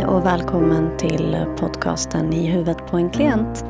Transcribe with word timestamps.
Hej 0.00 0.08
och 0.08 0.26
välkommen 0.26 0.96
till 0.98 1.46
podcasten 1.58 2.32
I 2.32 2.46
huvudet 2.46 2.86
på 2.86 2.96
en 2.96 3.10
klient. 3.10 3.64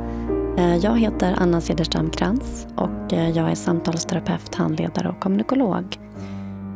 Eh, 0.58 0.76
jag 0.76 0.99
heter 0.99 1.35
Anna 1.38 1.60
Cederstam 1.60 2.10
Krantz 2.10 2.67
och 2.76 3.12
eh, 3.12 3.30
jag 3.30 3.51
är 3.51 3.54
samtalsterapeut, 3.54 4.54
handledare 4.54 5.08
och 5.08 5.21
kommunikolog. 5.21 5.98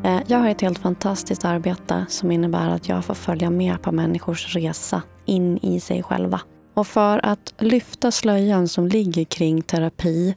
Eh, 0.04 0.20
jag 0.26 0.38
har 0.38 0.48
ett 0.48 0.60
helt 0.60 0.78
fantastiskt 0.78 1.44
arbete 1.44 2.06
som 2.08 2.30
innebär 2.30 2.70
att 2.70 2.88
jag 2.88 3.04
får 3.04 3.14
följa 3.14 3.50
med 3.50 3.82
på 3.82 3.92
människors 3.92 4.54
resa 4.54 5.02
in 5.24 5.58
i 5.58 5.80
sig 5.80 6.02
själva. 6.02 6.40
Och 6.74 6.86
för 6.86 7.26
att 7.26 7.54
lyfta 7.58 8.10
slöjan 8.10 8.68
som 8.68 8.88
ligger 8.88 9.24
kring 9.24 9.62
terapi 9.62 10.34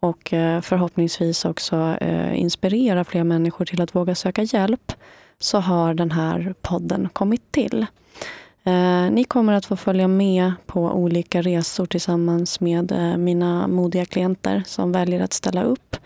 och 0.00 0.28
förhoppningsvis 0.62 1.44
också 1.44 1.96
inspirera 2.34 3.04
fler 3.04 3.24
människor 3.24 3.64
till 3.64 3.82
att 3.82 3.94
våga 3.94 4.14
söka 4.14 4.42
hjälp 4.42 4.92
så 5.38 5.58
har 5.58 5.94
den 5.94 6.10
här 6.10 6.54
podden 6.62 7.08
kommit 7.12 7.52
till. 7.52 7.86
Eh, 8.66 9.10
ni 9.10 9.24
kommer 9.24 9.52
att 9.52 9.66
få 9.66 9.76
följa 9.76 10.08
med 10.08 10.52
på 10.66 10.80
olika 10.80 11.42
resor 11.42 11.86
tillsammans 11.86 12.60
med 12.60 12.92
eh, 12.92 13.16
mina 13.16 13.68
modiga 13.68 14.04
klienter 14.04 14.62
som 14.66 14.92
väljer 14.92 15.20
att 15.20 15.32
ställa 15.32 15.62
upp. 15.62 15.96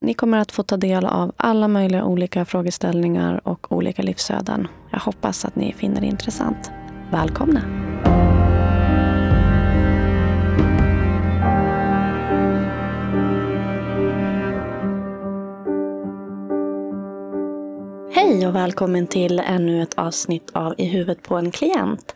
Ni 0.00 0.14
kommer 0.14 0.38
att 0.38 0.52
få 0.52 0.62
ta 0.62 0.76
del 0.76 1.06
av 1.06 1.32
alla 1.36 1.68
möjliga 1.68 2.04
olika 2.04 2.44
frågeställningar 2.44 3.48
och 3.48 3.72
olika 3.72 4.02
livsöden. 4.02 4.68
Jag 4.90 5.00
hoppas 5.00 5.44
att 5.44 5.56
ni 5.56 5.72
finner 5.72 6.00
det 6.00 6.06
intressant. 6.06 6.70
Välkomna! 7.12 7.62
Hej 18.22 18.46
och 18.46 18.54
välkommen 18.54 19.06
till 19.06 19.38
ännu 19.38 19.82
ett 19.82 19.94
avsnitt 19.94 20.50
av 20.52 20.74
I 20.78 20.84
huvudet 20.84 21.22
på 21.22 21.36
en 21.36 21.50
klient. 21.50 22.14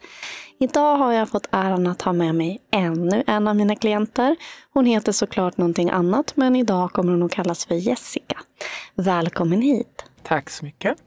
Idag 0.58 0.96
har 0.96 1.12
jag 1.12 1.28
fått 1.28 1.46
äran 1.50 1.86
att 1.86 2.02
ha 2.02 2.12
med 2.12 2.34
mig 2.34 2.60
ännu 2.70 3.24
en 3.26 3.48
av 3.48 3.56
mina 3.56 3.76
klienter. 3.76 4.36
Hon 4.72 4.86
heter 4.86 5.12
såklart 5.12 5.56
någonting 5.56 5.90
annat, 5.90 6.32
men 6.36 6.56
idag 6.56 6.92
kommer 6.92 7.12
hon 7.12 7.22
att 7.22 7.32
kallas 7.32 7.66
för 7.66 7.74
Jessica. 7.74 8.40
Välkommen 8.94 9.62
hit! 9.62 10.04
Tack 10.22 10.50
så 10.50 10.64
mycket! 10.64 10.98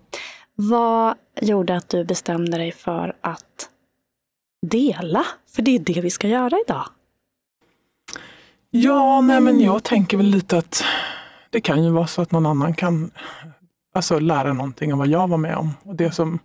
Vad 0.56 1.16
gjorde 1.42 1.76
att 1.76 1.90
du 1.90 2.04
bestämde 2.04 2.58
dig 2.58 2.72
för 2.72 3.16
att 3.22 3.70
dela? 4.62 5.26
För 5.56 5.62
det 5.62 5.76
är 5.76 5.80
det 5.80 6.02
vi 6.02 6.10
ska 6.10 6.28
göra 6.28 6.58
idag. 6.68 6.86
Ja, 8.70 9.22
nej 9.22 9.42
men 9.42 9.60
jag 9.60 9.84
tänker 9.84 10.18
väl 10.18 10.26
lite 10.26 10.58
att 10.58 10.84
det 11.50 11.62
kan 11.62 11.84
ju 11.84 11.90
vara 11.90 12.08
så 12.08 12.22
att 12.22 12.32
någon 12.32 12.46
annan 12.46 12.74
kan 12.74 13.12
alltså 13.94 14.20
lära 14.20 14.54
någonting 14.54 14.94
om 14.94 15.00
vad 15.00 15.08
jag 15.08 15.28
var 15.28 15.38
med 15.38 15.56
om. 15.56 15.74
Och 15.84 15.96
det 15.96 16.12
som, 16.12 16.40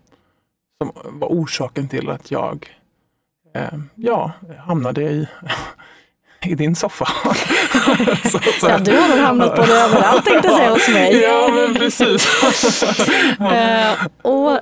som 0.79 0.93
var 1.05 1.29
orsaken 1.29 1.89
till 1.89 2.11
att 2.11 2.31
jag 2.31 2.81
eh, 3.55 3.79
ja, 3.95 4.33
hamnade 4.59 5.03
i, 5.03 5.29
i 6.47 6.55
din 6.55 6.77
soffa. 6.77 7.05
så, 8.25 8.39
så. 8.39 8.69
Ja, 8.69 8.79
du 8.79 8.97
har 8.97 9.09
väl 9.09 9.19
hamnat 9.19 9.57
både 9.57 9.73
överallt 9.73 10.25
tänkte 10.25 10.49
jag 10.49 10.57
säga 10.57 10.71
hos 10.71 10.89
mig. 10.89 11.23
ja, 11.23 11.51
men 11.55 11.75
precis. 11.75 12.83
eh, 13.41 14.07
och 14.23 14.61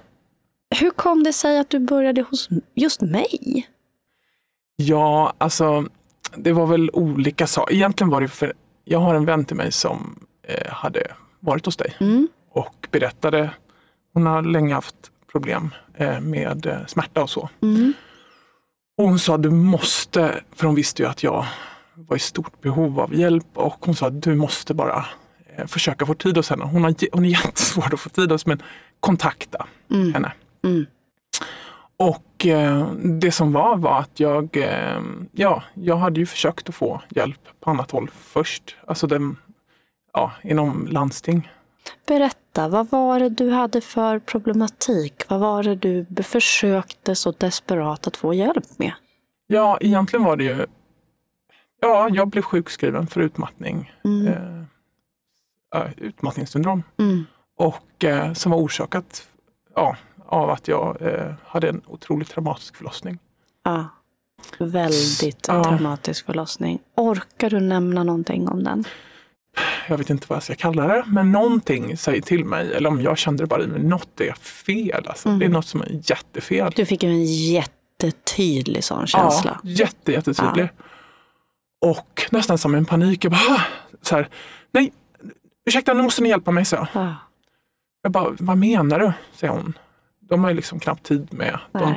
hur 0.81 0.91
kom 0.91 1.23
det 1.23 1.33
sig 1.33 1.59
att 1.59 1.71
du 1.71 1.79
började 1.79 2.23
hos 2.23 2.49
just 2.75 3.01
mig? 3.01 3.69
Ja, 4.77 5.33
alltså 5.39 5.87
det 6.37 6.53
var 6.53 6.67
väl 6.67 6.91
olika 6.93 7.47
saker. 7.47 7.75
Egentligen 7.75 8.11
var 8.11 8.21
det 8.21 8.29
för 8.29 8.53
jag 8.85 8.99
har 8.99 9.15
en 9.15 9.25
vän 9.25 9.45
till 9.45 9.57
mig 9.57 9.73
som 9.73 10.27
eh, 10.49 10.73
hade 10.73 11.07
varit 11.41 11.67
hos 11.67 11.77
dig. 11.77 11.97
Mm 12.01 12.29
och 12.53 12.89
berättade. 12.91 13.51
Hon 14.15 14.27
har 14.27 14.43
länge 14.43 14.75
haft 14.75 14.97
problem 15.33 15.71
eh, 15.95 16.21
med 16.21 16.67
eh, 16.67 16.87
smärta 16.87 17.23
och 17.23 17.31
så. 17.31 17.49
Mm. 17.63 17.93
Och 18.99 19.09
hon 19.09 19.19
sa 19.19 19.37
du 19.37 19.51
måste, 19.51 20.41
för 20.53 20.67
hon 20.67 20.75
visste 20.75 21.03
ju 21.03 21.09
att 21.09 21.23
jag 21.23 21.47
var 21.95 22.17
i 22.17 22.21
stort 22.21 22.61
behov 22.61 23.01
av 23.01 23.15
hjälp 23.15 23.47
och 23.55 23.77
hon 23.87 23.95
sa 23.95 24.11
du 24.11 24.35
måste 24.35 24.75
bara 24.75 25.07
eh, 25.57 25.67
försöka 25.67 26.07
få 26.07 26.15
tid 26.15 26.37
hos 26.37 26.51
henne. 26.51 26.65
Hon, 26.65 26.85
har, 26.85 26.95
hon 27.13 27.25
är 27.25 27.29
jättesvår 27.29 27.95
att 27.95 28.01
få 28.01 28.09
tid 28.09 28.33
hos 28.33 28.47
men 28.47 28.63
kontakta 29.01 29.67
mm. 29.91 30.15
henne. 30.15 30.33
Mm. 30.65 30.87
Och 31.97 32.47
eh, 32.47 32.93
det 32.95 33.33
som 33.33 33.53
var 33.53 33.77
var 33.77 33.99
att 33.99 34.21
jag, 34.21 34.57
eh, 34.57 35.03
ja, 35.33 35.63
jag 35.75 35.97
hade 35.97 36.21
ju 36.21 36.27
försökt 36.27 36.69
att 36.69 36.75
få 36.75 37.03
hjälp 37.09 37.41
på 37.61 37.71
annat 37.71 37.91
håll 37.91 38.11
först. 38.13 38.77
Alltså 38.87 39.07
den, 39.07 39.37
ja, 40.13 40.33
inom 40.43 40.87
landsting 40.91 41.51
Berätta, 42.07 42.69
vad 42.69 42.91
var 42.91 43.21
det 43.21 43.29
du 43.29 43.51
hade 43.51 43.81
för 43.81 44.19
problematik? 44.19 45.23
Vad 45.29 45.41
var 45.41 45.63
det 45.63 45.75
du 45.75 46.23
försökte 46.23 47.15
så 47.15 47.31
desperat 47.31 48.07
att 48.07 48.17
få 48.17 48.35
hjälp 48.35 48.79
med? 48.79 48.93
Ja, 49.47 49.79
egentligen 49.81 50.25
var 50.25 50.37
det 50.37 50.45
ju... 50.45 50.67
Ja, 51.81 52.09
jag 52.13 52.29
blev 52.29 52.43
sjukskriven 52.43 53.07
för 53.07 53.21
utmattning. 53.21 53.93
Mm. 54.05 54.27
Eh, 55.75 55.91
utmattningssyndrom. 55.97 56.83
Mm. 56.99 57.25
Och 57.57 58.05
eh, 58.05 58.33
som 58.33 58.53
var 58.53 58.59
orsakat 58.59 59.29
ja, 59.75 59.97
av 60.27 60.51
att 60.51 60.69
jag 60.69 61.03
eh, 61.03 61.35
hade 61.45 61.69
en 61.69 61.83
otroligt 61.87 62.31
traumatisk 62.31 62.77
förlossning. 62.77 63.19
Ja, 63.63 63.89
väldigt 64.59 65.49
ja. 65.49 65.65
traumatisk 65.65 66.27
förlossning. 66.27 66.81
Orkar 66.97 67.51
du 67.51 67.61
nämna 67.61 68.05
någonting 68.05 68.49
om 68.49 68.65
den? 68.65 68.85
Jag 69.89 69.99
vet 69.99 70.11
inte 70.11 70.27
vad 70.29 70.37
jag 70.37 70.43
ska 70.43 70.55
kalla 70.55 70.87
det, 70.87 71.05
men 71.07 71.33
någonting 71.33 71.97
säger 71.97 72.23
till 72.23 72.45
mig, 72.45 72.75
eller 72.75 72.89
om 72.89 73.01
jag 73.03 73.19
kände 73.19 73.43
det 73.43 73.47
bara 73.47 73.63
i 73.63 73.67
mig, 73.67 73.83
något 73.83 74.21
är 74.21 74.33
fel. 74.33 75.07
Alltså. 75.07 75.29
Mm. 75.29 75.39
Det 75.39 75.45
är 75.45 75.51
något 75.51 75.67
som 75.67 75.81
är 75.83 76.01
jättefel. 76.11 76.73
Du 76.77 76.87
fick 76.87 77.03
ju 77.03 77.11
en 77.11 77.25
jättetydlig 77.25 78.85
sån 78.85 79.07
känsla. 79.07 79.61
Ja, 79.63 79.71
jätte, 79.71 80.13
jättetydlig. 80.13 80.65
Ja. 80.65 81.89
Och 81.91 82.23
nästan 82.31 82.59
som 82.59 82.75
en 82.75 82.85
panik. 82.85 83.25
Jag 83.25 83.33
bara, 83.33 83.63
så 84.03 84.17
här, 84.17 84.29
nej, 84.73 84.93
ursäkta 85.67 85.95
nu 85.95 86.03
måste 86.03 86.23
ni 86.23 86.29
hjälpa 86.29 86.51
mig, 86.51 86.65
så. 86.65 86.87
Ja. 86.93 87.15
Jag 88.03 88.13
bara, 88.13 88.35
vad 88.39 88.59
menar 88.59 88.99
du? 88.99 89.13
säger 89.35 89.53
hon. 89.53 89.79
De 90.21 90.43
har 90.43 90.51
ju 90.51 90.57
liksom 90.57 90.81
knappt 90.81 91.03
tid 91.03 91.29
med. 91.31 91.59
De, 91.73 91.95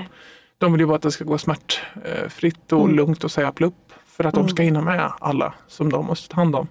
de 0.57 0.71
vill 0.71 0.81
ju 0.81 0.87
bara 0.87 0.95
att 0.95 1.01
det 1.01 1.11
ska 1.11 1.23
gå 1.23 1.37
smärtfritt 1.37 2.71
och 2.71 2.83
mm. 2.83 2.95
lugnt 2.95 3.23
och 3.23 3.31
säga 3.31 3.51
plupp. 3.51 3.93
För 4.05 4.23
att 4.23 4.33
mm. 4.33 4.47
de 4.47 4.53
ska 4.53 4.63
hinna 4.63 4.81
med 4.81 5.11
alla 5.19 5.53
som 5.67 5.91
de 5.91 6.05
måste 6.05 6.29
ta 6.29 6.35
hand 6.35 6.55
om. 6.55 6.67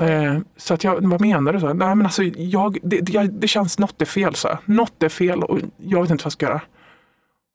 Eh, 0.00 0.38
så 0.56 0.74
att 0.74 0.84
jag, 0.84 1.08
vad 1.08 1.20
menar 1.20 1.52
du? 1.52 1.60
Så? 1.60 1.72
Nej, 1.72 1.94
men 1.94 2.06
alltså, 2.06 2.22
jag, 2.22 2.78
det, 2.82 3.00
det, 3.00 3.22
det 3.22 3.48
känns, 3.48 3.78
något 3.78 4.02
är 4.02 4.06
fel. 4.06 4.34
Så. 4.34 4.58
Något 4.64 5.02
är 5.02 5.08
fel 5.08 5.42
och 5.42 5.58
jag 5.76 6.02
vet 6.02 6.10
inte 6.10 6.24
vad 6.24 6.26
jag 6.26 6.32
ska 6.32 6.46
göra. 6.46 6.60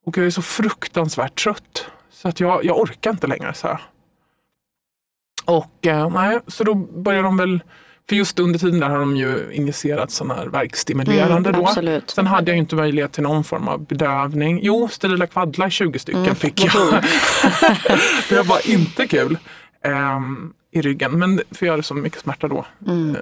Och 0.05 0.17
jag 0.17 0.25
är 0.25 0.29
så 0.29 0.41
fruktansvärt 0.41 1.43
trött. 1.43 1.85
Så 2.09 2.27
att 2.27 2.39
jag, 2.39 2.65
jag 2.65 2.79
orkar 2.79 3.11
inte 3.11 3.27
längre. 3.27 3.53
Så 3.53 3.79
Och 5.45 5.87
eh, 5.87 6.09
nej, 6.09 6.39
så 6.47 6.63
då 6.63 6.75
börjar 6.75 7.23
de 7.23 7.37
väl 7.37 7.59
för 8.09 8.15
just 8.15 8.39
under 8.39 8.59
tiden 8.59 8.79
där 8.79 8.89
har 8.89 8.99
de 8.99 9.17
ju 9.17 9.51
injicerat 9.53 10.11
sån 10.11 10.31
här 10.31 10.45
verkstimulerande 10.45 11.49
mm, 11.49 11.61
då. 11.61 11.67
Absolut. 11.67 12.09
Sen 12.09 12.27
hade 12.27 12.51
jag 12.51 12.57
inte 12.57 12.75
möjlighet 12.75 13.11
till 13.11 13.23
någon 13.23 13.43
form 13.43 13.67
av 13.67 13.85
bedövning. 13.85 14.59
Jo, 14.63 14.87
sterila 14.87 15.27
kvaddlar 15.27 15.69
20 15.69 15.99
stycken 15.99 16.23
mm, 16.23 16.35
fick 16.35 16.65
jag. 16.65 16.73
det 18.29 18.41
var 18.41 18.69
inte 18.69 19.07
kul. 19.07 19.37
Um, 19.83 20.53
i 20.77 20.81
ryggen. 20.81 21.19
Men 21.19 21.41
för 21.51 21.65
jag 21.65 21.73
hade 21.73 21.83
så 21.83 21.93
mycket 21.93 22.21
smärta 22.21 22.47
då. 22.47 22.65
Mm. 22.87 23.15
Eh, 23.15 23.21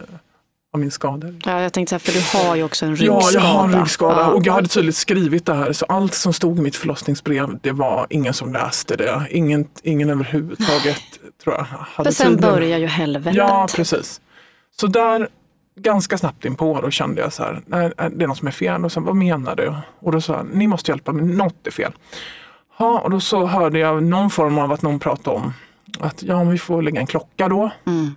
av 0.74 0.80
min 0.80 0.92
skada. 0.92 1.28
Ja, 1.46 1.62
jag 1.62 1.74
tänkte 1.74 1.90
säga, 1.90 2.00
för 2.00 2.12
du 2.12 2.48
har 2.48 2.56
ju 2.56 2.64
också 2.64 2.86
en 2.86 2.96
ryggskada. 2.96 3.22
Ja, 3.24 3.32
jag 3.34 3.42
har 3.42 3.64
en 3.64 3.80
ryggskada 3.80 4.22
ja. 4.22 4.28
och 4.28 4.46
jag 4.46 4.54
hade 4.54 4.68
tydligt 4.68 4.96
skrivit 4.96 5.46
det 5.46 5.54
här. 5.54 5.74
Så 5.74 5.86
allt 5.86 6.14
som 6.14 6.34
stod 6.34 6.58
i 6.58 6.62
mitt 6.62 6.76
förlossningsbrev, 6.76 7.60
det 7.62 7.72
var 7.72 8.08
ingen 8.10 8.34
som 8.34 8.54
läste 8.54 8.96
det. 8.96 9.28
Ingen, 9.30 9.68
ingen 9.84 10.10
överhuvudtaget 10.10 11.02
tror 11.44 11.56
jag. 11.56 11.64
Hade 11.64 12.10
för 12.10 12.16
sen 12.16 12.36
tiden. 12.36 12.52
börjar 12.52 12.78
ju 12.78 12.86
helvetet. 12.86 13.36
Ja, 13.36 13.68
precis. 13.76 14.22
Så 14.80 14.88
där 14.88 15.30
ganska 15.80 16.18
snabbt 16.18 16.46
in 16.46 16.56
på 16.56 16.82
då 16.82 16.92
kände 16.92 17.22
jag 17.22 17.34
så 17.34 17.44
här, 17.44 17.62
nej, 17.66 17.92
det 17.98 18.24
är 18.24 18.28
något 18.28 18.38
som 18.38 18.48
är 18.48 18.52
fel. 18.52 18.86
Och 18.86 18.92
sen, 18.92 19.04
vad 19.04 19.16
menar 19.16 19.56
du? 19.56 19.74
Och 20.00 20.12
då 20.12 20.22
sa 20.22 20.34
jag, 20.34 20.48
ni 20.54 20.68
måste 20.68 20.92
hjälpa 20.92 21.12
mig, 21.12 21.26
något 21.26 21.68
är 21.68 21.72
fel. 21.72 21.92
Ja, 22.78 23.00
och 23.00 23.10
då 23.10 23.20
så 23.20 23.46
hörde 23.46 23.80
jag 23.80 24.04
någon 24.04 24.30
form 24.30 24.58
av 24.58 24.72
att 24.72 24.82
någon 24.82 25.00
pratade 25.00 25.38
om 25.38 25.54
att 26.00 26.24
ja, 26.24 26.44
vi 26.44 26.58
får 26.58 26.82
lägga 26.82 27.00
en 27.00 27.08
klocka 27.08 27.48
då. 27.48 27.70
Mm. 27.86 28.16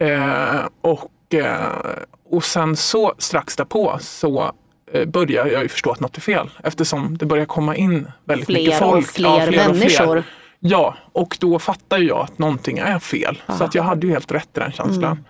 Eh, 0.00 0.68
och, 0.80 1.34
eh, 1.34 1.96
och 2.30 2.44
sen 2.44 2.76
så 2.76 3.14
strax 3.18 3.56
därpå 3.56 3.98
så 4.00 4.52
eh, 4.92 5.08
börjar 5.08 5.46
jag 5.46 5.62
ju 5.62 5.68
förstå 5.68 5.90
att 5.90 6.00
något 6.00 6.16
är 6.16 6.20
fel 6.20 6.50
eftersom 6.64 7.18
det 7.18 7.26
börjar 7.26 7.46
komma 7.46 7.76
in 7.76 8.10
väldigt 8.24 8.46
fler 8.46 8.60
mycket 8.60 8.78
folk. 8.78 9.04
Och 9.04 9.04
fler, 9.04 9.28
ja, 9.28 9.46
fler 9.46 9.68
människor. 9.68 10.16
Och 10.16 10.24
fler. 10.24 10.24
Ja, 10.64 10.96
och 11.12 11.36
då 11.40 11.58
fattar 11.58 11.98
jag 11.98 12.18
att 12.18 12.38
någonting 12.38 12.78
är 12.78 12.98
fel. 12.98 13.42
Aha. 13.46 13.58
Så 13.58 13.64
att 13.64 13.74
jag 13.74 13.82
hade 13.82 14.06
ju 14.06 14.12
helt 14.12 14.32
rätt 14.32 14.56
i 14.56 14.60
den 14.60 14.72
känslan. 14.72 15.12
Mm. 15.12 15.24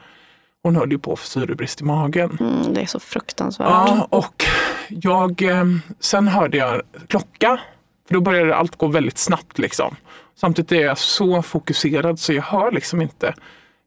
Hon 0.62 0.76
höll 0.76 0.92
ju 0.92 0.98
på 0.98 1.16
för 1.16 1.26
syrebrist 1.26 1.80
i 1.80 1.84
magen. 1.84 2.38
Mm, 2.40 2.74
det 2.74 2.80
är 2.80 2.86
så 2.86 3.00
fruktansvärt. 3.00 3.68
Ja, 3.68 4.06
och 4.10 4.44
jag, 4.88 5.42
eh, 5.42 5.64
sen 6.00 6.28
hörde 6.28 6.56
jag 6.56 6.82
klocka. 7.08 7.60
För 8.06 8.14
då 8.14 8.20
började 8.20 8.56
allt 8.56 8.76
gå 8.76 8.86
väldigt 8.86 9.18
snabbt 9.18 9.58
liksom. 9.58 9.96
Samtidigt 10.34 10.72
är 10.72 10.80
jag 10.80 10.98
så 10.98 11.42
fokuserad 11.42 12.18
så 12.18 12.32
jag 12.32 12.42
hör 12.42 12.70
liksom 12.70 13.02
inte, 13.02 13.34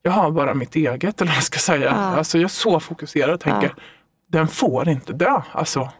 jag 0.01 0.11
hör 0.11 0.31
bara 0.31 0.53
mitt 0.53 0.75
eget 0.75 1.21
eller 1.21 1.31
vad 1.31 1.37
jag 1.37 1.43
ska 1.43 1.59
säga. 1.59 1.85
Ja. 1.85 1.91
Alltså 1.91 2.37
jag 2.37 2.43
är 2.43 2.47
så 2.47 2.79
fokuserad 2.79 3.33
och 3.33 3.39
tänker, 3.39 3.73
ja. 3.75 3.83
den 4.27 4.47
får 4.47 4.89
inte 4.89 5.13
dö. 5.13 5.41
Alltså, 5.51 5.91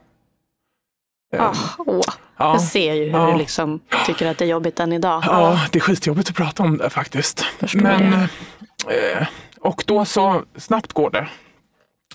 Ah, 1.38 1.56
åh. 1.78 2.02
Ja. 2.38 2.52
Jag 2.52 2.62
ser 2.62 2.94
ju 2.94 3.04
hur 3.04 3.20
ja. 3.20 3.32
du 3.32 3.38
liksom 3.38 3.80
tycker 4.06 4.32
att 4.32 4.38
det 4.38 4.46
är 4.46 4.50
jobbigt 4.50 4.80
än 4.80 4.94
idag. 4.94 5.24
Ja, 5.26 5.60
det 5.72 5.80
är 5.80 5.82
skitjobbigt 5.82 6.30
att 6.30 6.36
prata 6.36 6.64
om 6.64 6.78
det 6.78 6.90
faktiskt. 6.90 7.42
Förstår 7.42 7.80
Men. 7.80 8.14
Eh, 8.14 9.28
och 9.60 9.84
då 9.88 10.06
så 10.06 10.44
snabbt 10.56 10.94
går 10.94 11.10
det. 11.10 11.28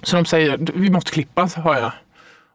Så 0.02 0.17
de 0.17 0.25
säger, 0.25 0.58
vi 0.75 0.91
måste 0.91 1.11
klippa, 1.11 1.49
hör 1.56 1.81
jag. 1.81 1.93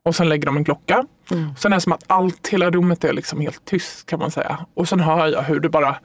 Och 0.04 0.16
sen 0.16 0.30
lägger 0.30 0.46
de 0.46 0.58
en 0.58 0.66
klocka. 0.66 1.06
Mm. 1.32 1.56
Sen 1.58 1.74
är 1.74 1.78
det 1.78 1.82
som 1.82 1.92
att 1.92 2.04
allt, 2.08 2.48
hela 2.48 2.72
rummet 2.72 3.04
är 3.04 3.14
liksom 3.14 3.42
helt 3.42 3.66
tyst 3.66 4.06
kan 4.06 4.20
man 4.20 4.32
säga. 4.32 4.66
Och 4.74 4.90
sen 4.90 5.00
hör 5.00 5.28
jag 5.28 5.42
hur 5.42 5.60
det 5.60 5.70
bara, 5.70 5.96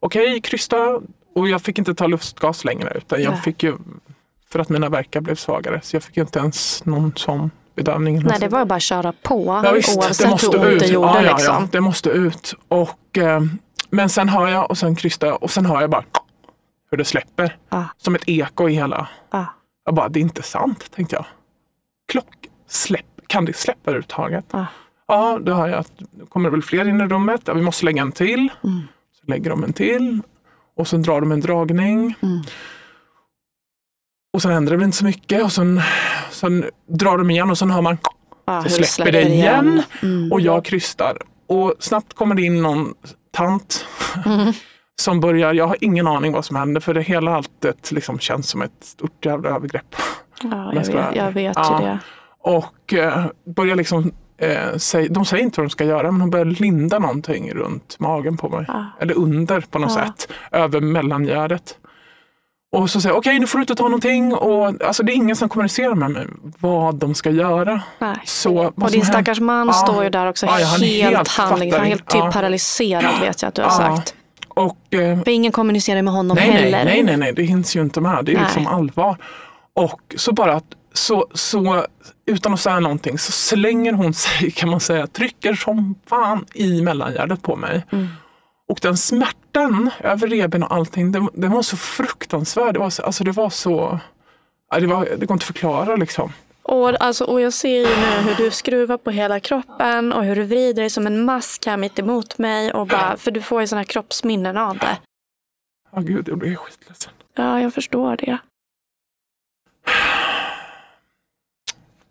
okej, 0.00 0.22
okay, 0.22 0.40
krysta. 0.40 1.00
Och 1.34 1.48
jag 1.48 1.62
fick 1.62 1.78
inte 1.78 1.94
ta 1.94 2.06
lustgas 2.06 2.64
längre 2.64 2.92
utan 2.94 3.22
jag 3.22 3.42
fick 3.42 3.62
ju, 3.62 3.76
för 4.48 4.58
att 4.58 4.68
mina 4.68 4.88
verkar 4.88 5.20
blev 5.20 5.34
svagare, 5.34 5.80
så 5.82 5.96
jag 5.96 6.02
fick 6.02 6.16
inte 6.16 6.38
ens 6.38 6.84
någon 6.84 7.12
sån 7.16 7.50
bedövning. 7.74 8.22
Nej, 8.22 8.40
det 8.40 8.48
var 8.48 8.64
bara 8.64 8.74
att 8.74 8.82
köra 8.82 9.12
på 9.22 9.60
ja, 9.64 9.72
visst, 9.72 9.98
oavsett 9.98 10.18
det 10.18 10.30
måste 10.30 10.58
hur 10.58 10.66
ont 10.66 10.74
ut. 10.74 10.80
det 10.80 10.86
gjorde. 10.86 11.08
Ja, 11.08 11.22
ja, 11.22 11.36
liksom. 11.36 11.54
ja, 11.54 11.68
det 11.72 11.80
måste 11.80 12.10
ut. 12.10 12.54
Och, 12.68 13.18
eh, 13.18 13.40
men 13.90 14.08
sen 14.08 14.28
hör 14.28 14.48
jag 14.48 14.70
och 14.70 14.78
sen 14.78 14.96
krystar 14.96 15.26
jag 15.26 15.42
och 15.42 15.50
sen 15.50 15.66
hör 15.66 15.80
jag 15.80 15.90
bara 15.90 16.04
hur 16.90 16.98
det 16.98 17.04
släpper. 17.04 17.56
Ah. 17.68 17.84
Som 17.96 18.14
ett 18.14 18.22
eko 18.26 18.68
i 18.68 18.74
hela. 18.74 19.08
Ah. 19.30 19.44
Jag 19.84 19.94
bara, 19.94 20.08
det 20.08 20.18
är 20.18 20.22
inte 20.22 20.42
sant, 20.42 20.90
tänkte 20.94 21.16
jag. 21.16 21.24
Klock, 22.12 22.36
släpp, 22.68 23.06
kan 23.30 23.44
det 23.44 23.56
släppa 23.56 23.90
överhuvudtaget? 23.90 24.44
Ah. 24.50 24.66
Ja, 25.08 25.38
då 25.42 25.52
hör 25.52 25.68
jag 25.68 25.78
att 25.78 25.92
det 25.96 26.26
kommer 26.28 26.50
väl 26.50 26.62
fler 26.62 26.88
in 26.88 27.00
i 27.00 27.04
rummet. 27.04 27.40
Ja, 27.44 27.54
vi 27.54 27.62
måste 27.62 27.84
lägga 27.84 28.02
en 28.02 28.12
till. 28.12 28.48
Mm. 28.64 28.80
Så 29.20 29.30
lägger 29.30 29.50
de 29.50 29.64
en 29.64 29.72
till 29.72 30.20
och 30.76 30.88
sen 30.88 31.02
drar 31.02 31.20
de 31.20 31.32
en 31.32 31.40
dragning. 31.40 32.14
Mm. 32.22 32.42
Och 34.32 34.42
sen 34.42 34.50
händer 34.50 34.70
det 34.70 34.76
väl 34.76 34.84
inte 34.84 34.96
så 34.96 35.04
mycket 35.04 35.44
och 35.44 35.52
sen, 35.52 35.80
sen 36.30 36.64
drar 36.86 37.18
de 37.18 37.30
igen 37.30 37.50
och 37.50 37.58
sen 37.58 37.70
hör 37.70 37.82
man 37.82 37.98
ah, 38.44 38.62
så 38.62 38.68
släpper, 38.68 38.84
släpper 38.86 39.12
det 39.12 39.22
igen, 39.22 39.66
igen. 39.66 39.82
Mm. 40.02 40.32
och 40.32 40.40
jag 40.40 40.64
krystar. 40.64 41.16
Och 41.46 41.74
snabbt 41.78 42.14
kommer 42.14 42.34
det 42.34 42.42
in 42.42 42.62
någon 42.62 42.94
tant 43.30 43.86
mm. 44.26 44.52
som 45.00 45.20
börjar, 45.20 45.54
jag 45.54 45.66
har 45.66 45.76
ingen 45.80 46.06
aning 46.06 46.32
vad 46.32 46.44
som 46.44 46.56
händer 46.56 46.80
för 46.80 46.94
det 46.94 47.02
hela 47.02 47.36
alltet 47.36 47.92
liksom 47.92 48.18
känns 48.18 48.48
som 48.48 48.62
ett 48.62 48.84
stort 48.84 49.26
jävla 49.26 49.50
övergrepp. 49.50 49.94
Ja, 50.42 50.72
jag 50.74 50.84
vet, 50.84 51.16
jag 51.16 51.32
vet 51.32 51.56
ja. 51.56 51.80
det. 51.82 51.98
Och 52.42 52.94
eh, 52.94 53.24
börjar 53.56 53.76
liksom 53.76 54.12
eh, 54.38 54.76
säg, 54.76 55.08
de 55.08 55.24
säger 55.24 55.44
inte 55.44 55.60
vad 55.60 55.66
de 55.66 55.70
ska 55.70 55.84
göra 55.84 56.10
men 56.10 56.20
hon 56.20 56.30
börjar 56.30 56.44
linda 56.44 56.98
någonting 56.98 57.52
runt 57.52 57.96
magen 57.98 58.36
på 58.36 58.48
mig. 58.48 58.64
Ja. 58.68 58.86
Eller 59.00 59.18
under 59.18 59.60
på 59.60 59.78
något 59.78 59.92
sätt, 59.92 60.32
över 60.52 60.80
mellangärdet. 60.80 61.76
Och 62.72 62.90
så 62.90 63.00
säger 63.00 63.16
okej 63.16 63.30
okay, 63.30 63.38
nu 63.38 63.46
får 63.46 63.58
du 63.58 63.62
inte 63.62 63.74
ta 63.74 63.84
någonting. 63.84 64.34
Och, 64.34 64.82
alltså, 64.82 65.02
det 65.02 65.12
är 65.12 65.14
ingen 65.14 65.36
som 65.36 65.48
kommunicerar 65.48 65.94
med 65.94 66.10
mig 66.10 66.26
vad 66.58 66.94
de 66.94 67.14
ska 67.14 67.30
göra. 67.30 67.82
Nej. 67.98 68.16
Så, 68.24 68.72
och 68.76 68.90
din 68.90 69.04
stackars 69.04 69.40
man 69.40 69.66
ja. 69.66 69.72
står 69.72 70.04
ju 70.04 70.10
där 70.10 70.26
också 70.26 70.46
ja, 70.46 70.52
helt, 70.52 70.84
helt 70.84 71.28
handling, 71.28 71.72
han 71.72 71.84
helt 71.84 72.06
typ 72.08 72.20
ja. 72.24 72.32
paralyserad 72.32 73.20
vet 73.20 73.42
jag 73.42 73.48
att 73.48 73.54
du 73.54 73.62
har 73.62 73.70
sagt. 73.70 74.14
Och, 74.48 74.94
eh, 74.94 75.22
För 75.22 75.28
ingen 75.28 75.52
kommunicerar 75.52 76.02
med 76.02 76.14
honom 76.14 76.36
nej, 76.36 76.50
heller. 76.50 76.84
Nej, 76.84 77.02
nej, 77.02 77.16
nej, 77.16 77.32
det 77.32 77.42
hinns 77.42 77.76
ju 77.76 77.80
inte 77.80 78.00
med. 78.00 78.24
Det 78.24 78.32
är 78.32 78.36
nej. 78.36 78.44
liksom 78.44 78.66
allvar. 78.66 79.16
Och 79.74 80.14
så 80.16 80.32
bara 80.32 80.60
så, 80.92 81.26
så 81.34 81.86
utan 82.26 82.54
att 82.54 82.60
säga 82.60 82.80
någonting 82.80 83.18
så 83.18 83.32
slänger 83.32 83.92
hon 83.92 84.14
sig, 84.14 84.50
kan 84.50 84.70
man 84.70 84.80
säga, 84.80 85.06
trycker 85.06 85.54
som 85.54 85.94
fan 86.06 86.44
i 86.54 86.82
mellangärdet 86.82 87.42
på 87.42 87.56
mig. 87.56 87.86
Mm. 87.92 88.08
Och 88.68 88.78
den 88.82 88.96
smärtan 88.96 89.90
över 90.00 90.28
reben 90.28 90.62
och 90.62 90.74
allting, 90.74 91.12
den, 91.12 91.28
den 91.34 91.50
var 91.50 91.62
så 91.62 91.76
fruktansvärd. 91.76 92.74
Det 92.74 92.78
var 92.78 92.90
så, 92.90 93.02
alltså 93.02 93.24
det 93.24 93.32
var 93.32 93.50
så, 93.50 93.98
det, 94.80 94.86
var, 94.86 95.04
det 95.04 95.26
går 95.26 95.34
inte 95.34 95.34
att 95.34 95.42
förklara 95.42 95.96
liksom. 95.96 96.32
Och, 96.62 97.02
alltså, 97.02 97.24
och 97.24 97.40
jag 97.40 97.52
ser 97.52 97.78
ju 97.78 97.86
nu 97.86 98.30
hur 98.30 98.44
du 98.44 98.50
skruvar 98.50 98.96
på 98.96 99.10
hela 99.10 99.40
kroppen 99.40 100.12
och 100.12 100.24
hur 100.24 100.36
du 100.36 100.44
vrider 100.44 100.82
dig 100.82 100.90
som 100.90 101.06
en 101.06 101.24
mask 101.24 101.66
här 101.66 101.76
mitt 101.76 101.98
emot 101.98 102.38
mig. 102.38 102.72
Och 102.72 102.86
bara, 102.86 103.16
för 103.16 103.30
du 103.30 103.42
får 103.42 103.60
ju 103.60 103.66
sådana 103.66 103.84
kroppsminnen 103.84 104.56
av 104.56 104.78
det. 104.78 104.98
Ja, 105.92 105.98
oh, 105.98 106.04
gud, 106.04 106.28
jag 106.28 106.38
blir 106.38 106.54
skitledsen. 106.54 107.12
Ja, 107.34 107.60
jag 107.60 107.74
förstår 107.74 108.16
det. 108.16 108.38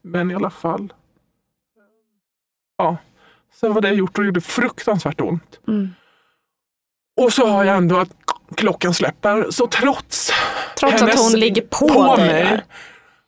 Men 0.02 0.32
i 0.32 0.36
alla 0.36 0.50
fall. 0.50 0.94
Ja, 2.78 2.98
sen 3.54 3.74
var 3.74 3.82
det 3.82 3.90
gjort 3.90 4.18
och 4.18 4.24
det 4.24 4.28
gjorde 4.28 4.42
fruktansvärt 4.42 5.22
ont. 5.22 5.60
Mm. 5.68 5.90
Och 7.22 7.34
så 7.34 7.48
har 7.48 7.64
jag 7.64 7.78
ändå 7.78 7.98
att 7.98 8.12
klockan 8.56 8.94
släpper. 8.94 9.52
Så 9.52 9.68
trots, 9.68 10.32
trots 10.80 11.02
att 11.02 11.20
hon 11.20 11.40
ligger 11.40 11.62
på, 11.62 11.88
på 11.88 12.18
mig 12.18 12.44
där. 12.44 12.64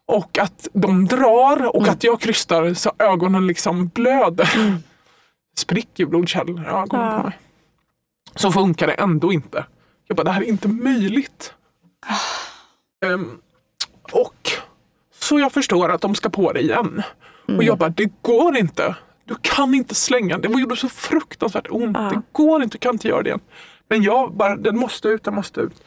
och 0.05 0.37
att 0.37 0.67
de 0.73 1.05
drar 1.05 1.65
och 1.65 1.81
mm. 1.81 1.89
att 1.89 2.03
jag 2.03 2.21
krystar 2.21 2.73
så 2.73 2.91
ögonen 2.99 3.47
liksom 3.47 3.87
blöder. 3.87 4.51
Mm. 4.55 4.75
Spricker 5.55 6.05
blodkärlen 6.05 6.57
i 6.57 6.67
ögonen 6.67 7.05
ja. 7.05 7.17
på 7.17 7.23
mig. 7.23 7.37
Så 8.35 8.51
funkar 8.51 8.87
det 8.87 8.93
ändå 8.93 9.33
inte. 9.33 9.65
Jag 10.07 10.17
bara, 10.17 10.23
det 10.23 10.31
här 10.31 10.41
är 10.41 10.45
inte 10.45 10.67
möjligt. 10.67 11.53
um, 13.05 13.41
och 14.11 14.51
så 15.31 15.39
jag 15.39 15.51
förstår 15.51 15.91
att 15.91 16.01
de 16.01 16.15
ska 16.15 16.29
på 16.29 16.51
det 16.51 16.59
igen. 16.59 17.03
Mm. 17.47 17.57
Och 17.57 17.63
jag 17.63 17.77
bara, 17.77 17.89
det 17.89 18.11
går 18.21 18.57
inte. 18.57 18.95
Du 19.25 19.35
kan 19.41 19.73
inte 19.73 19.95
slänga 19.95 20.37
den. 20.37 20.51
Det 20.51 20.59
gjorde 20.59 20.75
så 20.75 20.89
fruktansvärt 20.89 21.67
ont. 21.69 21.97
Ja. 21.97 22.09
Det 22.13 22.21
går 22.31 22.63
inte, 22.63 22.75
du 22.75 22.79
kan 22.79 22.95
inte 22.95 23.07
göra 23.07 23.21
det 23.21 23.27
igen. 23.27 23.39
Men 23.89 24.03
jag 24.03 24.33
bara, 24.33 24.55
den 24.55 24.77
måste 24.77 25.07
ut, 25.07 25.23
den 25.23 25.35
måste 25.35 25.59
ut. 25.59 25.83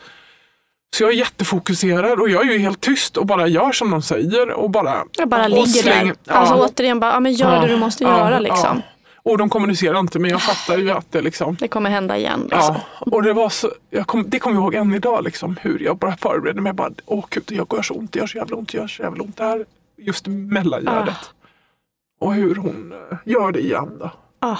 Så 0.96 1.02
jag 1.02 1.10
är 1.10 1.14
jättefokuserad 1.16 2.20
och 2.20 2.28
jag 2.28 2.48
är 2.48 2.52
ju 2.52 2.58
helt 2.58 2.80
tyst 2.80 3.16
och 3.16 3.26
bara 3.26 3.46
gör 3.46 3.72
som 3.72 3.90
de 3.90 4.02
säger. 4.02 4.50
Och 4.50 4.70
bara, 4.70 5.04
jag 5.12 5.28
bara 5.28 5.48
ligger 5.48 5.66
släng, 5.66 6.06
där. 6.06 6.16
Ja. 6.24 6.32
Alltså 6.32 6.54
återigen, 6.54 7.00
bara, 7.00 7.12
ja, 7.12 7.20
men 7.20 7.32
gör 7.32 7.54
ja, 7.54 7.60
det 7.60 7.68
du 7.68 7.76
måste 7.76 8.04
ja, 8.04 8.18
göra. 8.18 8.38
Liksom. 8.38 8.82
Och 9.24 9.38
de 9.38 9.50
kommunicerar 9.50 10.00
inte 10.00 10.18
men 10.18 10.30
jag 10.30 10.42
fattar 10.42 10.78
ju 10.78 10.90
att 10.90 11.12
det 11.12 11.20
liksom. 11.20 11.56
Det 11.60 11.68
kommer 11.68 11.90
hända 11.90 12.18
igen. 12.18 12.40
Liksom. 12.40 12.58
Ja, 12.60 12.80
och 12.98 13.22
det 13.22 13.32
var 13.32 13.48
så, 13.48 13.72
jag 13.90 14.06
kom, 14.06 14.30
det 14.30 14.38
kommer 14.38 14.56
jag 14.56 14.62
ihåg 14.62 14.74
än 14.74 14.94
idag 14.94 15.24
liksom, 15.24 15.56
hur 15.60 15.78
jag 15.78 15.96
bara 15.96 16.16
förberedde 16.16 16.60
mig. 16.60 16.72
Bara, 16.72 16.90
Åh 17.06 17.24
gud, 17.30 17.42
det 17.46 17.54
gör 17.54 17.82
så 17.82 17.94
ont, 17.94 18.12
det 18.12 18.18
gör 18.18 18.26
så 18.26 18.38
jävla 18.38 18.56
ont, 18.56 18.68
det 18.72 18.78
gör 18.78 18.86
så 18.86 19.02
jävla 19.02 19.22
ont. 19.22 19.36
Det 19.36 19.44
här, 19.44 19.64
just 19.96 20.26
mellangärdet. 20.26 21.16
Ah. 21.16 22.26
Och 22.26 22.34
hur 22.34 22.54
hon 22.54 22.92
uh, 22.92 23.18
gör 23.24 23.52
det 23.52 23.60
igen 23.60 23.96
då. 23.98 24.10
Ah. 24.38 24.58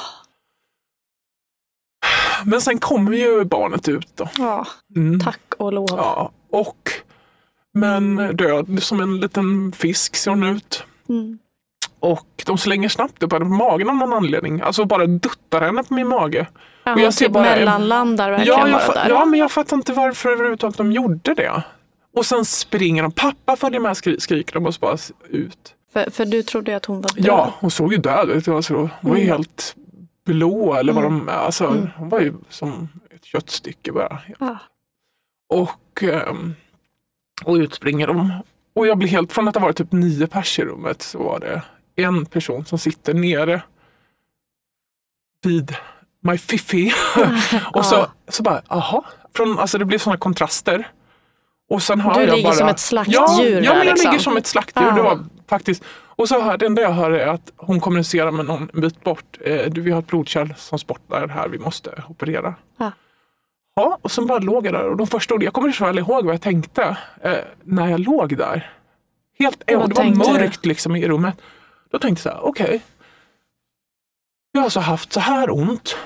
Men 2.45 2.61
sen 2.61 2.79
kommer 2.79 3.13
ju 3.13 3.45
barnet 3.45 3.89
ut 3.89 4.17
då. 4.17 4.29
Ja, 4.39 4.67
mm. 4.97 5.21
tack 5.21 5.55
och 5.57 5.73
lov. 5.73 5.89
Ja, 5.91 6.31
och 6.51 6.91
men 7.73 8.17
död 8.37 8.83
som 8.83 9.01
en 9.01 9.21
liten 9.21 9.73
fisk 9.73 10.17
ser 10.17 10.31
hon 10.31 10.43
ut. 10.43 10.85
Mm. 11.09 11.39
Och 12.05 12.43
de 12.47 12.59
slänger 12.59 12.89
snabbt 12.89 13.23
upp 13.23 13.33
henne 13.33 13.45
på 13.45 13.51
magen 13.51 13.89
av 13.89 13.97
någon 13.97 14.13
anledning. 14.13 14.61
Alltså 14.61 14.85
bara 14.85 15.07
duttar 15.07 15.61
henne 15.61 15.83
på 15.85 15.95
min 15.95 16.09
mage. 16.09 16.47
Ja, 16.85 16.95
och 16.95 17.01
jag 17.01 17.15
ser 17.15 17.27
typ 17.27 17.33
bara 17.33 17.45
mellanlandar 17.45 18.31
verkligen 18.31 18.59
ja, 18.59 18.69
jag 18.69 18.95
där. 18.95 19.09
Ja, 19.09 19.25
men 19.25 19.41
jag 19.41 19.53
fattar 19.53 19.77
inte 19.77 19.93
varför 19.93 20.29
överhuvudtaget 20.29 20.77
de 20.77 20.93
gjorde 20.93 21.35
det. 21.35 21.63
Och 22.17 22.27
sen 22.27 22.45
springer 22.45 23.03
de. 23.03 23.13
Pappa 23.13 23.57
följer 23.57 23.81
med 23.81 23.97
skri 23.97 24.21
skriker 24.21 24.55
de 24.55 24.67
och 24.67 24.75
bara 24.81 24.97
ut. 25.29 25.75
För, 25.93 26.11
för 26.11 26.25
du 26.25 26.43
trodde 26.43 26.77
att 26.77 26.85
hon 26.85 27.01
var 27.01 27.11
död? 27.11 27.25
Ja, 27.27 27.55
hon 27.59 27.71
såg 27.71 27.93
ju 27.93 27.99
död 27.99 28.31
ut. 28.31 28.49
Alltså, 28.49 28.75
hon 28.75 28.91
var 29.01 29.17
mm. 29.17 29.29
helt 29.29 29.77
blå 30.27 30.75
eller 30.75 30.93
vad 30.93 31.05
mm. 31.05 31.27
de, 31.27 31.33
alltså 31.33 31.67
mm. 31.67 31.89
hon 31.97 32.09
var 32.09 32.21
ju 32.21 32.35
som 32.49 32.89
ett 33.15 33.25
köttstycke 33.25 33.93
bara. 33.93 34.19
Ah. 34.39 34.57
Och, 35.49 36.03
um, 36.31 36.55
och 37.45 37.55
ut 37.55 37.75
springer 37.75 38.07
de. 38.07 38.33
Och 38.75 38.87
jag 38.87 38.99
blir 38.99 39.09
helt, 39.09 39.33
från 39.33 39.49
att 39.49 39.55
det 39.55 39.61
var 39.61 39.73
typ 39.73 39.93
nio 39.93 40.27
pers 40.27 40.59
i 40.59 40.63
rummet 40.63 41.03
så 41.03 41.19
var 41.19 41.41
det 41.41 41.63
en 41.97 42.27
person 42.27 42.65
som 42.65 42.79
sitter 42.79 43.15
nere 43.15 43.63
vid 45.43 45.77
my 46.21 46.39
fiffi. 46.39 46.93
och 47.75 47.85
så, 47.85 48.07
så 48.29 48.43
bara, 48.43 48.63
aha. 48.69 49.05
Från, 49.37 49.59
alltså 49.59 49.79
det 49.79 49.85
blir 49.85 49.99
sådana 49.99 50.19
kontraster. 50.19 50.89
Och 51.71 51.83
sen 51.83 52.01
har 52.01 52.15
du 52.15 52.21
jag 52.21 52.37
ligger 52.37 52.49
bara, 52.49 52.55
som 52.55 52.69
ett 52.69 52.79
slaktdjur. 52.79 53.17
Ja, 53.21 53.43
ja 53.43 53.51
men 53.51 53.65
jag 53.65 53.87
liksom. 53.87 54.11
ligger 54.11 54.23
som 54.23 54.37
ett 54.37 54.47
slaktdjur. 54.47 54.93
Det 54.93 55.03
var 55.03 55.25
faktiskt, 55.49 55.85
och 56.17 56.29
så 56.29 56.41
hör, 56.41 56.57
det 56.57 56.67
enda 56.67 56.83
jag 56.83 56.91
hör 56.91 57.11
är 57.11 57.27
att 57.27 57.53
hon 57.57 57.81
kommunicerar 57.81 58.31
med 58.31 58.47
någon 58.47 58.71
en 58.75 58.81
bit 58.81 59.05
bort. 59.05 59.39
Eh, 59.41 59.71
du, 59.71 59.81
vi 59.81 59.91
har 59.91 59.99
ett 59.99 60.07
blodkärl 60.07 60.55
som 60.57 60.79
spottar 60.79 61.29
här, 61.29 61.49
vi 61.49 61.59
måste 61.59 62.03
operera. 62.09 62.55
Ja. 62.77 62.93
ja 63.75 63.99
och 64.03 64.11
sen 64.11 64.27
bara 64.27 64.39
låg 64.39 64.67
jag 64.67 64.75
där 64.75 64.89
och 64.89 64.97
de 64.97 65.07
första 65.07 65.35
orden, 65.35 65.45
jag 65.45 65.55
kommer 65.55 65.69
inte 65.69 65.85
väl 65.85 65.99
ihåg 65.99 66.25
vad 66.25 66.35
jag 66.35 66.43
tänkte 66.43 66.97
eh, 67.23 67.37
när 67.63 67.89
jag 67.89 68.01
låg 68.01 68.37
där. 68.37 68.71
Helt, 69.39 69.63
det 69.67 69.77
var 69.77 70.33
mörkt 70.33 70.67
liksom 70.67 70.97
i 70.97 71.09
rummet. 71.09 71.37
Då 71.95 71.99
tänkte 71.99 72.29
jag 72.29 72.35
så 72.35 72.39
här, 72.39 72.49
okej. 72.49 72.65
Okay. 72.65 72.81
Jag 74.53 74.61
har 74.61 74.65
alltså 74.65 74.81
haft 74.81 75.13
så 75.13 75.21
här 75.21 75.51
ont, 75.51 75.97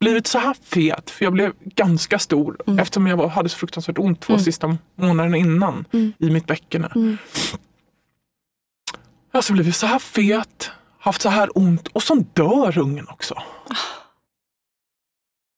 blivit 0.00 0.26
så 0.26 0.38
här 0.38 0.56
fet, 0.62 1.10
för 1.10 1.24
jag 1.24 1.32
blev 1.32 1.52
ganska 1.60 2.18
stor 2.18 2.56
mm. 2.66 2.78
eftersom 2.78 3.06
jag 3.06 3.16
var, 3.16 3.28
hade 3.28 3.48
så 3.48 3.58
fruktansvärt 3.58 3.98
ont 3.98 4.20
två 4.20 4.32
mm. 4.32 4.44
sista 4.44 4.78
månaderna 4.94 5.36
innan 5.36 5.84
mm. 5.92 6.12
i 6.18 6.30
mitt 6.30 6.46
bäcken. 6.46 6.84
Mm. 6.84 7.18
Jag 8.92 8.98
har 9.32 9.38
alltså 9.38 9.52
blivit 9.52 9.76
så 9.76 9.86
här 9.86 9.98
fet, 9.98 10.70
haft 10.98 11.22
så 11.22 11.28
här 11.28 11.58
ont 11.58 11.88
och 11.88 12.02
så 12.02 12.14
dör 12.14 12.78
ungen 12.78 13.08
också. 13.08 13.34
Ah. 13.34 13.76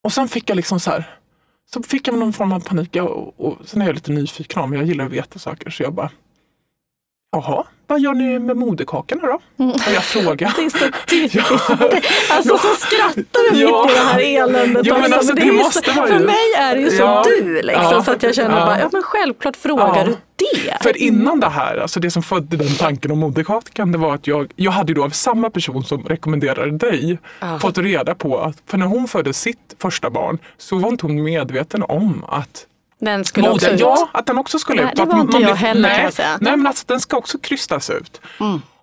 Och 0.04 0.12
sen 0.12 0.28
fick 0.28 0.50
jag 0.50 0.56
liksom 0.56 0.80
så 0.80 0.90
här, 0.90 1.18
så 1.70 1.82
fick 1.82 2.08
jag 2.08 2.18
någon 2.18 2.32
form 2.32 2.52
av 2.52 2.60
panik 2.60 2.96
och, 2.96 3.40
och 3.40 3.68
sen 3.68 3.82
är 3.82 3.86
jag 3.86 3.94
lite 3.94 4.12
nyfiken 4.12 4.62
om, 4.62 4.72
jag 4.72 4.84
gillar 4.84 5.06
att 5.06 5.12
veta 5.12 5.38
saker 5.38 5.70
så 5.70 5.82
jag 5.82 5.94
bara 5.94 6.10
jaha, 7.32 7.64
vad 7.86 8.00
gör 8.00 8.14
ni 8.14 8.38
med 8.38 8.56
moderkakorna 8.56 9.22
då? 9.26 9.64
Mm. 9.64 9.76
Jag 9.94 10.04
frågar. 10.04 10.52
Det 10.56 10.64
är 10.64 10.70
så 10.70 10.90
typiskt. 11.06 11.50
Alltså 12.30 12.58
så 12.58 12.74
skrattar 12.76 13.52
vi 13.52 13.62
Ja. 13.62 13.82
mitt 13.86 13.92
i 13.92 13.94
det 13.98 14.04
här 14.04 14.20
eländet 14.20 14.86
Ja, 14.86 14.94
men 14.94 15.02
också. 15.04 15.14
alltså, 15.14 15.34
det 15.34 15.44
det 15.44 15.52
måste 15.52 15.92
så, 15.92 16.06
För 16.06 16.18
mig 16.18 16.52
är 16.58 16.74
det 16.74 16.80
ju 16.80 16.88
Ja. 16.96 17.24
du 17.26 17.62
liksom. 17.62 17.84
Ja. 17.92 18.02
Så 18.04 18.12
att 18.12 18.22
jag 18.22 18.34
känner 18.34 18.58
Ja. 18.58 18.66
bara, 18.66 18.80
ja 18.80 18.88
men 18.92 19.02
självklart 19.02 19.56
frågar 19.56 20.04
du 20.06 20.16
det. 20.36 20.78
För 20.82 20.96
innan 21.02 21.40
det 21.40 21.48
här, 21.48 21.76
alltså 21.76 22.00
det 22.00 22.10
som 22.10 22.22
födde 22.22 22.56
den 22.56 22.74
tanken 22.78 23.10
om 23.10 23.18
moderkakan, 23.18 23.92
det 23.92 23.98
var 23.98 24.14
att 24.14 24.26
jag, 24.26 24.52
jag 24.56 24.72
hade 24.72 24.94
då 24.94 25.04
av 25.04 25.10
samma 25.10 25.50
person 25.50 25.84
som 25.84 26.04
rekommenderade 26.04 26.78
dig 26.78 27.18
fått 27.60 27.78
reda 27.78 28.14
på 28.14 28.38
att, 28.38 28.56
för 28.66 28.78
när 28.78 28.86
hon 28.86 29.08
födde 29.08 29.32
sitt 29.32 29.74
första 29.78 30.10
barn 30.10 30.38
så 30.58 30.76
var 30.78 30.88
inte 30.88 31.06
hon 31.06 31.22
medveten 31.22 31.82
om 31.82 32.24
att 32.28 32.66
Den 33.04 33.24
skulle 33.24 33.48
också 33.50 33.66
modern, 33.66 33.74
ut. 33.74 33.80
ja, 33.80 34.08
att 34.12 34.26
den 34.26 34.38
också 34.38 34.58
skulle 34.58 34.82
Nej, 34.82 34.90
ut. 34.92 34.96
det 34.96 35.04
var 35.04 35.20
inte 35.20 35.32
man 35.32 35.42
jag 35.42 35.54
heller, 35.56 35.82
nej, 35.82 35.94
kan 35.94 36.04
jag 36.04 36.12
säga. 36.12 36.38
Nej, 36.40 36.56
men 36.56 36.66
alltså 36.66 36.84
den 36.86 37.00
ska 37.00 37.16
också 37.16 37.38
krystas 37.38 37.90
ut. 37.90 38.20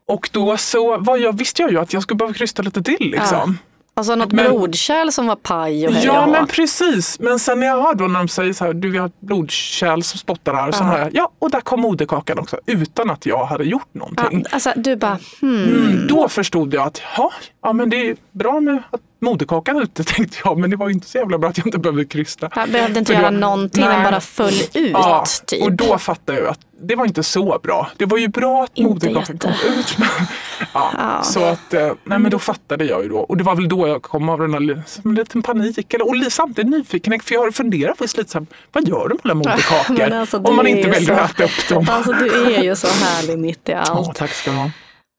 Och 0.08 0.30
då 0.34 0.58
så 0.58 0.98
var 0.98 1.18
jag, 1.18 1.38
visste 1.38 1.62
jag 1.62 1.72
ju 1.72 1.80
att 1.80 1.94
jag 1.94 2.04
skulle 2.04 2.18
behöva 2.18 2.34
krysta 2.34 2.62
lite 2.62 2.84
till 2.84 2.98
liksom. 3.00 3.58
Alltså 3.94 4.16
något 4.16 4.32
Men- 4.32 4.46
blodkärl 4.52 5.10
som 5.12 5.28
var 5.28 5.36
paj 5.36 5.88
och 5.88 5.94
hej 5.94 6.06
Ja 6.06 6.28
men 6.28 6.48
precis. 6.48 7.20
Men 7.20 7.40
sen 7.40 7.60
när 7.60 7.68
jag 7.68 7.82
hör 7.82 7.96
då 7.96 8.08
när 8.08 8.20
de 8.20 8.28
säger 8.28 8.54
så 8.54 8.66
här, 8.66 8.74
du 8.74 8.90
vi 8.92 8.98
har 8.98 9.06
ett 9.08 9.22
blodkärl 9.22 10.02
som 10.02 10.18
spottar 10.20 10.54
här. 10.54 10.68
Och 10.68 10.76
sen 10.76 10.88
Ja. 10.88 11.10
ja 11.14 11.32
och 11.40 11.52
där 11.52 11.62
kom 11.62 11.82
moderkakan 11.82 12.40
också. 12.40 12.58
Utan 12.66 13.10
att 13.10 13.26
jag 13.26 13.46
hade 13.46 13.64
gjort 13.64 13.88
Ja, 13.94 14.00
någonting. 14.00 14.44
alltså 14.52 14.74
du 14.76 14.96
bara, 14.96 15.18
hmm. 15.42 15.64
Mm, 15.64 16.08
då 16.08 16.30
förstod 16.30 16.74
jag 16.74 16.88
att 16.88 17.02
ja, 17.18 17.32
ja 17.64 17.74
men 17.74 17.90
det 17.90 18.10
är 18.10 18.16
bra 18.32 18.60
med 18.60 18.84
att 18.92 19.02
moderkakan 19.22 19.78
ute 19.82 20.04
tänkte 20.16 20.38
jag. 20.44 20.58
Men 20.58 20.70
det 20.70 20.76
var 20.76 20.88
ju 20.88 20.94
inte 20.94 21.08
så 21.08 21.18
jävla 21.18 21.38
bra 21.38 21.50
att 21.50 21.58
jag 21.58 21.68
inte 21.68 21.80
behövde 21.80 22.06
krysta. 22.06 22.50
Jag 22.56 22.70
behövde 22.70 23.00
inte 23.00 23.14
För 23.14 23.22
göra 23.22 23.32
då- 23.32 23.38
någonting, 23.38 23.86
den 23.86 24.04
bara 24.04 24.22
föll 24.22 24.54
ut. 24.74 24.92
Ja, 24.94 25.26
typ. 25.46 25.64
och 25.64 25.72
då 25.72 25.98
fattade 25.98 26.40
jag 26.40 26.48
att 26.48 26.60
det 26.82 26.96
var 26.96 27.06
inte 27.06 27.24
så 27.24 27.60
bra. 27.64 27.90
Det 27.98 28.06
var 28.06 28.18
ju 28.18 28.28
bra 28.28 28.64
att 28.64 28.78
moderkakan 28.78 29.38
kom 29.38 29.52
ut. 29.52 29.98
Men, 29.98 30.08
ja, 30.74 30.92
Ja. 30.98 31.24
Så 31.24 31.44
att, 31.44 31.74
eh, 31.74 31.92
nej 32.04 32.20
men 32.20 32.32
då 32.32 32.40
fattade 32.40 32.86
jag 32.86 33.04
ju 33.04 33.10
då. 33.10 33.18
Och 33.18 33.38
det 33.38 33.44
var 33.44 33.56
väl 33.56 33.70
då 33.70 33.88
jag 33.88 34.02
kom 34.02 34.30
av 34.30 34.40
den 34.40 34.52
li- 34.68 34.82
som 34.86 35.10
en 35.12 35.16
liten 35.16 35.42
panik. 35.44 35.94
Eller, 35.94 36.26
och 36.26 36.32
samtidigt 36.32 36.72
nyfikenhet. 36.72 37.24
För 37.24 37.34
jag 37.36 37.42
har 37.42 37.52
funderat 37.52 37.98
på 37.98 38.04
lite 38.18 38.32
så 38.32 38.38
här, 38.40 38.48
vad 38.72 38.88
gör 38.88 39.08
de 39.10 39.18
alla 39.24 39.34
moderkakor? 39.34 40.14
Alltså, 40.14 40.38
om 40.38 40.56
man 40.56 40.68
inte 40.68 40.90
väljer 40.90 41.16
så- 41.18 41.22
att 41.22 41.32
äta 41.40 41.44
upp 41.44 41.70
dem. 41.70 41.88
Alltså 41.90 42.12
du 42.14 42.56
är 42.56 42.64
ju 42.64 42.76
så 42.76 42.88
härlig 42.88 43.40
mitt 43.40 43.70
i 43.70 43.74
allt. 43.74 43.90
Ja, 44.08 44.14
tack 44.16 44.32
ska 44.32 44.52
du 44.52 44.58
ha. 44.58 44.72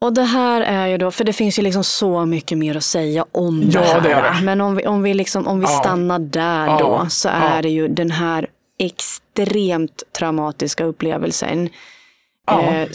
Och 0.05 0.13
det 0.13 0.23
här 0.23 0.61
är 0.61 0.87
ju 0.87 0.99
då, 0.99 1.11
för 1.11 1.25
det 1.25 1.33
finns 1.33 1.59
ju 1.59 1.63
liksom 1.63 1.85
så 1.85 2.27
mycket 2.27 2.59
mer 2.59 2.77
att 2.77 2.85
säga 2.85 3.25
om 3.33 3.63
Ja, 3.73 3.81
det 3.81 3.87
här. 3.87 4.01
det 4.01 4.13
är 4.13 4.23
det. 4.23 4.45
Men 4.45 4.61
om 4.61 4.77
vi, 4.77 4.87
om 4.87 5.03
vi, 5.03 5.15
liksom, 5.15 5.47
om 5.49 5.59
vi 5.61 5.65
Ja. 5.65 5.81
stannar 5.81 6.19
där 6.19 6.67
Ja. 6.67 6.79
då 6.79 7.07
så 7.11 7.29
är 7.29 7.63
det 7.63 7.69
ju 7.69 7.89
den 7.89 8.11
här 8.11 8.47
extremt 8.79 10.03
traumatiska 10.19 10.85
upplevelsen. 10.85 11.69
Ja. 12.51 12.73
Eh, 12.73 12.89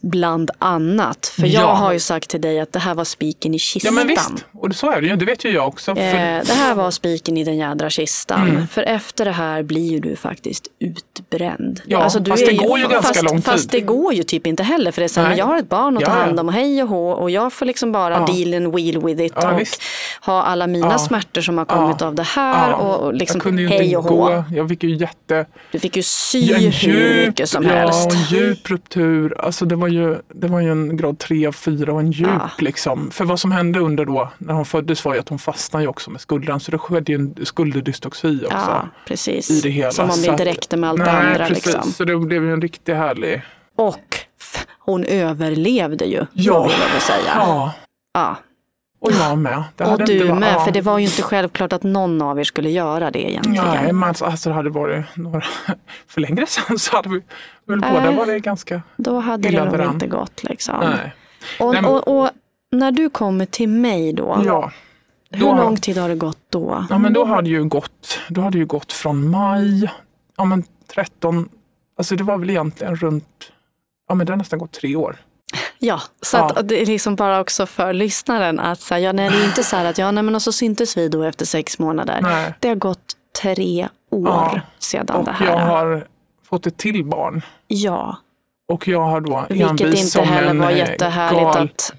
bland 0.00 0.50
annat. 0.58 1.26
För 1.26 1.46
Ja. 1.46 1.60
jag 1.60 1.74
har 1.74 1.92
ju 1.92 2.00
sagt 2.00 2.30
till 2.30 2.40
dig 2.40 2.60
att 2.60 2.72
det 2.72 2.78
här 2.78 2.94
var 2.94 3.04
spiken 3.04 3.54
i 3.54 3.56
Ja 3.56 3.58
kistan. 3.58 3.94
men 3.94 4.06
visst, 4.06 4.30
och 4.52 4.68
det 4.68 4.74
ju. 5.06 5.16
Det 5.16 5.24
vet 5.24 5.44
ju 5.44 5.50
jag 5.50 5.68
också. 5.68 5.90
Eh, 5.90 5.96
det 6.46 6.52
här 6.52 6.74
var 6.74 6.90
spiken 6.90 7.36
i 7.36 7.44
den 7.44 7.56
jädra 7.56 7.90
kistan. 7.90 8.48
Mm. 8.50 8.68
För 8.68 8.82
efter 8.82 9.24
det 9.24 9.30
här 9.30 9.62
blir 9.62 10.00
du 10.00 10.16
faktiskt 10.16 10.66
utbränd. 10.78 11.80
Ja, 11.86 11.98
Alltså, 12.02 12.18
du 12.18 12.30
fast 12.30 12.42
är 12.42 12.46
det 12.46 12.52
går 12.56 12.78
ju 12.78 12.88
ganska 12.88 13.08
fast, 13.08 13.22
lång 13.22 13.34
tid. 13.34 13.44
Fast 13.44 13.70
det 13.70 13.80
går 13.80 14.14
ju 14.14 14.22
typ 14.22 14.46
inte 14.46 14.62
heller. 14.62 14.92
För 14.92 15.00
det 15.00 15.06
är 15.06 15.08
så 15.08 15.20
här, 15.20 15.36
jag 15.36 15.44
har 15.46 15.58
ett 15.58 15.68
barn 15.68 15.96
att 15.96 16.04
ta 16.04 16.10
Ja, 16.10 16.16
ja. 16.18 16.24
hand 16.24 16.40
om 16.40 16.48
och 16.48 16.54
hej 16.54 16.82
och 16.82 16.88
hå. 16.88 17.10
Och 17.10 17.30
jag 17.30 17.52
får 17.52 17.66
liksom 17.66 17.92
bara 17.92 18.14
Ja. 18.14 18.26
deal 18.34 18.54
and 18.64 18.74
wheel 18.74 19.04
with 19.04 19.22
it. 19.22 19.32
Ja, 19.36 19.52
och 19.52 19.60
visst. 19.60 19.82
Ha 20.26 20.42
alla 20.42 20.66
mina 20.66 20.90
Ja. 20.90 20.98
smärtor 20.98 21.40
som 21.40 21.58
har 21.58 21.64
kommit 21.64 21.96
Ja. 22.00 22.06
av 22.06 22.14
det 22.14 22.22
här. 22.22 22.70
Ja. 22.70 22.76
Och, 22.76 23.06
och 23.06 23.14
liksom 23.14 23.36
jag 23.38 23.42
kunde 23.42 23.62
ju 23.62 23.68
hej 23.68 23.84
inte 23.84 23.96
och 23.96 24.04
hå. 24.04 24.16
gå. 24.16 24.44
Jag 24.54 24.68
fick 24.68 24.82
ju 24.82 24.94
jätte... 24.96 25.46
Du 25.72 25.78
fick 25.78 25.96
ju 25.96 26.02
sy 26.02 26.54
hur 26.54 27.26
mycket 27.26 27.48
som 27.48 27.62
ja, 27.64 27.70
helst. 27.70 28.12
en 28.12 28.18
djup 28.38 28.70
ruptur. 28.70 29.40
Alltså 29.40 29.64
det 29.64 29.76
var 29.76 29.88
ju, 29.88 30.16
det 30.34 30.46
var 30.48 30.60
ju 30.60 30.70
en 30.70 30.96
grad 30.96 31.18
3 31.18 31.46
av 31.46 31.52
4 31.52 31.92
och 31.92 32.00
en 32.00 32.10
djup 32.12 32.28
Ja. 32.38 32.50
liksom. 32.58 33.10
För 33.10 33.24
vad 33.24 33.40
som 33.40 33.52
hände 33.52 33.78
under 33.80 34.04
då, 34.04 34.30
när 34.38 34.54
hon 34.54 34.64
föddes 34.64 35.04
var 35.04 35.14
ju 35.14 35.20
att 35.20 35.28
hon 35.28 35.38
fastnade 35.38 35.82
ju 35.84 35.88
också 35.88 36.10
med 36.10 36.20
skuldran. 36.20 36.60
Så 36.60 36.70
det 36.70 36.78
skedde 36.78 37.12
ju 37.12 37.18
en 37.18 37.34
skulderdystoxi 37.46 38.40
också. 38.44 38.56
Ja, 38.56 38.88
precis. 39.08 39.50
I 39.50 39.60
det 39.60 39.70
hela. 39.70 39.90
Som 39.90 40.10
om 40.10 40.20
det 40.22 40.26
inte 40.28 40.44
räckte 40.44 40.76
med 40.76 40.90
allt 40.90 40.98
det 40.98 41.04
Nej, 41.12 41.26
andra. 41.26 41.46
precis. 41.46 41.66
Liksom. 41.66 41.92
Så 41.92 42.04
det 42.04 42.16
blev 42.16 42.44
ju 42.44 42.52
en 42.52 42.62
riktigt 42.62 42.96
härlig... 42.96 43.42
Och 43.76 44.18
hon 44.78 45.04
överlevde 45.04 46.04
ju, 46.04 46.26
Ja. 46.32 46.52
får 46.54 46.68
vi 46.68 46.92
väl 46.92 47.00
säga. 47.00 47.32
Ja, 47.36 47.72
Ja. 48.14 48.36
Och 49.04 49.12
jag 49.12 49.38
med. 49.38 49.62
Det 49.76 49.84
Och 49.84 49.98
du 50.04 50.24
varit- 50.28 50.40
med, 50.40 50.60
för 50.64 50.70
det 50.72 50.80
var 50.80 50.98
ju 50.98 51.04
inte 51.04 51.22
självklart 51.22 51.72
att 51.72 51.82
någon 51.82 52.22
av 52.22 52.40
er 52.40 52.44
skulle 52.44 52.70
göra 52.70 53.10
det 53.10 53.30
egentligen. 53.30 53.66
Nej, 53.66 53.92
men 53.92 54.08
alltså, 54.08 54.24
alltså 54.24 54.48
det 54.48 54.54
hade 54.54 54.70
varit 54.70 55.04
några, 55.16 55.40
för 56.08 56.20
längre 56.20 56.46
sedan 56.46 56.78
så 56.78 56.96
hade 56.96 57.08
vi 57.08 57.20
väl 57.66 57.78
Nej. 57.78 57.92
båda 57.92 58.10
varit 58.12 58.42
ganska... 58.42 58.82
Då 58.96 59.18
hade 59.20 59.50
det 59.50 59.64
nog 59.64 59.92
inte 59.94 60.06
gått 60.06 60.42
liksom. 60.42 60.74
Nej. 60.80 61.14
Och, 61.60 61.72
Nej, 61.72 61.82
men- 61.82 61.90
och, 61.90 62.08
och 62.20 62.30
när 62.72 62.92
du 62.92 63.10
kommer 63.10 63.46
till 63.46 63.68
mig 63.68 64.12
då, 64.12 64.42
Ja. 64.44 64.70
hur 65.30 65.40
då- 65.40 65.54
lång 65.56 65.76
tid 65.76 65.98
har 65.98 66.08
det 66.08 66.14
gått 66.14 66.38
då? 66.50 66.86
Ja 66.90 66.98
men 66.98 67.12
då 67.12 67.24
hade 67.24 67.48
ju 67.50 67.64
gått, 67.64 68.18
då 68.28 68.40
hade 68.40 68.58
ju 68.58 68.66
gått 68.66 68.92
från 68.92 69.30
maj, 69.30 69.90
ja 70.36 70.44
men 70.44 70.64
13, 70.94 71.48
alltså 71.98 72.16
det 72.16 72.24
var 72.24 72.38
väl 72.38 72.50
egentligen 72.50 72.96
runt, 72.96 73.52
ja 74.08 74.14
men 74.14 74.26
det 74.26 74.32
har 74.32 74.36
nästan 74.38 74.58
gått 74.58 74.72
tre 74.72 74.96
år. 74.96 75.16
Ja, 75.86 76.00
så 76.22 76.36
Ja. 76.36 76.50
att 76.56 76.68
det 76.68 76.82
är 76.82 76.86
liksom 76.86 77.16
bara 77.16 77.40
också 77.40 77.66
för 77.66 77.92
lyssnaren 77.92 78.60
att 78.60 78.80
säga, 78.80 79.00
ja, 79.00 79.12
nej, 79.12 79.30
det 79.30 79.36
är 79.36 79.44
inte 79.44 79.62
så 79.64 79.76
här 79.76 79.84
att 79.84 79.98
ja, 79.98 80.10
nej, 80.10 80.22
men 80.22 80.34
och 80.34 80.42
så 80.42 80.52
syntes 80.52 80.96
vi 80.96 81.08
då 81.08 81.22
efter 81.22 81.46
sex 81.46 81.78
månader. 81.78 82.18
Nej. 82.22 82.54
Det 82.60 82.68
har 82.68 82.74
gått 82.74 83.12
tre 83.42 83.88
år 84.10 84.28
Ja. 84.28 84.60
sedan 84.78 85.16
Och 85.16 85.24
det 85.24 85.32
här. 85.32 85.46
jag 85.46 85.58
har 85.58 86.06
fått 86.48 86.66
ett 86.66 86.76
till 86.76 87.04
barn. 87.04 87.42
Ja, 87.68 88.16
Och 88.68 88.88
jag 88.88 89.00
har 89.00 89.20
då 89.20 89.44
vilket 89.48 89.98
inte 89.98 90.22
heller 90.22 90.54
var 90.54 90.70
eh, 90.70 90.78
jättehärligt 90.78 91.42
gal- 91.42 91.62
att 91.64 91.92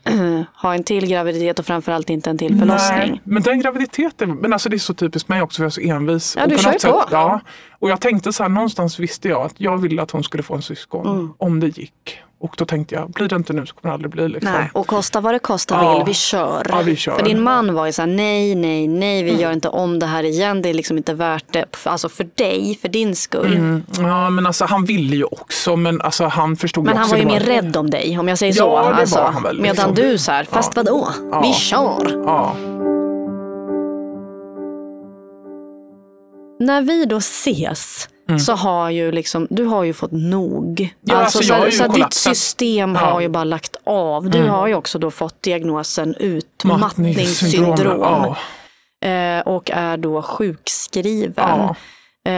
ha 0.61 0.73
en 0.75 0.83
till 0.83 1.07
graviditet 1.07 1.59
och 1.59 1.65
framförallt 1.65 2.09
inte 2.09 2.29
en 2.29 2.37
till 2.37 2.59
förlossning. 2.59 2.97
Nej, 2.99 3.21
men 3.23 3.43
den 3.43 3.59
graviditeten, 3.59 4.35
men 4.35 4.53
alltså 4.53 4.69
det 4.69 4.75
är 4.75 4.79
så 4.79 4.93
typiskt 4.93 5.29
mig 5.29 5.41
också 5.41 5.57
för 5.57 5.63
jag 5.63 5.67
är 5.67 5.71
så 5.71 5.81
envis. 5.81 6.35
Ja, 6.37 6.43
Och 6.43 6.49
du 6.49 6.57
kör 6.57 6.67
ju 6.71 6.73
på. 6.73 6.79
sätt- 6.79 7.07
Ja, 7.11 7.39
och 7.79 7.89
jag 7.89 8.01
tänkte 8.01 8.33
så 8.33 8.43
här, 8.43 8.49
någonstans 8.49 8.99
visste 8.99 9.27
jag 9.29 9.41
att 9.41 9.53
jag 9.57 9.77
ville 9.77 10.01
att 10.01 10.11
hon 10.11 10.23
skulle 10.23 10.43
få 10.43 10.55
en 10.55 10.61
syskon 10.61 11.07
Mm. 11.07 11.33
om 11.37 11.59
det 11.59 11.77
gick. 11.77 12.19
Och 12.45 12.55
då 12.57 12.65
tänkte 12.65 12.95
jag, 12.95 13.09
blir 13.09 13.27
det 13.27 13.35
inte 13.35 13.53
nu 13.53 13.65
så 13.65 13.75
kommer 13.75 13.89
det 13.91 13.93
aldrig 13.93 14.11
bli. 14.11 14.27
Liksom. 14.29 14.51
Nej, 14.51 14.69
och 14.73 14.87
kosta 14.87 15.21
vad 15.21 15.33
det 15.33 15.39
kosta 15.39 15.75
Ja. 15.83 15.97
vill, 15.97 16.05
vi 16.05 16.13
kör. 16.13 16.65
Ja, 16.69 16.81
vi 16.85 16.95
kör. 16.95 17.11
Mm. 17.11 17.23
För 17.25 17.33
din 17.33 17.43
man 17.43 17.73
var 17.73 17.85
ju 17.85 17.91
så 17.91 18.01
här, 18.01 18.09
nej, 18.09 18.55
nej, 18.55 18.87
nej, 18.87 19.23
vi 19.23 19.41
gör 19.41 19.51
inte 19.51 19.69
om 19.69 19.99
det 19.99 20.05
här 20.05 20.23
igen. 20.23 20.61
Det 20.61 20.69
är 20.69 20.73
liksom 20.73 20.97
inte 20.97 21.13
värt 21.13 21.45
det. 21.53 21.65
Alltså 21.83 22.09
för 22.09 22.27
dig, 22.35 22.77
för 22.81 22.87
din 22.89 23.15
skull. 23.15 23.53
Mm, 23.53 23.83
ja, 23.99 24.29
men 24.29 24.45
alltså 24.45 24.65
han 24.65 24.85
ville 24.85 25.15
ju 25.15 25.23
också, 25.23 25.75
men 25.75 26.01
alltså 26.01 26.25
han 26.25 26.55
förstod 26.55 26.83
Men 26.83 26.93
ju 26.93 26.97
han 26.97 27.03
också. 27.05 27.15
var 27.15 27.19
ju 27.21 27.25
mer 27.25 27.39
rädd 27.39 27.77
om 27.77 27.89
dig, 27.89 28.19
om 28.19 28.27
jag 28.27 28.37
säger 28.37 28.53
Ja, 28.53 28.57
så. 28.57 28.65
det 28.89 28.93
var 28.93 29.01
Alltså, 29.01 29.19
han 29.33 29.43
väl, 29.43 29.59
medan 29.61 29.75
liksom. 29.89 29.95
du 30.11 30.17
så 30.17 30.31
här, 30.31 30.43
fast 30.43 30.75
vadå? 30.75 31.07
Ja. 31.31 31.41
Vi 31.41 31.53
kör. 31.53 32.23
Ja, 32.25 32.55
När 36.59 36.81
vi 36.81 37.05
då 37.05 37.17
ses 37.17 38.09
så 38.39 38.53
har 38.53 38.89
ju 38.89 39.11
liksom, 39.11 39.47
du 39.49 39.63
har 39.65 39.83
ju 39.83 39.93
fått 39.93 40.11
nog. 40.11 40.79
Mm. 40.79 40.91
Ja, 41.01 41.15
alltså, 41.15 41.37
så, 41.43 41.53
jag 41.53 41.57
har 41.59 41.65
ju 41.65 41.71
så 41.71 41.87
ditt 41.87 42.13
system 42.13 42.95
Ja. 42.95 42.99
har 43.01 43.21
ju 43.21 43.29
bara 43.29 43.43
lagt 43.43 43.75
av. 43.83 44.29
Du 44.29 44.43
har 44.49 44.67
ju 44.67 44.75
också 44.75 44.99
då 44.99 45.11
fått 45.11 45.41
diagnosen 45.41 46.15
utmattningssyndrom. 46.15 47.99
Ja, 48.01 48.37
eh, 49.09 49.39
och 49.41 49.71
är 49.73 49.97
då 49.97 50.21
sjukskriven 50.21 51.59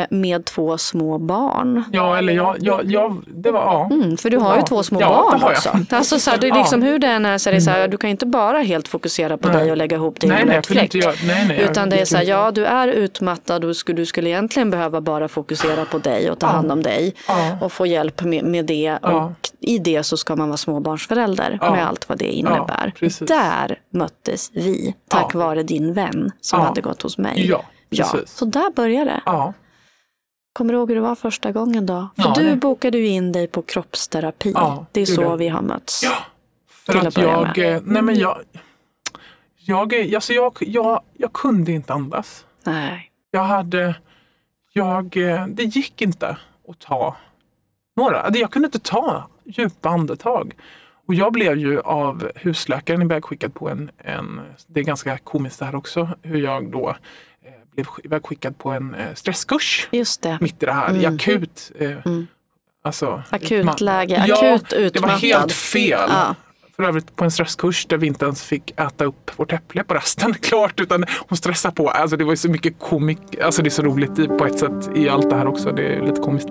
med 0.09 0.45
två 0.45 0.77
små 0.77 1.17
barn. 1.17 1.83
ja, 1.91 2.17
eller 2.17 2.33
jag, 2.33 2.55
jag, 2.59 2.81
jag, 2.85 3.23
det 3.27 3.51
var, 3.51 3.61
ja. 3.61 3.89
Mm, 3.91 4.17
för 4.17 4.29
du 4.29 4.37
har 4.37 4.53
ju 4.53 4.59
Ja. 4.59 4.65
två 4.65 4.83
små 4.83 5.01
Ja, 5.01 5.07
barn 5.09 5.39
det 5.39 5.45
jag. 5.45 5.51
också. 5.51 5.95
Alltså, 5.95 6.19
så 6.19 6.29
här, 6.31 6.37
det 6.37 6.47
är. 6.47 6.51
Mm. 6.51 6.59
liksom 6.61 6.81
hur 6.81 6.99
det 6.99 7.07
än 7.07 7.25
är, 7.25 7.37
så 7.37 7.49
är 7.49 7.53
det 7.53 7.61
så 7.61 7.69
här, 7.71 7.87
du 7.87 7.97
kan 7.97 8.09
inte 8.09 8.25
bara 8.25 8.57
helt 8.57 8.87
fokusera 8.87 9.37
på 9.37 9.47
Nej. 9.47 9.57
dig 9.57 9.71
och 9.71 9.77
lägga 9.77 9.95
ihop 9.95 10.19
det 10.19 10.27
Nej, 10.27 10.41
i 10.41 10.45
nej, 10.45 10.49
en 10.49 10.55
jag 10.55 10.65
fläck. 10.65 10.83
inte 10.83 10.97
göra, 10.97 11.13
nej, 11.27 11.45
nej. 11.47 11.57
jag 11.61 11.71
Utan 11.71 11.89
det 11.89 11.99
är 12.01 12.05
så 12.05 12.17
här, 12.17 12.23
ja 12.23 12.51
du 12.51 12.65
är 12.65 12.87
utmattad 12.87 13.65
och 13.65 13.75
skulle, 13.75 13.97
du 13.97 14.05
skulle 14.05 14.29
egentligen 14.29 14.69
behöva 14.69 15.01
bara 15.01 15.27
fokusera 15.27 15.85
på 15.85 15.97
dig 15.97 16.31
och 16.31 16.39
ta 16.39 16.47
hand 16.47 16.71
om 16.71 16.83
dig. 16.83 17.13
Ja. 17.27 17.57
Och 17.61 17.71
få 17.71 17.85
hjälp 17.85 18.23
med, 18.23 18.43
med 18.43 18.65
det. 18.65 18.97
Och 18.97 19.31
i 19.59 19.79
det 19.79 20.03
så 20.03 20.17
ska 20.17 20.35
man 20.35 20.47
vara 20.49 20.57
småbarnsförälder 20.57 21.57
med 21.61 21.87
allt 21.87 22.09
vad 22.09 22.17
det 22.17 22.31
innebär. 22.31 22.93
Där 23.27 23.79
möttes 23.93 24.51
vi 24.53 24.95
tack 25.09 25.33
vare 25.33 25.63
din 25.63 25.93
vän 25.93 26.31
som 26.41 26.61
hade 26.61 26.81
gått 26.81 27.01
hos 27.01 27.17
mig. 27.17 27.47
Ja, 27.49 27.63
Ja, 27.89 28.05
precis. 28.13 28.37
så 28.37 28.45
där 28.45 28.71
började 28.75 29.05
det. 29.25 29.53
Kommer 30.57 30.73
du 30.73 30.79
ihåg 30.79 30.89
hur 30.89 30.95
det 30.95 31.01
var 31.01 31.15
första 31.15 31.51
gången 31.51 31.85
då? 31.85 32.07
För 32.15 32.23
Ja, 32.23 32.33
du 32.37 32.43
det- 32.49 32.55
bokade 32.55 32.97
ju 32.97 33.07
in 33.07 33.31
dig 33.31 33.47
på 33.47 33.61
kroppsterapi. 33.61 34.51
Ja, 34.55 34.85
det 34.91 35.01
är 35.01 35.05
det 35.05 35.11
så 35.11 35.21
jag. 35.21 35.37
vi 35.37 35.47
har 35.47 35.61
mötts. 35.61 36.03
Ja, 36.03 36.17
för 36.69 36.93
Till 36.93 37.01
att 37.01 37.07
att 37.17 37.23
jag, 37.23 37.57
med. 37.57 37.75
eh, 37.75 37.81
nej 37.85 38.01
men 38.01 38.15
jag, 38.15 38.37
jag, 39.55 39.93
är- 39.93 40.15
alltså 40.15 40.33
jag, 40.33 40.57
jag, 40.59 41.01
jag 41.13 41.33
kunde 41.33 41.71
inte 41.71 41.93
andas. 41.93 42.45
Nej. 42.63 43.11
Jag 43.31 43.43
hade, 43.43 43.95
jag, 44.73 45.17
eh, 45.17 45.47
det 45.47 45.63
gick 45.63 46.01
inte 46.01 46.37
att 46.69 46.79
ta 46.79 47.15
några, 47.95 48.21
alltså 48.21 48.39
jag 48.41 48.51
kunde 48.51 48.65
inte 48.65 48.79
ta 48.79 49.27
djupa 49.45 49.89
andetag. 49.89 50.53
Och 51.07 51.13
jag 51.13 51.33
blev 51.33 51.57
ju 51.57 51.79
av 51.81 52.31
husläkaren 52.35 53.01
ivägskickad 53.01 53.53
på 53.53 53.69
en, 53.69 53.91
en, 53.97 54.41
det 54.67 54.79
är 54.79 54.83
ganska 54.83 55.17
komiskt 55.17 55.59
det 55.59 55.65
här 55.65 55.75
också, 55.75 56.09
hur 56.21 56.41
jag 56.41 56.71
då 56.71 56.89
eh, 56.89 56.95
blev 57.83 57.87
ivägskickad 58.03 58.57
på 58.57 58.69
en 58.71 58.95
eh, 58.95 59.13
stresskurs 59.15 59.87
mitt 60.41 60.63
i 60.63 60.65
det 60.65 60.71
här, 60.71 60.95
i 60.95 60.99
Mm. 61.05 61.15
akut. 61.15 61.71
Eh, 61.79 61.91
Mm. 62.05 62.27
Alltså, 62.83 63.23
Akutläge, 63.29 64.23
ja, 64.27 64.35
akut 64.53 64.69
Det 64.69 64.75
var 64.77 64.83
utmattad. 64.85 65.19
helt 65.19 65.51
fel. 65.51 65.99
Ja. 66.09 66.35
För 66.75 66.83
övrigt 66.83 67.15
på 67.15 67.23
en 67.23 67.31
stresskurs 67.31 67.85
där 67.85 67.97
vi 67.97 68.07
inte 68.07 68.25
ens 68.25 68.43
fick 68.43 68.71
äta 68.79 69.05
upp 69.05 69.31
vårt 69.39 69.53
äpple 69.53 69.83
på 69.83 69.93
rasten 69.93 70.33
klart 70.41 70.79
utan 70.79 71.05
hon 71.27 71.37
stressade 71.37 71.75
på. 71.75 71.89
Alltså 71.89 72.17
det 72.17 72.23
var 72.23 72.35
så 72.35 72.49
mycket 72.49 72.79
komik, 72.79 73.19
alltså 73.43 73.61
det 73.61 73.67
är 73.67 73.71
så 73.71 73.81
roligt 73.81 74.19
i- 74.19 74.27
på 74.27 74.45
ett 74.45 74.59
sätt 74.59 74.89
i 74.95 75.09
allt 75.09 75.29
det 75.29 75.35
här 75.35 75.47
också. 75.47 75.71
Det 75.71 75.83
är 75.95 76.01
lite 76.01 76.21
komiskt. 76.21 76.49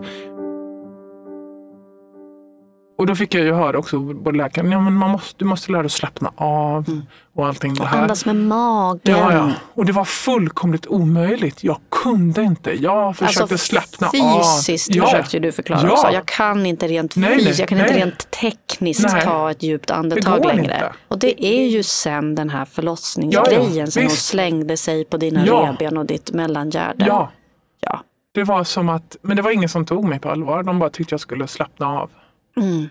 Och 2.99 3.07
då 3.07 3.15
fick 3.15 3.35
jag 3.35 3.45
ju 3.45 3.53
höra 3.53 3.79
också 3.79 3.99
både 3.99 4.39
läkaren, 4.39 4.73
ja 4.73 4.81
men 4.81 4.93
man 4.93 5.11
måste, 5.11 5.35
du 5.39 5.45
måste 5.45 5.73
lära 5.73 5.83
dig 5.83 5.87
att 5.87 5.93
slappna 5.93 6.33
av 6.37 7.01
och 7.35 7.47
allting 7.47 7.75
det 7.75 7.85
här. 7.87 8.03
Andas 8.03 8.27
med 8.27 8.37
magen. 8.37 9.01
Ja, 9.03 9.33
ja. 9.33 9.51
Och 9.75 9.85
det 9.87 9.93
var 9.93 10.05
fullkomligt 10.05 10.87
omöjligt. 10.87 11.65
Jag 11.65 11.79
kunde 11.91 12.43
inte. 12.43 12.83
Jag 12.83 13.17
försökte 13.17 13.43
Alltså 13.43 13.59
slappna 13.59 14.07
av. 14.07 14.13
fysiskt 14.43 14.95
Ja. 14.95 15.05
försökte 15.05 15.39
du 15.39 15.53
förklara 15.53 15.83
Ja. 15.87 15.93
också. 15.93 16.11
Jag 16.13 16.27
kan 16.27 16.67
inte 16.67 16.89
rent 16.89 17.17
Nej, 17.17 17.35
fysiskt, 17.39 17.59
jag 17.59 17.69
kan 17.69 17.79
inte 17.79 17.91
nej. 17.93 18.01
rent 18.01 18.31
tekniskt 18.31 19.07
Nej. 19.13 19.23
ta 19.23 19.51
ett 19.51 19.63
djupt 19.63 19.91
andetag 19.91 20.45
längre. 20.45 20.63
inte. 20.63 20.93
Och 21.09 21.19
det 21.19 21.45
är 21.47 21.67
ju 21.69 21.83
sen 21.83 22.35
den 22.35 22.51
här 22.51 22.65
förlossningsgrejen 22.65 23.63
Ja, 23.75 23.81
ja, 23.81 23.87
som 23.87 24.03
hon 24.03 24.11
slängde 24.11 24.77
sig 24.77 25.05
på 25.05 25.17
dina 25.17 25.47
Ja. 25.47 25.67
revben 25.71 25.97
och 25.97 26.07
ditt 26.07 26.33
mellangärde. 26.33 27.05
Ja, 27.09 27.31
Ja. 27.81 28.01
det 28.35 28.45
var 28.45 28.65
som 28.65 28.89
att, 28.89 29.17
men 29.23 29.37
det 29.37 29.43
var 29.43 29.51
ingen 29.51 29.69
som 29.69 29.87
tog 29.87 30.05
mig 30.05 30.19
på 30.21 30.31
allvar. 30.31 30.63
De 30.63 30.79
bara 30.79 30.91
tyckte 30.91 31.13
jag 31.13 31.21
skulle 31.21 31.47
slappna 31.47 31.87
av. 31.87 32.11
Mm. 32.61 32.89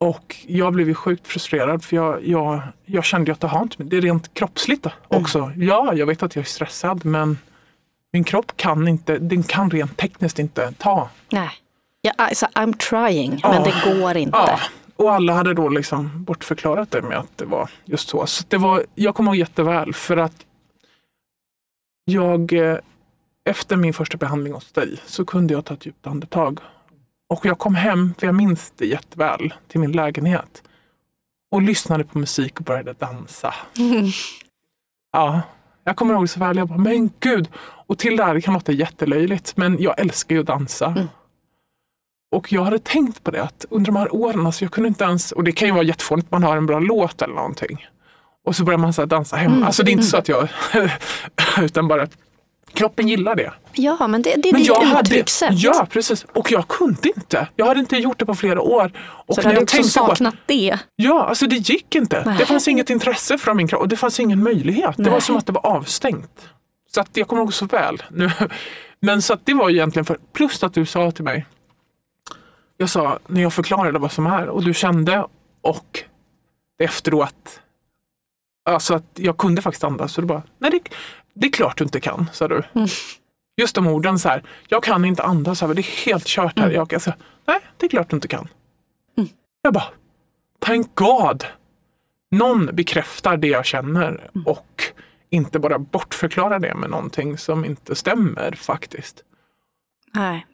Och 0.00 0.36
jag 0.46 0.72
blev 0.72 0.88
ju 0.88 0.94
sjukt 0.94 1.28
frustrerad 1.28 1.84
för 1.84 1.96
jag, 1.96 2.26
jag, 2.26 2.62
jag 2.84 3.04
kände 3.04 3.32
att 3.32 3.40
det 3.40 3.46
har 3.46 3.62
inte, 3.62 3.82
det 3.82 3.96
är 3.96 4.00
rent 4.00 4.34
kroppsligt 4.34 4.86
också. 5.08 5.52
Ja, 5.56 5.94
jag 5.94 6.06
vet 6.06 6.22
att 6.22 6.36
jag 6.36 6.42
är 6.42 6.46
stressad 6.46 7.04
men 7.04 7.38
min 8.12 8.24
kropp 8.24 8.52
kan 8.56 8.88
inte, 8.88 9.18
den 9.18 9.42
kan 9.42 9.70
rent 9.70 9.96
tekniskt 9.96 10.38
inte 10.38 10.72
ta. 10.78 11.08
Nej. 11.30 11.50
Ja, 12.00 12.12
alltså, 12.16 12.46
I'm 12.46 12.76
trying, 12.76 13.40
Ja. 13.42 13.52
men 13.52 13.62
det 13.62 14.00
går 14.00 14.16
inte. 14.16 14.38
Ja, 14.38 14.60
och 14.96 15.12
alla 15.12 15.32
hade 15.32 15.54
då 15.54 15.68
liksom 15.68 16.24
bortförklarat 16.24 16.90
det 16.90 17.02
med 17.02 17.18
att 17.18 17.38
det 17.38 17.44
var 17.44 17.70
just 17.84 18.08
så. 18.08 18.26
så 18.26 18.44
det 18.48 18.56
var, 18.58 18.84
jag 18.94 19.14
kommer 19.14 19.30
ihåg 19.30 19.36
jätteväl 19.36 19.94
för 19.94 20.16
att 20.16 20.46
jag 22.04 22.52
eh, 22.52 22.78
efter 23.44 23.76
min 23.76 23.94
första 23.94 24.16
behandling 24.18 24.52
hos 24.52 24.72
dig 24.72 25.00
så 25.06 25.24
kunde 25.24 25.54
jag 25.54 25.64
ta 25.64 25.74
ett 25.74 25.86
djupt 25.86 26.06
andetag. 26.06 26.58
Och 27.32 27.46
jag 27.46 27.58
kom 27.58 27.74
hem, 27.74 28.14
för 28.18 28.26
jag 28.26 28.34
minns 28.34 28.72
det 28.76 28.86
jätteväl, 28.86 29.54
till 29.68 29.80
min 29.80 29.92
lägenhet 29.92 30.62
och 31.50 31.62
lyssnade 31.62 32.04
på 32.04 32.18
musik 32.18 32.58
och 32.58 32.64
började 32.64 32.92
dansa. 32.92 33.54
Ja, 35.14 35.40
jag 35.84 35.96
kommer 35.96 36.14
ihåg 36.14 36.28
så 36.28 36.40
väl. 36.40 36.56
Jag 36.56 36.68
bara, 36.68 36.78
men 36.78 37.10
gud. 37.20 37.48
Och 37.86 37.98
till 37.98 38.16
det 38.16 38.24
här, 38.24 38.34
det 38.34 38.40
kan 38.40 38.54
låta 38.54 38.72
jättelöjligt, 38.72 39.56
men 39.56 39.82
jag 39.82 40.00
älskar 40.00 40.34
ju 40.34 40.40
att 40.40 40.46
dansa. 40.46 41.08
Och 42.32 42.52
jag 42.52 42.62
hade 42.64 42.78
tänkt 42.78 43.24
på 43.24 43.30
det 43.30 43.42
att 43.42 43.64
under 43.70 43.86
de 43.86 43.96
här 43.96 44.14
åren, 44.14 44.46
alltså 44.46 44.64
jag 44.64 44.72
kunde 44.72 44.88
inte 44.88 45.04
ens, 45.04 45.32
och 45.32 45.44
det 45.44 45.52
kan 45.52 45.68
ju 45.68 45.74
vara 45.74 45.84
jättefånigt 45.84 46.30
man 46.30 46.42
har 46.42 46.56
en 46.56 46.66
bra 46.66 46.78
låt 46.78 47.22
eller 47.22 47.34
någonting. 47.34 47.86
Och 48.46 48.56
så 48.56 48.64
börjar 48.64 48.78
man 48.78 48.92
så 48.92 49.04
dansa 49.04 49.36
hemma. 49.36 49.66
Alltså 49.66 49.82
det 49.82 49.90
är 49.90 49.92
inte 49.92 50.04
så 50.04 50.16
att 50.16 50.28
jag, 50.28 50.48
utan 51.60 51.88
bara 51.88 52.06
kroppen 52.74 53.08
gillar 53.08 53.34
det. 53.34 53.52
Ja, 53.72 54.06
men 54.06 54.22
det, 54.22 54.34
det 54.36 54.48
är 54.48 54.52
Men 54.52 54.60
ditt 54.60 54.68
jag 54.68 54.80
hade, 54.80 55.00
uttryckssätt. 55.00 55.50
ja 55.62 55.86
precis, 55.90 56.26
och 56.32 56.50
jag 56.52 56.68
kunde 56.68 57.08
inte. 57.16 57.48
Jag 57.56 57.66
hade 57.66 57.80
inte 57.80 57.96
gjort 57.96 58.18
det 58.18 58.26
på 58.26 58.34
flera 58.34 58.60
år. 58.60 58.92
Och 59.26 59.34
så 59.34 59.40
du 59.40 59.46
när 59.48 59.54
hade 59.54 59.56
jag 59.56 59.62
också 59.62 59.76
på- 59.76 59.88
saknat 59.88 60.34
det. 60.46 60.78
Ja, 60.96 61.24
alltså 61.24 61.46
det 61.46 61.56
gick 61.56 61.94
inte. 61.94 62.22
Nej. 62.26 62.38
Det 62.38 62.46
fanns 62.46 62.68
inget 62.68 62.90
intresse 62.90 63.38
från 63.38 63.56
min 63.56 63.68
kropp 63.68 63.80
och 63.82 63.88
det 63.88 63.96
fanns 63.96 64.20
ingen 64.20 64.42
möjlighet. 64.42 64.94
Det 64.96 65.02
var 65.04 65.10
Nej. 65.10 65.20
som 65.20 65.36
att 65.36 65.46
det 65.46 65.52
var 65.52 65.66
avstängt. 65.66 66.48
Så 66.94 67.00
att 67.00 67.16
jag 67.16 67.28
kommer 67.28 67.42
ihåg 67.42 67.54
så 67.54 67.66
väl. 67.66 68.02
Nu. 68.10 68.30
Men 69.00 69.22
så 69.22 69.32
att 69.34 69.46
det 69.46 69.54
var 69.54 69.68
ju 69.68 69.76
egentligen 69.76 70.04
för, 70.04 70.18
plus 70.32 70.62
att 70.62 70.74
du 70.74 70.86
sa 70.86 71.10
till 71.10 71.24
mig, 71.24 71.46
jag 72.76 72.88
sa 72.90 73.18
när 73.26 73.42
jag 73.42 73.52
förklarade 73.52 73.98
vad 73.98 74.12
som 74.12 74.26
är 74.26 74.46
och 74.48 74.64
du 74.64 74.74
kände 74.74 75.26
och 75.62 76.02
efteråt, 76.82 77.60
alltså 78.64 78.94
att 78.94 79.04
jag 79.14 79.36
kunde 79.38 79.62
faktiskt 79.62 79.84
andas. 79.84 80.12
Så 80.12 80.20
du 80.20 80.26
bara, 80.26 80.42
nej 80.58 80.70
det, 80.70 80.80
det 81.34 81.46
är 81.46 81.50
klart 81.52 81.78
du 81.78 81.84
inte 81.84 82.00
kan, 82.00 82.30
sa 82.32 82.48
du. 82.48 82.62
Mm. 82.74 82.88
Just 83.56 83.74
de 83.74 83.86
orden 83.86 84.18
så 84.18 84.28
här, 84.28 84.42
jag 84.68 84.82
kan 84.82 85.04
inte 85.04 85.22
andas, 85.22 85.58
så 85.58 85.66
här, 85.66 85.74
det 85.74 85.80
är 85.80 86.06
helt 86.06 86.26
kört 86.26 86.58
här. 86.58 86.70
Jag, 86.70 86.94
alltså, 86.94 87.12
nej 87.46 87.60
det 87.76 87.86
är 87.86 87.90
klart 87.90 88.10
du 88.10 88.16
inte 88.16 88.28
kan. 88.28 88.48
Mm. 89.18 89.30
Jag 89.62 89.74
bara, 89.74 89.84
thank 90.58 90.94
God! 90.94 91.44
Någon 92.30 92.66
bekräftar 92.72 93.36
det 93.36 93.48
jag 93.48 93.64
känner 93.66 94.08
Mm. 94.34 94.46
och 94.46 94.82
inte 95.30 95.58
bara 95.58 95.78
bortförklarar 95.78 96.58
det 96.58 96.74
med 96.74 96.90
någonting 96.90 97.38
som 97.38 97.64
inte 97.64 97.94
stämmer 97.94 98.52
faktiskt. 98.52 99.22
Nej. 100.14 100.46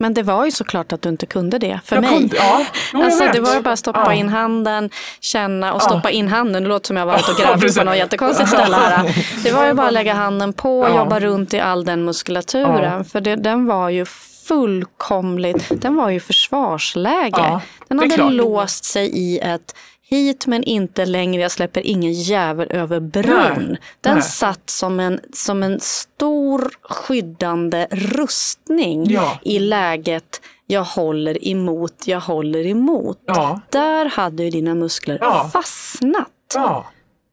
Men 0.00 0.14
det 0.14 0.22
var 0.22 0.44
ju 0.44 0.50
såklart 0.50 0.92
att 0.92 1.02
du 1.02 1.08
inte 1.08 1.26
kunde 1.26 1.58
det 1.58 1.80
för 1.84 1.96
jag 1.96 2.02
mig. 2.02 2.10
Kunde, 2.18 2.36
ja, 2.36 2.64
jo, 2.92 3.02
Alltså, 3.02 3.24
det 3.32 3.40
var 3.40 3.54
ju 3.54 3.60
bara 3.60 3.72
att 3.72 3.78
stoppa 3.78 4.02
Ja. 4.06 4.12
in 4.14 4.28
handen, 4.28 4.90
känna 5.20 5.72
och 5.72 5.80
Ja. 5.82 5.86
stoppa 5.88 6.10
in 6.10 6.28
handen. 6.28 6.62
Det 6.62 6.68
låter 6.68 6.86
som 6.86 6.96
jag 6.96 7.06
varit 7.06 7.28
och 7.28 7.34
Ja, 7.38 7.56
grävt 7.56 7.76
på 7.78 7.84
något 7.84 7.96
jättekonstigt 7.96 8.48
ställe 8.48 8.76
här. 8.76 9.24
Det 9.44 9.52
var 9.52 9.66
ju 9.66 9.72
bara 9.74 9.86
att 9.86 9.92
lägga 9.92 10.14
handen 10.14 10.52
på 10.52 10.80
och 10.80 10.88
Ja. 10.90 10.96
jobba 10.96 11.20
runt 11.20 11.54
i 11.54 11.60
all 11.60 11.84
den 11.84 12.04
muskulaturen. 12.04 12.96
Ja. 12.98 13.04
För 13.04 13.20
det, 13.20 13.36
den 13.36 13.66
var 13.66 13.88
ju 13.88 14.04
fullkomligt, 14.48 15.82
den 15.82 15.96
var 15.96 16.10
ju 16.10 16.20
försvarsläge. 16.20 17.30
Ja, 17.38 17.60
den 17.88 17.98
hade 17.98 18.14
klart. 18.14 18.32
låst 18.32 18.84
sig 18.84 19.06
i 19.18 19.38
ett 19.38 19.74
hit 20.10 20.46
men 20.46 20.64
inte 20.64 21.06
längre, 21.06 21.42
jag 21.42 21.50
släpper 21.50 21.86
ingen 21.86 22.12
jävel 22.12 22.66
över 22.70 23.00
bron. 23.00 23.66
Nej, 23.68 23.78
Den 24.00 24.14
nej. 24.14 24.22
satt 24.22 24.70
som 24.70 25.00
en, 25.00 25.20
som 25.32 25.62
en 25.62 25.80
stor 25.80 26.70
skyddande 26.82 27.86
rustning 27.90 29.10
Ja. 29.10 29.38
i 29.42 29.58
läget 29.58 30.40
jag 30.66 30.84
håller 30.84 31.48
emot, 31.48 31.94
jag 32.06 32.20
håller 32.20 32.66
emot. 32.66 33.18
Ja, 33.26 33.60
Där 33.70 34.06
hade 34.10 34.42
ju 34.44 34.50
dina 34.50 34.74
muskler 34.74 35.18
Ja. 35.20 35.50
fastnat. 35.52 36.28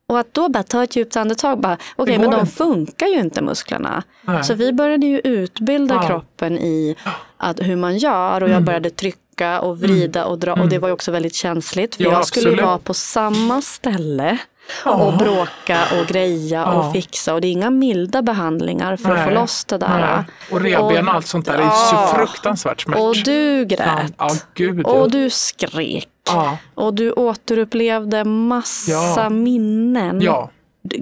Och 0.08 0.20
att 0.20 0.34
då 0.34 0.50
bara 0.50 0.64
ta 0.64 0.84
ett 0.84 0.96
djupt 0.96 1.18
andetag, 1.18 1.60
bara, 1.60 1.78
okej 1.96 2.14
Det 2.14 2.22
men 2.22 2.32
de 2.32 2.40
inte. 2.40 2.52
funkar 2.52 3.08
ju 3.08 3.20
inte 3.20 3.42
musklerna. 3.42 4.04
Nej. 4.22 4.44
Så 4.44 4.54
vi 4.54 4.74
började 4.74 5.06
ju 5.06 5.20
utbilda 5.20 6.08
kroppen 6.08 6.58
i 6.58 6.96
att, 7.38 7.60
hur 7.62 7.76
man 7.76 7.98
gör 7.98 8.42
och 8.44 8.50
jag 8.50 8.54
Mm. 8.56 8.66
började 8.66 8.90
trycka 8.90 9.20
och 9.62 9.80
vrida 9.80 10.26
och 10.26 10.40
dra 10.40 10.54
och 10.54 10.68
det 10.70 10.80
var 10.80 10.88
ju 10.88 10.94
också 10.94 11.12
väldigt 11.12 11.36
känsligt 11.36 11.96
för 11.96 12.04
Ja, 12.04 12.12
jag 12.12 12.26
skulle 12.28 12.48
absolut. 12.50 12.66
vara 12.66 12.78
på 12.78 12.94
samma 12.94 13.62
ställe 13.62 14.38
Ja. 14.86 14.92
och 14.92 15.18
bråka 15.18 15.80
och 16.00 16.08
greja 16.08 16.60
Ja. 16.60 16.74
och 16.74 16.94
fixa 16.94 17.34
och 17.34 17.42
det 17.42 17.48
är 17.48 17.52
inga 17.52 17.70
milda 17.70 18.22
behandlingar 18.22 18.96
för 18.98 19.12
att 19.12 19.20
få 19.20 19.26
Nej. 19.26 19.34
loss 19.36 19.66
det 19.66 19.78
där. 19.78 20.00
nej. 20.16 20.24
Och 20.52 20.62
revben 20.62 21.08
och 21.08 21.14
allt 21.14 21.28
sånt 21.28 21.46
där 21.46 21.54
är 21.54 21.58
ju 21.58 21.64
Ja. 21.64 22.10
så 22.12 22.18
fruktansvärt 22.18 22.82
smärtsamt. 22.82 23.08
Och 23.18 23.24
du 23.26 23.66
grät. 23.66 24.14
Ja, 24.18 24.30
gud. 24.54 24.82
ja. 24.86 24.92
Och 24.92 25.12
du 25.12 25.30
skrek. 25.30 26.08
Ja, 26.28 26.58
Och 26.76 26.94
du 26.94 27.12
återupplevde 27.12 28.24
massa 28.24 28.92
Ja. 29.22 29.30
minnen. 29.30 30.22
ja, 30.22 30.50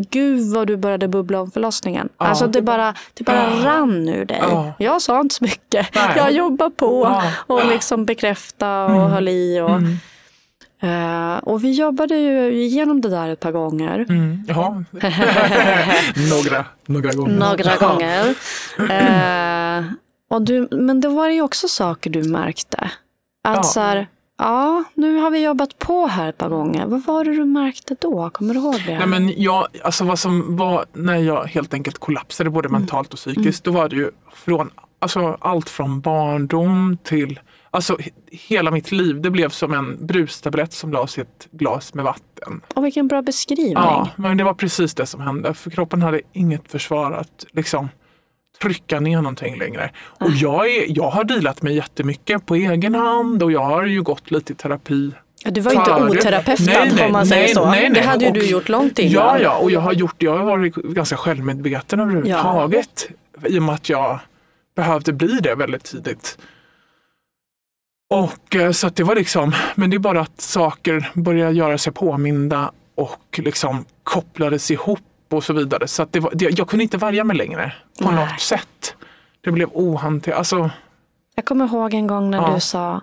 Gud 0.10 0.54
vad 0.54 0.68
du 0.68 0.78
började 0.78 1.08
bubbla 1.08 1.42
om 1.42 1.52
förlossningen. 1.52 2.10
Ja. 2.18 2.26
Alltså 2.26 2.48
det 2.48 2.62
bara, 2.62 2.94
det 3.14 3.24
bara 3.24 3.38
Ja. 3.38 3.66
rann 3.66 4.10
ur 4.10 4.26
dig. 4.26 4.40
Ja. 4.42 4.74
Jag 4.80 5.02
sa 5.02 5.20
inte 5.22 5.36
så 5.36 5.44
mycket. 5.44 5.96
Nej. 5.96 6.14
Jag 6.16 6.32
jobbade 6.32 6.72
på 6.72 7.02
Ja. 7.04 7.24
och 7.56 7.66
liksom 7.68 8.06
bekräfta 8.06 8.86
och 8.86 9.10
höll 9.10 9.28
i. 9.28 9.60
Och, 9.62 9.70
Mm. 9.70 11.34
eh, 11.34 11.38
och 11.38 11.64
vi 11.64 11.72
jobbade 11.72 12.16
ju 12.16 12.54
igenom 12.64 13.02
det 13.02 13.10
där 13.10 13.30
ett 13.30 13.40
par 13.40 13.52
gånger. 13.52 14.06
Mm. 14.10 14.46
ja. 14.48 14.84
några, 16.30 16.66
några 16.86 17.12
gånger. 17.14 17.38
Några 17.38 17.72
Ja. 17.82 17.88
gånger. 17.88 18.36
Eh, 18.90 19.84
och 20.30 20.42
du, 20.42 20.68
men 20.72 21.02
det 21.02 21.08
var 21.08 21.30
ju 21.30 21.42
också 21.42 21.68
saker 21.68 22.10
du 22.10 22.24
märkte. 22.24 22.78
Att 23.44 23.56
Ja. 23.58 23.64
så 23.64 23.80
här, 23.80 24.08
ja, 24.38 24.84
nu 24.94 25.18
har 25.18 25.32
vi 25.32 25.44
jobbat 25.44 25.80
på 25.80 26.08
här 26.08 26.30
ett 26.30 26.38
par 26.38 26.50
gånger. 26.50 26.86
Vad 26.86 27.04
var 27.06 27.26
det 27.26 27.32
du 27.36 27.46
märkte 27.46 27.96
då? 28.02 28.30
Kommer 28.30 28.54
du 28.54 28.60
ihåg 28.60 28.76
det? 28.88 28.98
Nej, 28.98 29.08
men 29.08 29.42
jag, 29.42 29.68
alltså 29.84 30.04
vad 30.04 30.20
som 30.20 30.58
var 30.58 30.86
när 30.94 31.18
jag 31.18 31.44
helt 31.44 31.74
enkelt 31.74 31.98
kollapsade 31.98 32.50
både 32.50 32.68
Mm. 32.70 32.82
mentalt 32.82 33.14
och 33.14 33.20
psykiskt, 33.20 33.64
då 33.64 33.72
var 33.72 33.90
det 33.90 33.96
ju 33.96 34.12
från 34.34 34.70
alltså, 35.00 35.38
allt 35.42 35.70
från 35.70 36.02
barndom 36.02 36.98
till 37.04 37.40
Alltså 37.76 37.94
he- 37.96 38.10
hela 38.32 38.72
mitt 38.72 38.92
liv, 38.92 39.22
det 39.22 39.30
blev 39.30 39.50
som 39.50 39.74
en 39.74 40.06
brustablett 40.08 40.74
som 40.74 40.92
lades 40.92 41.18
i 41.18 41.22
ett 41.22 41.48
glas 41.52 41.94
med 41.94 42.06
vatten. 42.06 42.62
Och 42.76 42.86
vilken 42.86 43.08
bra 43.08 43.22
beskrivning. 43.22 43.74
Ja, 43.74 44.10
men 44.16 44.38
det 44.38 44.44
var 44.44 44.54
precis 44.54 44.94
det 44.96 45.06
som 45.06 45.22
hände. 45.22 45.54
För 45.54 45.70
kroppen 45.70 46.02
hade 46.02 46.22
inget 46.34 46.72
försvar 46.72 47.12
att 47.12 47.46
liksom 47.52 47.90
trycka 48.64 49.00
ner 49.00 49.16
någonting 49.18 49.58
längre. 49.60 49.92
Och 49.98 50.32
jag, 50.32 50.70
är, 50.72 50.86
jag 50.98 51.10
har 51.10 51.24
dealat 51.24 51.62
med 51.62 51.76
jättemycket 51.76 52.46
på 52.46 52.56
egen 52.56 52.96
hand 52.96 53.44
och 53.44 53.52
jag 53.52 53.64
har 53.66 53.86
ju 53.86 54.02
gått 54.04 54.32
lite 54.32 54.54
i 54.54 54.56
terapi. 54.56 55.12
Ja, 55.46 55.52
Du 55.52 55.62
var 55.62 55.72
ju 55.72 55.78
inte 55.78 55.92
oterapeutad 56.20 57.06
om 57.06 57.12
man 57.12 57.26
säger 57.28 57.44
nej, 57.44 57.54
så. 57.54 57.66
nej, 57.70 57.82
nej. 57.90 58.02
Det 58.02 58.08
hade 58.08 58.26
ju 58.26 58.32
Och- 58.32 58.38
du 58.38 58.46
gjort 58.46 58.70
långt 58.70 59.00
innan. 59.00 59.14
Ja, 59.14 59.40
ja, 59.40 59.58
och 59.58 59.72
jag 59.72 59.80
har 59.80 59.94
gjort 59.94 60.16
jag 60.24 60.38
har 60.38 60.46
varit 60.46 60.76
ganska 60.76 61.18
självmedveten 61.18 62.00
överhuvudtaget. 62.00 63.10
I 63.46 63.60
och 63.60 63.64
med 63.64 63.76
att 63.76 63.90
jag 63.90 64.20
behövde 64.76 65.14
bli 65.14 65.40
det 65.44 65.56
väldigt 65.56 65.84
tidigt. 65.84 66.38
Och 68.14 68.56
eh, 68.56 68.72
så 68.72 68.90
det 68.90 69.04
var 69.04 69.16
liksom, 69.16 69.52
men 69.76 69.90
det 69.90 69.96
är 69.98 70.00
bara 70.00 70.22
att 70.22 70.42
saker 70.42 71.12
börjar 71.14 71.52
göra 71.52 71.78
sig 71.78 71.94
påminda 71.94 72.72
och 72.96 73.40
liksom 73.44 73.86
kopplades 74.04 74.72
ihop 74.72 75.00
och 75.30 75.44
så 75.44 75.54
vidare. 75.54 75.88
Så 75.88 76.06
det 76.12 76.20
var, 76.20 76.32
det, 76.36 76.60
jag 76.60 76.68
kunde 76.70 76.84
inte 76.84 76.98
värja 76.98 77.24
mig 77.24 77.38
längre 77.38 77.74
på 78.02 78.12
Nej. 78.12 78.26
något 78.26 78.42
sätt. 78.42 78.96
Det 79.42 79.52
blev 79.52 79.70
ohanterligt. 79.74 80.38
Alltså, 80.38 80.70
Jag 81.36 81.46
kommer 81.46 81.66
ihåg 81.66 81.94
en 81.94 82.08
gång 82.08 82.32
när 82.32 82.38
Ja. 82.42 82.54
du 82.54 82.60
sa, 82.60 83.02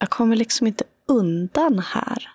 jag 0.00 0.10
kommer 0.10 0.36
liksom 0.36 0.66
inte 0.66 0.84
undan 1.08 1.78
här. 1.78 2.28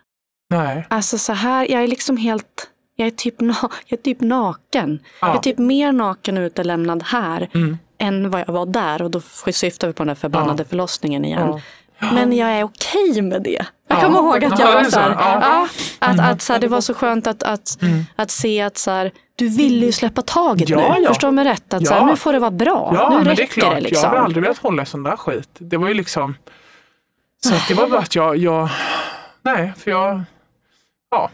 Nej. 0.49 0.85
Alltså 0.89 1.17
så 1.17 1.33
här, 1.33 1.71
jag 1.71 1.83
är 1.83 1.87
liksom 1.87 2.17
helt, 2.17 2.69
jag 2.95 3.07
är 3.07 3.11
typ, 3.11 3.39
na, 3.41 3.55
jag 3.85 3.99
är 3.99 4.03
typ 4.03 4.21
naken. 4.21 4.99
Ja. 5.21 5.27
Jag 5.27 5.35
är 5.35 5.39
typ 5.39 5.57
mer 5.57 5.91
naken 5.91 6.37
och 6.37 6.41
utelämnad 6.41 7.03
här 7.03 7.49
Mm. 7.53 7.77
än 7.97 8.29
vad 8.29 8.41
jag 8.47 8.53
var 8.53 8.65
där. 8.65 9.01
Och 9.01 9.11
då 9.11 9.21
syftar 9.51 9.87
vi 9.87 9.93
på 9.93 10.03
den 10.03 10.07
där 10.07 10.15
förbannade 10.15 10.63
Ja. 10.63 10.67
förlossningen 10.69 11.25
igen. 11.25 11.61
Men 11.99 12.33
jag 12.33 12.49
är 12.49 12.63
okej 12.63 13.21
med 13.21 13.41
det. 13.43 13.65
Jag 13.87 13.97
Ja. 13.97 14.01
kommer 14.01 14.19
ihåg 14.19 14.45
att 14.45 14.59
jag 14.59 14.69
Ja, 14.69 14.73
var 14.73 14.83
så 14.83 14.99
här. 14.99 15.09
Ja. 15.19 15.67
att, 15.99 16.19
att 16.19 16.41
så 16.41 16.53
här, 16.53 16.59
det 16.59 16.67
var 16.67 16.81
så 16.81 16.93
skönt 16.93 17.27
att, 17.27 17.43
att, 17.43 17.81
Mm. 17.81 18.03
att 18.15 18.31
se 18.31 18.61
att 18.61 18.77
så 18.77 18.91
här, 18.91 19.11
du 19.35 19.47
vill 19.47 19.83
ju 19.83 19.91
släppa 19.91 20.21
taget 20.21 20.69
Ja, 20.69 20.77
nu. 20.97 21.01
ja. 21.03 21.07
Förstår 21.07 21.31
mig 21.31 21.45
rätt? 21.45 21.73
Att 21.73 21.87
så 21.87 21.93
här, 21.93 22.05
nu 22.05 22.15
får 22.15 22.33
det 22.33 22.39
vara 22.39 22.51
bra. 22.51 22.91
Ja, 22.95 23.09
nu 23.09 23.15
men 23.15 23.25
räcker 23.25 23.35
det 23.35 23.43
är 23.43 23.47
klart. 23.61 23.75
det 23.75 23.81
liksom. 23.81 24.03
Jag 24.03 24.09
har 24.19 24.25
aldrig 24.25 24.43
velat 24.43 24.57
hålla 24.57 24.83
i 24.83 24.85
sån 24.85 25.03
där 25.03 25.15
skit. 25.17 25.49
Det 25.57 25.77
var 25.77 25.87
ju 25.87 25.93
liksom... 25.93 26.35
Så 27.43 27.55
att 27.55 27.67
det 27.67 27.73
var 27.73 27.87
bara 27.87 27.99
att 27.99 28.15
jag, 28.15 28.37
jag... 28.37 28.69
Nej, 29.41 29.73
för 29.77 29.91
jag... 29.91 30.21
Ja. 31.11 31.29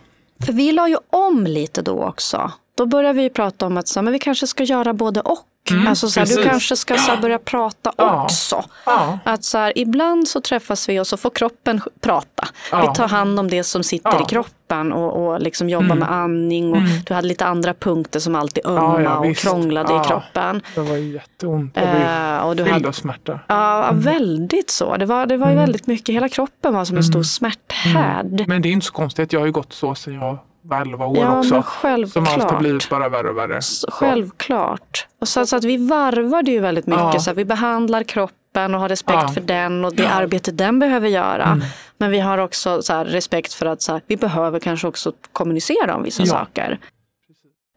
För 0.45 0.54
vi 0.54 0.71
la 0.71 0.88
ju 0.89 0.97
om 1.10 1.43
lite 1.47 1.82
då 1.82 2.04
också. 2.04 2.51
Då 2.78 2.86
började 2.86 3.19
vi 3.21 3.30
prata 3.30 3.65
om 3.65 3.78
att 3.78 3.88
så 3.88 3.99
här, 3.99 4.04
men 4.04 4.13
vi 4.13 4.19
kanske 4.19 4.47
ska 4.47 4.63
göra 4.63 4.93
både 4.93 5.21
och. 5.21 5.39
Mm, 5.71 5.88
alltså, 5.88 6.10
så 6.10 6.19
här, 6.19 6.28
du 6.28 6.43
kanske 6.43 6.75
ska 6.75 6.97
så 6.97 7.12
här, 7.12 7.21
börja 7.21 7.39
prata 7.39 7.91
Ja. 7.97 8.23
också. 8.23 8.63
Ja. 8.86 9.19
Att 9.23 9.43
så 9.43 9.58
här, 9.58 9.73
ibland 9.78 10.28
så 10.28 10.41
träffas 10.41 10.89
vi 10.89 10.99
och 10.99 11.08
så 11.08 11.17
får 11.17 11.30
kroppen 11.30 11.82
prata. 12.01 12.47
Ja. 12.71 12.82
Vi 12.89 12.95
tar 12.95 13.08
hand 13.08 13.39
om 13.39 13.49
det 13.49 13.63
som 13.63 13.84
sitter 13.84 14.10
Ja. 14.13 14.21
i 14.21 14.30
kroppen 14.30 14.93
och, 14.93 15.25
och 15.28 15.39
liksom 15.41 15.69
jobbar 15.69 15.86
Mm. 15.86 15.99
med 15.99 16.12
andning. 16.12 16.71
Och 16.71 16.78
Mm. 16.78 16.89
Du 17.08 17.13
hade 17.13 17.28
lite 17.28 17.45
andra 17.45 17.73
punkter 17.73 18.19
som 18.19 18.36
alltid 18.36 18.65
ömma 18.65 18.80
Ja, 18.80 19.01
ja, 19.01 19.17
och 19.17 19.25
visst. 19.25 19.41
krånglade 19.41 19.93
Ja. 19.93 20.06
i 20.06 20.08
kroppen. 20.08 20.62
Det 20.75 20.82
var 20.82 20.95
ju 20.95 21.13
jätteont. 21.13 21.78
Eh, 21.78 22.38
och 22.38 22.56
du 22.56 22.63
hade, 22.71 22.93
smärta. 22.93 23.39
ja, 23.47 23.89
väldigt 23.93 24.69
så. 24.69 24.97
Det 24.97 25.06
var, 25.06 25.25
det 25.25 25.38
var 25.38 25.47
ju 25.47 25.54
Mm. 25.54 25.63
väldigt 25.63 25.88
mycket, 25.88 26.15
hela 26.15 26.30
kroppen 26.30 26.73
var 26.73 26.86
som 26.86 26.97
en 26.97 27.04
stor 27.04 27.23
smärthärd. 27.23 28.43
Men 28.47 28.62
det 28.62 28.69
är 28.69 28.71
inte 28.71 28.86
så 28.86 28.93
konstigt. 28.93 29.34
Jag 29.34 29.39
har 29.39 29.45
ju 29.45 29.51
gått 29.51 29.73
så 29.73 29.95
sedan 29.95 30.13
jag 30.13 30.38
var 30.65 30.82
11 30.82 31.06
år 31.06 31.17
Ja, 31.17 31.38
också. 31.39 31.49
Som 31.49 31.58
allt 31.58 31.65
har 31.65 31.71
självklart. 31.71 32.60
blivit 32.60 32.89
bara 32.89 33.10
värre 33.10 33.30
och 33.30 33.38
värre. 33.38 33.62
Så 33.62 33.91
Självklart. 33.91 35.08
Och 35.21 35.28
så, 35.28 35.45
så 35.45 35.56
att 35.56 35.63
vi 35.63 35.78
varvade 35.88 36.51
ju 36.51 36.60
väldigt 36.60 36.88
mycket. 36.88 37.13
Ja. 37.13 37.19
Så 37.19 37.32
att 37.32 37.38
vi 37.38 37.45
behandlar 37.45 38.04
kroppen 38.04 38.75
och 38.75 38.82
har 38.82 38.89
respekt 38.89 39.19
Ja. 39.21 39.28
för 39.28 39.41
den 39.41 39.86
och 39.86 39.95
det 39.95 40.08
arbete 40.10 40.51
den 40.51 40.80
behöver 40.80 41.08
göra. 41.08 41.43
Mm. 41.45 41.65
Men 41.97 42.12
vi 42.12 42.19
har 42.19 42.38
också 42.38 42.82
så 42.82 42.93
här, 42.93 43.06
respekt 43.06 43.54
för 43.54 43.65
att 43.65 43.82
så 43.82 43.91
här, 43.91 44.01
vi 44.08 44.17
behöver 44.17 44.60
kanske 44.60 44.88
också 44.88 45.13
kommunicera 45.32 45.95
om 45.95 46.04
vissa 46.04 46.23
Ja. 46.23 46.30
saker. 46.30 46.80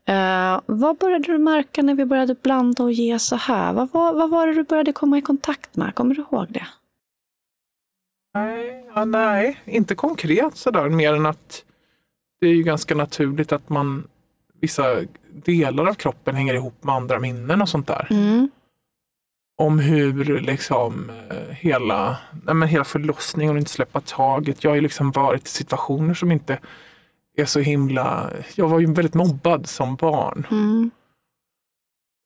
Eh, 0.08 0.60
vad 0.66 0.96
började 0.98 1.24
du 1.32 1.38
märka 1.38 1.82
när 1.82 1.94
vi 1.94 2.04
började 2.04 2.34
blanda 2.34 2.82
och 2.82 2.92
ge 2.92 3.18
så 3.18 3.36
här? 3.36 3.72
Vad 3.72 3.92
var, 3.92 4.12
vad 4.12 4.30
var 4.30 4.46
det 4.46 4.54
du 4.54 4.62
började 4.64 4.92
komma 4.92 5.18
i 5.18 5.22
kontakt 5.22 5.76
med? 5.76 5.94
Kommer 5.94 6.14
du 6.14 6.20
ihåg 6.20 6.46
det? 6.48 6.66
Nej, 8.34 8.84
ja, 8.94 9.04
nej, 9.04 9.60
inte 9.64 9.94
konkret 9.94 10.56
sådär. 10.56 10.88
Mer 10.88 11.14
än 11.14 11.26
att 11.26 11.62
det 12.40 12.46
är 12.46 12.54
ju 12.54 12.62
ganska 12.62 12.94
naturligt 12.94 13.52
att 13.52 13.68
man 13.68 14.08
vissa 14.60 14.96
delar 15.32 15.86
av 15.86 15.94
kroppen 15.94 16.34
hänger 16.34 16.54
ihop 16.54 16.84
med 16.84 16.94
andra 16.94 17.18
minnen 17.18 17.62
och 17.62 17.68
sånt 17.68 17.86
där. 17.86 18.06
Mm. 18.10 18.50
Om 19.56 19.78
hur 19.78 20.40
liksom 20.40 21.10
eh, 21.30 21.54
hela, 21.54 22.16
nej 22.44 22.54
men 22.54 22.68
hela 22.68 22.84
förlossningen 22.84 23.52
och 23.52 23.58
inte 23.58 23.70
släppa 23.70 24.00
taget. 24.00 24.64
Jag 24.64 24.70
har 24.70 24.74
ju 24.76 24.80
liksom 24.80 25.10
varit 25.10 25.46
i 25.46 25.50
situationer 25.50 26.14
som 26.14 26.32
inte 26.32 26.58
är 27.36 27.44
så 27.44 27.60
himla... 27.60 28.30
Jag 28.54 28.68
var 28.68 28.80
ju 28.80 28.92
väldigt 28.92 29.14
mobbad 29.14 29.66
som 29.66 29.96
barn. 29.96 30.46
Mm. 30.50 30.90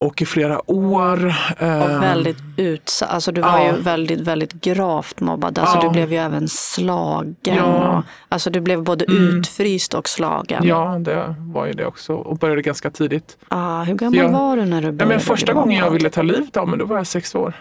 Och 0.03 0.21
i 0.21 0.25
flera 0.25 0.71
år. 0.71 1.25
Och 1.59 2.01
väldigt 2.03 2.37
utsatt. 2.57 3.09
Alltså 3.09 3.31
du 3.31 3.41
var 3.41 3.59
ja. 3.59 3.65
ju 3.75 3.81
väldigt, 3.81 4.19
väldigt 4.19 4.53
gravt 4.53 5.19
mobbad. 5.19 5.59
Alltså 5.59 5.77
Ja. 5.77 5.81
du 5.83 5.89
blev 5.89 6.11
ju 6.11 6.17
även 6.17 6.47
slagen. 6.47 7.35
Ja. 7.41 7.97
Och, 7.97 8.03
alltså 8.29 8.49
du 8.49 8.61
blev 8.61 8.83
både 8.83 9.05
Mm. 9.05 9.37
utfryst 9.39 9.93
och 9.93 10.09
slagen. 10.09 10.63
Ja, 10.67 10.97
det 10.99 11.35
var 11.39 11.65
ju 11.65 11.73
det 11.73 11.85
också 11.85 12.13
och 12.15 12.37
började 12.37 12.61
ganska 12.61 12.89
tidigt. 12.91 13.37
Ah, 13.47 13.83
hur 13.83 13.95
gammal 13.95 14.17
Jag- 14.17 14.31
var 14.31 14.57
du 14.57 14.65
när 14.65 14.81
du 14.81 14.87
Ja, 14.87 14.91
började 14.91 15.05
men 15.15 15.19
första 15.19 15.53
gången 15.53 15.77
jag 15.79 15.91
ville 15.91 16.09
ta 16.09 16.21
livet 16.21 16.57
av 16.57 16.67
mig, 16.67 16.79
då 16.79 16.85
var 16.85 16.97
jag 16.97 17.07
sex 17.07 17.35
år. 17.35 17.53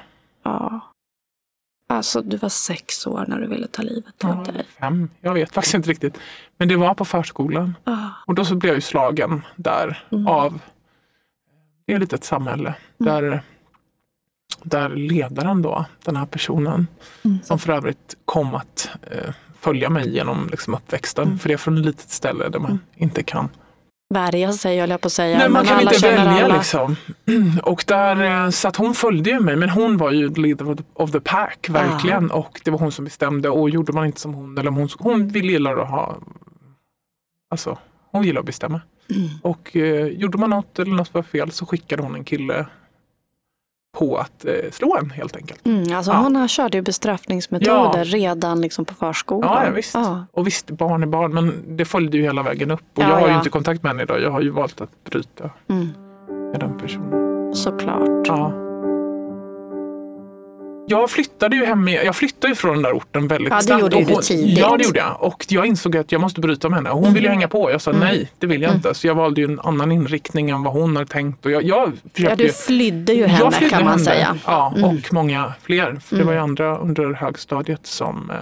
Ja. 0.45 0.81
Alltså 1.89 2.21
du 2.23 2.37
var 2.37 2.49
sex 2.49 3.07
år 3.07 3.25
när 3.29 3.39
du 3.41 3.47
ville 3.47 3.67
ta 3.67 3.83
livet 3.83 4.25
av 4.25 4.45
dig. 4.45 4.65
fem, 4.81 5.11
jag 5.21 5.35
vet 5.35 5.55
faktiskt 5.55 5.75
inte 5.75 5.91
riktigt. 5.91 6.19
Men 6.57 6.69
det 6.69 6.77
var 6.77 6.95
på 6.95 7.05
förskolan. 7.05 7.77
Ah. 7.85 7.93
Och 8.27 8.35
då 8.35 8.45
så 8.45 8.55
blev 8.55 8.71
jag 8.71 8.77
ju 8.77 8.81
slagen 8.81 9.43
där 9.57 10.05
Mm. 10.13 10.27
av, 10.27 10.59
lite 11.99 12.17
ett 12.17 12.25
samhälle, 12.25 12.75
där, 12.99 13.43
där 14.63 14.89
ledaren 14.89 15.63
då, 15.63 15.85
den 16.05 16.17
här 16.17 16.27
personen, 16.27 16.87
Mm. 17.25 17.39
som 17.45 17.59
för 17.59 17.73
övrigt 17.73 18.17
kom 18.25 18.55
att 18.55 18.91
eh, 19.11 19.35
följa 19.61 19.91
mig 19.91 20.15
genom 20.15 20.49
liksom, 20.51 20.75
uppväxten. 20.75 21.25
Mm. 21.27 21.39
För 21.39 21.49
det 21.49 21.55
är 21.55 21.59
från 21.59 21.79
ett 21.79 21.85
litet 21.87 22.11
ställe 22.11 22.49
där 22.49 22.59
man 22.59 22.71
Mm. 22.71 22.83
inte 22.97 23.23
kan 23.23 23.49
Värja 24.15 24.53
sig 24.53 24.81
höll 24.81 24.91
jag 24.91 25.01
på 25.01 25.07
att 25.07 25.13
säga. 25.13 25.39
Nej, 25.39 25.49
man 25.49 25.65
kan 25.67 25.81
inte 25.81 25.99
välja 26.09 26.45
alla. 26.45 26.57
liksom. 26.57 26.97
Och 27.63 27.85
där, 27.87 28.45
eh, 28.45 28.51
så 28.51 28.69
att 28.69 28.77
hon 28.77 28.95
följde 28.95 29.31
ju 29.31 29.41
mig, 29.41 29.57
men 29.57 29.71
hon 29.71 29.97
var 29.97 30.11
ju 30.11 30.29
leader 30.35 30.77
of 30.95 31.11
the- 31.13 31.21
pack, 31.21 31.67
verkligen. 31.71 32.31
Och 32.31 32.61
det 32.65 32.71
var 32.71 32.79
hon 32.79 32.93
som 32.93 33.05
bestämde. 33.05 33.49
Och 33.49 33.71
gjorde 33.71 33.93
man 33.93 34.07
inte 34.07 34.21
som 34.21 34.35
hon, 34.35 34.59
eller 34.59 34.71
hon, 34.71 34.89
hon 34.99 35.29
ville 35.29 35.53
gilla 35.53 35.71
att 35.83 35.89
ha, 35.91 36.17
alltså 37.51 37.79
hon 38.11 38.23
gillar 38.25 38.41
att 38.41 38.47
bestämma. 38.47 38.81
Och 39.43 39.77
eh, 39.77 40.07
gjorde 40.07 40.39
man 40.39 40.51
något 40.51 40.79
eller 40.79 40.95
något 40.95 41.15
var 41.15 41.23
fel 41.23 41.51
så 41.51 41.67
skickade 41.67 42.03
hon 42.03 42.15
en 42.15 42.25
kille 42.25 42.67
på 43.99 44.17
att 44.17 44.45
eh, 44.45 44.71
slå 44.73 44.97
en 44.97 45.11
helt 45.11 45.37
enkelt. 45.37 45.67
Mm, 45.67 45.97
alltså 45.97 46.13
Ja. 46.13 46.17
hon 46.19 46.37
har 46.37 46.49
kört 46.49 46.75
ju 46.75 46.83
bestraffningsmetoder 46.83 47.99
Ja. 47.99 48.05
redan 48.05 48.61
liksom 48.61 48.85
på 48.85 48.95
förskolan. 48.95 49.65
Ja, 49.67 49.71
visst. 49.71 49.95
Ja. 49.95 50.27
Och 50.33 50.47
visst, 50.47 50.71
barn 50.71 51.03
är 51.03 51.07
barn, 51.07 51.35
men 51.35 51.77
det 51.77 51.85
följde 51.85 52.17
ju 52.17 52.23
hela 52.23 52.43
vägen 52.43 52.71
upp. 52.71 52.81
Och 52.95 53.03
Ja, 53.03 53.09
jag 53.09 53.17
har 53.21 53.29
ju 53.29 53.35
inte 53.35 53.51
kontakt 53.51 53.83
med 53.83 53.91
henne 53.91 54.03
idag. 54.03 54.21
Jag 54.23 54.31
har 54.31 54.41
ju 54.41 54.51
valt 54.51 54.81
att 54.81 55.05
bryta 55.11 55.51
Mm, 55.69 55.89
med 56.53 56.61
den 56.61 56.79
personen. 56.79 57.55
såklart. 57.55 58.27
Ja. 58.27 58.53
Jag 60.87 61.11
flyttade 61.11 61.57
ju 61.57 61.65
hem, 61.65 61.89
jag 61.89 62.17
flyttade 62.17 62.49
ju 62.49 62.55
från 62.55 62.73
den 62.75 62.83
där 62.83 62.93
orten 62.93 63.29
väldigt 63.29 63.51
Ja, 63.51 63.57
det 63.57 63.63
snabbt. 63.63 63.81
gjorde 63.83 63.97
ju 63.99 64.05
du 64.05 64.13
hon- 64.13 64.23
tidigt. 64.23 64.59
Ja, 64.59 64.77
det 64.77 64.85
gjorde 64.85 64.99
jag. 64.99 65.17
Och 65.23 65.45
jag 65.49 65.67
insåg 65.67 65.97
att 65.97 66.13
jag 66.13 66.21
måste 66.21 66.41
bryta 66.41 66.69
med 66.69 66.77
henne. 66.79 66.91
Hon 66.91 67.15
ville 67.15 67.27
ju 67.27 67.31
hänga 67.31 67.49
på. 67.49 67.71
Jag 67.71 67.81
sa 67.81 67.91
Mm. 67.91 68.03
nej, 68.03 68.29
det 68.39 68.47
vill 68.47 68.63
jag 68.63 68.69
Mm. 68.69 68.77
inte. 68.77 68.95
Så 68.95 69.07
jag 69.07 69.15
valde 69.15 69.41
ju 69.41 69.45
en 69.45 69.61
annan 69.61 69.93
inriktning 69.93 70.51
än 70.51 70.63
vad 70.63 70.73
hon 70.73 70.97
hade 70.97 71.09
tänkt. 71.09 71.47
Och 71.47 71.51
jag, 71.53 71.63
jag 71.63 71.93
Ja, 72.15 72.37
du 72.37 72.49
flydde 72.49 73.13
ju 73.13 73.27
henne 73.27 73.51
flydde 73.51 73.71
kan 73.71 73.85
man 73.85 73.93
henne. 73.93 74.05
säga. 74.05 74.37
Ja, 74.47 74.73
Mm. 74.77 74.85
och 74.91 75.13
många 75.13 75.53
fler. 75.63 75.85
För 75.85 76.17
det 76.17 76.23
Mm. 76.23 76.27
var 76.27 76.35
ju 76.35 76.41
andra 76.41 76.79
under 76.79 77.13
högstadiet 77.13 77.87
som... 77.87 78.33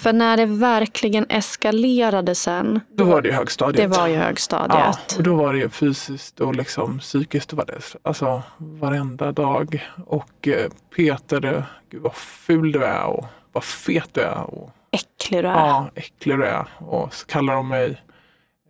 eh, 0.00 0.02
För 0.02 0.12
när 0.12 0.36
det 0.36 0.46
verkligen 0.46 1.26
eskalerade 1.28 2.34
sen, 2.34 2.80
Då 2.96 3.04
var 3.04 3.22
det 3.22 3.28
ju 3.28 3.34
högstadiet. 3.34 3.90
det 3.90 3.98
var 3.98 4.06
ju 4.08 4.14
Ja, 4.14 4.20
högstadiet. 4.20 5.14
och 5.16 5.22
då 5.22 5.34
var 5.34 5.52
det 5.52 5.58
ju 5.58 5.68
fysiskt 5.68 6.40
och 6.40 6.54
liksom 6.56 6.98
psykiskt. 6.98 7.52
Var 7.52 7.64
det, 7.64 7.80
alltså 8.02 8.42
varenda 8.58 9.32
dag. 9.32 9.88
Och 10.06 10.48
eh, 10.48 10.70
Peter, 10.96 11.40
det- 11.40 11.64
gud 11.90 12.02
vad 12.02 12.14
ful 12.14 12.72
du 12.72 12.84
är 12.84 13.04
och 13.04 13.26
vad 13.52 13.64
fet 13.64 14.08
du 14.12 14.20
är. 14.20 14.40
Och, 14.54 14.70
Äcklig 14.92 15.44
du 15.44 15.48
är. 15.48 15.52
ja, 15.52 15.90
äcklig 15.94 16.38
du 16.38 16.44
är. 16.46 16.66
Och 16.78 17.14
så 17.14 17.26
kallar 17.26 17.54
de 17.54 17.68
mig 17.68 18.02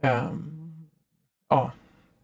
ehm, 0.03 0.89
ja, 1.51 1.73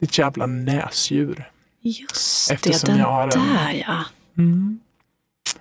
ditt 0.01 0.19
jävla 0.19 0.47
näsdjur. 0.47 1.51
Just 1.81 2.51
Eftersom 2.51 2.87
det, 2.87 2.93
den 2.93 3.01
jag 3.01 3.07
har 3.13 3.23
en- 3.23 3.29
där 3.31 3.85
ja. 3.87 4.05
Mm. 4.39 4.81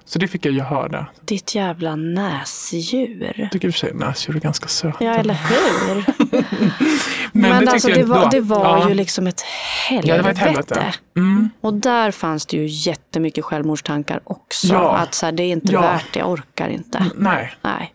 Så 0.06 0.20
det 0.20 0.28
fick 0.28 0.46
jag 0.46 0.54
ju 0.54 0.62
höra. 0.62 1.08
Ditt 1.26 1.56
jävla 1.56 1.96
näsdjur. 1.96 3.34
Jag 3.36 3.52
tycker 3.52 3.68
i 3.68 3.72
och 3.72 3.74
för 3.74 3.80
sig 3.80 3.94
näsdjur 3.94 4.36
är 4.36 4.40
ganska 4.40 4.68
söta. 4.68 5.04
Ja, 5.04 5.14
eller 5.16 5.34
hur? 5.34 6.06
Men, 7.32 7.52
Men, 7.52 7.66
det 7.66 7.72
alltså, 7.72 7.88
det 7.88 8.04
var, 8.04 8.32
det 8.32 8.42
var 8.42 8.78
ja. 8.80 8.90
ju 8.90 8.96
liksom 8.96 9.28
ett 9.28 9.42
helvete. 9.42 10.08
Ja, 10.10 10.18
det 10.18 10.24
var 10.24 10.30
ett 10.30 10.38
helvete. 10.38 10.94
Mm. 11.18 11.50
Och 11.62 11.74
där 11.74 12.12
fanns 12.12 12.46
det 12.46 12.58
ju 12.58 12.66
jättemycket 12.68 13.46
självmordstankar 13.46 14.20
också. 14.24 14.68
Ja. 14.68 14.98
Att 14.98 15.14
så 15.14 15.26
här, 15.26 15.34
det 15.34 15.44
är 15.44 15.52
inte 15.52 15.74
Ja. 15.74 15.82
värt 15.82 16.14
det, 16.14 16.20
jag 16.20 16.30
orkar 16.30 16.68
inte. 16.68 17.06
Nej, 17.16 17.54
Nej. 17.62 17.94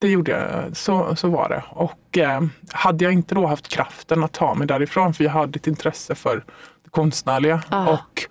det 0.00 0.08
gjorde 0.08 0.30
jag. 0.30 0.76
Så, 0.76 1.16
så 1.16 1.28
var 1.28 1.48
det. 1.48 1.64
Och 1.70 2.18
eh, 2.18 2.42
hade 2.72 3.04
jag 3.04 3.12
inte 3.12 3.34
då 3.34 3.46
haft 3.46 3.68
kraften 3.68 4.24
att 4.24 4.32
ta 4.32 4.54
mig 4.54 4.66
därifrån, 4.66 5.14
för 5.14 5.24
jag 5.24 5.30
hade 5.30 5.56
ett 5.56 5.66
intresse 5.66 6.14
för 6.14 6.44
det 6.84 6.90
konstnärliga. 6.90 7.62
Ah. 7.68 7.86
Och 7.86 8.26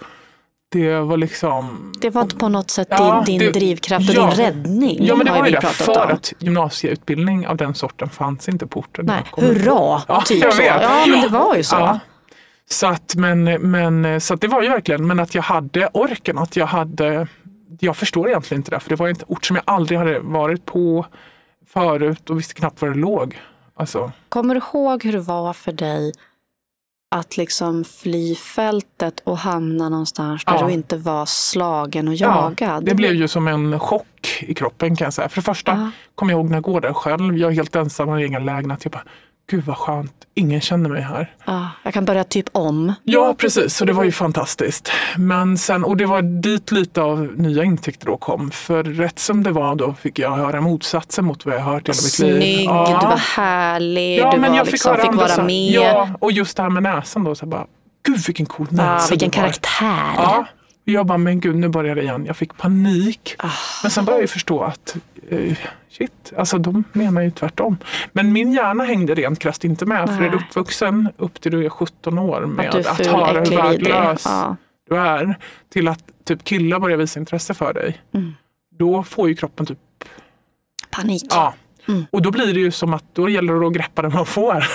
det 0.69 0.99
var 0.99 1.17
liksom... 1.17 1.93
Det 2.01 2.09
var 2.09 2.25
på 2.25 2.49
något 2.49 2.69
sätt 2.69 2.87
Ja, 2.91 3.23
din, 3.25 3.39
din 3.39 3.47
det- 3.53 3.59
drivkraft 3.59 4.09
och 4.09 4.15
ja. 4.15 4.21
din 4.29 4.31
räddning. 4.45 4.97
Ja 5.05 5.15
men 5.15 5.25
det 5.25 5.31
var 5.31 5.45
ju 5.45 5.51
det, 5.51 5.61
för 5.61 6.05
om. 6.05 6.11
att 6.13 6.33
gymnasieutbildning 6.39 7.47
av 7.47 7.57
den 7.57 7.75
sorten 7.75 8.09
fanns 8.09 8.49
inte 8.49 8.67
på 8.67 8.79
orten. 8.79 9.05
Nej, 9.05 9.23
hurra! 9.37 10.01
Ja, 10.07 10.21
typ 10.25 10.41
så. 10.53 10.57
vet. 10.61 10.81
Ja, 10.81 11.05
men 11.07 11.21
det 11.21 11.27
var 11.27 11.55
ju 11.55 11.63
så. 11.63 11.75
Ja. 11.75 11.99
Så 12.69 12.87
att, 12.87 13.15
men, 13.15 13.43
men, 13.43 14.21
så 14.21 14.33
att 14.33 14.41
det 14.41 14.47
var 14.47 14.61
ju 14.63 14.69
verkligen, 14.69 15.07
men 15.07 15.19
att 15.19 15.35
jag 15.35 15.41
hade 15.41 15.87
orken, 15.93 16.37
att 16.37 16.55
jag 16.55 16.65
hade, 16.67 17.27
jag 17.79 17.97
förstår 17.97 18.27
egentligen 18.29 18.59
inte 18.59 18.71
det, 18.71 18.79
för 18.79 18.89
det 18.89 18.95
var 18.95 19.07
en 19.07 19.15
ort 19.27 19.45
som 19.45 19.55
jag 19.55 19.63
aldrig 19.67 19.99
hade 19.99 20.19
varit 20.19 20.65
på 20.65 21.05
förut 21.73 22.29
och 22.29 22.37
visste 22.39 22.53
knappt 22.53 22.81
var 22.81 22.89
det 22.89 22.95
låg. 22.95 23.39
Alltså, 23.75 24.11
Kommer 24.29 24.55
du 24.55 24.61
ihåg 24.73 25.03
hur 25.03 25.11
det 25.13 25.19
var 25.19 25.53
för 25.53 25.71
dig 25.71 26.11
att 27.15 27.37
liksom 27.37 27.83
fly 27.83 28.35
fältet 28.35 29.19
och 29.23 29.37
hamna 29.37 29.89
någonstans 29.89 30.45
där 30.45 30.53
Ja. 30.53 30.67
du 30.67 30.73
inte 30.73 30.97
var 30.97 31.25
slagen 31.25 32.07
och 32.07 32.15
Ja, 32.15 32.53
jagad. 32.59 32.85
det 32.85 32.95
blev 32.95 33.13
ju 33.13 33.27
som 33.27 33.47
en 33.47 33.79
chock 33.79 34.37
i 34.41 34.53
kroppen 34.53 34.95
kan 34.95 35.05
jag 35.05 35.13
säga. 35.13 35.29
För 35.29 35.35
det 35.41 35.45
första 35.45 35.71
Ja. 35.71 35.91
kommer 36.15 36.31
jag 36.33 36.39
ihåg 36.39 36.49
när 36.49 36.55
jag 36.57 36.63
går 36.63 36.81
där 36.81 36.93
själv. 36.93 37.37
Jag 37.37 37.51
är 37.51 37.55
helt 37.55 37.75
ensam 37.75 38.17
i 38.19 38.23
egen 38.23 38.45
lägenhet. 38.45 38.79
Jag 38.83 38.91
bara, 38.91 39.03
gud 39.49 39.63
vad 39.65 39.77
skönt, 39.77 40.13
ingen 40.33 40.61
känner 40.61 40.89
mig 40.89 41.01
här. 41.01 41.33
Ja, 41.45 41.69
jag 41.83 41.93
kan 41.93 42.05
börja 42.05 42.23
typ 42.23 42.45
om. 42.51 42.93
Ja, 43.03 43.35
precis. 43.37 43.75
Så 43.75 43.85
det 43.85 43.93
var 43.93 44.03
ju 44.03 44.11
fantastiskt. 44.11 44.91
Men 45.17 45.57
sen, 45.57 45.83
och 45.83 45.97
det 45.97 46.05
var 46.05 46.21
dit 46.21 46.71
lite 46.71 47.01
av 47.01 47.33
nya 47.37 47.63
intäkter 47.63 48.05
då 48.05 48.17
kom. 48.17 48.51
För 48.51 48.83
rätt 48.83 49.19
som 49.19 49.43
det 49.43 49.51
var 49.51 49.75
då 49.75 49.93
fick 49.93 50.19
jag 50.19 50.31
höra 50.31 50.61
motsatsen 50.61 51.25
mot 51.25 51.45
vad 51.45 51.55
jag 51.55 51.61
hört 51.61 51.87
hela 51.87 51.95
mitt 51.95 52.19
liv. 52.19 52.35
Snygg, 52.55 52.65
Ja. 52.65 52.99
du 53.01 53.07
var 53.07 53.17
härlig, 53.17 54.17
Ja, 54.19 54.31
du 54.31 54.39
men 54.39 54.51
var 54.51 54.57
jag 54.57 54.65
fick, 54.65 54.71
liksom, 54.73 54.95
fick 54.97 55.13
vara 55.13 55.43
med. 55.43 55.71
Ja, 55.71 56.09
och 56.19 56.31
just 56.31 56.57
det 56.57 56.63
här 56.63 56.69
med 56.69 56.83
näsan 56.83 57.23
då. 57.23 57.35
Så 57.35 57.45
bara, 57.45 57.65
gud 58.05 58.19
vilken 58.27 58.45
cool 58.45 58.67
näsa 58.71 58.83
Ja, 58.83 59.07
vilken 59.09 59.29
karaktär. 59.29 60.13
Ja, 60.17 60.45
jag 60.83 61.05
bara, 61.05 61.17
men 61.17 61.39
gud 61.39 61.55
nu 61.55 61.67
börjar 61.69 61.95
det 61.95 62.01
igen. 62.01 62.25
Jag 62.25 62.37
fick 62.37 62.57
panik. 62.57 63.35
Ah. 63.39 63.49
Men 63.83 63.91
sen 63.91 64.05
började 64.05 64.23
jag 64.23 64.29
förstå 64.29 64.61
att 64.63 64.95
eh, 65.29 65.57
shit, 65.97 66.33
alltså 66.37 66.57
de 66.57 66.83
menar 66.93 67.21
ju 67.21 67.31
tvärtom. 67.31 67.77
Men 68.11 68.33
min 68.33 68.51
hjärna 68.53 68.83
hängde 68.83 69.15
rent 69.15 69.39
krasst 69.39 69.63
inte 69.63 69.85
med. 69.85 70.07
För 70.09 70.15
är 70.15 70.29
du 70.29 70.35
Nej. 70.35 70.45
uppvuxen 70.49 71.09
upp 71.17 71.41
till 71.41 71.51
du 71.51 71.65
är 71.65 71.69
17 71.69 72.19
år 72.19 72.41
med 72.41 72.75
Att 72.75 72.87
att, 72.87 73.05
höra 73.07 73.39
hur 73.39 73.57
värdelös 73.57 74.23
Ja. 74.25 74.55
du 74.89 74.95
är 74.97 75.35
till 75.69 75.87
att 75.87 76.03
typ 76.25 76.43
killar 76.43 76.79
börjar 76.79 76.97
visa 76.97 77.19
intresse 77.19 77.53
för 77.53 77.73
dig. 77.73 78.01
Mm. 78.13 78.33
Då 78.79 79.03
får 79.03 79.29
ju 79.29 79.35
kroppen 79.35 79.65
typ, 79.65 79.79
Panik. 80.91 81.23
ja. 81.29 81.53
Mm. 81.87 82.05
Och 82.11 82.21
då 82.21 82.31
blir 82.31 82.53
det 82.53 82.59
ju 82.59 82.71
som 82.71 82.93
att 82.93 83.03
då 83.13 83.29
gäller 83.29 83.53
det 83.53 83.67
att 83.67 83.73
greppa 83.73 84.01
det 84.01 84.09
man 84.09 84.25
får. 84.25 84.65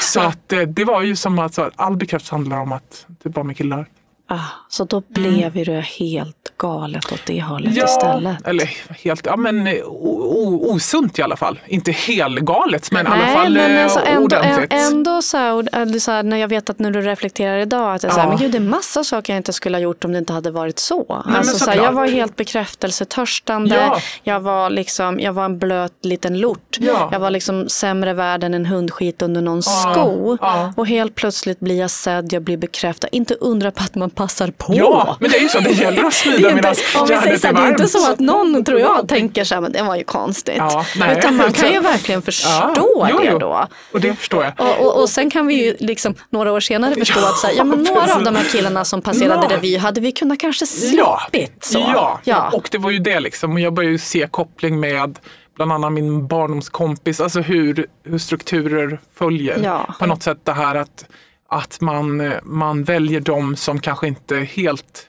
så 0.12 0.20
att 0.20 0.52
eh, 0.52 0.60
det 0.60 0.84
var 0.84 1.02
ju 1.02 1.16
som 1.16 1.38
att 1.38 1.54
så, 1.54 1.70
all 1.76 1.96
bekräftelse 1.96 2.34
handlar 2.34 2.60
om 2.60 2.72
att 2.72 3.06
det 3.22 3.36
var 3.36 3.44
med 3.44 3.56
killar. 3.56 3.86
Ah, 4.28 4.38
så 4.68 4.84
då 4.84 5.02
blev 5.08 5.56
ju 5.56 5.64
det 5.64 5.80
helt 5.80 6.52
galet 6.58 7.12
åt 7.12 7.20
det 7.26 7.42
hållet 7.42 7.66
Mm. 7.72 7.78
Ja, 7.78 7.84
istället. 7.84 8.46
eller 8.46 8.70
helt, 9.04 9.26
ja 9.26 9.36
men 9.36 9.66
eh, 9.66 9.74
o, 9.84 10.72
osunt 10.74 11.18
i 11.18 11.22
alla 11.22 11.36
fall. 11.36 11.60
Inte 11.66 11.92
helgalet 11.92 12.92
men 12.92 13.06
i 13.06 13.08
alla 13.10 13.16
Nej, 13.24 13.34
fall 13.36 13.52
men 13.52 13.76
eh, 13.76 13.84
alltså 13.84 14.00
ändå, 14.06 14.22
ordentligt. 14.24 14.72
ändå 14.72 15.22
så 15.22 15.36
här, 15.36 15.68
eller 15.76 15.98
så 15.98 16.10
här, 16.12 16.22
när 16.22 16.36
jag 16.36 16.48
vet 16.48 16.70
att 16.70 16.78
när 16.78 16.90
du 16.90 17.00
reflekterar 17.02 17.58
idag 17.58 17.94
att 17.94 18.02
jag 18.02 18.12
så 18.12 18.18
här, 18.20 18.26
Ja. 18.26 18.28
men 18.30 18.38
gud, 18.38 18.50
det 18.52 18.58
är 18.58 18.60
massa 18.60 19.04
saker 19.04 19.32
jag 19.32 19.38
inte 19.38 19.52
skulle 19.52 19.76
ha 19.76 19.82
gjort 19.82 20.04
om 20.04 20.12
det 20.12 20.18
inte 20.18 20.32
hade 20.32 20.50
varit 20.50 20.78
så. 20.78 21.22
men 21.26 21.36
alltså, 21.36 21.58
så 21.58 21.70
här, 21.70 21.76
jag 21.76 21.92
var 21.92 22.06
helt 22.06 22.36
bekräftelsetörstande. 22.36 23.74
Ja. 23.76 23.98
Jag, 24.22 24.40
var 24.40 24.70
liksom, 24.70 25.20
jag 25.20 25.32
var 25.32 25.44
en 25.44 25.58
blöt 25.58 26.04
liten 26.04 26.38
lort. 26.38 26.76
Ja. 26.80 27.08
Jag 27.12 27.20
var 27.20 27.30
liksom 27.30 27.68
sämre 27.68 28.12
värd 28.12 28.44
än 28.44 28.54
en 28.54 28.66
hundskit 28.66 29.22
under 29.22 29.40
någon 29.42 29.62
sko. 29.62 30.38
Och 30.76 30.86
helt 30.86 31.14
plötsligt 31.14 31.60
blir 31.60 31.80
jag 31.80 31.90
sedd, 31.90 32.32
jag 32.32 32.42
blir 32.42 32.56
bekräftad. 32.56 33.08
Inte 33.12 33.34
undra 33.34 33.70
på 33.70 33.82
att 33.82 33.94
man 33.94 34.10
passar 34.16 34.50
på. 34.50 34.74
Ja, 34.74 35.16
men 35.20 35.30
det 35.30 35.36
är 35.36 35.40
ju 35.40 35.48
så. 35.48 35.60
Det 35.60 35.70
gäller 35.70 36.04
att 36.04 36.10
Det 36.10 36.16
smida 36.16 36.54
medan 36.54 36.74
järnet 36.74 37.44
är 37.44 37.52
det 37.52 37.60
är 37.60 37.68
inte 37.68 37.82
varmt. 37.82 37.90
så 37.90 38.10
att 38.10 38.18
någon, 38.18 38.64
tror 38.64 38.80
jag, 38.80 39.08
tänker 39.08 39.44
så 39.44 39.54
här, 39.54 39.62
men 39.62 39.72
det 39.72 39.82
var 39.82 39.96
ju 39.96 40.04
konstigt. 40.04 40.54
Ja, 40.58 40.86
nej. 40.96 41.18
Utan 41.18 41.36
man 41.36 41.52
kan 41.52 41.72
ju 41.72 41.80
verkligen 41.92 42.22
förstå 42.22 42.74
jo, 42.76 43.04
det 43.04 43.28
jo. 43.30 43.38
då. 43.38 43.66
Och 43.92 44.00
det 44.00 44.14
förstår 44.14 44.44
jag. 44.44 44.52
Och, 44.58 44.86
och, 44.86 45.00
och 45.02 45.08
sen 45.08 45.30
kan 45.30 45.46
vi 45.46 45.54
ju 45.64 45.76
liksom 45.78 46.14
några 46.30 46.52
år 46.52 46.60
senare 46.60 46.94
förstå 46.98 47.20
Ja, 47.20 47.28
att 47.28 47.38
så 47.38 47.46
här, 47.46 47.54
ja, 47.56 47.64
men 47.64 47.82
några 47.82 48.14
av 48.14 48.22
de 48.24 48.36
här 48.36 48.44
killarna 48.44 48.84
som 48.84 49.02
passerade 49.02 49.46
Ja. 49.50 49.56
revy 49.56 49.76
hade 49.76 50.00
vi 50.00 50.12
kunnat 50.12 50.38
kanske 50.40 50.64
Ja, 50.64 51.20
sluppit. 51.30 51.64
Så. 51.64 51.78
ja, 51.78 52.20
ja. 52.24 52.50
och 52.52 52.68
det 52.72 52.78
var 52.78 52.90
ju 52.90 52.98
det 52.98 53.20
liksom. 53.20 53.52
Och 53.52 53.60
jag 53.60 53.72
började 53.74 53.92
ju 53.92 53.98
se 53.98 54.28
koppling 54.30 54.80
med 54.80 55.18
bland 55.56 55.72
annat 55.72 55.92
min 55.92 56.26
barndomskompis, 56.26 57.20
alltså 57.20 57.40
hur, 57.40 57.86
hur 58.04 58.18
strukturer 58.18 59.00
följer. 59.14 59.60
Ja. 59.64 59.94
På 59.98 60.06
något 60.06 60.22
sätt 60.22 60.38
det 60.44 60.52
här 60.52 60.74
att, 60.74 61.04
att 61.48 61.80
man, 61.80 62.32
man 62.42 62.84
väljer 62.84 63.20
de 63.20 63.56
som 63.56 63.80
kanske 63.80 64.06
inte 64.08 64.36
helt 64.36 65.06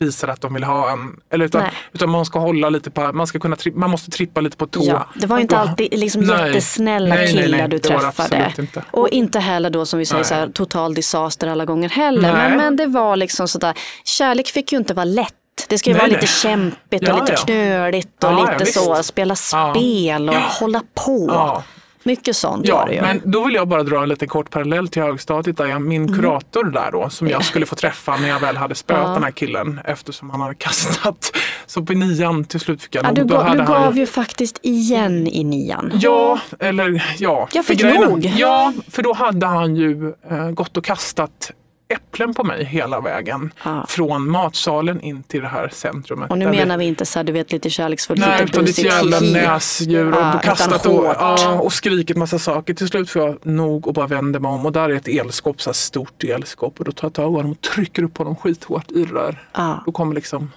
visar 0.00 0.28
att 0.28 0.40
de 0.40 0.54
vill 0.54 0.64
ha 0.64 0.90
en. 0.92 1.16
Eller 1.32 1.44
utan, 1.44 1.62
Nej. 1.62 1.72
utan 1.92 2.10
man 2.10 2.24
ska 2.24 2.38
hålla 2.38 2.68
lite 2.70 2.90
på, 2.90 3.12
man, 3.12 3.26
ska 3.26 3.38
kunna, 3.38 3.56
man 3.74 3.90
måste 3.90 4.10
trippa 4.10 4.40
lite 4.40 4.56
på 4.56 4.66
tå. 4.66 4.84
Ja, 4.84 5.06
det 5.14 5.26
var 5.26 5.38
inte 5.38 5.58
alltid 5.58 5.98
liksom 5.98 6.22
Nej. 6.22 6.46
jättesnälla 6.48 7.14
Nej, 7.14 7.32
killar 7.32 7.68
du 7.68 7.78
träffade. 7.78 8.52
inte. 8.58 8.84
Och 8.90 9.08
inte 9.08 9.38
heller 9.40 9.70
då 9.70 9.86
som 9.86 9.98
vi 9.98 10.06
säger 10.06 10.24
så 10.24 10.34
här, 10.34 10.48
total 10.48 10.94
disaster 10.94 11.46
alla 11.48 11.64
gånger 11.64 11.88
heller. 11.88 12.32
Men, 12.32 12.56
men 12.56 12.76
det 12.76 12.86
var 12.86 13.16
liksom 13.16 13.48
sådär, 13.48 13.74
kärlek 14.04 14.48
fick 14.48 14.72
ju 14.72 14.78
inte 14.78 14.94
vara 14.94 15.04
lätt. 15.04 15.34
Det 15.68 15.78
ska 15.78 15.90
ju 15.90 15.96
vara 15.96 16.06
lite 16.06 16.26
kämpigt 16.26 17.02
och 17.02 17.08
Ja, 17.08 17.20
lite 17.20 17.32
ja. 17.32 17.36
knöligt 17.44 18.24
och 18.24 18.30
Ja, 18.32 18.38
ja, 18.46 18.52
lite 18.52 18.64
visst. 18.64 18.84
så, 18.84 19.02
spela 19.02 19.34
Ja. 19.52 19.74
spel 19.74 20.28
och 20.28 20.34
Ja. 20.34 20.40
hålla 20.60 20.82
på. 21.06 21.62
Mycket 22.06 22.36
sånt 22.36 22.68
var 22.68 22.76
Ja, 22.78 22.84
det 22.88 22.94
ju. 22.94 23.00
men 23.00 23.20
då 23.24 23.44
vill 23.44 23.54
jag 23.54 23.68
bara 23.68 23.82
dra 23.82 24.02
en 24.02 24.08
liten 24.08 24.28
kort 24.28 24.50
parallell 24.50 24.88
till 24.88 25.02
högstadiet. 25.02 25.56
Där 25.56 25.66
jag, 25.66 25.82
min 25.82 26.02
Mm. 26.04 26.14
kurator 26.20 26.64
där 26.64 26.88
då, 26.92 27.08
som 27.10 27.28
jag 27.28 27.44
skulle 27.44 27.66
få 27.66 27.74
träffa 27.76 28.16
när 28.16 28.28
jag 28.28 28.40
väl 28.40 28.56
hade 28.56 28.74
spöat 28.74 29.00
Ja. 29.04 29.08
den 29.14 29.22
här 29.24 29.30
killen 29.30 29.80
eftersom 29.84 30.30
han 30.30 30.40
hade 30.40 30.54
kastat. 30.54 31.36
Så 31.66 31.82
på 31.82 31.92
nian 31.92 32.44
till 32.44 32.60
slut 32.60 32.82
fick 32.82 32.94
jag 32.94 33.04
ja, 33.04 33.08
nog. 33.08 33.16
du, 33.16 33.24
gav, 33.24 33.44
du 33.44 33.62
han 33.62 33.66
gav 33.66 33.98
ju 33.98 34.06
faktiskt 34.06 34.58
igen 34.62 35.26
i 35.26 35.44
nian. 35.44 35.92
Ja, 35.94 36.38
eller 36.60 37.04
ja. 37.18 37.48
Jag 37.52 37.64
fick 37.64 37.82
nog. 37.84 38.24
Ja, 38.36 38.72
för 38.90 39.02
då 39.02 39.12
hade 39.12 39.46
han 39.46 39.76
ju 39.76 40.14
eh, 40.30 40.50
gått 40.50 40.76
och 40.76 40.84
kastat 40.84 41.50
äpplen 41.88 42.34
på 42.34 42.44
mig 42.44 42.64
hela 42.64 43.00
vägen. 43.00 43.52
Ja. 43.64 43.84
Från 43.88 44.30
matsalen 44.30 45.00
in 45.00 45.22
till 45.22 45.40
det 45.42 45.48
här 45.48 45.68
centrumet. 45.72 46.30
Och 46.30 46.38
nu 46.38 46.44
där 46.44 46.52
vi- 46.52 46.58
menar 46.58 46.78
vi 46.78 46.84
inte 46.84 47.06
så 47.06 47.18
här, 47.18 47.24
du 47.24 47.32
vet 47.32 47.52
lite 47.52 47.70
kärleksfullt, 47.70 48.20
Nej, 48.20 48.30
lite 48.40 48.44
utan 48.44 48.64
busigt 48.64 48.86
jävla 48.92 49.20
näsdjur 49.20 50.12
och 50.12 50.14
Ja, 50.20 50.28
utan 50.28 50.40
kastat 50.40 50.86
och, 50.86 51.04
ja, 51.04 51.52
och 51.60 51.72
skrikit 51.72 52.16
massa 52.16 52.38
saker. 52.38 52.74
Till 52.74 52.88
slut 52.88 53.10
får 53.10 53.22
jag 53.22 53.46
nog 53.46 53.86
och 53.88 53.94
bara 53.94 54.06
vänder 54.06 54.40
mig 54.40 54.48
om 54.50 54.66
och 54.66 54.72
där 54.72 54.90
är 54.90 54.94
ett 54.94 55.08
elskåp, 55.08 55.62
så 55.62 55.70
här 55.70 55.74
stort 55.74 56.24
elskåp 56.24 56.78
och 56.78 56.84
då 56.84 56.92
tar 56.92 57.06
jag 57.08 57.14
tag 57.14 57.32
i 57.32 57.36
honom 57.36 57.50
och 57.50 57.60
trycker 57.60 58.02
upp 58.02 58.18
honom 58.18 58.36
skithårt 58.36 58.90
i 58.90 59.04
det 59.04 59.14
där. 59.14 59.48
Ja, 59.54 59.82
Då 59.86 59.92
kommer 59.92 60.14
liksom 60.14 60.52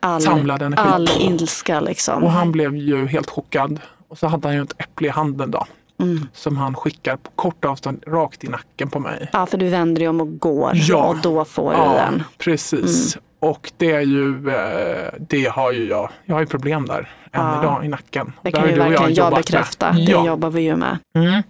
all, 0.00 0.20
samlad 0.22 0.62
energi. 0.62 0.82
all 0.86 1.08
ilska 1.20 1.80
liksom. 1.80 2.22
Och 2.24 2.30
han 2.30 2.52
blev 2.52 2.76
ju 2.76 3.06
helt 3.06 3.30
chockad. 3.30 3.80
Och 4.08 4.18
så 4.18 4.26
hade 4.26 4.48
han 4.48 4.54
ju 4.56 4.62
ett 4.62 4.74
äpple 4.78 5.06
i 5.06 5.10
handen 5.10 5.50
då. 5.50 5.66
Mm. 6.00 6.26
Som 6.32 6.56
han 6.56 6.74
skickar 6.74 7.16
på 7.16 7.30
kort 7.30 7.64
avstånd 7.64 8.04
rakt 8.06 8.44
i 8.44 8.48
nacken 8.48 8.90
på 8.90 8.98
mig. 9.00 9.28
Ja, 9.32 9.46
för 9.46 9.58
du 9.58 9.68
vänder 9.68 10.00
dig 10.00 10.08
om 10.08 10.20
och 10.20 10.38
går 10.38 10.70
Ja. 10.74 11.04
och 11.08 11.16
då 11.16 11.44
får 11.44 11.70
du 11.70 11.76
Ja, 11.78 11.92
den. 11.94 12.22
precis. 12.38 13.18
Och 13.38 13.72
det 13.76 13.92
är 13.92 14.00
ju, 14.00 14.50
eh, 14.50 15.12
det 15.20 15.44
har 15.44 15.72
ju 15.72 15.88
jag. 15.88 16.10
Jag 16.24 16.34
har 16.34 16.40
ju 16.40 16.46
problem 16.46 16.86
där 16.86 16.98
än 17.00 17.06
Ja. 17.32 17.60
idag 17.62 17.84
i 17.84 17.88
nacken. 17.88 18.32
Det 18.42 18.52
kan 18.52 18.66
ju 18.68 18.72
du 18.72 18.78
verkligen 18.78 19.14
jag, 19.14 19.30
med. 19.32 19.36
bekräfta. 19.36 19.92
Det 19.92 20.00
Ja. 20.00 20.26
jobbar 20.26 20.50
vi 20.50 20.62
ju 20.62 20.76
med. 20.76 20.98
Mm. 21.14 21.42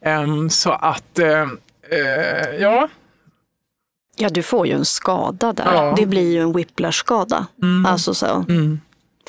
Ehm, 0.00 0.50
så 0.50 0.70
att, 0.70 1.18
eh, 1.18 1.28
eh, 1.90 2.56
ja. 2.60 2.88
Ja, 4.16 4.28
du 4.28 4.42
får 4.42 4.66
ju 4.66 4.72
en 4.72 4.84
skada 4.84 5.52
där. 5.52 5.74
Ja. 5.74 5.94
Det 5.96 6.06
blir 6.06 6.32
ju 6.32 6.38
en 6.42 6.52
whiplash-skada. 6.52 7.46
Mm. 7.62 7.86
Alltså 7.86 8.14
så. 8.14 8.44
Mm. 8.48 8.80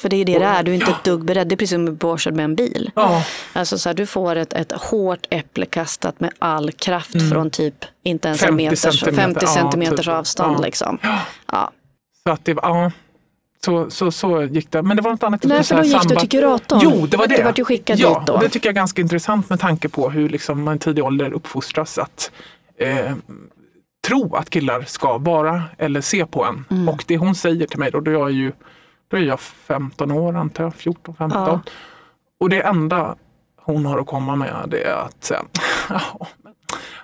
För 0.01 0.09
det 0.09 0.15
är 0.15 0.25
det 0.25 0.39
det 0.39 0.45
är. 0.45 0.63
Du 0.63 0.71
är 0.71 0.75
inte 0.75 0.91
ett 0.91 1.03
dugg 1.03 1.25
beredd. 1.25 1.47
Det 1.47 1.55
är 1.55 1.57
precis 1.57 1.73
som 1.75 1.83
att 1.85 1.91
bli 1.91 1.97
påkörd 1.99 2.33
med 2.33 2.45
en 2.45 2.55
bil. 2.55 2.91
Ja, 2.95 3.23
Alltså 3.53 3.77
så 3.77 3.89
här, 3.89 3.93
du 3.93 4.05
får 4.05 4.35
ett, 4.35 4.53
ett 4.53 4.71
hårt 4.71 5.27
äpple 5.29 5.65
kastat 5.65 6.19
med 6.19 6.31
all 6.39 6.71
kraft 6.71 7.15
Mm. 7.15 7.29
från 7.29 7.49
typ 7.49 7.75
inte 8.03 8.27
ens 8.27 8.41
en 8.43 8.47
50 8.47 8.63
meters, 8.63 8.79
centimeter. 8.79 9.21
50 9.23 9.39
Ja, 9.41 9.47
centimeters 9.47 10.05
typ. 10.05 10.13
avstånd. 10.15 10.55
Ja. 10.59 10.61
Liksom. 10.61 10.97
Ja. 11.51 11.71
Så 12.27 12.31
att 12.31 12.45
det 12.45 12.51
ja. 12.51 12.91
Så, 13.65 13.89
så, 13.89 14.11
så 14.11 14.43
gick 14.43 14.71
det. 14.71 14.81
Men 14.81 14.97
det 14.97 15.03
var 15.03 15.11
något 15.11 15.23
annat. 15.23 15.43
Nej, 15.43 15.63
för 15.63 15.75
då 15.75 15.83
gick 15.83 15.93
du 15.93 15.99
samband- 15.99 16.19
till 16.19 16.29
kuratorn. 16.29 16.79
Jo, 16.83 17.05
det 17.07 17.17
var 17.17 17.27
det. 17.27 17.35
Du 17.37 17.43
vart 17.43 17.59
ju 17.59 17.65
skickad 17.65 17.99
ja, 17.99 18.19
dit 18.19 18.27
då. 18.27 18.37
det 18.37 18.49
tycker 18.49 18.67
jag 18.69 18.73
är 18.73 18.75
ganska 18.75 19.01
intressant 19.01 19.49
med 19.49 19.59
tanke 19.59 19.89
på 19.89 20.09
hur 20.09 20.29
liksom 20.29 20.63
man 20.63 20.75
i 20.75 20.79
tidig 20.79 21.03
ålder 21.03 21.33
uppfostras 21.33 21.97
att 21.97 22.31
eh, 22.77 23.13
tro 24.07 24.35
att 24.35 24.49
killar 24.49 24.81
ska 24.87 25.17
vara 25.17 25.63
eller 25.77 26.01
se 26.01 26.25
på 26.25 26.45
en. 26.45 26.65
Mm. 26.71 26.89
Och 26.89 27.03
det 27.07 27.17
hon 27.17 27.35
säger 27.35 27.67
till 27.67 27.79
mig 27.79 27.91
då, 27.91 27.99
då 27.99 28.11
är 28.11 28.15
jag 28.15 28.31
ju 28.31 28.51
då 29.11 29.17
är 29.17 29.21
jag 29.21 29.39
15 29.39 30.11
år 30.11 30.35
antar 30.37 30.63
jag, 30.63 30.75
14, 30.75 31.15
15. 31.15 31.41
Ja. 31.47 31.59
Och 32.39 32.49
det 32.49 32.61
enda 32.61 33.15
hon 33.61 33.85
har 33.85 33.99
att 33.99 34.07
komma 34.07 34.35
med 34.35 34.53
det 34.67 34.83
är 34.83 34.95
att 34.95 35.23
säga, 35.23 35.41
"Ja, 35.89 36.27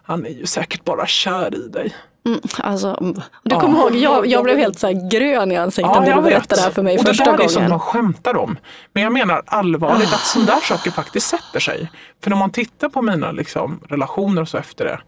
han 0.04 0.26
är 0.26 0.30
ju 0.30 0.46
säkert 0.46 0.84
bara 0.86 1.06
kär 1.08 1.56
i 1.56 1.68
dig. 1.68 1.96
Mm, 2.26 2.40
alltså, 2.58 2.98
mm. 3.02 3.14
du 3.14 3.22
Ja. 3.44 3.60
kommer 3.60 3.80
ihåg, 3.80 3.96
jag, 3.96 4.26
jag 4.28 4.44
blev 4.44 4.58
helt 4.58 4.80
så 4.80 5.08
grön 5.12 5.52
i 5.52 5.56
ansiktet 5.58 5.94
när 6.02 6.16
du 6.16 6.22
berättade 6.22 6.62
det 6.62 6.64
här 6.64 6.72
för 6.72 6.84
mig 6.84 6.98
och 7.00 7.06
första 7.06 7.24
det 7.26 7.32
där 7.32 7.44
är 7.44 7.48
sånt 7.48 7.56
gången. 7.56 7.70
man 7.70 7.80
skämtar 7.80 8.38
om. 8.38 8.58
Men 8.94 9.04
jag 9.04 9.14
menar 9.14 9.42
allvarligt 9.46 10.14
att 10.14 10.20
sådana 10.20 10.52
där 10.52 10.60
saker 10.60 10.92
faktiskt 10.92 11.28
sätter 11.30 11.60
sig. 11.60 11.92
För 12.24 12.30
när 12.30 12.38
man 12.38 12.50
tittar 12.52 12.90
på 12.90 13.02
mina 13.02 13.32
liksom, 13.32 13.80
relationer 13.90 14.42
och 14.42 14.50
så 14.50 14.58
efter 14.58 14.86
det. 14.86 15.00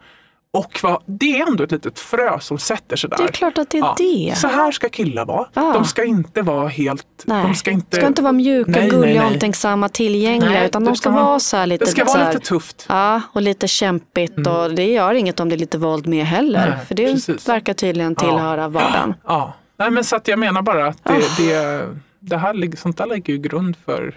Och 0.54 0.80
vad, 0.84 1.04
det 1.06 1.40
är 1.42 1.48
ändå 1.48 1.64
ett 1.64 1.72
litet 1.72 2.00
frö 2.00 2.40
som 2.40 2.58
sätter 2.60 2.96
sig 2.96 3.10
där. 3.10 3.18
Det 3.18 3.24
är 3.24 3.28
klart 3.28 3.58
att 3.58 3.70
det 3.70 3.78
är 3.78 3.82
Ja. 3.82 3.96
det. 3.98 4.36
Så 4.38 4.48
här 4.48 4.72
ska 4.72 4.90
killar 4.90 5.26
vara. 5.26 5.48
Ja. 5.54 5.74
De 5.74 5.86
ska 5.86 6.04
inte 6.04 6.42
vara 6.42 6.68
helt... 6.68 7.06
Nej. 7.26 7.44
De 7.44 7.56
ska 7.56 7.72
inte, 7.72 7.98
ska 7.98 8.08
inte 8.08 8.22
vara 8.22 8.32
mjuka, 8.34 8.72
Nej, 8.72 8.90
gulliga, 8.90 9.22
nej. 9.24 9.34
omtänksamma, 9.34 9.90
tillgängliga. 9.90 10.52
Nej, 10.52 10.66
utan 10.66 10.86
de 10.86 10.96
ska 10.96 11.10
ska- 11.10 11.24
vara 11.24 11.40
så 11.40 11.58
här 11.58 11.66
lite... 11.66 11.86
det 11.86 11.92
ska 11.92 12.06
vara 12.06 12.18
här, 12.24 12.34
lite 12.34 12.46
tufft. 12.46 12.86
Ja, 12.90 13.22
och 13.34 13.42
lite 13.42 13.68
kämpigt. 13.68 14.48
Och 14.48 14.72
det 14.76 14.86
gör 14.88 15.14
inget 15.14 15.40
om 15.40 15.50
det 15.50 15.56
är 15.56 15.60
lite 15.60 15.78
våld 15.78 16.08
med 16.08 16.26
heller. 16.26 16.78
För 16.88 16.96
det 16.96 17.14
precis. 17.14 17.50
verkar 17.50 17.74
tydligen 17.74 18.16
tillhöra 18.16 18.68
vardagen. 18.68 19.14
Ja. 19.28 19.54
Nej, 19.78 19.92
men 19.92 20.04
så 20.04 20.16
att 20.16 20.28
jag 20.28 20.40
menar 20.40 20.62
bara 20.62 20.88
att 20.88 21.04
det, 21.04 21.12
Ah. 21.14 21.38
det, 21.38 21.88
det 22.20 22.38
här, 22.38 22.76
sånt 22.78 22.98
där 22.98 23.06
lägger 23.06 23.34
ju 23.34 23.40
grund 23.40 23.76
för 23.86 24.16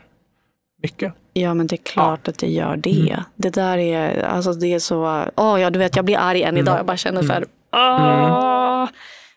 mycket. 0.82 1.12
Ja 1.32 1.54
men 1.54 1.66
det 1.66 1.74
är 1.74 1.84
klart 1.84 2.28
att 2.28 2.38
det 2.38 2.46
gör 2.50 2.76
det. 2.76 3.08
Mm. 3.10 3.20
Det 3.36 3.50
där 3.50 3.78
är, 3.78 4.22
alltså 4.22 4.52
det 4.52 4.66
är 4.74 4.78
så, 4.78 5.24
åh 5.36 5.60
ja 5.60 5.70
du 5.70 5.78
vet 5.78 5.96
jag 5.96 6.04
blir 6.04 6.18
arg 6.18 6.42
än 6.42 6.56
idag. 6.56 6.78
Jag 6.78 6.86
bara 6.86 6.96
känner 6.96 7.22
så 7.22 7.32
här, 7.32 7.44
Mm. 7.74 8.32
åh. 8.32 8.88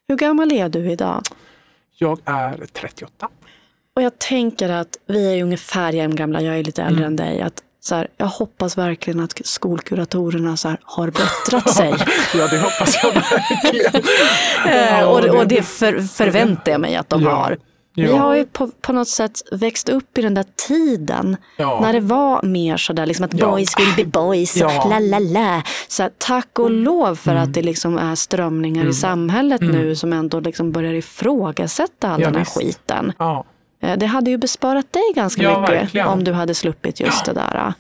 Hur 0.07 0.15
gammal 0.15 0.51
är 0.51 0.69
du 0.69 0.91
idag? 0.91 1.21
Jag 1.97 2.19
är 2.25 2.65
38. 2.73 3.27
Och 3.95 4.01
jag 4.01 4.19
tänker 4.19 4.69
att 4.69 4.97
vi 5.07 5.39
är 5.39 5.43
ungefär 5.43 5.93
jämngamla, 5.93 6.41
jag 6.41 6.59
är 6.59 6.63
lite 6.63 6.83
äldre 6.83 7.05
Mm. 7.05 7.07
än 7.07 7.15
dig. 7.15 7.41
Att 7.41 7.61
så 7.79 7.95
här, 7.95 8.07
jag 8.17 8.25
hoppas 8.25 8.77
verkligen 8.77 9.19
att 9.19 9.41
skolkuratorerna 9.45 10.57
så 10.57 10.69
här, 10.69 10.77
har 10.83 11.07
bättrat 11.11 11.69
sig. 11.75 11.93
Ja, 12.35 12.47
det 12.47 12.57
hoppas 12.59 13.03
jag 13.03 13.13
verkligen. 13.13 14.03
Eh, 14.67 14.99
Ja, 14.99 15.05
och, 15.07 15.39
och 15.39 15.47
det 15.47 15.63
för, 15.63 15.99
förväntar 15.99 16.71
jag 16.71 16.81
mig 16.81 16.95
att 16.95 17.09
de 17.09 17.21
Ja. 17.21 17.29
har. 17.31 17.57
Vi 17.95 18.03
Ja. 18.05 18.17
har 18.17 18.35
ju 18.35 18.45
på, 18.45 18.67
på 18.81 18.93
något 18.93 19.07
sätt 19.07 19.41
växt 19.51 19.89
upp 19.89 20.17
i 20.17 20.21
den 20.21 20.33
där 20.33 20.45
tiden. 20.67 21.37
Ja. 21.57 21.79
När 21.81 21.93
det 21.93 21.99
var 21.99 22.43
mer 22.43 22.77
sådär 22.77 23.05
liksom 23.05 23.25
att 23.25 23.33
Ja. 23.33 23.49
boys 23.51 23.73
will 23.79 24.05
be 24.05 24.11
boys. 24.19 24.57
Ja. 24.57 24.85
Mm. 24.85 24.89
La, 25.09 25.19
la, 25.19 25.39
la. 25.39 25.61
Så 25.87 26.09
tack 26.17 26.59
och 26.59 26.71
lov 26.71 27.15
för 27.15 27.35
att 27.35 27.53
det 27.53 27.61
liksom 27.61 27.97
är 27.97 28.15
strömningar 28.15 28.85
i 28.85 28.93
samhället 28.93 29.61
nu 29.61 29.95
som 29.95 30.13
ändå 30.13 30.39
liksom 30.39 30.71
börjar 30.71 30.93
ifrågasätta 30.93 32.09
all 32.09 32.19
den 32.21 32.33
här 32.35 32.39
visst. 32.41 32.57
skiten. 32.57 33.13
Eh, 33.81 33.97
Det 33.97 34.05
hade 34.05 34.31
ju 34.31 34.37
besparat 34.37 34.93
dig 34.93 35.03
ganska 35.15 35.41
mycket 35.41 35.73
verkligen. 35.81 36.07
om 36.07 36.23
du 36.23 36.33
hade 36.33 36.53
sluppit 36.55 36.99
just 36.99 37.25
det 37.25 37.33
där. 37.33 37.73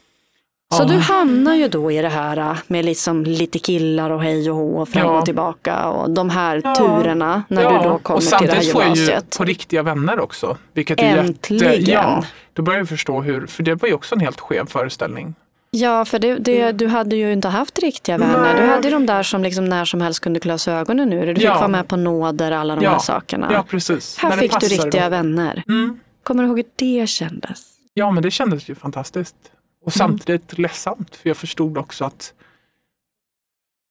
Så 0.73 0.83
Ja. 0.83 0.85
du 0.87 0.97
hamnar 0.97 1.55
ju 1.55 1.67
då 1.67 1.91
i 1.91 2.01
det 2.01 2.09
här 2.09 2.57
med 2.67 2.85
liksom 2.85 3.23
lite 3.23 3.59
killar 3.59 4.09
och 4.09 4.21
hej 4.21 4.49
och 4.51 4.55
hå 4.57 4.85
fram 4.85 5.05
Ja. 5.05 5.19
och 5.19 5.25
tillbaka 5.25 5.87
och 5.89 6.09
de 6.09 6.29
här 6.29 6.61
Ja. 6.63 6.75
turerna 6.75 7.43
när 7.47 7.61
ja. 7.61 7.69
du 7.83 7.89
då 7.89 7.97
kommer 7.99 8.17
och 8.17 8.21
till 8.21 8.29
det 8.31 8.35
här 8.37 8.47
samtidigt 8.47 8.71
får 8.71 8.81
jag 8.81 8.95
ju 8.95 9.01
gymnasiet. 9.01 9.37
på 9.37 9.43
riktiga 9.43 9.83
vänner 9.83 10.19
också. 10.19 10.57
Vilket 10.73 10.99
är 10.99 11.17
Äntligen. 11.17 11.71
Jätte, 11.73 11.91
ja, 11.91 12.23
då 12.53 12.61
börjar 12.61 12.79
jag 12.79 12.89
förstå 12.89 13.21
hur, 13.21 13.47
för 13.47 13.63
det 13.63 13.75
var 13.75 13.87
ju 13.87 13.93
också 13.93 14.15
en 14.15 14.21
helt 14.21 14.39
skev 14.39 14.65
föreställning. 14.67 15.35
Ja, 15.71 16.05
för 16.05 16.19
det, 16.19 16.35
det, 16.35 16.71
du 16.71 16.87
hade 16.87 17.15
ju 17.15 17.33
inte 17.33 17.47
haft 17.47 17.79
riktiga 17.79 18.17
vänner. 18.17 18.53
Du 18.55 18.59
Nej. 18.61 18.69
hade 18.69 18.87
ju 18.87 18.93
de 18.93 19.05
där 19.05 19.23
som 19.23 19.43
liksom 19.43 19.65
när 19.65 19.85
som 19.85 20.01
helst 20.01 20.19
kunde 20.19 20.39
klösa 20.39 20.71
ögonen 20.73 21.13
ur. 21.13 21.27
Du 21.27 21.35
fick 21.35 21.49
vara 21.49 21.67
med 21.67 21.87
på 21.87 21.95
nåder, 21.95 22.51
alla 22.51 22.75
de 22.75 22.85
här 22.85 22.99
sakerna. 22.99 23.49
Ja, 23.51 23.63
precis. 23.69 24.17
här 24.17 24.29
När 24.29 24.37
fick 24.37 24.59
du 24.59 24.67
riktiga 24.67 25.03
då. 25.03 25.09
vänner. 25.09 25.63
Mm. 25.67 25.99
Kommer 26.23 26.43
du 26.43 26.47
ihåg 26.49 26.57
hur 26.57 26.65
det 26.75 27.07
kändes? 27.09 27.63
Ja, 27.93 28.11
men 28.11 28.23
det 28.23 28.31
kändes 28.31 28.69
ju 28.69 28.75
fantastiskt. 28.75 29.35
Och 29.85 29.97
Mm. 29.97 30.07
samtidigt 30.09 30.57
ledsamt, 30.57 31.15
för 31.15 31.29
jag 31.29 31.37
förstod 31.37 31.77
också 31.77 32.05
att 32.05 32.33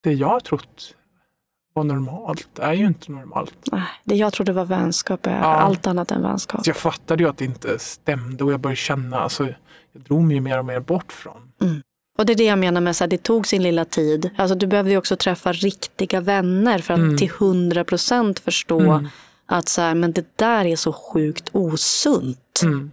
det 0.03 0.13
jag 0.13 0.45
trott 0.45 0.95
var 1.75 1.85
normalt 1.85 2.59
är 2.59 2.73
ju 2.73 2.87
inte 2.87 3.13
normalt. 3.13 3.55
Nej, 3.73 3.83
Det 4.05 4.15
jag 4.17 4.33
trodde 4.33 4.53
var 4.53 4.65
vänskap 4.65 5.27
är 5.27 5.31
Ja. 5.39 5.45
allt 5.45 5.87
annat 5.87 6.11
än 6.11 6.23
vänskap. 6.23 6.65
Så 6.65 6.71
jag 6.71 6.77
fattade 6.77 7.23
ju 7.23 7.29
att 7.29 7.39
det 7.39 7.45
inte 7.45 7.79
stämde 7.79 8.45
och 8.45 8.53
jag 8.53 8.61
började 8.61 8.77
känna, 8.77 9.19
alltså, 9.21 9.45
jag 9.93 10.03
drog 10.03 10.23
mig 10.23 10.41
mer 10.41 10.59
och 10.59 10.65
mer 10.65 10.81
bort 10.81 11.13
från. 11.13 11.53
Och 12.19 12.27
det 12.27 12.33
är 12.33 12.37
det 12.37 12.45
jag 12.45 12.59
menar 12.59 12.81
med 12.81 12.91
att 13.03 13.11
det 13.11 13.23
tog 13.23 13.47
sin 13.47 13.63
lilla 13.63 13.85
tid. 13.85 14.31
Alltså, 14.37 14.55
du 14.55 14.67
behövde 14.67 14.91
ju 14.91 14.97
också 14.99 15.17
träffa 15.17 15.53
riktiga 15.53 16.21
vänner 16.21 16.79
för 16.79 16.95
att 16.95 17.01
Mm. 17.01 17.17
till 17.17 17.31
hundra 17.31 17.85
procent 17.85 18.39
förstå 18.39 18.81
Mm. 18.81 19.09
att 19.47 19.69
så 19.69 19.81
här, 19.81 19.95
men 19.95 20.13
det 20.13 20.37
där 20.39 20.65
är 20.65 20.77
så 20.77 20.93
sjukt 20.93 21.49
osunt. 21.53 22.61
Mm. 22.65 22.91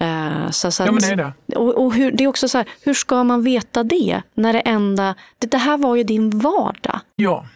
Eh, 0.00 0.50
så, 0.50 0.70
så 0.70 0.82
Ja, 0.82 0.92
men 0.92 1.02
det 1.02 1.08
är 1.08 1.16
det. 1.16 1.56
Och, 1.56 1.84
och 1.84 1.94
hur, 1.94 2.10
det 2.12 2.24
är 2.24 2.28
också 2.28 2.48
så 2.48 2.58
här, 2.58 2.66
hur 2.80 2.94
ska 2.94 3.24
man 3.24 3.42
veta 3.42 3.82
det? 3.84 4.22
När 4.34 4.52
det 4.52 4.60
enda, 4.60 5.14
det, 5.38 5.46
det 5.46 5.58
här 5.58 5.76
var 5.76 5.96
ju 5.96 6.02
din 6.04 6.38
vardag. 6.38 7.00
Ja, 7.16 7.46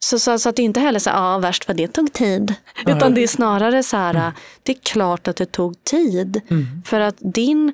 Så, 0.00 0.18
så, 0.18 0.38
så 0.38 0.48
att 0.48 0.56
det 0.56 0.62
inte 0.62 0.80
heller 0.80 0.98
så 0.98 1.10
ja 1.10 1.38
värst 1.38 1.68
vad 1.68 1.76
det 1.76 1.88
tog 1.88 2.12
tid. 2.12 2.54
Utan 2.86 3.14
det 3.14 3.22
är 3.22 3.26
snarare 3.28 3.82
så 3.82 3.96
här, 3.96 4.32
det 4.62 4.72
är 4.72 4.78
klart 4.82 5.28
att 5.28 5.36
det 5.36 5.46
tog 5.46 5.84
tid. 5.84 6.40
Mm. 6.50 6.66
För 6.84 7.00
att 7.00 7.16
din, 7.18 7.72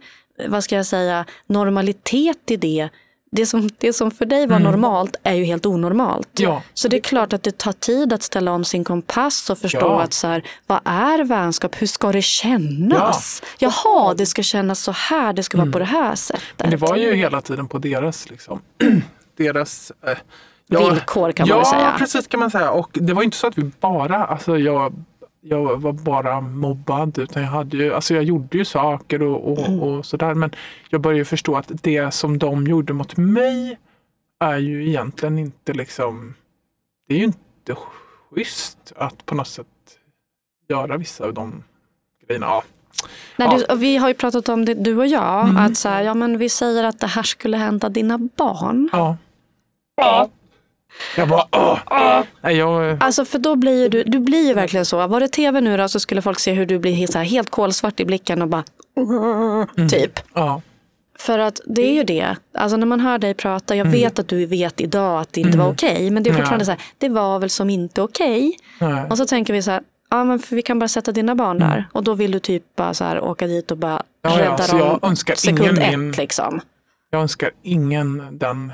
vad 0.48 0.64
ska 0.64 0.76
jag 0.76 0.86
säga, 0.86 1.24
normalitet 1.46 2.50
i 2.50 2.56
det, 2.56 2.88
det 3.34 3.46
som, 3.46 3.70
det 3.78 3.92
som 3.92 4.10
för 4.10 4.26
dig 4.26 4.46
var 4.46 4.58
normalt 4.58 5.16
är 5.22 5.32
ju 5.32 5.44
helt 5.44 5.66
onormalt. 5.66 6.38
Mm. 6.38 6.52
Ja. 6.52 6.62
Så 6.74 6.88
det 6.88 6.96
är 6.96 7.00
klart 7.00 7.32
att 7.32 7.42
det 7.42 7.58
tar 7.58 7.72
tid 7.72 8.12
att 8.12 8.22
ställa 8.22 8.52
om 8.52 8.64
sin 8.64 8.84
kompass 8.84 9.50
och 9.50 9.58
förstå 9.58 9.78
Ja. 9.80 10.02
att 10.02 10.12
så 10.12 10.26
här, 10.26 10.42
vad 10.66 10.80
är 10.84 11.24
vänskap, 11.24 11.82
hur 11.82 11.86
ska 11.86 12.12
det 12.12 12.22
kännas? 12.22 13.42
Jaha, 13.58 14.14
det 14.14 14.26
ska 14.26 14.42
kännas 14.42 14.80
så 14.80 14.92
här, 14.92 15.32
det 15.32 15.42
ska 15.42 15.58
vara 15.58 15.70
på 15.70 15.78
det 15.78 15.84
här 15.84 16.14
sättet. 16.14 16.42
Mm. 16.42 16.54
men 16.58 16.70
det 16.70 16.76
var 16.76 16.96
ju 16.96 17.14
hela 17.14 17.40
tiden 17.40 17.68
på 17.68 17.78
deras, 17.78 18.30
liksom, 18.30 18.60
deras 19.36 19.92
eh, 20.06 20.18
ja, 20.66 20.78
Villkor 20.78 21.32
kan 21.32 21.48
man 21.48 21.56
ja, 21.56 21.62
väl 21.62 21.66
säga. 21.66 21.82
Ja, 21.82 21.98
precis 21.98 22.26
kan 22.26 22.40
man 22.40 22.50
säga. 22.50 22.70
Och 22.70 22.90
det 22.92 23.12
var 23.12 23.22
inte 23.22 23.36
så 23.36 23.46
att 23.46 23.58
vi 23.58 23.70
bara, 23.80 24.24
alltså 24.24 24.58
jag, 24.58 25.04
jag 25.46 25.80
var 25.80 25.92
bara 25.92 26.40
mobbad 26.40 27.18
utan 27.18 27.42
jag, 27.42 27.50
hade 27.50 27.76
ju, 27.76 27.94
alltså 27.94 28.14
jag 28.14 28.24
gjorde 28.24 28.58
ju 28.58 28.64
saker 28.64 29.22
och, 29.22 29.52
och, 29.52 29.58
Mm. 29.68 29.80
och 29.80 30.06
sådär. 30.06 30.34
Men 30.34 30.50
jag 30.90 31.00
började 31.00 31.18
ju 31.18 31.24
förstå 31.24 31.56
att 31.56 31.70
det 31.82 32.14
som 32.14 32.38
de 32.38 32.66
gjorde 32.66 32.92
mot 32.92 33.16
mig 33.16 33.78
är 34.40 34.56
ju 34.58 34.88
egentligen 34.88 35.38
inte 35.38 35.72
liksom, 35.72 36.34
det 37.08 37.14
är 37.14 37.18
ju 37.18 37.24
inte 37.24 37.74
schysst 38.30 38.92
att 38.96 39.26
på 39.26 39.34
något 39.34 39.48
sätt 39.48 39.66
göra 40.68 40.96
vissa 40.96 41.24
av 41.24 41.34
de 41.34 41.62
grejerna. 42.26 42.46
Ja. 42.46 42.62
Nej, 43.36 43.48
Ja. 43.52 43.58
du, 43.58 43.64
och 43.74 43.82
vi 43.82 43.96
har 43.96 44.08
ju 44.08 44.14
pratat 44.14 44.48
om 44.48 44.64
det, 44.64 44.74
du 44.74 44.96
och 44.98 45.06
jag, 45.06 45.44
Mm. 45.48 45.56
att 45.56 45.76
så 45.76 45.88
här, 45.88 46.02
ja, 46.02 46.14
men 46.14 46.38
vi 46.38 46.48
säger 46.48 46.84
att 46.84 47.00
det 47.00 47.06
här 47.06 47.22
skulle 47.22 47.56
hända 47.56 47.88
dina 47.88 48.18
barn. 48.18 48.88
Ja. 48.92 49.16
ja. 49.96 50.28
Jag 51.16 51.28
bara, 51.28 51.44
åh. 51.52 51.78
Nej, 52.40 52.56
jag, 52.56 52.96
Alltså 53.02 53.24
för 53.24 53.38
då 53.38 53.56
blir 53.56 53.82
ju 53.82 53.88
du, 53.88 54.02
du 54.02 54.18
blir 54.18 54.46
ju 54.46 54.54
verkligen 54.54 54.86
så. 54.86 55.06
Var 55.06 55.20
det 55.20 55.28
tv 55.28 55.60
nu 55.60 55.76
då 55.76 55.88
så 55.88 56.00
skulle 56.00 56.22
folk 56.22 56.38
se 56.38 56.52
hur 56.52 56.66
du 56.66 56.78
blir 56.78 57.06
så 57.06 57.18
här, 57.18 57.24
helt 57.24 57.50
kolsvart 57.50 58.00
i 58.00 58.04
blicken 58.04 58.42
och 58.42 58.48
bara 58.48 58.64
typ. 59.90 60.20
ja. 60.34 60.62
För 61.18 61.38
att 61.38 61.60
det 61.66 61.82
är 61.82 61.92
ju 61.92 62.04
det. 62.04 62.36
Alltså 62.58 62.76
när 62.76 62.86
man 62.86 63.00
hör 63.00 63.18
dig 63.18 63.34
prata, 63.34 63.76
jag 63.76 63.84
vet 63.84 64.18
att 64.18 64.28
du 64.28 64.46
vet 64.46 64.80
idag 64.80 65.20
att 65.20 65.32
det 65.32 65.40
inte 65.40 65.58
var 65.58 65.68
okej. 65.70 66.10
men 66.10 66.22
det 66.22 66.30
är 66.30 66.32
Ja. 66.32 66.38
fortfarande 66.38 66.64
så 66.64 66.70
här, 66.70 66.80
det 66.98 67.08
var 67.08 67.38
väl 67.38 67.50
som 67.50 67.70
inte 67.70 68.02
okej. 68.02 68.56
Nej. 68.80 69.04
Och 69.10 69.18
så 69.18 69.26
tänker 69.26 69.52
vi 69.52 69.62
så 69.62 69.70
här, 69.70 69.82
ja 70.10 70.24
men 70.24 70.42
vi 70.50 70.62
kan 70.62 70.78
bara 70.78 70.88
sätta 70.88 71.12
dina 71.12 71.34
barn 71.34 71.58
där. 71.58 71.88
Och 71.92 72.04
då 72.04 72.14
vill 72.14 72.30
du 72.30 72.38
typ 72.38 72.76
bara 72.76 72.94
så 72.94 73.04
här, 73.04 73.20
åka 73.20 73.46
dit 73.46 73.70
och 73.70 73.78
bara 73.78 74.02
Ja, 74.22 74.30
ja, 74.30 74.38
rädda 74.38 74.78
jag 74.78 74.78
dem 74.78 74.98
önskar 75.02 75.34
sekund 75.34 75.78
ingen 75.78 76.10
ett 76.10 76.16
liksom. 76.16 76.60
Jag 77.10 77.20
önskar 77.22 77.50
ingen 77.62 78.38
den 78.38 78.72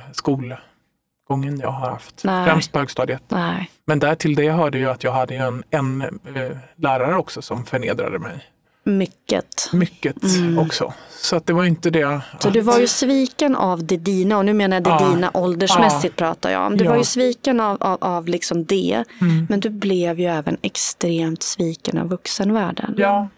skolgången 1.31 1.61
jag 1.61 1.71
har 1.71 1.91
haft. 1.91 2.25
Nej. 2.25 2.45
Främst 2.47 2.73
på 2.73 2.79
högstadiet. 2.79 3.23
Nej. 3.29 3.71
Men 3.87 3.99
där 3.99 4.15
till 4.15 4.35
det 4.35 4.51
hörde 4.51 4.79
jag 4.79 4.91
att 4.91 5.05
jag 5.05 5.13
hade 5.13 5.35
en, 5.37 5.63
en 5.71 6.03
eh, 6.03 6.57
lärare 6.77 7.17
också 7.17 7.43
som 7.43 7.65
förnedrade 7.65 8.19
mig. 8.19 8.45
Mycket. 8.85 9.71
Mycket 9.73 10.17
också. 10.59 10.93
Så 11.11 11.37
att 11.37 11.47
det 11.47 11.53
var 11.53 11.65
inte 11.65 11.91
det. 11.91 12.03
Mm. 12.03 12.21
Så 12.39 12.51
du 12.51 12.61
var 12.61 12.79
ju 12.79 12.87
sviken 12.87 13.57
av 13.57 13.85
det 13.85 13.97
dina, 13.97 14.39
och 14.39 14.45
nu 14.45 14.53
menar 14.55 14.77
jag 14.77 14.85
det 14.85 14.91
Ja. 14.91 15.09
dina 15.15 15.31
åldersmässigt 15.35 16.17
pratar 16.17 16.51
jag 16.51 16.67
om. 16.67 16.77
Du 16.77 16.85
Ja. 16.85 16.91
var 16.91 16.99
ju 16.99 17.05
sviken 17.05 17.61
av, 17.61 17.77
av, 17.83 17.99
av 18.01 18.27
liksom 18.29 18.65
det, 18.65 19.05
Mm. 19.21 19.47
men 19.49 19.61
du 19.61 19.69
blev 19.71 20.21
ju 20.21 20.27
även 20.27 20.57
extremt 20.63 21.43
sviken 21.43 21.99
av 21.99 22.09
vuxenvärlden. 22.09 22.95
Ja. 22.99 23.29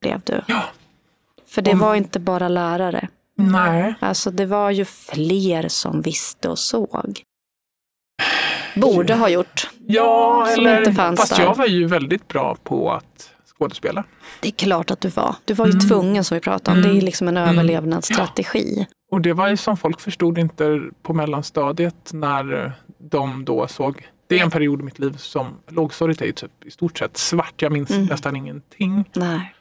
Blev 0.00 0.20
du. 0.24 0.40
Ja. 0.46 0.62
För 1.48 1.62
det 1.62 1.74
var 1.74 1.94
inte 1.94 2.18
bara 2.20 2.48
lärare. 2.48 3.08
Nej. 3.36 3.94
Alltså 4.00 4.30
det 4.30 4.46
var 4.46 4.70
ju 4.70 4.84
fler 4.84 5.68
som 5.68 6.02
visste 6.02 6.48
och 6.48 6.58
såg. 6.58 7.22
Borde 8.76 9.14
ha 9.14 9.28
gjort. 9.28 9.70
Ja, 9.86 10.46
Som 10.54 10.60
eller, 10.66 10.78
inte 10.78 10.92
fanns 10.92 11.20
fast 11.20 11.36
där. 11.36 11.42
jag 11.42 11.54
var 11.54 11.66
ju 11.66 11.86
väldigt 11.86 12.28
bra 12.28 12.56
på 12.62 12.92
att 12.92 13.30
skådespela. 13.58 14.04
Det 14.40 14.48
är 14.48 14.52
klart 14.52 14.90
att 14.90 15.00
du 15.00 15.08
var. 15.08 15.36
Du 15.44 15.54
var 15.54 15.66
ju 15.66 15.72
Mm. 15.72 15.88
tvungen 15.88 16.24
som 16.24 16.34
vi 16.34 16.40
pratade 16.40 16.76
om. 16.76 16.82
Det 16.82 16.88
är 16.90 16.94
ju 16.94 17.00
liksom 17.00 17.28
en 17.28 17.36
överlevnadsstrategi. 17.36 18.86
Och 19.12 19.20
det 19.20 19.32
var 19.32 19.48
ju 19.48 19.56
som 19.56 19.76
folk 19.76 20.00
förstod 20.00 20.38
inte 20.38 20.80
på 21.02 21.14
mellanstadiet 21.14 22.10
när 22.12 22.72
de 22.98 23.44
då 23.44 23.66
såg 23.68 24.08
det 24.26 24.38
är 24.38 24.42
en 24.42 24.50
period 24.50 24.80
i 24.80 24.82
mitt 24.82 24.98
liv 24.98 25.16
som 25.16 25.46
lågstadiet 25.68 26.22
är 26.22 26.32
typ 26.32 26.64
i 26.64 26.70
stort 26.70 26.98
sett 26.98 27.16
svart. 27.16 27.62
Jag 27.62 27.72
minns 27.72 27.90
Mm. 27.90 28.04
nästan 28.06 28.36
ingenting. 28.36 29.04
Nej. 29.14 29.54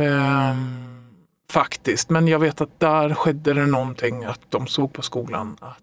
Ehm, 0.00 0.87
faktiskt, 1.52 2.10
men 2.10 2.28
jag 2.28 2.38
vet 2.38 2.60
att 2.60 2.80
där 2.80 3.14
skedde 3.14 3.54
det 3.54 3.66
någonting 3.66 4.24
att 4.24 4.40
de 4.48 4.66
såg 4.66 4.92
på 4.92 5.02
skolan 5.02 5.56
att 5.60 5.76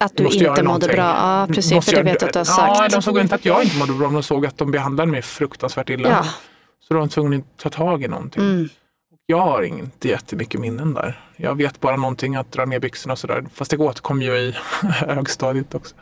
Att 0.00 0.16
du 0.16 0.22
måste 0.24 0.44
inte 0.44 0.62
mådde 0.62 0.86
bra. 0.88 0.96
Ja, 0.96 1.46
precis. 1.54 1.72
Måste 1.72 1.90
För 1.90 2.02
det 2.04 2.12
vet 2.12 2.22
jag 2.22 2.28
att 2.28 2.32
du 2.32 2.38
har 2.52 2.68
Ja, 2.68 2.74
sagt. 2.76 2.92
de 2.92 3.02
såg 3.02 3.18
inte 3.18 3.34
att 3.34 3.44
jag 3.44 3.64
inte 3.64 3.76
mådde 3.76 3.92
bra, 3.92 4.06
men 4.06 4.14
de 4.14 4.22
såg 4.22 4.46
att 4.46 4.58
de 4.58 4.70
behandlade 4.70 5.10
mig 5.12 5.22
fruktansvärt 5.22 5.90
illa. 5.90 6.08
Ja. 6.08 6.24
Så 6.80 6.94
de 6.94 7.00
var 7.00 7.06
tvungna 7.08 7.36
att 7.36 7.42
ta 7.56 7.70
tag 7.70 8.02
i 8.02 8.08
någonting. 8.08 8.42
Mm. 8.42 8.68
Jag 9.26 9.40
har 9.40 9.62
inte 9.62 10.08
jättemycket 10.08 10.60
minnen 10.60 10.94
där. 10.94 11.20
Jag 11.36 11.54
vet 11.54 11.80
bara 11.80 11.96
någonting 11.96 12.36
att 12.36 12.52
dra 12.52 12.64
ner 12.64 12.80
byxorna 12.80 13.12
och 13.12 13.18
sådär. 13.18 13.44
Fast 13.54 13.70
det 13.70 13.76
återkom 13.76 14.22
ju 14.22 14.32
i 14.36 14.54
högstadiet 14.82 15.74
också. 15.74 15.94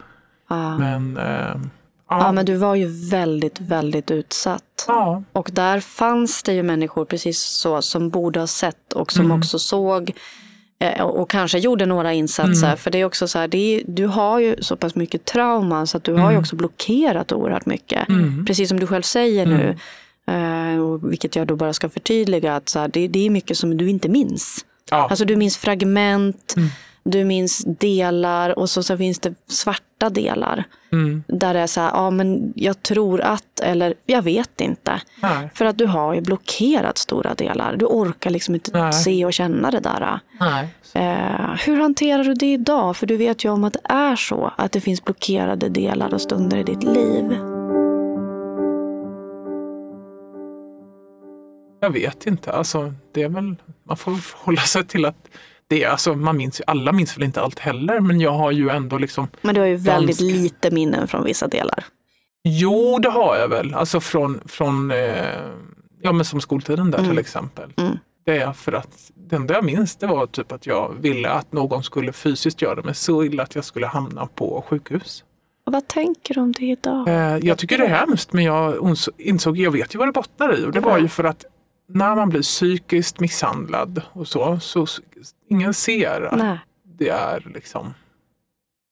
Ja. 0.48 0.78
Men, 0.78 1.16
ehm, 1.16 1.70
Ja, 2.10 2.18
ja, 2.20 2.32
men 2.32 2.46
du 2.46 2.54
var 2.54 2.74
ju 2.74 3.08
väldigt, 3.10 3.60
väldigt 3.60 4.10
utsatt. 4.10 4.84
ja, 4.88 5.22
Och 5.32 5.50
där 5.52 5.80
fanns 5.80 6.42
det 6.42 6.52
ju 6.52 6.62
människor 6.62 7.04
precis 7.04 7.38
så 7.40 7.82
som 7.82 8.10
borde 8.10 8.40
ha 8.40 8.46
sett 8.46 8.92
och 8.92 9.12
som 9.12 9.24
Mm. 9.24 9.38
också 9.38 9.58
såg 9.58 10.12
eh, 10.78 11.02
och 11.02 11.30
kanske 11.30 11.58
gjorde 11.58 11.86
några 11.86 12.12
insatser. 12.12 12.66
Mm. 12.66 12.76
För 12.76 12.90
det 12.90 12.98
är 13.00 13.04
också 13.04 13.28
så 13.28 13.38
här, 13.38 13.54
är, 13.54 13.82
du 13.86 14.06
har 14.06 14.38
ju 14.40 14.56
så 14.60 14.76
pass 14.76 14.94
mycket 14.94 15.24
trauma 15.24 15.86
så 15.86 15.96
att 15.96 16.04
du 16.04 16.12
har 16.12 16.20
ju 16.30 16.34
Mm. 16.34 16.40
också 16.40 16.56
blockerat 16.56 17.32
oerhört 17.32 17.66
mycket. 17.66 18.08
Mm. 18.08 18.44
Precis 18.46 18.68
som 18.68 18.80
du 18.80 18.86
själv 18.86 19.02
säger 19.02 19.46
nu. 19.46 19.76
Eh, 20.28 20.80
och 20.80 21.12
vilket 21.12 21.36
jag 21.36 21.46
då 21.46 21.56
bara 21.56 21.72
ska 21.72 21.88
förtydliga 21.88 22.56
att 22.56 22.68
så 22.68 22.78
här, 22.78 22.88
det, 22.88 23.08
det 23.08 23.26
är 23.26 23.30
mycket 23.30 23.58
som 23.58 23.76
du 23.76 23.90
inte 23.90 24.08
minns. 24.08 24.64
Ja. 24.90 25.08
Alltså 25.10 25.24
du 25.24 25.36
minns 25.36 25.56
fragment, 25.56 26.54
Mm. 26.56 26.68
Du 27.06 27.24
minns 27.24 27.64
delar 27.66 28.58
och 28.58 28.70
så, 28.70 28.82
så 28.82 28.96
finns 28.96 29.18
det 29.18 29.34
svarta 29.46 30.10
delar. 30.10 30.64
Mm. 30.92 31.24
Där 31.28 31.54
det 31.54 31.60
är 31.60 31.66
så 31.66 31.80
här, 31.80 31.90
ja 31.94 32.10
men 32.10 32.52
jag 32.56 32.82
tror 32.82 33.20
att, 33.20 33.60
eller 33.60 33.94
jag 34.06 34.22
vet 34.22 34.60
inte. 34.60 35.00
Nej. 35.22 35.50
För 35.54 35.64
att 35.64 35.78
du 35.78 35.86
har 35.86 36.14
ju 36.14 36.20
blockerat 36.20 36.98
stora 36.98 37.34
delar. 37.34 37.76
Du 37.76 37.84
orkar 37.86 38.30
liksom 38.30 38.54
inte 38.54 38.70
Nej. 38.70 38.92
se 38.92 39.24
och 39.24 39.32
känna 39.32 39.70
det 39.70 39.80
där. 39.80 40.20
Eh, 40.94 41.54
hur 41.66 41.80
hanterar 41.80 42.24
du 42.24 42.34
det 42.34 42.52
idag? 42.52 42.96
För 42.96 43.06
du 43.06 43.16
vet 43.16 43.44
ju 43.44 43.50
om 43.50 43.64
att 43.64 43.72
det 43.72 43.80
är 43.84 44.16
så. 44.16 44.52
Att 44.56 44.72
det 44.72 44.80
finns 44.80 45.04
blockerade 45.04 45.68
delar 45.68 46.14
och 46.14 46.20
stunder 46.20 46.56
i 46.56 46.62
ditt 46.62 46.82
liv. 46.82 47.38
Jag 51.80 51.90
vet 51.90 52.26
inte. 52.26 52.52
Alltså, 52.52 52.94
det 53.12 53.22
är 53.22 53.28
väl, 53.28 53.56
man 53.82 53.96
får 53.96 54.44
hålla 54.44 54.60
sig 54.60 54.86
till 54.86 55.04
att 55.04 55.28
det 55.68 55.84
alltså, 55.84 56.14
man 56.14 56.36
minns, 56.36 56.62
alla 56.66 56.92
minns 56.92 57.16
väl 57.16 57.24
inte 57.24 57.40
allt 57.40 57.58
heller, 57.58 58.00
men 58.00 58.20
jag 58.20 58.32
har 58.32 58.50
ju 58.50 58.68
ändå 58.68 58.98
liksom, 58.98 59.28
Men 59.42 59.54
du 59.54 59.60
har 59.60 59.68
ju 59.68 59.76
väldigt 59.76 60.18
Ganska. 60.20 60.36
lite 60.36 60.70
minnen 60.70 61.08
från 61.08 61.24
vissa 61.24 61.48
delar. 61.48 61.84
jo 62.44 62.98
det 62.98 63.10
har 63.10 63.36
jag 63.36 63.48
väl, 63.48 63.74
alltså 63.74 64.00
från, 64.00 64.40
från 64.46 64.90
eh, 64.90 65.24
ja 66.02 66.12
men 66.12 66.24
som 66.24 66.40
skoltiden 66.40 66.90
där 66.90 66.98
Mm. 66.98 67.10
till 67.10 67.18
exempel. 67.18 67.70
Mm. 67.76 67.98
Det 68.26 68.38
är 68.38 68.52
för 68.52 68.72
att 68.72 69.10
det 69.28 69.36
enda 69.36 69.54
jag 69.54 69.64
minns 69.64 69.96
det 69.96 70.06
var 70.06 70.26
typ 70.26 70.52
att 70.52 70.66
jag 70.66 70.94
ville 71.00 71.28
att 71.30 71.52
någon 71.52 71.82
skulle 71.82 72.12
fysiskt 72.12 72.62
göra 72.62 72.82
mig 72.82 72.94
så 72.94 73.24
illa 73.24 73.42
att 73.42 73.54
jag 73.54 73.64
skulle 73.64 73.86
hamna 73.86 74.26
på 74.26 74.64
sjukhus. 74.68 75.24
Och 75.66 75.72
vad 75.72 75.88
tänker 75.88 76.34
du 76.34 76.40
om 76.40 76.52
det 76.52 76.64
idag? 76.66 77.08
Eh, 77.08 77.36
jag 77.46 77.58
tycker 77.58 77.78
det 77.78 77.84
är 77.84 77.88
hemskt 78.06 78.32
men 78.32 78.44
jag 78.44 78.96
insåg, 79.18 79.58
jag 79.58 79.70
vet 79.70 79.94
ju 79.94 79.98
vad 79.98 80.08
det 80.08 80.12
bottnar 80.12 80.60
i 80.60 80.64
och 80.64 80.72
det 80.72 80.80
var 80.80 80.98
ju 80.98 81.08
för 81.08 81.24
att 81.24 81.44
när 81.88 82.14
man 82.14 82.28
blir 82.28 82.42
psykiskt 82.42 83.20
misshandlad 83.20 84.02
och 84.12 84.28
så, 84.28 84.58
så 84.60 84.86
ingen 85.50 85.74
ser 85.74 86.20
att 86.32 86.38
Nej, 86.38 86.58
det 86.98 87.08
är 87.08 87.42
liksom 87.54 87.94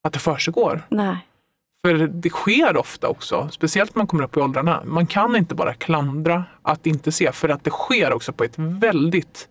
att 0.04 0.12
det 0.12 0.18
försiggår. 0.18 0.86
nej. 0.88 1.16
För 1.86 1.94
det 1.94 2.30
sker 2.30 2.76
ofta 2.76 3.08
också, 3.08 3.48
speciellt 3.52 3.94
när 3.94 4.00
man 4.00 4.06
kommer 4.06 4.24
upp 4.24 4.36
i 4.36 4.40
åldrarna. 4.40 4.82
Man 4.84 5.06
kan 5.06 5.36
inte 5.36 5.54
bara 5.54 5.74
klandra 5.74 6.44
att 6.62 6.86
inte 6.86 7.12
se 7.12 7.32
för 7.32 7.48
att 7.48 7.64
det 7.64 7.70
sker 7.70 8.12
också 8.12 8.32
på 8.32 8.44
ett 8.44 8.54
väldigt 8.58 9.48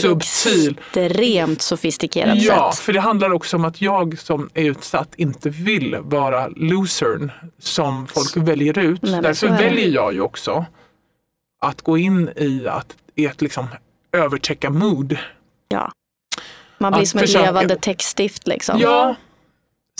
subtil 0.00 0.80
Extremt 0.94 1.62
sofistikerat 1.62 2.38
Ja, 2.42 2.72
sätt. 2.72 2.82
för 2.84 2.92
det 2.92 3.00
handlar 3.00 3.32
också 3.32 3.56
om 3.56 3.64
att 3.64 3.80
jag 3.82 4.18
som 4.18 4.50
är 4.54 4.64
utsatt 4.64 5.14
inte 5.16 5.50
vill 5.50 5.96
vara 6.00 6.48
losern 6.48 7.30
som 7.58 8.06
folk 8.06 8.36
väljer 8.36 8.78
ut. 8.78 9.02
Nej, 9.02 9.12
Därför 9.22 9.34
så 9.34 9.46
väljer 9.46 9.88
jag 9.88 10.12
ju 10.14 10.20
också 10.20 10.64
att 11.60 11.82
gå 11.82 11.98
in 11.98 12.28
i, 12.36 12.66
att, 12.68 12.96
i 13.14 13.26
ett 13.26 13.42
liksom 13.42 13.66
övertäcka 14.12 14.70
mood. 14.70 15.18
Ja. 15.68 15.92
Man 16.78 16.92
blir 16.92 17.02
Att 17.02 17.08
som 17.08 17.20
försöka- 17.20 17.44
levande 17.46 17.76
textstift 17.76 18.46
liksom. 18.46 18.78
Ja, 18.78 19.14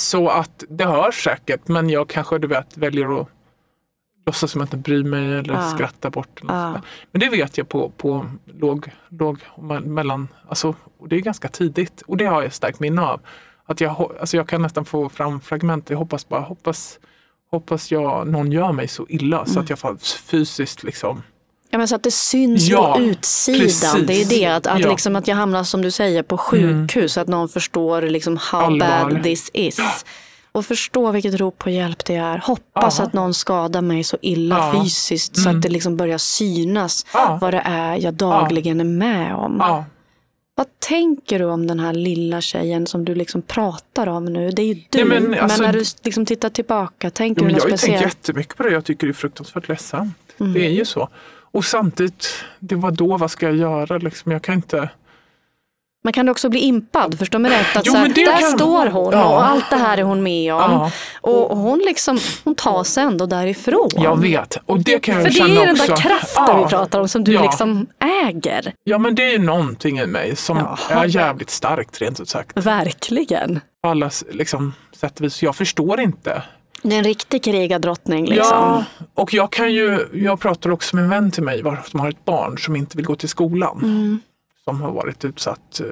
så 0.01 0.29
att 0.29 0.65
det 0.69 0.85
hörs 0.85 1.25
säkert 1.25 1.69
men 1.69 1.91
jag 1.91 2.09
kanske 2.09 2.39
du 2.39 2.47
vet 2.49 2.77
väljer 2.77 3.21
att 3.21 3.29
låtsas 4.27 4.51
som 4.51 4.61
att 4.61 4.73
jag 4.73 4.79
inte 4.79 4.91
bryr 4.91 5.05
mig 5.05 5.33
eller 5.39 5.55
Ja. 5.55 5.71
skratta 5.71 6.11
bort. 6.11 6.41
Eller 6.43 6.55
Ja. 6.55 6.81
Men 7.13 7.21
det 7.21 7.29
vet 7.29 7.59
jag 7.59 7.69
på, 7.69 7.91
på 7.97 8.27
låg, 8.45 8.91
låg 9.09 9.39
mellan, 9.85 10.29
alltså, 10.49 10.75
och 10.99 11.09
det 11.09 11.17
är 11.17 11.21
ganska 11.21 11.49
tidigt 11.49 12.03
och 12.07 12.17
det 12.17 12.25
har 12.25 12.43
jag 12.43 12.53
starkt 12.55 12.81
minne 12.81 13.03
av. 13.03 13.21
Att 13.65 13.81
jag, 13.81 14.13
alltså 14.21 14.37
jag 14.37 14.49
kan 14.49 14.63
nästan 14.63 14.85
få 14.85 15.09
fram 15.09 15.41
fragment, 15.41 15.91
jag 15.91 15.99
hoppas 15.99 16.29
bara, 16.29 16.41
hoppas, 16.41 16.99
hoppas 17.51 17.91
jag 17.93 18.27
någon 18.29 18.53
gör 18.53 18.73
mig 18.73 18.89
så 18.89 19.07
illa 19.09 19.45
så 19.45 19.51
Mm. 19.53 19.63
att 19.65 19.71
jag 19.71 19.79
får 19.79 19.97
fysiskt 20.27 20.83
liksom 20.83 21.23
Ja, 21.71 21.79
men 21.79 21.89
så 21.89 21.95
att 21.95 22.03
det 22.03 22.11
syns 22.11 22.69
Ja, 22.69 22.95
på 22.95 23.01
utsidan. 23.03 23.61
precis. 23.61 24.07
Det 24.07 24.23
är 24.23 24.27
det, 24.29 24.47
att, 24.47 24.57
att, 24.57 24.73
Ja. 24.73 24.77
Mm. 24.77 24.91
liksom, 24.91 25.17
att 25.17 25.29
jag 25.29 25.37
hamnar 25.37 25.65
som 25.65 25.83
du 25.83 25.91
säger 25.91 26.23
på 26.23 26.39
sjukhus. 26.39 27.13
Så 27.13 27.21
att 27.21 27.29
någon 27.29 27.49
förstår 27.49 28.03
liksom 28.03 28.37
how 28.37 28.59
Allvar. 28.61 29.11
bad 29.11 29.23
this 29.23 29.51
is. 29.55 29.81
Och 30.53 30.67
förstå 30.67 31.11
vilket 31.11 31.35
rop 31.35 31.59
på 31.59 31.71
hjälp 31.71 32.05
det 32.05 32.15
är. 32.17 32.39
Hoppas 32.39 32.99
Ja. 32.99 33.05
att 33.05 33.13
någon 33.13 33.35
skadar 33.35 33.83
mig 33.83 34.05
så 34.05 34.17
illa 34.23 34.73
fysiskt 34.73 35.37
så 35.37 35.43
Mm. 35.49 35.57
att 35.57 35.63
det 35.63 35.69
liksom 35.69 35.97
börjar 35.97 36.19
synas 36.19 37.07
vad 37.41 37.55
det 37.55 37.63
är 37.65 37.97
jag 37.97 38.15
dagligen 38.15 38.81
är 38.81 38.85
med 38.85 39.35
om. 39.35 39.85
Vad 40.55 40.67
tänker 40.79 41.39
du 41.39 41.45
om 41.45 41.67
den 41.67 41.81
här 41.81 41.93
lilla 41.93 42.41
tjejen 42.41 42.87
som 42.87 43.05
du 43.05 43.15
liksom 43.15 43.43
pratar 43.43 44.07
om 44.07 44.25
nu? 44.25 44.51
Det 44.51 44.63
är 44.63 44.67
ju 44.67 44.75
du. 44.75 44.83
Nej, 44.93 45.05
men 45.05 45.23
men, 45.31 45.41
alltså- 45.41 45.63
när 45.63 45.73
du 45.73 45.85
liksom 46.03 46.27
tittar 46.27 46.49
tillbaka, 46.51 47.11
tänker 47.11 47.41
Jo, 47.43 47.45
men 47.47 47.55
du 47.55 47.61
jag 47.61 47.71
något 47.71 47.81
har 47.81 47.87
tänkt 47.87 47.99
speciellt? 47.99 48.15
jättemycket 48.29 48.57
på 48.57 48.63
det. 48.63 48.71
Jag 48.73 48.85
tycker 48.85 49.07
det 49.07 49.11
är 49.11 49.15
fruktansvärt 49.15 49.69
ledsamt. 49.69 50.15
Mm. 50.41 50.53
Det 50.53 50.67
är 50.67 50.71
ju 50.71 50.85
så. 50.85 51.09
Och 51.53 51.65
samtidigt, 51.65 52.45
det 52.59 52.75
var 52.75 52.91
då, 52.91 53.17
vad 53.17 53.31
ska 53.31 53.47
jag 53.47 53.57
göra? 53.57 53.99
Liksom, 53.99 54.33
jag 54.33 54.43
kan 54.43 54.55
inte... 54.55 54.89
Man 56.05 56.13
kan 56.13 56.29
också 56.29 56.49
bli 56.49 56.61
impad, 56.61 57.19
förstå 57.19 57.39
mig 57.39 57.51
rätt. 57.51 57.77
Att 57.77 57.87
Jo, 57.87 57.93
så 57.93 57.99
här, 57.99 58.09
det 58.09 58.25
där 58.25 58.39
kan- 58.41 58.51
står 58.59 58.87
hon 58.87 59.13
Ja. 59.13 59.25
och 59.29 59.45
allt 59.47 59.71
det 59.71 59.77
här 59.77 59.99
är 59.99 60.03
hon 60.03 60.23
med 60.23 60.55
om. 60.55 60.61
Ja, 60.61 60.91
Och 61.21 61.57
hon, 61.57 61.79
liksom, 61.79 62.19
hon 62.45 62.55
tar 62.55 62.85
sig 62.85 63.05
ändå 63.05 63.27
därifrån. 63.27 63.91
jag 63.97 64.21
vet. 64.21 64.57
Och 64.67 64.79
det 64.81 64.99
kan 64.99 65.15
jag 65.15 65.23
För 65.25 65.31
det 65.31 65.37
känna 65.37 65.55
är 65.55 65.61
ju 65.61 65.67
den 65.67 65.71
också. 65.81 65.87
där 65.87 65.97
kraften 65.97 66.45
ja. 66.47 66.63
vi 66.65 66.69
pratar 66.71 67.01
om 67.01 67.09
som 67.09 67.25
du 67.25 67.39
liksom 67.39 67.87
äger. 68.27 68.73
Ja, 68.85 68.99
men 68.99 69.15
det 69.15 69.23
är 69.25 69.31
ju 69.33 69.39
någonting 69.39 69.99
i 69.99 70.07
mig 70.07 70.37
som 70.37 70.77
är 70.91 71.05
jävligt 71.05 71.51
starkt 71.51 72.01
rent 72.01 72.21
ut 72.21 72.29
sagt. 72.29 72.57
Verkligen. 72.57 73.61
På 73.83 73.89
alla 73.89 74.11
liksom, 74.33 74.75
sätt 74.97 75.19
och 75.21 75.25
vis. 75.25 75.43
Jag 75.43 75.57
förstår 75.57 76.01
inte. 76.01 76.43
Det 76.83 76.95
är 76.95 76.99
en 76.99 77.05
riktig 77.05 77.45
krigadrottning 77.45 78.27
liksom. 78.27 78.47
Ja, 78.59 78.85
och 79.15 79.35
jag 79.35 79.53
kan 79.53 79.73
ju, 79.73 80.09
jag 80.13 80.41
pratar 80.41 80.71
också 80.71 80.97
med 80.97 81.03
en 81.05 81.11
vän 81.11 81.31
till 81.31 81.43
mig 81.43 81.63
som 81.85 82.01
har 82.01 82.09
ett 82.11 82.25
barn 82.25 82.59
som 82.59 82.77
inte 82.77 82.97
vill 82.97 83.07
gå 83.07 83.15
till 83.17 83.29
skolan. 83.29 83.81
Mm. 83.83 84.21
Som 84.65 84.81
har 84.81 84.93
varit 84.93 85.25
utsatt 85.25 85.81
eh, 85.81 85.87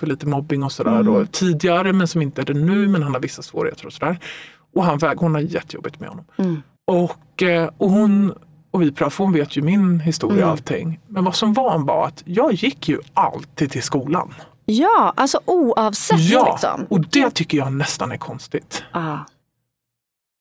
för 0.00 0.06
lite 0.06 0.26
mobbing 0.26 0.62
och 0.62 0.72
sådär 0.72 1.00
Mm. 1.00 1.26
tidigare 1.26 1.92
men 1.92 2.08
som 2.08 2.22
inte 2.22 2.40
är 2.40 2.46
det 2.46 2.54
nu 2.54 2.88
men 2.88 3.02
han 3.02 3.14
har 3.14 3.20
vissa 3.20 3.42
svårigheter 3.42 3.86
och 3.86 3.92
sådär. 3.92 4.18
Och 4.74 4.84
han 4.84 4.98
väg, 4.98 5.18
hon 5.18 5.34
har 5.34 5.40
jättejobbigt 5.40 6.00
med 6.00 6.08
honom. 6.08 6.24
Mm. 6.36 6.62
Och, 6.86 7.42
eh, 7.42 7.70
och 7.78 7.90
hon 7.90 8.32
och 8.70 8.82
vi 8.82 8.92
pratar, 8.92 9.10
för 9.10 9.24
hon 9.24 9.32
vet 9.32 9.56
ju 9.56 9.62
min 9.62 10.00
historia 10.00 10.36
Mm. 10.36 10.44
och 10.46 10.52
allting. 10.52 11.00
Men 11.08 11.24
vad 11.24 11.34
som 11.34 11.52
var 11.52 11.78
var 11.78 12.06
att 12.06 12.22
jag 12.26 12.52
gick 12.52 12.88
ju 12.88 12.98
alltid 13.14 13.70
till 13.70 13.82
skolan. 13.82 14.34
Ja, 14.64 15.12
alltså 15.16 15.40
oavsett 15.44 16.20
Ja, 16.20 16.50
liksom. 16.52 16.86
och 16.90 17.00
det 17.00 17.30
tycker 17.30 17.58
jag 17.58 17.72
nästan 17.72 18.12
är 18.12 18.16
konstigt. 18.16 18.82
Ah. 18.92 19.16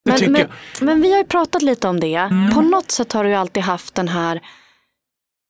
Men, 0.10 0.32
men, 0.32 0.48
men 0.82 1.02
vi 1.02 1.12
har 1.12 1.18
ju 1.18 1.26
pratat 1.26 1.62
lite 1.62 1.88
om 1.88 2.00
det. 2.00 2.16
Mm. 2.16 2.54
På 2.54 2.62
något 2.62 2.92
sätt 2.92 3.14
har 3.14 3.24
du 3.24 3.30
ju 3.30 3.36
alltid 3.36 3.64
haft 3.64 3.96
den 3.96 4.08
här, 4.08 4.42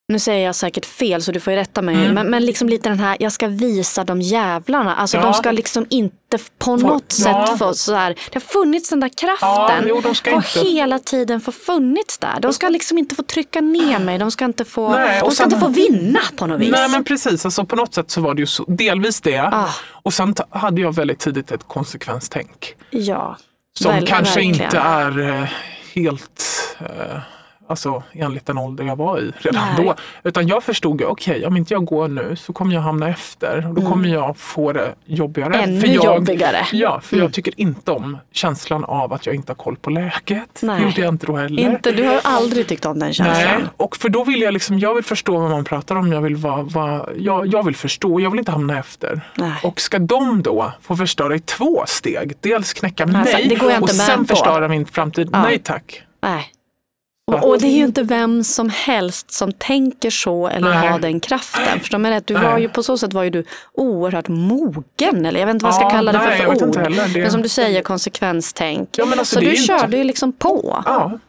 nu 0.07 0.19
säger 0.19 0.45
jag 0.45 0.55
säkert 0.55 0.85
fel 0.85 1.21
så 1.21 1.31
du 1.31 1.39
får 1.39 1.53
ju 1.53 1.59
rätta 1.59 1.81
mig, 1.81 1.95
Mm. 1.95 2.13
men, 2.13 2.29
men 2.29 2.45
liksom 2.45 2.69
lite 2.69 2.89
den 2.89 2.99
här, 2.99 3.17
jag 3.19 3.31
ska 3.31 3.47
visa 3.47 4.03
de 4.03 4.21
jävlarna. 4.21 4.95
Alltså 4.95 5.17
Ja. 5.17 5.23
de 5.23 5.33
ska 5.33 5.51
liksom 5.51 5.85
inte 5.89 6.37
på 6.37 6.77
Få- 6.77 6.87
något 6.87 7.15
ja. 7.25 7.47
sätt 7.47 7.59
få 7.59 7.73
så 7.73 7.93
här, 7.93 8.09
det 8.09 8.33
har 8.35 8.39
funnits 8.41 8.89
den 8.89 8.99
där 8.99 9.11
Ja, 9.21 9.27
kraften. 9.39 9.85
jo, 9.89 10.01
de 10.01 10.15
ska 10.15 10.31
har 10.35 10.63
hela 10.73 10.99
tiden 10.99 11.41
få 11.41 11.51
funnits 11.51 12.17
där. 12.17 12.39
De 12.39 12.53
ska 12.53 12.69
liksom 12.69 12.97
inte 12.97 13.15
få 13.15 13.23
trycka 13.23 13.61
ner 13.61 13.99
mig, 13.99 14.17
de 14.17 14.31
ska 14.31 14.45
inte 14.45 14.65
få, 14.65 14.89
Nej, 14.91 15.19
de 15.21 15.31
ska 15.31 15.43
sen- 15.43 15.53
inte 15.53 15.65
få 15.65 15.71
vinna 15.71 16.19
på 16.37 16.45
något 16.47 16.61
vis. 16.61 16.71
Nej 16.71 16.89
men 16.89 17.03
precis, 17.03 17.45
alltså 17.45 17.65
på 17.65 17.75
något 17.75 17.93
sätt 17.93 18.11
så 18.11 18.21
var 18.21 18.33
det 18.33 18.39
ju 18.39 18.45
så, 18.47 18.63
delvis 18.67 19.21
det. 19.21 19.39
Ah. 19.39 19.69
Och 19.91 20.13
sen 20.13 20.35
hade 20.49 20.81
jag 20.81 20.95
väldigt 20.95 21.19
tidigt 21.19 21.51
ett 21.51 21.67
konsekvenstänk. 21.67 22.75
Ja, 22.89 23.37
Som 23.79 23.91
Väl- 23.91 24.07
kanske 24.07 24.33
verkligen. 24.39 24.63
inte 24.65 24.77
är 24.79 25.19
eh, 25.41 25.49
helt 25.95 26.41
eh, 26.79 27.19
alltså, 27.67 28.03
enligt 28.11 28.45
den 28.45 28.57
ålder 28.57 28.83
jag 28.83 28.95
var 28.95 29.19
i 29.19 29.31
redan 29.37 29.67
Nej. 29.77 29.85
då. 29.85 29.95
Utan 30.29 30.47
jag 30.47 30.63
förstod, 30.63 31.01
okej 31.01 31.45
om 31.45 31.57
inte 31.57 31.73
jag 31.73 31.85
går 31.85 32.07
nu 32.07 32.35
så 32.35 32.53
kommer 32.53 32.75
jag 32.75 32.81
hamna 32.81 33.09
efter 33.09 33.67
och 33.67 33.73
då 33.73 33.81
kommer 33.91 34.09
jag 34.09 34.37
få 34.37 34.71
det 34.73 34.93
jobbigare. 35.05 35.53
Mm. 35.53 35.69
ännu 35.69 35.81
för 35.81 35.87
jag, 35.87 36.05
jobbigare. 36.05 36.57
Ja, 36.71 36.99
för 37.03 37.15
Mm. 37.15 37.23
jag 37.25 37.33
tycker 37.33 37.53
inte 37.59 37.91
om 37.91 38.17
känslan 38.31 38.83
av 38.83 39.13
att 39.13 39.25
jag 39.25 39.35
inte 39.35 39.49
har 39.51 39.55
koll 39.55 39.75
på 39.75 39.89
läget. 39.89 40.59
Nej. 40.61 40.79
Det 40.79 40.85
gjorde 40.85 41.01
jag 41.01 41.13
inte 41.13 41.25
då 41.25 41.35
heller. 41.35 41.63
Inte, 41.63 41.91
du 41.91 42.03
har 42.07 42.19
aldrig 42.23 42.67
tyckt 42.67 42.85
om 42.85 42.99
den 42.99 43.13
känslan. 43.13 43.59
Nej, 43.59 43.69
och 43.77 43.95
för 43.95 44.09
då 44.09 44.23
vill 44.23 44.41
jag 44.41 44.53
liksom, 44.53 44.79
jag 44.79 44.95
vill 44.95 45.03
förstå 45.03 45.39
vad 45.39 45.49
man 45.51 45.63
pratar 45.63 45.95
om. 45.95 46.11
Jag 46.13 46.21
vill, 46.21 46.35
vara, 46.35 46.61
vara, 46.63 47.05
jag, 47.17 47.47
jag 47.47 47.63
vill 47.65 47.75
förstå, 47.75 48.19
jag 48.19 48.29
vill 48.29 48.39
inte 48.39 48.51
hamna 48.51 48.79
efter. 48.79 49.21
Nej. 49.37 49.53
Och 49.63 49.81
ska 49.81 49.99
de 49.99 50.43
då 50.43 50.71
få 50.81 50.95
förstöra 50.95 51.35
i 51.35 51.39
två 51.39 51.83
steg? 51.87 52.33
Dels 52.41 52.73
knäcka 52.73 53.03
Alltså, 53.03 53.37
mig 53.37 53.57
jag 53.61 53.83
och 53.83 53.89
sen 53.89 54.19
på. 54.19 54.25
förstöra 54.35 54.67
min 54.67 54.85
framtid. 54.85 55.29
Ja. 55.33 55.41
Nej 55.43 55.59
tack. 55.59 56.01
Nej. 56.21 56.45
Och, 57.27 57.47
och 57.49 57.59
det 57.59 57.67
är 57.67 57.71
ju 57.77 57.83
inte 57.83 58.03
vem 58.03 58.43
som 58.43 58.69
helst 58.69 59.31
som 59.31 59.51
tänker 59.51 60.09
så 60.09 60.47
eller 60.47 60.69
Nej. 60.69 60.87
har 60.89 60.99
den 60.99 61.19
kraften. 61.19 61.79
Förstår 61.79 61.97
mig 61.97 62.11
rätt? 62.11 62.27
Du 62.27 62.33
var 62.33 62.57
ju, 62.57 62.69
på 62.69 62.83
så 62.83 62.97
sätt 62.97 63.13
var 63.13 63.23
ju 63.23 63.29
du 63.29 63.43
oerhört 63.73 64.27
mogen. 64.27 65.25
Eller 65.25 65.39
jag 65.39 65.47
vet 65.47 65.53
inte 65.53 65.65
vad 65.65 65.69
jag 65.73 65.75
ska 65.75 65.85
Ja, 65.85 65.89
kalla 65.89 66.11
det 66.11 66.17
nej, 66.17 66.37
för, 66.37 66.45
för 66.45 66.53
inte 66.53 66.65
ord. 66.65 66.77
heller. 66.77 67.07
Det- 67.07 67.21
Men 67.21 67.31
som 67.31 67.41
du 67.41 67.49
säger, 67.49 67.81
konsekvenstänk. 67.81 68.89
Ja, 68.97 69.05
men 69.05 69.19
alltså, 69.19 69.35
så 69.35 69.41
du 69.41 69.49
ju 69.49 69.55
körde 69.55 69.83
inte- 69.85 69.97
ju 69.97 70.03
liksom 70.03 70.31
på. 70.31 70.83
Ja, 70.85 71.19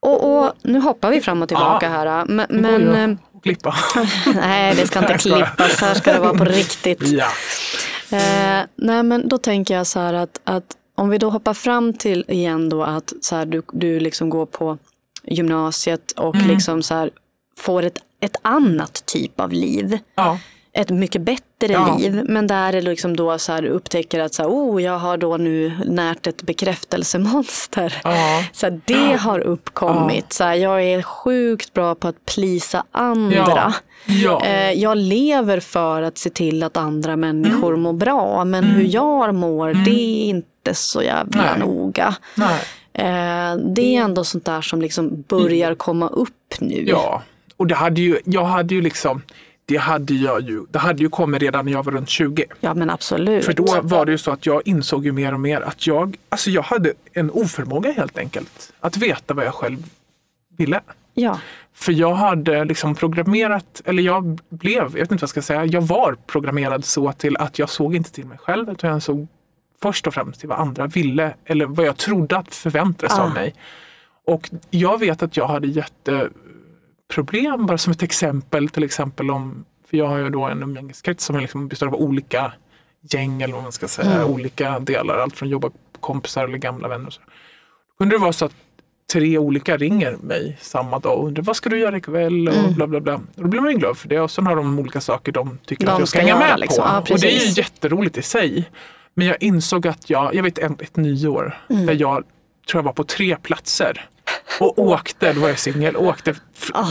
Och, 0.00 0.38
och 0.44 0.52
nu 0.62 0.80
hoppar 0.80 1.10
vi 1.10 1.20
fram 1.20 1.42
och 1.42 1.48
tillbaka 1.48 1.86
Ja. 1.86 1.92
här. 1.92 2.24
Men, 2.24 2.46
går 2.62 2.78
men 2.78 3.10
eh, 3.10 3.16
att 3.36 3.42
klippa. 3.42 3.74
nej, 4.34 4.74
det 4.76 4.86
ska 4.86 4.98
inte 4.98 5.18
klippas. 5.18 5.80
Här 5.80 5.94
ska 5.94 6.12
det 6.12 6.18
vara 6.18 6.34
på 6.34 6.44
riktigt. 6.60 7.02
ja. 7.02 7.26
Eh, 8.10 8.64
nej 8.76 9.02
men 9.02 9.28
då 9.28 9.38
tänker 9.38 9.74
jag 9.76 9.86
så 9.86 10.00
här 10.00 10.14
att, 10.14 10.40
att 10.44 10.64
om 10.94 11.08
vi 11.08 11.18
då 11.18 11.30
hoppar 11.30 11.54
fram 11.54 11.92
till 11.92 12.24
igen 12.28 12.68
då 12.68 12.82
att 12.82 13.12
så 13.20 13.36
här, 13.36 13.46
du, 13.46 13.62
du 13.72 14.00
liksom 14.00 14.30
går 14.30 14.46
på 14.46 14.78
gymnasiet 15.26 16.12
och 16.12 16.36
liksom 16.36 16.82
så 16.82 16.94
här, 16.94 17.10
får 17.58 17.82
ett, 17.82 17.98
ett 18.20 18.36
annat 18.42 19.06
typ 19.06 19.40
av 19.40 19.52
liv. 19.52 19.98
Ja. 20.14 20.38
Ett 20.72 20.90
mycket 20.90 21.22
bättre 21.22 21.42
Ja. 21.72 21.96
liv. 22.00 22.22
Men 22.28 22.46
där 22.46 22.72
är 22.72 22.82
liksom 22.82 23.16
då 23.16 23.38
så 23.38 23.52
här, 23.52 23.64
upptäcker 23.64 24.20
att 24.20 24.34
så 24.34 24.42
här, 24.42 24.50
oh, 24.50 24.82
jag 24.82 24.98
har 24.98 25.16
då 25.16 25.36
nu 25.36 25.72
närt 25.86 26.26
ett 26.26 26.42
bekräftelsemonster. 26.42 28.00
Ja. 28.04 28.44
Så 28.52 28.80
det 28.84 29.16
har 29.20 29.38
uppkommit. 29.40 30.32
Så 30.32 30.42
jag 30.42 30.82
är 30.82 31.02
sjukt 31.02 31.72
bra 31.72 31.94
på 31.94 32.08
att 32.08 32.24
plisa 32.24 32.84
andra. 32.92 33.74
Eh, 34.44 34.72
Jag 34.72 34.96
lever 34.98 35.60
för 35.60 36.02
att 36.02 36.18
se 36.18 36.30
till 36.30 36.62
att 36.62 36.76
andra 36.76 37.16
människor 37.16 37.68
Mm. 37.68 37.80
mår 37.80 37.92
bra. 37.92 38.44
Men 38.44 38.64
hur 38.64 38.94
jag 38.94 39.34
mår, 39.34 39.74
det 39.74 39.90
är 39.90 40.24
inte 40.24 40.74
så 40.74 41.02
jävla 41.02 41.42
Nej. 41.42 41.58
noga. 41.60 42.14
Nej. 42.34 42.58
Eh, 42.98 43.56
Det 43.56 43.96
är 43.96 44.02
ändå 44.02 44.24
sånt 44.24 44.44
där 44.44 44.60
som 44.60 44.82
liksom 44.82 45.24
börjar 45.28 45.74
komma 45.74 46.08
upp 46.08 46.54
nu. 46.60 46.84
Ja, 46.86 47.22
och 47.56 47.66
det 47.66 47.74
hade 47.74 48.00
ju, 48.00 48.18
jag 48.24 48.44
hade 48.44 48.74
ju 48.74 48.80
liksom, 48.82 49.22
det 49.66 49.76
hade 49.76 50.14
jag 50.14 50.40
ju, 50.40 50.66
det 50.70 50.78
hade 50.78 51.02
ju 51.02 51.08
kommit 51.08 51.42
redan 51.42 51.64
när 51.64 51.72
jag 51.72 51.82
var 51.84 51.92
runt 51.92 52.08
20. 52.08 52.44
Ja 52.60 52.74
men 52.74 52.90
absolut. 52.90 53.44
För 53.44 53.52
då 53.52 53.80
var 53.82 54.06
det 54.06 54.12
ju 54.12 54.18
så 54.18 54.30
att 54.30 54.46
jag 54.46 54.62
insåg 54.64 55.04
ju 55.04 55.12
mer 55.12 55.34
och 55.34 55.40
mer 55.40 55.60
att 55.60 55.86
jag, 55.86 56.16
alltså 56.28 56.50
jag 56.50 56.62
hade 56.62 56.92
en 57.12 57.30
oförmåga 57.30 57.92
helt 57.92 58.18
enkelt 58.18 58.72
att 58.80 58.96
veta 58.96 59.34
vad 59.34 59.46
jag 59.46 59.54
själv 59.54 59.78
ville. 60.56 60.80
Ja. 61.14 61.40
För 61.74 61.92
jag 61.92 62.14
hade 62.14 62.64
liksom 62.64 62.94
programmerat, 62.94 63.82
eller 63.84 64.02
jag 64.02 64.40
blev, 64.48 64.82
jag 64.82 64.90
vet 64.90 65.00
inte 65.00 65.14
vad 65.14 65.22
jag 65.22 65.28
ska 65.30 65.42
säga, 65.42 65.64
jag 65.64 65.82
var 65.82 66.16
programmerad 66.26 66.84
så 66.84 67.12
till 67.12 67.36
att 67.36 67.58
jag 67.58 67.68
såg 67.70 67.94
inte 67.94 68.12
till 68.12 68.26
mig 68.26 68.38
själv 68.38 68.70
utan 68.70 68.90
jag 68.90 69.02
såg 69.02 69.26
först 69.82 70.06
och 70.06 70.14
främst 70.14 70.40
till 70.40 70.48
vad 70.48 70.58
andra 70.58 70.86
ville 70.86 71.34
eller 71.44 71.66
vad 71.66 71.86
jag 71.86 71.96
trodde 71.96 72.36
att 72.36 72.54
förväntades 72.54 73.18
Ah. 73.18 73.22
av 73.22 73.34
mig. 73.34 73.54
Och 74.26 74.50
jag 74.70 74.98
vet 75.00 75.22
att 75.22 75.36
jag 75.36 75.46
hade 75.48 75.66
jätteproblem, 77.08 77.66
bara 77.66 77.78
som 77.78 77.92
ett 77.92 78.02
exempel, 78.02 78.68
till 78.68 78.84
exempel 78.84 79.30
om, 79.30 79.64
för 79.90 79.96
jag 79.96 80.06
har 80.06 80.18
ju 80.18 80.30
då 80.30 80.44
en 80.44 80.62
umgängeskrets 80.62 81.24
som 81.24 81.38
liksom 81.40 81.68
består 81.68 81.86
av 81.86 81.94
olika 81.94 82.52
gäng 83.10 83.42
eller 83.42 83.54
vad 83.54 83.62
man 83.62 83.72
ska 83.72 83.88
säga, 83.88 84.12
Mm. 84.14 84.26
olika 84.30 84.78
delar, 84.78 85.18
allt 85.18 85.36
från 85.36 85.48
jobbarkompisar 85.48 86.44
eller 86.44 86.58
gamla 86.58 86.88
vänner. 86.88 87.06
Och 87.06 87.12
så. 87.12 87.20
Då 87.20 87.96
kunde 87.98 88.14
det 88.14 88.20
vara 88.20 88.32
så 88.32 88.44
att 88.44 88.54
tre 89.12 89.38
olika 89.38 89.76
ringer 89.76 90.16
mig 90.20 90.56
samma 90.60 90.98
dag 90.98 91.18
och 91.18 91.26
undrar 91.26 91.42
vad 91.42 91.56
ska 91.56 91.68
du 91.68 91.78
göra 91.78 91.96
ikväll 91.96 92.48
och 92.48 92.54
Mm. 92.54 92.74
bla 92.74 92.86
bla 92.86 93.00
bla. 93.00 93.20
Då 93.34 93.46
blir 93.48 93.60
man 93.60 93.70
ju 93.72 93.78
glad 93.78 93.96
för 93.98 94.08
det 94.08 94.20
och 94.20 94.30
sen 94.30 94.46
har 94.46 94.56
de 94.56 94.78
olika 94.78 95.00
saker 95.00 95.32
de 95.32 95.58
tycker 95.66 95.86
De 95.86 95.92
att 95.92 95.98
jag 95.98 96.08
ska 96.08 96.18
hänga 96.20 96.38
med 96.38 96.60
liksom. 96.60 96.82
på. 96.84 96.88
Ja, 96.88 96.98
och 97.14 97.20
det 97.20 97.36
är 97.36 97.46
ju 97.46 97.52
jätteroligt 97.62 98.18
i 98.18 98.22
sig. 98.22 98.70
Men 99.18 99.26
jag 99.26 99.36
insåg 99.40 99.86
att 99.88 100.10
jag, 100.10 100.34
jag 100.34 100.42
vet 100.42 100.58
ett, 100.58 100.82
ett 100.82 100.96
nyår 100.96 101.58
Mm. 101.70 101.86
där 101.86 101.94
jag 101.94 102.24
tror 102.70 102.78
jag 102.78 102.82
var 102.82 102.92
på 102.92 103.04
tre 103.04 103.36
platser 103.36 104.08
och 104.60 104.78
åkte, 104.78 105.32
då 105.32 105.40
var 105.40 105.48
jag 105.48 105.58
singel, 105.58 105.96
åkte 105.96 106.34
Ah. 106.72 106.86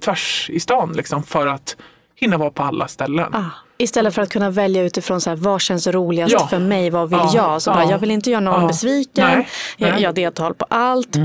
tvärs 0.00 0.50
i 0.50 0.60
stan 0.60 0.92
liksom 0.92 1.22
för 1.22 1.46
att 1.46 1.76
hinna 2.14 2.36
vara 2.36 2.50
på 2.50 2.62
alla 2.62 2.88
ställen. 2.88 3.34
Ah. 3.34 3.44
Istället 3.78 4.14
för 4.14 4.22
att 4.22 4.30
kunna 4.32 4.50
välja 4.50 4.82
utifrån 4.82 5.20
så 5.20 5.30
här, 5.30 5.36
vad 5.36 5.60
känns 5.60 5.86
roligast 5.86 6.32
Ja. 6.32 6.46
för 6.46 6.58
mig, 6.58 6.90
vad 6.90 7.10
vill 7.10 7.18
Ja. 7.18 7.32
jag? 7.34 7.62
Så 7.62 7.70
bara, 7.70 7.84
Ja. 7.84 7.90
jag 7.90 7.98
vill 7.98 8.10
inte 8.10 8.30
göra 8.30 8.40
någon 8.40 8.60
Ja. 8.62 8.66
besviken, 8.68 9.24
Nej. 9.24 9.48
Jag, 9.76 9.90
Nej. 9.90 10.02
jag 10.02 10.14
deltar 10.14 10.52
på 10.52 10.66
allt. 10.70 11.16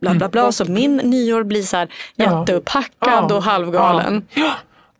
Bla, 0.00 0.14
bla, 0.14 0.28
bla. 0.28 0.52
Så 0.52 0.64
min 0.64 0.96
nyår 0.96 1.42
blir 1.44 1.62
så 1.62 1.76
här 1.76 1.88
Ja. 2.16 2.40
jätteuppackad 2.40 3.26
Ja. 3.30 3.34
och 3.36 3.42
halvgalen. 3.42 4.26
Ja. 4.34 4.50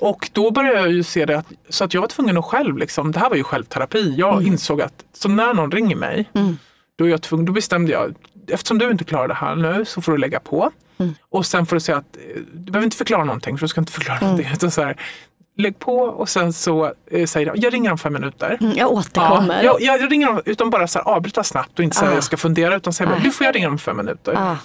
Och 0.00 0.30
då 0.32 0.50
började 0.50 0.78
jag 0.78 0.90
ju 0.92 1.02
se 1.02 1.24
det, 1.24 1.38
att, 1.38 1.46
så 1.68 1.84
att 1.84 1.94
jag 1.94 2.00
var 2.00 2.08
tvungen 2.08 2.36
att 2.38 2.44
själv, 2.44 2.78
liksom, 2.78 3.12
det 3.12 3.18
här 3.18 3.28
var 3.30 3.36
ju 3.36 3.44
självterapi. 3.44 4.14
Jag 4.18 4.32
Mm. 4.34 4.46
insåg 4.46 4.82
att, 4.82 5.04
så 5.12 5.28
när 5.28 5.54
någon 5.54 5.70
ringer 5.70 5.96
mig, 5.96 6.30
då, 6.98 7.04
är 7.04 7.08
jag 7.08 7.22
tvungen, 7.22 7.46
då 7.46 7.52
bestämde 7.52 7.92
jag, 7.92 8.14
eftersom 8.48 8.78
du 8.78 8.90
inte 8.90 9.04
klarar 9.04 9.28
det 9.28 9.34
här 9.34 9.56
nu 9.56 9.84
så 9.84 10.00
får 10.00 10.12
du 10.12 10.18
lägga 10.18 10.40
på. 10.40 10.70
Mm. 10.98 11.14
Och 11.30 11.46
sen 11.46 11.66
får 11.66 11.76
du 11.76 11.80
säga 11.80 11.98
att, 11.98 12.16
eh, 12.16 12.40
du 12.54 12.72
behöver 12.72 12.84
inte 12.84 12.96
förklara 12.96 13.24
någonting, 13.24 13.58
för 13.58 13.64
du 13.64 13.68
ska 13.68 13.80
inte 13.80 13.92
förklara 13.92 14.18
Mm. 14.18 14.28
någonting. 14.30 14.52
Utan 14.54 14.70
så 14.70 14.82
här, 14.82 14.96
lägg 15.58 15.78
på 15.78 15.96
och 15.98 16.28
sen 16.28 16.52
så 16.52 16.92
eh, 17.10 17.26
säger 17.26 17.46
jag, 17.46 17.56
jag 17.58 17.74
ringer 17.74 17.90
om 17.92 17.98
fem 17.98 18.12
minuter. 18.12 18.58
Mm, 18.60 18.76
Jag 18.76 18.92
återkommer. 18.92 19.62
Ja, 19.62 19.76
jag, 19.80 20.00
jag 20.00 20.12
ringer 20.12 20.28
om, 20.30 20.42
utan 20.44 20.70
bara 20.70 20.86
så 20.86 20.98
här, 20.98 21.06
avbryta 21.08 21.44
snabbt 21.44 21.78
och 21.78 21.84
inte 21.84 21.96
säga 21.96 22.10
Ah. 22.10 22.14
jag 22.14 22.24
ska 22.24 22.36
fundera 22.36 22.76
utan 22.76 22.92
säga 22.92 23.10
Nej. 23.10 23.20
du 23.24 23.30
får 23.30 23.44
jag 23.46 23.54
ringa 23.54 23.68
om 23.68 23.78
fem 23.78 23.96
minuter. 23.96 24.34
Ah. 24.38 24.56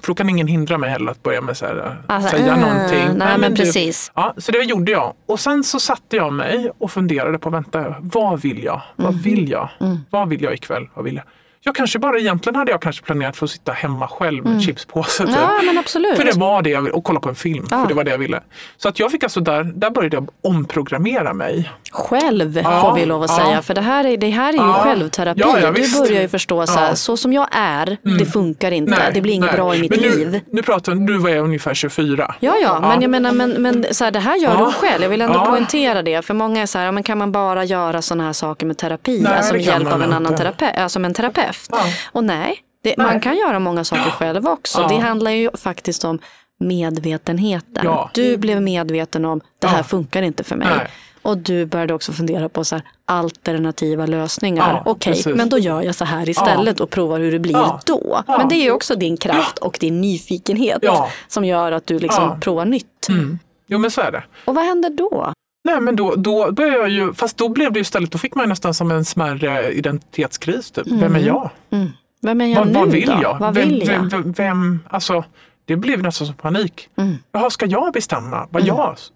För 0.00 0.06
då 0.06 0.14
kan 0.14 0.28
ingen 0.28 0.46
hindra 0.46 0.78
mig 0.78 0.90
heller 0.90 1.10
att 1.10 1.22
börja 1.22 1.40
med 1.40 1.56
så 1.56 1.66
här, 1.66 1.96
Alltså, 2.06 2.30
säga 2.36 2.52
äh, 2.52 2.60
någonting. 2.60 3.18
nej, 3.18 3.38
men 3.38 3.54
precis. 3.54 4.12
Ja, 4.14 4.34
så 4.36 4.52
det 4.52 4.62
gjorde 4.62 4.92
jag. 4.92 5.14
Och 5.26 5.40
sen 5.40 5.64
så 5.64 5.80
satte 5.80 6.16
jag 6.16 6.32
mig 6.32 6.70
och 6.78 6.90
funderade 6.90 7.38
på, 7.38 7.50
vänta, 7.50 7.94
vad 8.00 8.40
vill 8.40 8.64
jag? 8.64 8.82
Vad 8.96 9.12
Mhm. 9.12 9.22
vill 9.22 9.50
jag? 9.50 9.68
Mm. 9.80 9.96
Vad 10.10 10.28
vill 10.28 10.42
jag 10.42 10.54
ikväll? 10.54 10.88
Vad 10.94 11.04
vill 11.04 11.14
jag? 11.14 11.24
Jag 11.60 11.74
kanske 11.74 11.98
bara, 11.98 12.18
egentligen 12.18 12.56
hade 12.56 12.70
jag 12.70 12.82
kanske 12.82 13.04
planerat 13.04 13.36
för 13.36 13.44
att 13.44 13.50
sitta 13.50 13.72
hemma 13.72 14.08
själv 14.08 14.44
med 14.44 14.62
chipspåse. 14.62 15.26
Typ. 15.26 15.36
Mm. 15.36 15.40
Ja 15.40 15.62
men 15.66 15.78
absolut. 15.78 16.16
För 16.16 16.24
det 16.24 16.32
var 16.32 16.62
det 16.62 16.70
jag 16.70 16.82
ville, 16.82 16.92
och 16.94 17.04
kolla 17.04 17.20
på 17.20 17.28
en 17.28 17.34
film. 17.34 17.66
Ja. 17.70 17.80
För 17.80 17.88
det 17.88 17.94
var 17.94 18.04
det 18.04 18.10
jag 18.10 18.18
ville. 18.18 18.42
Så 18.76 18.88
att 18.88 18.98
jag 18.98 19.10
fick 19.10 19.22
alltså 19.22 19.40
där, 19.40 19.64
där 19.64 19.90
började 19.90 20.16
jag 20.16 20.28
omprogrammera 20.42 21.32
mig. 21.34 21.70
Själv 21.92 22.58
Ja, 22.64 22.80
får 22.80 22.94
vi 22.94 23.06
lov 23.06 23.22
att 23.22 23.30
ja. 23.30 23.44
säga. 23.44 23.62
För 23.62 23.74
det 23.74 23.80
här 23.80 24.04
är, 24.04 24.16
det 24.16 24.30
här 24.30 24.48
är 24.48 24.52
ju 24.52 24.58
Ja. 24.58 24.80
självterapi. 24.84 25.40
Ja, 25.40 25.70
du 25.70 25.98
börjar 26.00 26.22
ju 26.22 26.28
förstå 26.28 26.66
så 26.66 26.72
här. 26.72 26.84
Mm. 26.84 26.96
så 26.96 27.16
som 27.16 27.32
jag 27.32 27.48
är, 27.52 27.96
det 28.18 28.26
funkar 28.26 28.70
inte. 28.70 29.10
det 29.14 29.20
blir 29.20 29.32
inget 29.32 29.46
nej. 29.46 29.56
bra 29.56 29.74
i 29.74 29.80
mitt 29.80 29.90
Men 29.90 30.00
nu, 30.00 30.10
liv. 30.10 30.40
Nu 30.52 30.62
pratar 30.62 30.94
nu 30.94 31.18
var 31.18 31.30
jag 31.30 31.44
ungefär 31.44 31.74
24. 31.74 32.34
Ja, 32.40 32.56
ja, 32.62 32.80
men 32.80 33.02
jag 33.02 33.10
menar, 33.10 33.32
men, 33.32 33.50
men 33.50 33.86
så 33.90 34.04
här, 34.04 34.10
det 34.10 34.20
här 34.20 34.36
gör 34.36 34.56
du 34.58 34.72
själv. 34.72 35.02
Jag 35.02 35.10
vill 35.10 35.20
ändå 35.20 35.44
poängtera 35.44 36.02
det. 36.02 36.22
För 36.22 36.34
många 36.34 36.62
är 36.62 36.66
så 36.66 36.78
här, 36.78 36.92
men 36.92 37.02
kan 37.02 37.18
man 37.18 37.32
bara 37.32 37.64
göra 37.64 38.02
sådana 38.02 38.24
här 38.24 38.32
saker 38.32 38.66
med 38.66 38.78
terapi? 38.78 39.20
Nej, 39.22 39.36
alltså 39.36 39.52
med 39.52 39.62
hjälp 39.62 39.92
av 39.92 40.02
en 40.02 40.12
annan 40.12 40.36
terapeut, 40.36 40.78
alltså 40.78 40.98
med 41.00 41.08
en 41.08 41.14
terapeut. 41.14 41.47
Ja. 41.70 41.78
Och 42.12 42.24
nej, 42.24 42.56
det, 42.82 42.94
man 42.98 43.20
kan 43.20 43.36
göra 43.36 43.58
många 43.58 43.84
saker 43.84 44.10
själv 44.10 44.46
också. 44.46 44.80
Ja. 44.80 44.88
Det 44.88 44.98
handlar 44.98 45.30
ju 45.30 45.50
faktiskt 45.56 46.04
om 46.04 46.18
medvetenheten. 46.60 47.84
Ja. 47.84 48.10
Du 48.14 48.36
blev 48.36 48.62
medveten 48.62 49.24
om, 49.24 49.40
det 49.58 49.66
här 49.66 49.78
Ja. 49.78 49.84
funkar 49.84 50.22
inte 50.22 50.44
för 50.44 50.56
mig. 50.56 50.68
Nej. 50.76 50.86
Och 51.22 51.38
du 51.38 51.66
började 51.66 51.94
också 51.94 52.12
fundera 52.12 52.48
på 52.48 52.64
så 52.64 52.74
här, 52.74 52.84
alternativa 53.04 54.06
lösningar. 54.06 54.82
Ja, 54.84 54.90
Okej, 54.90 55.12
precis. 55.12 55.36
men 55.36 55.48
då 55.48 55.58
gör 55.58 55.82
jag 55.82 55.94
så 55.94 56.04
här 56.04 56.28
istället 56.28 56.80
och 56.80 56.90
provar 56.90 57.18
hur 57.20 57.32
det 57.32 57.38
blir 57.38 57.52
Ja. 57.52 57.80
då. 57.86 58.22
Ja. 58.26 58.38
Men 58.38 58.48
det 58.48 58.54
är 58.54 58.62
ju 58.62 58.70
också 58.70 58.94
din 58.94 59.16
kraft 59.16 59.58
och 59.58 59.76
din 59.80 60.00
nyfikenhet 60.00 60.78
Ja. 60.82 61.08
som 61.28 61.44
gör 61.44 61.72
att 61.72 61.86
du 61.86 61.98
liksom 61.98 62.24
Ja. 62.24 62.38
provar 62.40 62.64
nytt. 62.64 63.08
Mm. 63.08 63.38
Jo 63.66 63.78
men 63.78 63.90
så 63.90 64.00
är 64.00 64.12
det. 64.12 64.24
Och 64.44 64.54
vad 64.54 64.64
händer 64.64 64.90
då? 64.90 65.32
Nej 65.68 65.80
men 65.80 65.96
då, 65.96 66.14
då 66.14 66.52
började 66.52 66.76
jag 66.78 66.88
ju, 66.88 67.12
fast 67.14 67.36
då 67.36 67.48
blev 67.48 67.72
det 67.72 67.78
ju 67.78 67.82
istället, 67.82 68.12
då 68.12 68.18
fick 68.18 68.34
man 68.34 68.48
nästan 68.48 68.74
som 68.74 68.90
en 68.90 69.04
smärre 69.04 69.72
identitetskris. 69.72 70.70
Typ. 70.70 70.86
Vem 70.86 71.14
är 71.16 71.20
jag? 71.20 71.50
Mm. 71.70 71.88
Vem 72.22 72.40
är 72.40 72.46
jag 72.46 72.56
Vad, 72.58 72.66
nu 72.66 72.72
vad 72.74 72.90
vill 72.90 73.06
då? 73.06 73.18
jag? 73.22 73.38
Vad 73.38 73.54
vem, 73.54 73.68
vill 73.68 73.78
jag? 73.88 73.98
Vem, 73.98 74.08
vem, 74.08 74.32
vem, 74.32 74.80
alltså, 74.90 75.24
det 75.64 75.76
blev 75.76 76.02
nästan 76.02 76.26
som 76.26 76.36
panik. 76.36 76.88
Mm. 76.96 77.16
Jaha, 77.32 77.50
ska 77.50 77.66
jag 77.66 77.92
bestämma 77.92 78.48
vad 78.50 78.62
jag 78.66 78.92
s- 78.96 79.08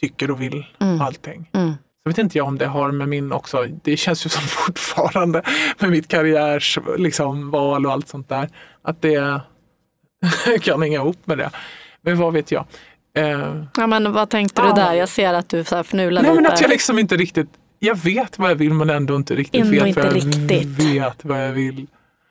tycker 0.00 0.30
och 0.30 0.42
vill? 0.42 0.66
Mm. 0.80 1.00
och 1.00 1.06
Allting. 1.06 1.50
Mm. 1.52 1.72
Så 2.02 2.08
vet 2.08 2.18
inte 2.18 2.38
jag 2.38 2.46
om 2.46 2.58
det 2.58 2.66
har 2.66 2.90
med 2.92 3.08
min 3.08 3.32
också, 3.32 3.66
det 3.84 3.96
känns 3.96 4.26
ju 4.26 4.30
som 4.30 4.42
fortfarande 4.48 5.42
med 5.78 5.90
mitt 5.90 6.08
karriärs 6.08 6.78
liksom, 6.98 7.50
val 7.50 7.86
och 7.86 7.92
allt 7.92 8.08
sånt 8.08 8.28
där. 8.28 8.48
Att 8.82 9.02
det 9.02 9.40
kan 10.62 10.82
hänga 10.82 10.94
ihop 10.98 11.26
med 11.26 11.38
det. 11.38 11.50
Men 12.04 12.18
vad 12.18 12.32
vet 12.32 12.50
jag. 12.52 12.64
Eh, 13.14 13.64
Ja, 13.76 13.86
men 13.86 14.12
vad 14.12 14.28
tänkte 14.30 14.62
Ja. 14.62 14.68
du 14.68 14.80
där? 14.80 14.94
Jag 14.94 15.08
ser 15.08 15.34
att 15.34 15.48
du 15.48 15.64
så 15.64 15.76
här 15.76 15.82
fnular 15.82 16.22
Nej 16.22 16.34
men 16.34 16.42
lite. 16.42 16.54
att 16.54 16.60
jag 16.60 16.70
liksom 16.70 16.98
inte 16.98 17.16
riktigt, 17.16 17.48
jag 17.78 17.94
vet 17.98 18.38
vad 18.38 18.50
jag 18.50 18.54
vill 18.56 18.74
men 18.74 18.90
ändå 18.90 19.16
inte 19.16 19.34
riktigt 19.34 19.60
Ändå 19.64 19.72
vet 19.72 19.86
inte 19.86 20.00
vad 20.00 20.08
jag 20.10 20.16
riktigt. 20.16 20.68
vet 20.86 21.24
vad 21.24 21.44
jag 21.46 21.52
vill. 21.52 21.86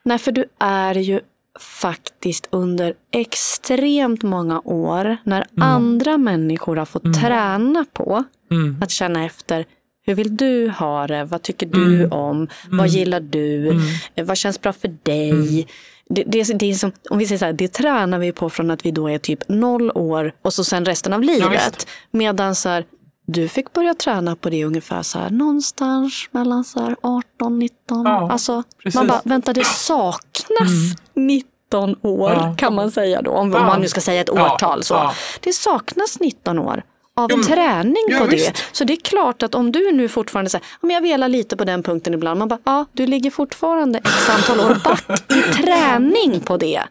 Nej, 0.06 0.18
för 0.18 0.32
du 0.32 0.46
är 0.60 0.96
ju 0.96 1.20
faktiskt 1.60 2.48
under 2.52 2.94
extremt 3.14 4.24
många 4.24 4.60
år 4.66 5.18
när 5.24 5.46
andra 5.62 6.18
människor 6.18 6.76
har 6.76 6.86
fått 6.86 7.14
träna 7.22 7.86
på 7.94 8.24
Mm. 8.52 8.78
att 8.82 8.92
känna 8.92 9.26
efter 9.26 9.66
hur 10.06 10.16
vill 10.16 10.38
du 10.38 10.70
ha 10.70 11.08
det? 11.08 11.24
Vad 11.24 11.42
tycker 11.42 11.66
du 11.66 12.08
om? 12.08 12.48
Vad 12.70 12.88
gillar 12.88 13.20
du? 13.20 13.70
Eh, 14.16 14.26
Vad 14.26 14.38
känns 14.38 14.62
bra 14.62 14.74
för 14.74 14.96
dig? 15.04 15.68
Det, 16.16 16.24
det, 16.24 16.44
det 16.60 16.72
är 16.72 16.74
som, 16.74 16.92
om 17.10 17.18
vi 17.18 17.26
säger 17.26 17.40
så 17.40 17.46
här, 17.46 17.54
det 17.54 17.68
tränar 17.68 18.20
vi 18.20 18.32
på 18.32 18.50
från 18.50 18.72
att 18.72 18.86
vi 18.86 18.92
då 18.92 19.10
är 19.10 19.18
typ 19.18 19.50
noll 19.50 19.92
år 19.96 20.34
och 20.42 20.54
så 20.54 20.64
sen 20.64 20.86
resten 20.86 21.14
av 21.14 21.22
livet. 21.24 21.52
visst. 21.52 21.88
Medan 22.12 22.56
så 22.56 22.70
här, 22.70 22.86
du 23.26 23.48
fick 23.48 23.74
börja 23.74 23.94
träna 23.94 24.36
på 24.36 24.50
det 24.50 24.66
ungefär 24.66 25.02
så 25.02 25.20
här, 25.20 25.30
någonstans 25.30 26.14
mellan 26.32 26.64
så 26.64 26.80
här 26.80 26.96
18, 27.02 27.60
19. 27.60 28.06
Ja, 28.06 28.32
alltså, 28.32 28.64
precis. 28.84 28.96
man 28.96 29.08
bara, 29.08 29.22
vänta 29.24 29.54
det 29.54 29.66
saknas 29.66 30.70
19 31.16 31.96
år 32.02 32.32
Ja. 32.32 32.56
kan 32.58 32.76
man 32.76 32.92
säga 32.92 33.22
då. 33.22 33.32
Om 33.32 33.52
Ja. 33.52 33.66
man 33.66 33.82
nu 33.82 33.88
ska 33.88 34.02
säga 34.02 34.22
ett 34.22 34.30
Ja, 34.36 34.54
årtal. 34.54 34.84
Så. 34.84 34.94
ja. 34.94 35.14
Det 35.40 35.54
saknas 35.54 36.20
19 36.20 36.60
år 36.60 36.84
av 37.24 37.30
Jo, 37.32 37.38
men- 37.38 37.46
träning 37.46 38.04
ja, 38.08 38.20
på 38.20 38.26
det. 38.26 38.32
visst. 38.36 38.64
Så 38.72 38.84
det 38.84 38.94
är 38.94 38.98
klart 39.04 39.44
att 39.44 39.56
om 39.56 39.72
du 39.72 39.92
nu 39.92 40.08
fortfarande 40.08 40.50
säger, 40.50 40.66
om 40.82 40.92
jag 40.92 41.02
velar 41.02 41.30
lite 41.30 41.58
på 41.58 41.64
den 41.64 41.84
punkten 41.84 42.14
ibland, 42.14 42.40
man 42.40 42.48
bara, 42.48 42.60
ja, 42.64 42.86
du 42.94 43.06
ligger 43.08 43.32
fortfarande 43.32 44.00
x 44.00 44.30
antal 44.30 44.60
år 44.60 44.78
back 44.84 45.04
i 45.32 45.42
träning 45.64 46.40
på 46.40 46.58
det. 46.58 46.82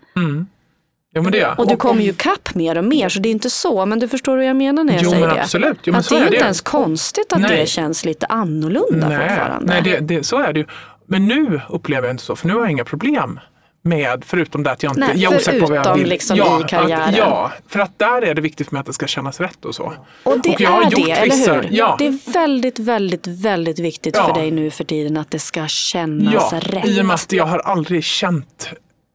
Jo, 1.14 1.22
men 1.22 1.32
det, 1.32 1.46
Och 1.58 1.66
du 1.68 1.76
kommer 1.76 2.02
ju 2.02 2.12
kapp 2.12 2.54
mer 2.54 2.78
och 2.78 2.84
mer, 2.84 3.08
så 3.08 3.20
det 3.20 3.28
är 3.28 3.30
inte 3.30 3.50
så, 3.50 3.86
men 3.86 3.98
du 3.98 4.08
förstår 4.08 4.36
hur 4.36 4.44
jag 4.44 4.56
menar 4.56 4.84
när 4.84 4.92
jag 4.92 5.02
Jo, 5.02 5.10
säger 5.10 5.26
men 5.26 5.34
det. 5.36 5.42
absolut. 5.42 5.78
Jo, 5.84 5.92
men 5.92 6.00
att 6.00 6.08
det 6.08 6.14
är 6.14 6.20
är 6.20 6.24
inte 6.24 6.36
det. 6.36 6.42
ens 6.42 6.60
konstigt 6.60 7.32
att 7.32 7.40
Nej. 7.40 7.60
det 7.60 7.66
känns 7.66 8.04
lite 8.04 8.26
annorlunda 8.26 9.08
nej, 9.08 9.28
fortfarande. 9.28 9.72
nej 9.72 9.82
det, 9.82 9.98
det, 10.00 10.24
så 10.26 10.38
är 10.38 10.52
det 10.52 10.60
ju. 10.60 10.66
Men 11.06 11.26
nu 11.28 11.60
upplever 11.68 12.06
jag 12.08 12.14
inte 12.14 12.24
så, 12.24 12.36
för 12.36 12.46
nu 12.48 12.54
har 12.54 12.60
jag 12.60 12.70
inga 12.70 12.84
problem 12.84 13.40
med, 13.82 14.24
förutom 14.26 14.62
det 14.62 14.70
att 14.70 14.82
jag 14.82 14.90
inte 14.90 15.00
Nej, 15.00 15.22
jag 15.22 15.32
osäker 15.32 15.60
på 15.60 15.66
vad 15.66 15.76
jag 15.76 15.84
förutom 15.84 16.00
vill. 16.00 16.08
liksom 16.08 16.36
ja, 16.36 16.60
i 16.60 16.68
karriären. 16.68 17.08
Att, 17.08 17.16
ja, 17.16 17.52
för 17.68 17.80
att 17.80 17.98
där 17.98 18.22
är 18.22 18.34
det 18.34 18.40
viktigt 18.40 18.66
för 18.68 18.74
mig 18.74 18.80
att 18.80 18.86
det 18.86 18.92
ska 18.92 19.06
kännas 19.06 19.40
rätt 19.40 19.64
och 19.64 19.74
så. 19.74 19.92
Och 20.22 20.40
det 20.42 20.54
Och 20.54 20.60
jag 20.60 20.70
har 20.70 20.80
är 20.82 20.90
gjort 20.90 21.06
det, 21.06 21.24
vissa- 21.24 21.52
eller 21.54 21.62
hur? 21.62 21.76
ja. 21.76 21.96
Det 21.98 22.06
är 22.06 22.32
väldigt, 22.32 22.78
väldigt, 22.78 23.26
väldigt 23.26 23.78
viktigt 23.78 24.16
Ja. 24.16 24.26
för 24.26 24.34
dig 24.34 24.50
nu 24.50 24.70
för 24.70 24.84
tiden 24.84 25.16
att 25.16 25.30
det 25.30 25.38
ska 25.38 25.66
kännas 25.66 26.34
Ja, 26.52 26.60
rätt. 26.62 26.86
i 26.86 27.00
och 27.00 27.06
med 27.06 27.14
att 27.14 27.32
jag 27.32 27.46
har 27.46 27.58
aldrig 27.58 28.04
känt 28.04 28.70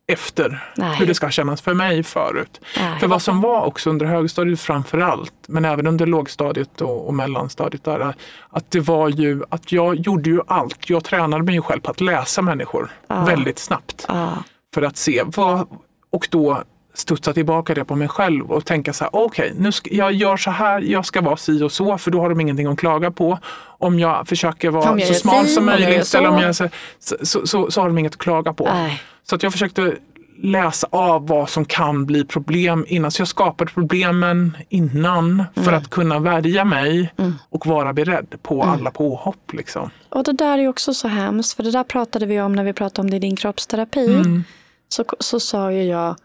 efter 0.07 0.63
Nej. 0.75 0.95
hur 0.97 1.05
det 1.05 1.13
ska 1.13 1.29
kännas 1.29 1.61
för 1.61 1.73
mig 1.73 2.03
förut. 2.03 2.61
Nej. 2.79 2.99
För 2.99 3.07
vad 3.07 3.21
som 3.21 3.41
var 3.41 3.65
också 3.65 3.89
under 3.89 4.05
högstadiet 4.05 4.59
framför 4.59 4.97
allt, 4.97 5.33
men 5.47 5.65
även 5.65 5.87
under 5.87 6.05
lågstadiet 6.05 6.81
och, 6.81 7.07
och 7.07 7.13
mellanstadiet, 7.13 7.83
där, 7.83 8.15
att 8.49 8.71
det 8.71 8.79
var 8.79 9.09
ju 9.09 9.43
att 9.49 9.71
jag 9.71 9.95
gjorde 9.95 10.29
ju 10.29 10.39
allt. 10.47 10.89
Jag 10.89 11.03
tränade 11.03 11.43
mig 11.43 11.61
själv 11.61 11.79
på 11.81 11.91
att 11.91 12.01
läsa 12.01 12.41
människor 12.41 12.89
väldigt 13.25 13.59
snabbt 13.59 14.05
Ja. 14.07 14.29
För 14.75 14.81
att 14.81 14.97
se 14.97 15.23
vad, 15.25 15.67
och 16.09 16.27
då 16.31 16.63
studsa 16.93 17.33
tillbaka 17.33 17.73
det 17.73 17.85
på 17.85 17.95
mig 17.95 18.07
själv 18.07 18.51
och 18.51 18.65
tänka 18.65 18.93
så 18.93 19.03
här, 19.03 19.15
okej, 19.15 19.53
nu 19.57 19.71
ska, 19.71 19.93
jag 19.93 20.11
gör 20.13 20.37
så 20.37 20.51
här, 20.51 20.81
jag 20.81 21.05
ska 21.05 21.21
vara 21.21 21.37
si 21.37 21.63
och 21.63 21.71
så, 21.71 21.97
för 21.97 22.11
då 22.11 22.19
har 22.21 22.29
de 22.29 22.39
ingenting 22.41 22.67
att 22.67 22.79
klaga 22.79 23.11
på. 23.11 23.39
Om 23.79 23.99
jag 23.99 24.27
försöker 24.27 24.69
vara 24.69 24.99
jag 24.99 25.07
så 25.07 25.13
smal 25.13 25.47
som 25.47 25.65
möjligt 25.65 26.07
så. 26.07 26.17
eller 26.17 26.29
om 26.29 26.39
jag 26.41 26.55
så, 26.55 26.69
så, 27.21 27.47
så, 27.47 27.71
så 27.71 27.81
har 27.81 27.87
de 27.87 27.97
inget 27.97 28.13
att 28.13 28.19
klaga 28.19 28.53
på. 28.53 28.63
Nej. 28.73 29.01
Så 29.23 29.35
att 29.35 29.43
jag 29.43 29.51
försökte 29.51 29.95
läsa 30.43 30.87
av 30.91 31.27
vad 31.27 31.49
som 31.49 31.65
kan 31.65 32.05
bli 32.05 32.25
problem 32.25 32.85
innan. 32.87 33.11
Så 33.11 33.21
jag 33.21 33.27
skapade 33.27 33.71
problemen 33.71 34.57
innan 34.69 35.43
för 35.55 35.61
Mm. 35.61 35.73
att 35.75 35.89
kunna 35.89 36.19
värja 36.19 36.65
mig 36.65 37.13
och 37.49 37.65
vara 37.67 37.93
beredd 37.93 38.35
på 38.43 38.55
Mm. 38.63 38.69
alla 38.69 38.91
påhopp. 38.91 39.53
Liksom. 39.53 39.89
Och 40.09 40.23
det 40.23 40.33
där 40.33 40.57
är 40.57 40.67
också 40.67 40.93
så 40.93 41.07
hemskt, 41.07 41.53
för 41.55 41.63
det 41.63 41.71
där 41.71 41.83
pratade 41.83 42.25
vi 42.25 42.41
om 42.41 42.53
när 42.53 42.63
vi 42.63 42.73
pratade 42.73 43.01
om 43.05 43.09
det 43.09 43.15
i 43.15 43.19
din 43.19 43.35
kroppsterapi. 43.35 44.23
Mm. 44.85 44.89
Så, 44.89 45.05
så 45.19 45.39
sa 45.39 45.71
ju 45.71 45.83
jag, 45.83 46.15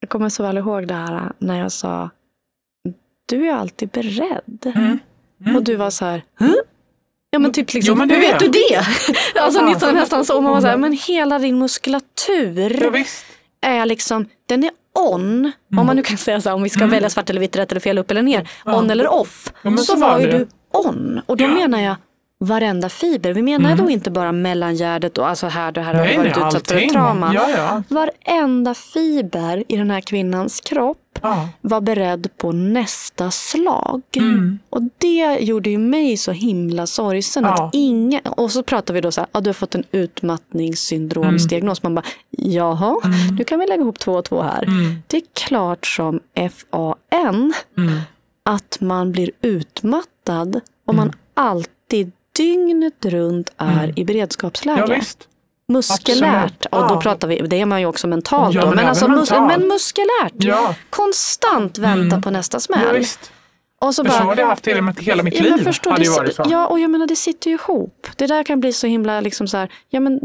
jag 0.00 0.10
kommer 0.10 0.28
så 0.28 0.42
väl 0.42 0.58
ihåg 0.58 0.86
det 0.88 0.94
här 0.94 1.32
när 1.38 1.58
jag 1.58 1.72
sa, 1.72 2.10
du 3.28 3.48
är 3.48 3.52
alltid 3.54 3.88
beredd. 3.88 4.66
Mm. 4.74 4.98
Mm. 5.40 5.56
Och 5.56 5.62
du 5.64 5.76
var 5.76 5.90
så 5.90 6.04
här, 6.04 6.22
"Hä?" 6.38 6.54
Ja 7.30 7.38
men 7.38 7.52
typ 7.52 7.72
liksom, 7.74 7.92
Jo, 7.92 7.98
men 7.98 8.10
hur 8.10 8.20
vet 8.20 8.38
du 8.40 8.48
det? 8.48 8.76
alltså 9.40 9.60
Ja. 9.60 9.66
nästan, 9.66 9.94
nästan 9.94 10.24
så. 10.24 10.40
Man 10.40 10.52
var 10.52 10.60
så 10.60 10.66
här, 10.66 10.76
men 10.76 10.92
hela 10.92 11.38
din 11.38 11.58
muskulatur 11.58 12.82
Ja, 13.60 13.68
är 13.68 13.86
liksom, 13.86 14.26
den 14.46 14.64
är 14.64 14.70
on. 15.12 15.52
Om 15.78 15.86
man 15.86 15.96
nu 15.96 16.02
kan 16.02 16.16
säga 16.18 16.40
så 16.40 16.48
här, 16.48 16.56
om 16.56 16.62
vi 16.62 16.68
ska 16.70 16.86
välja 16.86 17.10
svart 17.10 17.30
eller 17.30 17.40
vitt, 17.40 17.56
rätt 17.56 17.70
eller 17.70 17.80
fel, 17.80 17.98
upp 17.98 18.10
eller 18.10 18.22
ner. 18.22 18.48
On 18.64 18.90
eller 18.90 19.08
off. 19.12 19.52
Ja, 19.62 19.76
så, 19.76 19.84
så 19.84 19.96
var 19.96 20.18
ju 20.18 20.26
det. 20.26 20.38
du 20.38 20.46
on. 20.72 21.20
Och 21.26 21.36
då 21.36 21.44
Ja. 21.44 21.48
menar 21.48 21.80
jag 21.80 21.96
varenda 22.44 22.88
fiber. 22.88 23.32
Vi 23.34 23.42
menar 23.42 23.76
då 23.76 23.90
inte 23.90 24.10
bara 24.10 24.32
mellangärdet 24.32 25.18
och 25.18 25.28
alltså 25.28 25.46
här, 25.46 25.72
det 25.72 25.80
här 25.80 25.94
har 25.94 26.04
Nej, 26.04 26.16
varit 26.16 26.36
utsatt 26.36 26.68
för 26.68 26.76
ett 26.76 26.92
trauma. 26.92 27.34
Ja, 27.34 27.50
ja. 27.56 27.82
Varenda 27.88 28.74
fiber 28.74 29.64
i 29.68 29.76
den 29.76 29.90
här 29.90 30.00
kvinnans 30.00 30.60
kropp 30.60 30.98
Ja. 31.22 31.48
var 31.60 31.80
beredd 31.80 32.28
på 32.36 32.52
nästa 32.52 33.30
slag. 33.30 34.02
Mm. 34.16 34.58
Och 34.70 34.82
det 34.98 35.38
gjorde 35.40 35.70
ju 35.70 35.78
mig 35.78 36.16
så 36.16 36.32
himla 36.32 36.86
sorgsen. 36.86 37.44
Ja. 37.44 37.64
Att 37.64 37.74
ingen, 37.74 38.20
och 38.26 38.50
så 38.50 38.62
pratar 38.62 38.94
vi 38.94 39.00
då 39.00 39.12
så 39.12 39.20
här, 39.20 39.28
ja, 39.32 39.40
du 39.40 39.48
har 39.48 39.54
fått 39.54 39.74
en 39.74 39.84
utmattningssyndromsdiagnos. 39.92 41.82
Man 41.82 41.94
bara, 41.94 42.04
jaha, 42.30 42.96
nu 43.38 43.44
kan 43.44 43.58
vi 43.58 43.66
lägga 43.66 43.82
ihop 43.82 43.98
två 43.98 44.12
och 44.12 44.24
två 44.24 44.42
här. 44.42 44.62
Mm. 44.64 44.94
Det 45.06 45.16
är 45.16 45.22
klart 45.34 45.86
som 45.86 46.20
FAN 46.34 47.52
Mm. 47.78 48.00
att 48.42 48.78
man 48.80 49.12
blir 49.12 49.30
utmattad 49.42 50.60
om 50.86 50.96
man 50.96 51.12
alltid 51.34 52.12
dygnet 52.36 53.04
runt 53.06 53.50
är 53.56 53.98
i 53.98 54.04
beredskapsläge. 54.04 54.78
Mm. 54.78 54.90
ja, 54.90 54.96
visst. 54.98 55.28
Muskulärt, 55.68 56.66
och 56.70 56.88
då 56.88 57.00
pratar 57.00 57.28
vi, 57.28 57.38
det 57.38 57.60
är 57.60 57.66
man 57.66 57.80
ju 57.80 57.86
också 57.86 58.06
mentalt 58.06 58.54
Ja, 58.54 58.60
då, 58.60 58.66
men 58.66 58.76
men, 58.76 58.86
alltså, 58.86 59.06
mus- 59.06 59.16
mentalt. 59.30 59.46
men 59.58 59.68
muskulärt. 59.68 60.32
Ja. 60.36 60.74
Konstant 60.90 61.78
vänta 61.78 62.20
på 62.20 62.30
nästa 62.30 62.60
smäll. 62.60 63.04
och 63.80 63.94
så 63.94 64.04
För 64.04 64.12
så 64.12 64.18
har 64.18 64.36
det 64.36 64.44
haft 64.44 64.66
hela, 64.68 64.92
hela 64.98 65.22
mitt 65.22 65.34
ja, 65.34 65.42
men 65.44 65.56
liv. 65.56 65.64
förstår, 65.64 65.90
hade 65.90 66.02
det, 66.02 66.06
ju 66.06 66.12
varit 66.12 66.34
så. 66.34 66.44
ja, 66.48 66.66
och 66.66 66.80
jag 66.80 66.90
menar 66.90 67.06
det 67.06 67.16
sitter 67.16 67.50
ju 67.50 67.54
ihop. 67.56 68.06
Det 68.16 68.26
där 68.26 68.42
kan 68.44 68.60
bli 68.60 68.72
så 68.72 68.86
himla 68.86 69.20
liksom 69.20 69.48
så 69.48 69.56
här, 69.56 69.68
ja 69.90 70.00
men 70.00 70.20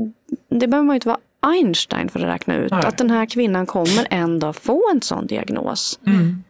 det 0.50 0.68
behöver 0.68 0.86
man 0.86 0.94
ju 0.94 0.98
inte 0.98 1.08
vara 1.08 1.20
Einstein 1.42 2.10
för 2.10 2.20
att 2.20 2.26
räkna 2.26 2.56
ut. 2.56 2.72
Nej. 2.72 2.86
Att 2.86 2.98
den 2.98 3.10
här 3.10 3.26
kvinnan 3.26 3.66
kommer 3.66 4.08
en 4.10 4.40
dag 4.40 4.56
få 4.56 4.84
en 4.94 5.02
sån 5.02 5.28
diagnos. 5.28 6.00
Mm. 6.08 6.44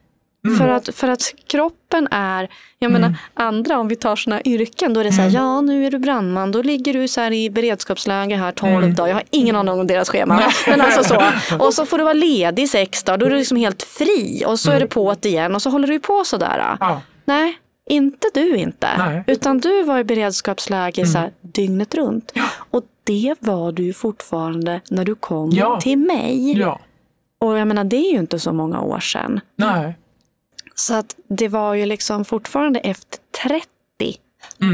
För, 0.57 0.67
att, 0.67 0.95
för 0.95 1.07
att 1.07 1.33
kroppen 1.47 2.07
är, 2.11 2.49
jag 2.79 2.91
menar 2.91 3.13
andra 3.33 3.79
om 3.79 3.87
vi 3.87 3.95
tar 3.95 4.15
sådana 4.15 4.41
yrken, 4.41 4.93
då 4.93 4.99
är 4.99 5.03
det 5.03 5.11
så 5.11 5.21
här, 5.21 5.29
ja 5.29 5.61
nu 5.61 5.85
är 5.85 5.91
du 5.91 5.99
brandman, 5.99 6.51
då 6.51 6.61
ligger 6.61 6.93
du 6.93 7.07
så 7.07 7.21
här 7.21 7.31
i 7.31 7.49
beredskapsläge 7.49 8.35
här 8.35 8.51
12 8.51 8.93
dagar, 8.93 9.07
jag 9.07 9.15
har 9.15 9.23
ingen 9.29 9.55
aning 9.55 9.73
om 9.79 9.87
deras 9.87 10.09
schema. 10.09 10.41
Men 10.67 10.81
alltså 10.81 11.03
så. 11.03 11.21
Och 11.65 11.73
så 11.73 11.85
får 11.85 11.97
du 11.97 12.03
vara 12.03 12.13
ledig 12.13 12.69
sex 12.69 13.03
dagar, 13.03 13.17
då 13.17 13.25
är 13.25 13.29
du 13.29 13.35
liksom 13.37 13.57
helt 13.57 13.83
fri 13.83 14.43
och 14.47 14.59
så 14.59 14.71
är 14.71 14.79
det 14.79 14.87
på 14.87 15.15
det 15.19 15.29
igen 15.29 15.55
och 15.55 15.61
så 15.61 15.69
håller 15.69 15.87
du 15.87 15.99
på 15.99 16.23
sådär. 16.25 16.77
Ja. 16.79 17.01
Nej, 17.25 17.57
inte 17.89 18.27
du 18.33 18.55
inte. 18.57 18.87
Nej. 18.97 19.23
Utan 19.27 19.57
du 19.59 19.83
var 19.83 19.99
i 19.99 20.03
beredskapsläge 20.03 21.05
så 21.05 21.17
här, 21.17 21.31
dygnet 21.41 21.95
runt. 21.95 22.33
Och 22.71 22.83
det 23.03 23.35
var 23.39 23.71
du 23.71 23.93
fortfarande 23.93 24.81
när 24.89 25.05
du 25.05 25.15
kom 25.15 25.49
Ja. 25.53 25.79
till 25.81 25.97
mig. 25.97 26.57
ja. 26.59 26.79
Och 27.41 27.57
jag 27.57 27.67
menar, 27.67 27.83
det 27.83 27.95
är 27.95 28.11
ju 28.13 28.19
inte 28.19 28.39
så 28.39 28.53
många 28.53 28.81
år 28.81 28.99
sedan. 28.99 29.39
Nej. 29.55 29.95
Så 30.80 30.93
att 30.93 31.15
det 31.30 31.47
var 31.47 31.73
ju 31.73 31.86
liksom 31.86 32.25
fortfarande 32.25 32.80
efter 32.80 33.19
30 33.43 33.65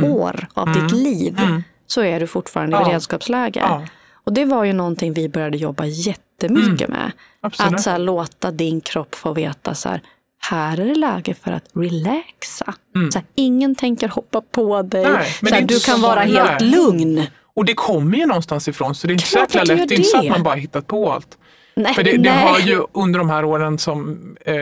år 0.04 0.48
av 0.54 0.74
ditt 0.74 0.92
liv 0.92 1.40
så 1.88 2.02
är 2.02 2.20
du 2.20 2.28
fortfarande 2.28 2.78
i 2.78 2.80
Ja. 2.80 2.86
beredskapsläge. 2.86 3.60
Ja. 3.60 3.84
Och 4.14 4.34
det 4.34 4.46
var 4.46 4.64
ju 4.64 4.74
någonting 4.74 5.14
vi 5.14 5.30
började 5.30 5.58
jobba 5.58 5.86
jättemycket 5.86 6.90
med. 6.90 7.12
Absolut. 7.42 7.74
Att 7.74 7.82
så 7.82 7.90
här, 7.90 8.00
låta 8.00 8.52
din 8.52 8.82
kropp 8.82 9.16
få 9.16 9.34
veta 9.34 9.76
så 9.76 9.90
här, 9.90 10.02
här 10.40 10.80
är 10.80 10.86
det 10.86 10.96
läge 10.96 11.34
för 11.34 11.52
att 11.52 11.64
relaxa. 11.74 12.74
Så 13.12 13.20
här, 13.20 13.26
ingen 13.36 13.76
tänker 13.76 14.08
hoppa 14.08 14.42
på 14.42 14.82
dig. 14.82 15.04
Nej, 15.04 15.36
så 15.50 15.56
här, 15.56 15.62
du 15.62 15.80
kan 15.80 16.02
vara 16.02 16.20
helt 16.20 16.62
lugn. 16.62 17.24
Och 17.56 17.66
det 17.66 17.74
kommer 17.74 18.18
ju 18.18 18.26
någonstans 18.26 18.68
ifrån 18.68 18.96
så 18.96 19.08
det 19.08 19.12
är 19.12 19.14
inte 19.14 19.26
så 19.28 19.40
lätt. 19.40 19.52
Det 19.68 19.74
är 19.74 19.92
inte 19.92 20.04
så 20.04 20.18
att 20.18 20.30
man 20.30 20.44
bara 20.44 20.56
hittat 20.56 20.88
på 20.88 21.12
allt. 21.12 21.38
Nej, 21.76 21.94
För 21.94 22.04
det, 22.04 22.18
det 22.18 22.30
har 22.30 22.60
ju 22.60 22.84
under 22.92 23.20
de 23.20 23.30
här 23.30 23.46
åren 23.46 23.78
som 23.78 24.20
eh, 24.46 24.56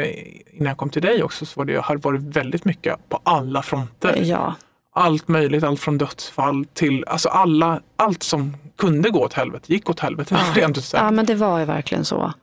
innan 0.54 0.68
jag 0.68 0.78
kom 0.78 0.90
till 0.90 1.02
dig 1.02 1.24
också 1.24 1.46
så 1.46 1.60
var 1.60 1.66
det, 1.66 1.78
har 1.78 1.96
det 1.96 2.02
varit 2.04 2.22
väldigt 2.22 2.66
mycket 2.66 3.10
på 3.10 3.20
alla 3.24 3.62
fronter. 3.62 4.20
Ja, 4.24 4.54
Allt 4.96 5.28
möjligt, 5.28 5.64
allt 5.64 5.80
från 5.80 5.98
dödsfall 5.98 6.66
till 6.74 7.06
alltså 7.08 7.30
alla, 7.30 7.82
allt 7.96 8.24
som 8.24 8.58
kunde 8.78 9.10
gå 9.10 9.20
åt 9.20 9.34
helvete 9.34 9.74
gick 9.74 9.90
åt 9.90 10.00
helvete. 10.00 10.38
rent 10.56 10.78
ut 10.78 10.84
sagt. 10.84 11.04
ja, 11.04 11.12
men 11.12 11.26
det 11.26 11.36
var 11.36 11.60
ju 11.60 11.66
verkligen 11.66 12.06
så. 12.06 12.34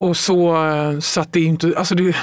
Och 0.00 0.16
så, 0.16 0.66
eh, 0.66 0.98
så 0.98 1.20
att 1.20 1.32
det 1.32 1.40
är 1.40 1.46
inte, 1.46 1.74
alltså 1.76 1.94
det, 1.94 2.16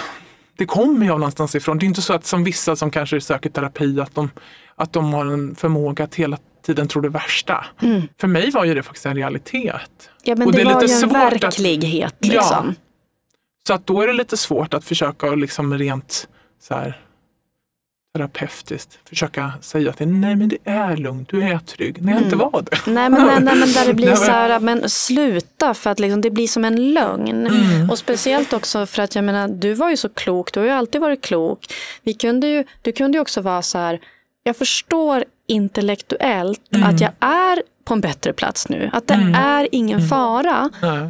det 0.58 0.66
kommer 0.66 1.06
ju 1.06 1.12
av 1.12 1.20
någonstans 1.20 1.56
ifrån. 1.56 1.78
Det 1.78 1.86
är 1.86 1.88
inte 1.88 2.02
så 2.02 2.14
att 2.14 2.26
som 2.26 2.44
vissa 2.44 2.76
som 2.76 2.92
kanske 2.92 3.22
söker 3.22 3.50
terapi 3.50 4.00
att 4.00 4.16
de, 4.16 4.30
att 4.76 4.94
de 4.94 5.14
har 5.14 5.26
en 5.26 5.56
förmåga 5.56 6.04
att 6.04 6.16
hela 6.16 6.38
tiden 6.66 6.88
tro 6.88 7.02
det 7.02 7.10
värsta. 7.10 7.66
För 8.20 8.28
mig 8.28 8.52
var 8.52 8.66
ju 8.66 8.74
det 8.74 8.84
faktiskt 8.84 9.06
en 9.06 9.16
realitet. 9.16 10.10
Ja, 10.24 10.36
men 10.36 10.48
Och 10.48 10.54
det, 10.54 10.58
det 10.58 10.62
är 10.70 10.74
var 10.74 10.82
lite 10.82 10.94
ju 10.94 10.96
en 10.96 11.10
svårt 11.10 11.34
att- 11.34 11.44
verklighet. 11.44 12.16
Ja. 12.20 12.28
Liksom. 12.34 12.76
Så 13.68 13.74
att 13.74 13.88
då 13.88 14.02
är 14.02 14.08
det 14.08 14.14
lite 14.14 14.38
svårt 14.38 14.74
att 14.74 14.84
försöka 14.86 15.28
liksom 15.36 15.78
rent 15.78 16.28
så 16.62 16.74
här, 16.76 17.00
terapeutiskt 18.16 19.00
försöka 19.10 19.52
säga 19.62 19.94
till 19.94 20.08
nej 20.08 20.36
men 20.36 20.50
det 20.50 20.58
är 20.64 20.98
lugnt, 20.98 21.30
du 21.30 21.44
är 21.44 21.58
trygg. 21.60 22.02
När 22.02 22.14
jag 22.14 22.22
inte 22.22 22.36
var 22.36 22.62
det. 22.72 22.92
Nej 22.92 23.10
men, 23.10 23.28
nej, 23.28 23.40
nej, 23.42 23.56
men 23.56 23.72
där 23.74 23.86
det 23.88 23.94
blir 23.94 24.06
Nej, 24.06 24.16
men- 24.16 24.26
så 24.26 24.32
här, 24.32 24.60
men 24.60 24.90
sluta 24.90 25.74
för 25.74 25.90
att 25.90 26.00
liksom, 26.00 26.22
det 26.22 26.30
blir 26.32 26.48
som 26.48 26.66
en 26.66 26.94
lögn. 26.94 27.48
Mm. 27.48 27.90
Och 27.90 27.98
speciellt 27.98 28.54
också 28.54 28.86
för 28.86 29.02
att 29.02 29.16
jag 29.16 29.24
menar, 29.24 29.48
du 29.48 29.74
var 29.74 29.90
ju 29.90 29.98
så 29.98 30.10
klok, 30.10 30.54
du 30.54 30.60
har 30.60 30.68
ju 30.68 30.74
alltid 30.74 31.02
varit 31.02 31.22
klok. 31.22 31.74
Vi 32.04 32.14
kunde 32.14 32.48
ju, 32.48 32.64
du 32.82 32.92
kunde 32.92 33.18
ju 33.18 33.22
också 33.22 33.42
vara 33.42 33.62
så 33.62 33.78
här, 33.78 34.00
jag 34.44 34.58
förstår 34.58 35.24
intellektuellt 35.48 36.76
Mm. 36.76 36.90
att 36.90 37.02
jag 37.02 37.12
är 37.20 37.62
på 37.86 37.94
en 37.94 38.02
bättre 38.02 38.34
plats 38.34 38.70
nu. 38.70 38.90
Att 38.94 39.08
det 39.08 39.34
är 39.36 39.68
ingen 39.72 39.98
Mm. 39.98 40.10
fara. 40.10 40.70
Nej. 40.82 41.10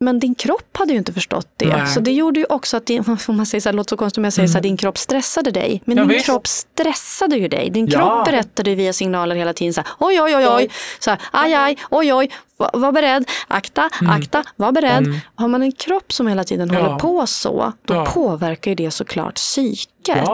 Men 0.00 0.18
din 0.18 0.34
kropp 0.34 0.76
hade 0.76 0.92
ju 0.92 0.98
inte 0.98 1.12
förstått 1.12 1.48
det. 1.56 1.76
Nej. 1.76 1.86
Så 1.86 2.00
det 2.00 2.12
gjorde 2.12 2.40
ju 2.40 2.46
också 2.48 2.76
att, 2.76 2.86
din, 2.86 3.04
om 3.28 3.36
man 3.36 3.46
säger 3.46 3.60
så 3.62 3.68
här, 3.68 3.74
låter 3.74 3.88
så 3.90 3.96
konstigt 3.96 4.18
om 4.18 4.24
jag 4.24 4.32
säger 4.32 4.48
så 4.48 4.54
här, 4.54 4.62
din 4.62 4.76
kropp 4.76 4.98
stressade 4.98 5.50
dig. 5.50 5.82
Men 5.84 5.98
Mm. 5.98 6.02
Ja, 6.02 6.08
din 6.08 6.16
visst. 6.16 6.26
kropp 6.26 6.46
stressade 6.46 7.36
ju 7.36 7.48
dig. 7.48 7.70
Din 7.70 7.86
Ja. 7.86 7.98
kropp 7.98 8.24
berättade 8.24 8.74
via 8.74 8.92
signaler 8.92 9.36
hela 9.36 9.52
tiden 9.52 9.74
så 9.74 9.80
här, 9.80 9.90
oj, 9.98 10.20
oj, 10.22 10.36
oj, 10.36 10.46
oj, 10.48 10.68
så 10.98 11.10
här, 11.10 11.20
aj, 11.32 11.54
aj, 11.54 11.76
oj, 11.90 12.12
oj, 12.14 12.30
var, 12.56 12.70
var 12.72 12.92
beredd, 12.92 13.30
akta, 13.48 13.90
akta, 14.08 14.44
var 14.56 14.72
beredd. 14.72 15.20
Har 15.34 15.48
man 15.48 15.62
en 15.62 15.72
kropp 15.72 16.12
som 16.12 16.26
hela 16.26 16.44
tiden 16.44 16.68
Mm. 16.70 16.80
Ja. 16.82 16.86
håller 16.86 16.98
på 16.98 17.26
så, 17.26 17.72
då 17.84 18.06
påverkar 18.06 18.70
ju 18.70 18.74
det 18.74 18.90
såklart 18.90 19.34
psyket. 19.34 20.24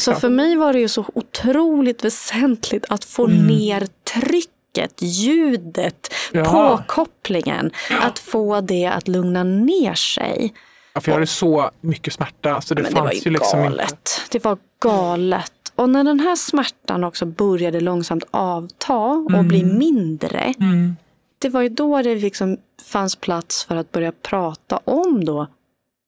Så 0.00 0.14
för 0.14 0.28
mig 0.28 0.56
var 0.56 0.72
det 0.72 0.78
ju 0.78 0.88
så 0.88 1.04
otroligt 1.14 2.04
väsentligt 2.04 2.84
att 2.88 3.04
få 3.04 3.26
Mm. 3.26 3.46
ner 3.46 3.88
trycket, 4.14 5.02
ljudet, 5.02 6.14
Ja. 6.32 6.44
påkopplingen. 6.78 7.70
Att 8.00 8.18
få 8.18 8.60
det 8.60 8.86
att 8.86 9.08
lugna 9.08 9.44
ner 9.44 9.94
sig. 9.94 10.54
Ja, 10.94 11.00
för 11.00 11.10
jag 11.10 11.14
hade 11.14 11.26
så 11.26 11.70
mycket 11.80 12.12
smärta 12.12 12.60
så 12.60 12.74
det 12.74 12.82
Men 12.82 12.94
det 12.94 13.00
var 13.00 13.12
ju 13.12 13.18
ju 13.18 13.30
liksom 13.30 13.58
inte. 13.58 13.68
galet. 13.70 14.20
Det 14.30 14.44
var 14.44 14.58
galet. 14.82 15.52
Och 15.74 15.88
när 15.90 16.04
den 16.04 16.20
här 16.20 16.36
smärtan 16.36 17.04
också 17.04 17.26
började 17.26 17.80
långsamt 17.80 18.24
avta 18.30 18.96
och 19.38 19.44
bli 19.44 19.64
mindre. 19.64 20.54
Mm. 20.60 20.96
det 21.38 21.48
var 21.48 21.62
ju 21.62 21.68
då 21.68 22.02
det 22.02 22.14
liksom 22.14 22.56
fanns 22.84 23.16
plats 23.16 23.64
för 23.64 23.76
att 23.76 23.92
börja 23.92 24.12
prata 24.12 24.76
om 24.84 25.24
då 25.24 25.46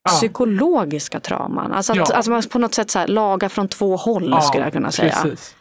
Ja. 0.04 0.10
psykologiska 0.10 1.20
trauman. 1.20 1.72
Alltså 1.72 1.92
att 1.92 1.98
Ja. 1.98 2.14
alltså 2.14 2.30
man 2.30 2.42
på 2.42 2.58
något 2.58 2.74
sätt 2.74 2.90
så 2.90 2.98
här, 2.98 3.06
laga 3.08 3.48
från 3.48 3.68
två 3.68 3.96
håll 3.96 4.42
skulle 4.42 4.64
jag 4.64 4.72
kunna 4.72 4.92
säga. 4.92 5.18
Precis. 5.22 5.54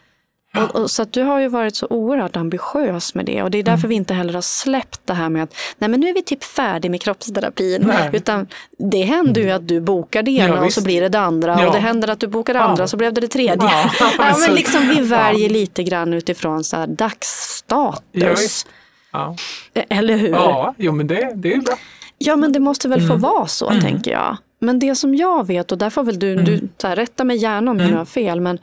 Och, 0.57 0.75
och, 0.75 0.91
så 0.91 1.01
att 1.01 1.13
du 1.13 1.23
har 1.23 1.39
ju 1.39 1.47
varit 1.47 1.75
så 1.75 1.87
oerhört 1.89 2.35
ambitiös 2.35 3.15
med 3.15 3.25
det 3.25 3.43
och 3.43 3.51
det 3.51 3.57
är 3.57 3.63
därför 3.63 3.77
Mm. 3.79 3.89
vi 3.89 3.95
inte 3.95 4.13
heller 4.13 4.33
har 4.33 4.41
släppt 4.41 5.01
det 5.05 5.13
här 5.13 5.29
med 5.29 5.43
att 5.43 5.53
nej 5.77 5.89
men 5.89 5.99
nu 5.99 6.09
är 6.09 6.13
vi 6.13 6.21
typ 6.23 6.43
färdig 6.43 6.91
med 6.91 7.01
kroppsterapin. 7.01 7.81
Nej. 7.87 8.09
Utan 8.13 8.47
det 8.91 9.01
händer 9.03 9.41
ju 9.41 9.49
att 9.51 9.67
du 9.67 9.81
bokar 9.81 10.23
det 10.23 10.31
ena 10.31 10.55
Ja, 10.55 10.65
och 10.65 10.73
så 10.73 10.83
blir 10.83 11.01
det 11.01 11.09
det 11.09 11.19
andra 11.19 11.57
Ja. 11.61 11.67
och 11.67 11.73
det 11.73 11.79
händer 11.79 12.07
att 12.07 12.19
du 12.19 12.27
bokar 12.27 12.53
det 12.53 12.59
Ja. 12.59 12.63
andra 12.65 12.87
så 12.87 12.97
blev 12.97 13.13
det 13.13 13.21
det 13.21 13.27
tredje. 13.27 13.69
Ja, 13.69 13.89
Ja, 14.19 14.35
men 14.47 14.55
liksom 14.55 14.87
vi 14.87 14.95
Ja. 14.97 15.03
väljer 15.03 15.49
lite 15.49 15.83
grann 15.83 16.13
utifrån 16.13 16.63
så 16.63 16.77
här 16.77 16.87
dagsstatus. 16.87 18.65
Ja. 19.11 19.35
Ja, 19.73 19.81
Eller 19.89 20.17
hur? 20.17 20.29
ja 20.29 20.73
jo, 20.77 20.91
men 20.91 21.07
det, 21.07 21.31
det 21.35 21.53
är 21.53 21.57
bra. 21.57 21.75
Ja, 22.19 22.35
men 22.35 22.51
det 22.51 22.59
måste 22.59 22.87
väl 22.87 22.99
få 23.01 23.05
Mm. 23.13 23.19
vara 23.21 23.47
så, 23.47 23.69
tänker 23.81 24.11
jag. 24.11 24.37
Men 24.59 24.79
det 24.79 24.95
som 24.95 25.15
jag 25.15 25.47
vet, 25.47 25.71
och 25.71 25.77
där 25.77 25.89
får 25.89 26.03
väl 26.03 26.19
du, 26.19 26.33
Mm. 26.33 26.45
du 26.45 26.69
här, 26.87 26.95
rätta 26.95 27.23
mig 27.23 27.37
gärna 27.37 27.71
om 27.71 27.79
jag 27.79 27.89
nu 27.91 27.97
har 27.97 28.05
fel, 28.05 28.41
men 28.41 28.59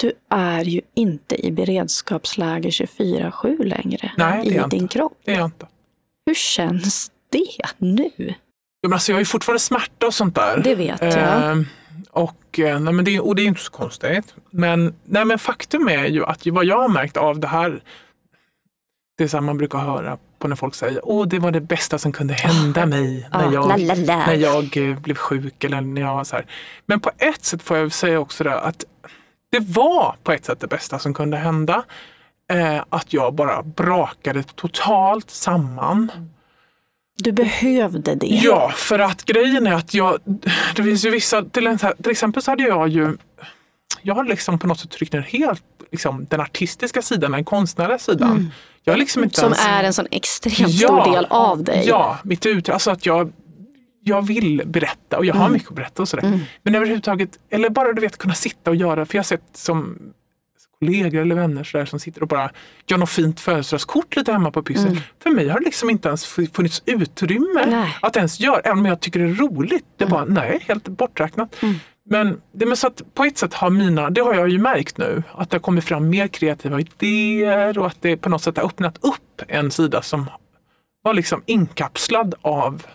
du 0.00 0.12
är 0.30 0.64
ju 0.64 0.80
inte 0.94 1.46
i 1.46 1.52
beredskapsläge 1.52 2.68
24-7 2.70 3.64
längre 3.64 4.12
Nej, 4.16 4.46
i 4.46 4.50
din 4.50 4.62
inte. 4.74 4.88
kropp. 4.98 5.18
Det 5.24 5.32
är 5.32 5.36
jag 5.36 5.44
inte. 5.44 5.66
Hur 6.26 6.34
känns 6.34 7.10
det 7.30 7.62
nu? 7.78 8.10
Jo, 8.18 8.34
men 8.82 8.92
alltså, 8.92 9.12
jag 9.12 9.16
har 9.16 9.20
ju 9.20 9.24
fortfarande 9.24 9.60
smärta 9.60 10.06
och 10.06 10.14
sånt 10.14 10.34
där. 10.34 10.60
Det 10.64 10.74
vet 10.74 11.00
jag. 11.00 11.50
Ehm, 11.50 11.66
och, 12.10 12.58
eh, 12.58 12.80
nej, 12.80 12.92
men 12.94 13.04
det, 13.04 13.20
och 13.20 13.34
det 13.36 13.42
är 13.42 13.46
inte 13.46 13.60
så 13.60 13.70
konstigt. 13.72 14.34
Men, 14.50 14.94
nej, 15.04 15.24
men 15.24 15.38
faktum 15.38 15.88
är 15.88 16.06
ju 16.06 16.24
att 16.24 16.46
vad 16.46 16.64
jag 16.64 16.78
har 16.78 16.88
märkt 16.88 17.16
av 17.16 17.40
det 17.40 17.46
här, 17.48 17.82
det 19.18 19.24
är 19.24 19.28
så 19.28 19.36
här 19.36 19.42
man 19.42 19.58
brukar 19.58 19.78
höra 19.78 20.18
på 20.38 20.48
när 20.48 20.56
folk 20.56 20.74
säger 20.74 21.00
åh 21.02 21.26
det 21.28 21.38
var 21.38 21.50
det 21.50 21.60
bästa 21.60 21.98
som 21.98 22.12
kunde 22.12 22.34
hända 22.34 22.86
mig 22.86 23.28
Ah, 23.30 23.38
när 23.42 23.52
jag, 23.52 23.68
la, 23.68 23.94
la. 23.94 24.16
när 24.26 24.34
jag 24.34 24.76
eh, 24.76 24.98
blev 24.98 25.14
sjuk. 25.14 25.64
Eller 25.64 25.80
när 25.80 26.00
jag 26.00 26.14
var 26.14 26.24
så 26.24 26.36
här. 26.36 26.46
Men 26.86 27.00
på 27.00 27.10
ett 27.18 27.44
sätt 27.44 27.62
får 27.62 27.76
jag 27.76 27.92
säga 27.92 28.20
också 28.20 28.44
det 28.44 28.60
att 28.60 28.84
det 29.50 29.60
var 29.60 30.16
på 30.22 30.32
ett 30.32 30.44
sätt 30.44 30.60
det 30.60 30.66
bästa 30.66 30.98
som 30.98 31.14
kunde 31.14 31.36
hända. 31.36 31.84
Eh, 32.52 32.84
att 32.88 33.12
jag 33.12 33.34
bara 33.34 33.62
brakade 33.62 34.42
totalt 34.42 35.30
samman. 35.30 36.12
Du 37.18 37.32
behövde 37.32 38.14
det. 38.14 38.26
Ja, 38.26 38.72
för 38.74 38.98
att 38.98 39.24
grejen 39.24 39.66
är 39.66 39.72
att 39.72 39.94
jag, 39.94 40.18
det 40.76 40.82
finns 40.82 41.04
ju 41.04 41.10
vissa, 41.10 41.42
till, 41.44 41.78
till 42.02 42.10
exempel 42.10 42.42
så 42.42 42.50
hade 42.50 42.62
jag 42.62 42.88
ju, 42.88 43.16
jag 44.02 44.14
har 44.14 44.24
liksom 44.24 44.58
på 44.58 44.66
något 44.66 44.78
sätt 44.80 44.90
tryckt 44.90 45.12
ner 45.12 45.20
helt 45.20 45.62
liksom, 45.92 46.26
den 46.30 46.40
artistiska 46.40 47.02
sidan, 47.02 47.32
den 47.32 47.44
konstnärliga 47.44 47.98
sidan. 47.98 48.52
Jag 48.88 48.98
liksom 48.98 49.24
inte 49.24 49.40
Som 49.40 49.52
ens, 49.52 49.66
är 49.66 49.84
en 49.84 49.92
sån 49.92 50.06
extremt 50.10 50.74
stor 50.74 51.12
del 51.12 51.26
av 51.30 51.64
dig. 51.64 51.84
Ja, 51.86 52.18
mitt 52.24 52.46
ut, 52.46 52.68
alltså 52.68 52.90
att 52.90 53.06
jag, 53.06 53.32
jag 54.02 54.26
vill 54.26 54.62
berätta 54.66 55.18
och 55.18 55.24
jag 55.26 55.34
Mm. 55.36 55.42
har 55.42 55.50
mycket 55.50 55.68
att 55.68 55.74
berätta 55.74 56.02
och 56.02 56.08
sådär. 56.08 56.40
Men 56.62 56.74
överhuvudtaget, 56.74 57.30
eller 57.50 57.70
bara 57.70 57.92
du 57.92 58.00
vet 58.00 58.18
kunna 58.18 58.34
sitta 58.34 58.70
och 58.70 58.76
göra, 58.76 59.06
för 59.06 59.14
jag 59.14 59.18
har 59.22 59.24
sett 59.26 59.42
som 59.52 59.98
kollegor 60.78 61.20
eller 61.22 61.34
vänner 61.34 61.64
så 61.64 61.78
där, 61.78 61.84
som 61.84 62.00
sitter 62.00 62.22
och 62.22 62.28
bara 62.28 62.50
gör 62.86 62.98
något 62.98 63.10
fint 63.10 63.40
födelsedagskort 63.40 64.16
lite 64.16 64.32
hemma 64.32 64.50
på 64.50 64.62
pyssen. 64.62 65.00
För 65.22 65.30
mig 65.30 65.48
har 65.48 65.58
det 65.58 65.64
liksom 65.64 65.90
inte 65.90 66.08
ens 66.08 66.26
funnits 66.26 66.82
utrymme 66.86 67.60
Mm. 67.62 67.70
Nej. 67.80 67.96
att 68.02 68.16
ens 68.16 68.40
göra, 68.40 68.60
även 68.60 68.78
om 68.78 68.86
jag 68.86 69.00
tycker 69.00 69.20
det 69.20 69.24
är 69.26 69.34
roligt. 69.34 69.84
Det 69.96 70.04
är 70.04 70.08
bara, 70.08 70.24
nej, 70.24 70.64
helt 70.68 70.88
borträknat. 70.88 71.62
Mm. 71.62 71.74
Men 72.08 72.40
det 72.52 72.64
är 72.64 72.74
så 72.74 72.86
att 72.86 73.14
på 73.14 73.24
ett 73.24 73.38
sätt 73.38 73.54
har 73.54 73.70
mina, 73.70 74.10
det 74.10 74.20
har 74.20 74.34
jag 74.34 74.48
ju 74.48 74.58
märkt 74.58 74.98
nu, 74.98 75.22
att 75.32 75.50
det 75.50 75.54
har 75.54 75.60
kommit 75.60 75.84
fram 75.84 76.08
mer 76.08 76.28
kreativa 76.28 76.80
idéer 76.80 77.78
och 77.78 77.86
att 77.86 78.02
det 78.02 78.16
på 78.16 78.28
något 78.28 78.42
sätt 78.42 78.56
har 78.56 78.64
öppnat 78.64 79.04
upp 79.04 79.42
en 79.48 79.70
sida 79.70 80.02
som 80.02 80.26
var 81.02 81.14
liksom 81.14 81.42
inkapslad 81.46 82.34
av 82.40 82.86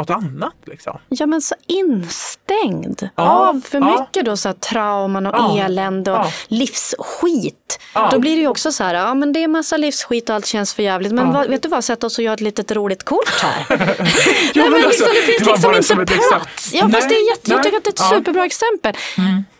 något 0.00 0.10
annat. 0.10 0.54
Liksom. 0.66 0.98
Ja 1.08 1.26
men 1.26 1.40
så 1.40 1.54
instängd 1.66 3.08
Ja, 3.16 3.22
av 3.48 3.60
för 3.60 3.78
ja. 3.78 4.00
mycket 4.00 4.24
då 4.24 4.36
så 4.36 4.48
här 4.48 4.54
trauman 4.54 5.26
och 5.26 5.34
Ja, 5.38 5.58
elände 5.64 6.12
och 6.12 6.26
livsskit. 6.48 7.78
Då 8.10 8.18
blir 8.18 8.36
det 8.36 8.40
ju 8.42 8.48
också 8.48 8.72
så 8.72 8.84
här, 8.84 8.94
ja 8.94 9.14
men 9.14 9.32
det 9.32 9.42
är 9.44 9.48
massa 9.48 9.76
livsskit 9.76 10.28
och 10.28 10.34
allt 10.34 10.46
känns 10.46 10.74
för 10.74 10.82
jävligt. 10.82 11.12
Men 11.12 11.32
vad, 11.32 11.48
vet 11.48 11.62
du 11.62 11.68
vad, 11.68 11.84
sätt 11.84 12.04
oss 12.04 12.18
och 12.18 12.24
gör 12.24 12.34
ett 12.34 12.40
litet 12.40 12.72
roligt 12.72 13.04
kort 13.04 13.40
här. 13.42 13.64
Jo, 13.68 13.76
Nej, 13.76 14.70
men 14.70 14.70
men 14.72 14.80
liksom, 14.80 14.86
alltså, 14.88 15.04
det 15.14 15.20
finns 15.46 15.60
det 15.62 15.66
var 15.68 15.74
liksom 15.74 16.00
inte 16.00 16.14
plats. 16.30 16.70
Ja, 16.74 16.88
fast 16.88 17.08
det 17.08 17.14
är 17.14 17.28
jätte, 17.30 17.50
jag 17.50 17.56
Nej, 17.56 17.64
tycker 17.64 17.76
att 17.76 17.84
det 17.84 17.90
är 17.90 17.92
ett. 17.92 18.00
Mm. 18.00 18.18
superbra 18.20 18.44
exempel. 18.44 18.94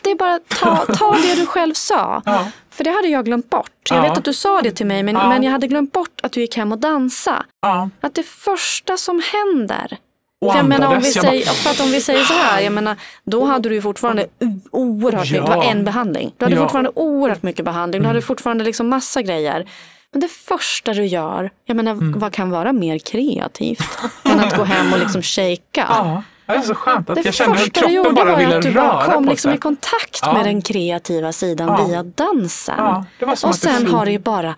Det 0.02 0.10
är 0.10 0.14
bara 0.14 0.38
ta, 0.60 0.76
ta 0.94 1.16
det 1.22 1.34
du 1.34 1.46
själv 1.46 1.74
sa. 1.74 2.22
För 2.70 2.84
det 2.84 2.90
hade 2.90 3.08
jag 3.08 3.24
glömt 3.24 3.50
bort. 3.50 3.70
Jag 3.90 3.98
Ja. 3.98 4.02
vet 4.08 4.18
att 4.18 4.24
du 4.24 4.32
sa 4.34 4.60
det 4.62 4.70
till 4.70 4.86
mig, 4.86 5.02
men, 5.02 5.14
Ja. 5.14 5.28
men 5.28 5.42
jag 5.42 5.52
hade 5.52 5.66
glömt 5.66 5.92
bort 5.92 6.20
att 6.22 6.32
du 6.32 6.40
gick 6.40 6.56
hem 6.56 6.72
och 6.72 6.78
dansa. 6.78 7.44
Ja. 7.62 7.90
Att 8.00 8.14
det 8.14 8.22
första 8.26 8.96
som 8.96 9.22
händer 9.32 9.96
Och 10.40 10.54
jag 10.56 10.66
menar, 10.68 10.86
om 10.94 10.98
vi 11.02 11.04
säger, 11.12 11.44
för 11.46 11.70
att 11.70 11.80
om 11.80 11.90
vi 11.90 12.00
säger 12.00 12.24
så 12.24 12.34
här, 12.34 12.60
jag 12.60 12.72
menar, 12.72 12.96
då 13.24 13.44
hade 13.44 13.68
du 13.68 13.74
ju 13.74 13.82
fortfarande 13.82 14.26
oerhört 14.70 15.30
mycket, 15.30 15.46
det 15.46 15.56
var 15.56 15.64
en 15.64 15.84
behandling. 15.84 16.32
Du 16.38 16.44
hade 16.44 16.56
Ja. 16.56 16.62
fortfarande 16.62 16.90
oerhört 16.94 17.42
mycket 17.42 17.64
behandling, 17.64 18.00
du 18.00 18.04
Mm. 18.04 18.08
hade 18.16 18.22
fortfarande 18.22 18.64
liksom 18.64 18.88
massa 18.88 19.22
grejer. 19.22 19.68
Men 20.12 20.20
det 20.20 20.28
första 20.28 20.92
du 20.92 21.06
gör, 21.06 21.50
jag 21.64 21.76
menar, 21.76 21.92
Mm. 21.92 22.18
vad 22.18 22.32
kan 22.32 22.50
vara 22.50 22.72
mer 22.72 22.98
kreativt 22.98 23.98
än 24.24 24.40
att 24.40 24.56
gå 24.56 24.64
hem 24.64 24.92
och 24.92 24.98
liksom 24.98 25.22
shakea? 25.22 25.58
Ja, 25.76 26.22
det 26.46 26.52
är 26.52 26.60
så 26.62 26.74
skönt 26.74 27.10
att 27.10 27.16
Det 27.16 27.24
jag 27.24 27.34
kände 27.34 27.52
hur 27.58 27.64
första 27.64 27.80
du 27.80 27.80
kroppen 27.80 27.94
gjorde 27.94 28.10
bara 28.12 28.24
var 28.30 28.38
ville 28.38 28.56
att 28.56 28.62
du 28.62 28.72
bara 28.72 28.84
röra 29.06 29.12
kom 29.12 29.24
på 29.24 29.30
liksom 29.30 29.48
sig. 29.50 29.56
i 29.58 29.60
kontakt 29.60 30.18
Ja. 30.22 30.32
med 30.32 30.44
den 30.44 30.62
kreativa 30.62 31.32
sidan 31.32 31.68
Ja. 31.68 31.84
via 31.86 32.02
dansen. 32.02 32.74
Ja, 32.78 33.04
det 33.18 33.24
var 33.26 33.32
och 33.32 33.50
att 33.50 33.60
det 33.62 33.68
sen 33.68 33.86
har 33.86 34.04
det 34.04 34.12
ju 34.12 34.18
bara, 34.18 34.54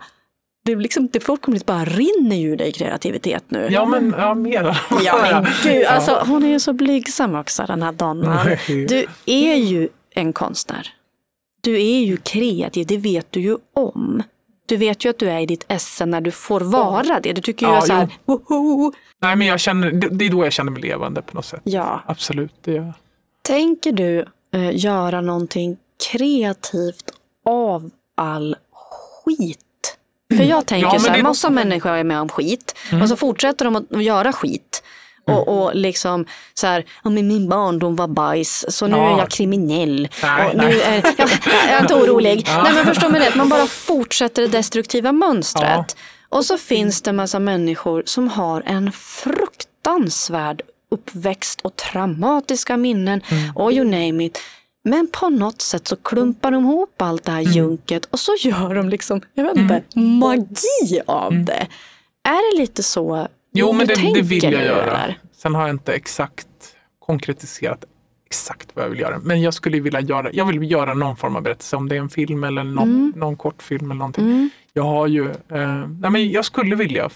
det, 0.65 0.75
liksom, 0.75 1.07
det 1.07 1.19
fullkomligt 1.19 1.65
bara 1.65 1.85
rinner 1.85 2.41
ur 2.45 2.57
dig 2.57 2.71
kreativitet 2.71 3.43
nu. 3.47 3.67
Ja, 3.71 3.85
men 3.85 4.15
ja, 4.17 4.33
mer. 4.33 4.77
Ja 5.03 5.19
men 5.21 5.47
gud, 5.63 5.85
alltså, 5.85 6.23
hon 6.27 6.43
är 6.43 6.47
ju 6.47 6.59
så 6.59 6.73
blygsam 6.73 7.35
också 7.35 7.63
den 7.67 7.81
här 7.81 7.91
Donna. 7.91 8.43
Nej. 8.43 8.85
Du 8.85 9.05
är 9.25 9.55
ju 9.55 9.89
en 10.15 10.33
konstnär. 10.33 10.93
Du 11.61 11.75
är 11.75 11.99
ju 11.99 12.17
kreativ, 12.17 12.87
det 12.87 12.97
vet 12.97 13.31
du 13.31 13.41
ju 13.41 13.57
om. 13.73 14.23
Du 14.65 14.77
vet 14.77 15.05
ju 15.05 15.09
att 15.09 15.19
du 15.19 15.29
är 15.29 15.39
i 15.39 15.45
ditt 15.45 15.65
esse 15.67 16.05
när 16.05 16.21
du 16.21 16.31
får 16.31 16.59
vara 16.59 17.19
det. 17.19 17.33
Du 17.33 17.41
tycker 17.41 17.67
ju 17.67 17.73
Ja, 17.73 17.81
så 17.81 17.93
här, 17.93 18.09
woho. 18.25 18.91
Nej, 19.21 19.35
men 19.35 19.47
jag 19.47 19.59
känner, 19.59 19.91
det, 19.91 20.25
är 20.25 20.29
då 20.29 20.43
jag 20.43 20.53
känner 20.53 20.71
mig 20.71 20.81
levande 20.81 21.21
på 21.21 21.35
något 21.35 21.45
sätt. 21.45 21.61
Ja. 21.63 22.03
Absolut, 22.07 22.53
det 22.61 22.71
gör. 22.71 22.93
Tänker 23.41 23.91
du 23.91 24.25
eh, 24.53 24.77
göra 24.77 25.21
någonting 25.21 25.77
kreativt 26.11 27.11
av 27.45 27.89
all 28.15 28.55
skit? 29.25 29.62
För 30.37 30.43
jag 30.43 30.65
tänker 30.65 30.87
Ja, 30.93 30.99
så 30.99 31.07
här, 31.09 31.17
det 31.17 31.23
massa 31.23 31.49
människor 31.49 31.91
är 31.91 32.03
med 32.03 32.21
om 32.21 32.29
skit 32.29 32.75
och 33.01 33.09
så 33.09 33.15
fortsätter 33.15 33.65
de 33.65 33.75
att 33.75 34.03
göra 34.03 34.33
skit. 34.33 34.83
Och, 35.27 35.47
och 35.47 35.75
liksom 35.75 36.25
så 36.53 36.67
här, 36.67 36.85
ja, 37.03 37.09
min 37.09 37.49
barndom 37.49 37.95
var 37.95 38.07
bajs 38.07 38.65
så 38.69 38.87
nu 38.87 38.95
Ja. 38.97 39.13
är 39.15 39.19
jag 39.19 39.29
kriminell. 39.29 40.07
Nej, 40.23 40.47
och 40.49 40.55
nu 40.57 40.81
är, 40.81 40.93
jag, 41.17 41.29
jag 41.45 41.69
är 41.77 41.81
inte 41.81 41.95
orolig. 41.95 42.47
Nej 42.63 42.73
men 42.73 42.85
förstår 42.85 43.09
mig 43.09 43.21
rätt, 43.21 43.35
man 43.35 43.49
bara 43.49 43.65
fortsätter 43.67 44.41
det 44.41 44.47
destruktiva 44.47 45.11
mönstret. 45.11 45.95
Och 46.29 46.45
så 46.45 46.57
finns 46.57 47.01
det 47.01 47.09
en 47.09 47.15
massa 47.15 47.39
människor 47.39 48.03
som 48.05 48.27
har 48.27 48.63
en 48.65 48.91
fruktansvärd 48.91 50.61
uppväxt 50.91 51.59
och 51.61 51.75
traumatiska 51.75 52.77
minnen 52.77 53.21
och 53.55 53.71
you 53.73 53.85
name 53.85 54.25
it. 54.25 54.39
Men 54.83 55.07
på 55.11 55.29
något 55.29 55.61
sätt 55.61 55.87
så 55.87 55.95
klumpar 55.95 56.51
de 56.51 56.63
ihop 56.63 57.01
allt 57.01 57.23
det 57.23 57.31
här 57.31 57.41
junket 57.41 58.05
och 58.05 58.19
så 58.19 58.31
gör 58.39 58.75
de 58.75 58.89
liksom, 58.89 59.21
jag 59.33 59.43
vet 59.43 59.57
inte, 59.57 59.83
magi 59.99 61.01
av 61.07 61.45
det. 61.45 61.67
Är 62.23 62.55
det 62.55 62.61
lite 62.61 62.83
så 62.83 63.27
Jo, 63.53 63.73
men 63.73 63.87
det, 63.87 63.95
det 64.13 64.21
vill 64.21 64.43
jag 64.43 64.53
göra. 64.53 65.13
Sen 65.35 65.55
har 65.55 65.61
jag 65.61 65.69
inte 65.69 65.93
exakt 65.93 66.47
konkretiserat 66.99 67.85
exakt 68.25 68.69
vad 68.73 68.85
jag 68.85 68.89
vill 68.89 68.99
göra. 68.99 69.19
Men 69.23 69.41
jag 69.41 69.53
skulle 69.53 69.79
vilja 69.79 69.99
göra, 70.01 70.29
jag 70.33 70.45
vill 70.45 70.71
göra 70.71 70.93
någon 70.93 71.17
form 71.17 71.35
av 71.35 71.41
berättelse, 71.41 71.75
om 71.75 71.89
det 71.89 71.95
är 71.95 71.99
en 71.99 72.09
film 72.09 72.43
eller 72.43 72.63
någon, 72.63 72.89
Mm. 72.89 73.13
någon 73.15 73.35
kortfilm 73.35 73.85
eller 73.91 73.99
någonting. 73.99 74.49
Jag 74.73 74.83
har 74.83 75.07
ju, 75.07 75.29
eh, 75.29 75.87
nej 75.99 76.11
men 76.11 76.31
jag 76.31 76.45
skulle 76.45 76.75
vilja, 76.75 77.09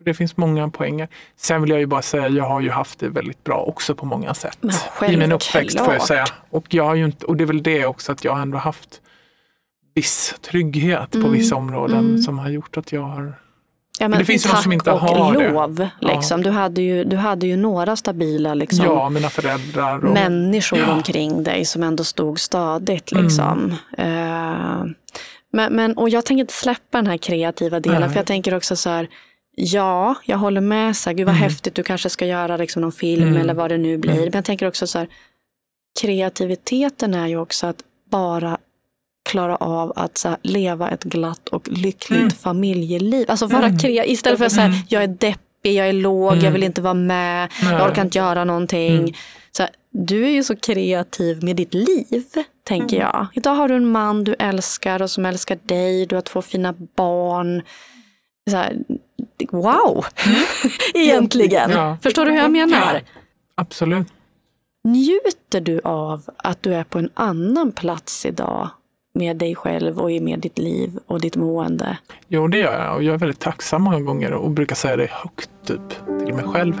för 0.00 0.04
det 0.04 0.14
finns 0.14 0.36
många 0.36 0.68
poänger. 0.68 1.08
Sen 1.36 1.62
vill 1.62 1.70
jag 1.70 1.80
ju 1.80 1.86
bara 1.86 2.02
säga, 2.02 2.28
jag 2.28 2.44
har 2.44 2.60
ju 2.60 2.70
haft 2.70 2.98
det 2.98 3.08
väldigt 3.08 3.44
bra 3.44 3.56
också 3.56 3.94
på 3.94 4.06
många 4.06 4.34
sätt. 4.34 4.58
Men 5.00 5.10
I 5.10 5.16
min 5.16 5.32
uppväxt 5.32 5.78
får 5.80 5.92
jag 5.94 6.02
säga. 6.02 6.26
Och, 6.50 6.74
jag 6.74 6.84
har 6.84 6.94
ju 6.94 7.04
inte, 7.04 7.26
och 7.26 7.36
det 7.36 7.44
är 7.44 7.46
väl 7.46 7.62
det 7.62 7.86
också, 7.86 8.12
att 8.12 8.24
jag 8.24 8.40
ändå 8.40 8.58
haft 8.58 9.00
viss 9.94 10.34
trygghet 10.42 11.10
på 11.10 11.18
Mm, 11.18 11.32
vissa 11.32 11.56
områden 11.56 11.98
mm. 11.98 12.18
som 12.18 12.38
har 12.38 12.48
gjort 12.50 12.76
att 12.76 12.92
jag 12.92 13.02
har 13.02 13.34
Ja, 13.98 14.08
men 14.08 14.18
det 14.18 14.24
finns 14.24 14.44
ju 14.46 14.48
de 14.48 14.54
tack 14.54 14.62
som 14.62 14.72
inte 14.72 14.90
och 14.92 15.00
har 15.00 15.34
det. 15.34 15.50
lov. 15.52 15.88
Liksom. 16.00 16.42
Du, 16.42 16.50
hade 16.50 16.82
ju, 16.82 17.04
du 17.04 17.16
hade 17.16 17.46
ju 17.46 17.56
några 17.56 17.96
stabila 17.96 18.54
liksom, 18.54 18.84
Ja, 18.84 19.08
mina 19.08 19.30
föräldrar. 19.30 20.04
Och, 20.04 20.12
människor 20.14 20.78
Ja. 20.78 20.92
omkring 20.92 21.42
dig 21.44 21.64
som 21.64 21.82
ändå 21.82 22.04
stod 22.04 22.40
stadigt. 22.40 23.12
Mm. 23.12 23.24
Liksom. 23.24 23.74
Eh, 23.98 24.84
men, 25.52 25.72
men, 25.72 25.94
och 25.96 26.08
jag 26.08 26.24
tänker 26.24 26.40
inte 26.40 26.52
släppa 26.52 26.98
den 26.98 27.06
här 27.06 27.16
kreativa 27.16 27.80
delen, 27.80 28.00
Nej. 28.00 28.08
för 28.10 28.16
jag 28.16 28.26
tänker 28.26 28.56
också 28.56 28.76
så 28.76 28.90
här, 28.90 29.08
ja, 29.56 30.14
jag 30.24 30.38
håller 30.38 30.60
med, 30.60 30.96
så 30.96 31.10
här, 31.10 31.14
gud 31.16 31.26
vad 31.26 31.34
Mm. 31.36 31.42
häftigt, 31.42 31.74
du 31.74 31.82
kanske 31.82 32.10
ska 32.10 32.26
göra 32.26 32.56
liksom, 32.56 32.82
någon 32.82 32.92
film 32.92 33.22
Mm. 33.28 33.36
eller 33.36 33.54
vad 33.54 33.70
det 33.70 33.78
nu 33.78 33.98
blir. 33.98 34.12
Mm. 34.12 34.24
Men 34.24 34.32
jag 34.32 34.44
tänker 34.44 34.66
också 34.66 34.86
så 34.86 34.98
här, 34.98 35.08
kreativiteten 36.00 37.14
är 37.14 37.26
ju 37.26 37.36
också 37.36 37.66
att 37.66 37.76
bara 38.10 38.58
klara 39.30 39.56
av 39.56 39.92
att 39.96 40.18
så 40.18 40.28
här, 40.28 40.38
leva 40.42 40.90
ett 40.90 41.04
glatt 41.04 41.48
och 41.48 41.68
lyckligt 41.68 42.32
familjeliv. 42.40 43.30
Alltså 43.30 43.46
vara 43.46 43.68
kre- 43.68 44.04
istället 44.06 44.38
för 44.38 44.46
att 44.46 44.52
säga 44.52 44.72
jag 44.88 45.02
är 45.02 45.08
deppig, 45.08 45.74
jag 45.74 45.88
är 45.88 45.92
låg, 45.92 46.36
jag 46.36 46.50
vill 46.50 46.62
inte 46.62 46.80
vara 46.80 46.94
med, 46.94 47.48
jag 47.62 47.72
Nej. 47.72 47.82
orkar 47.82 48.02
inte 48.02 48.18
göra 48.18 48.44
någonting. 48.44 49.16
Så 49.52 49.62
här, 49.62 49.70
du 49.92 50.24
är 50.26 50.30
ju 50.30 50.44
så 50.44 50.56
kreativ 50.56 51.42
med 51.44 51.56
ditt 51.56 51.74
liv, 51.74 52.24
tänker 52.64 52.96
jag. 53.00 53.26
Idag 53.34 53.54
har 53.54 53.68
du 53.68 53.74
en 53.74 53.88
man 53.88 54.24
du 54.24 54.34
älskar 54.38 55.02
och 55.02 55.10
som 55.10 55.26
älskar 55.26 55.58
dig, 55.62 56.06
du 56.06 56.14
har 56.14 56.22
två 56.22 56.42
fina 56.42 56.74
barn. 56.96 57.62
Så 58.50 58.56
här, 58.56 58.76
wow, 59.50 60.04
egentligen. 60.94 61.70
Ja. 61.70 61.96
Förstår 62.02 62.24
du 62.24 62.30
hur 62.30 62.38
jag 62.38 62.50
menar? 62.50 63.02
Absolut. 63.54 64.06
Njuter 64.84 65.60
du 65.60 65.80
av 65.84 66.22
att 66.36 66.62
du 66.62 66.74
är 66.74 66.84
på 66.84 66.98
en 66.98 67.10
annan 67.14 67.72
plats 67.72 68.26
idag 68.26 68.70
med 69.14 69.36
dig 69.36 69.54
själv 69.54 69.98
och 69.98 70.10
med 70.10 70.38
ditt 70.38 70.58
liv 70.58 70.98
och 71.06 71.20
ditt 71.20 71.36
mående? 71.36 71.98
Jo, 72.28 72.48
det 72.48 72.58
gör 72.58 72.84
jag 72.84 72.96
och 72.96 73.02
jag 73.02 73.14
är 73.14 73.18
väldigt 73.18 73.40
tacksam 73.40 73.82
många 73.82 74.00
gånger 74.00 74.32
och 74.32 74.50
brukar 74.50 74.76
säga 74.76 74.96
det 74.96 75.10
högt 75.10 75.50
typ 75.64 75.88
till 76.26 76.34
mig 76.34 76.44
själv. 76.44 76.74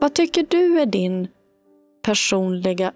Vad 0.00 0.14
tycker 0.14 0.46
du 0.50 0.80
är 0.80 0.86
din 0.86 1.28
personliga 2.04 2.92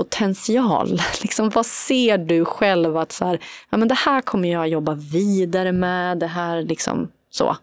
utvecklingspotential? 0.00 1.00
Liksom, 1.22 1.50
vad 1.50 1.66
ser 1.66 2.18
du 2.18 2.44
själv 2.44 2.96
att 2.96 3.12
så 3.12 3.24
här, 3.24 3.38
ja, 3.70 3.76
men 3.78 3.88
det 3.88 3.94
här 3.94 4.20
kommer 4.20 4.48
jag 4.52 4.68
jobba 4.68 4.94
vidare 4.94 5.72
med, 5.72 6.18
det 6.18 6.26
här 6.26 6.62
liksom 6.62 7.08
så. 7.30 7.56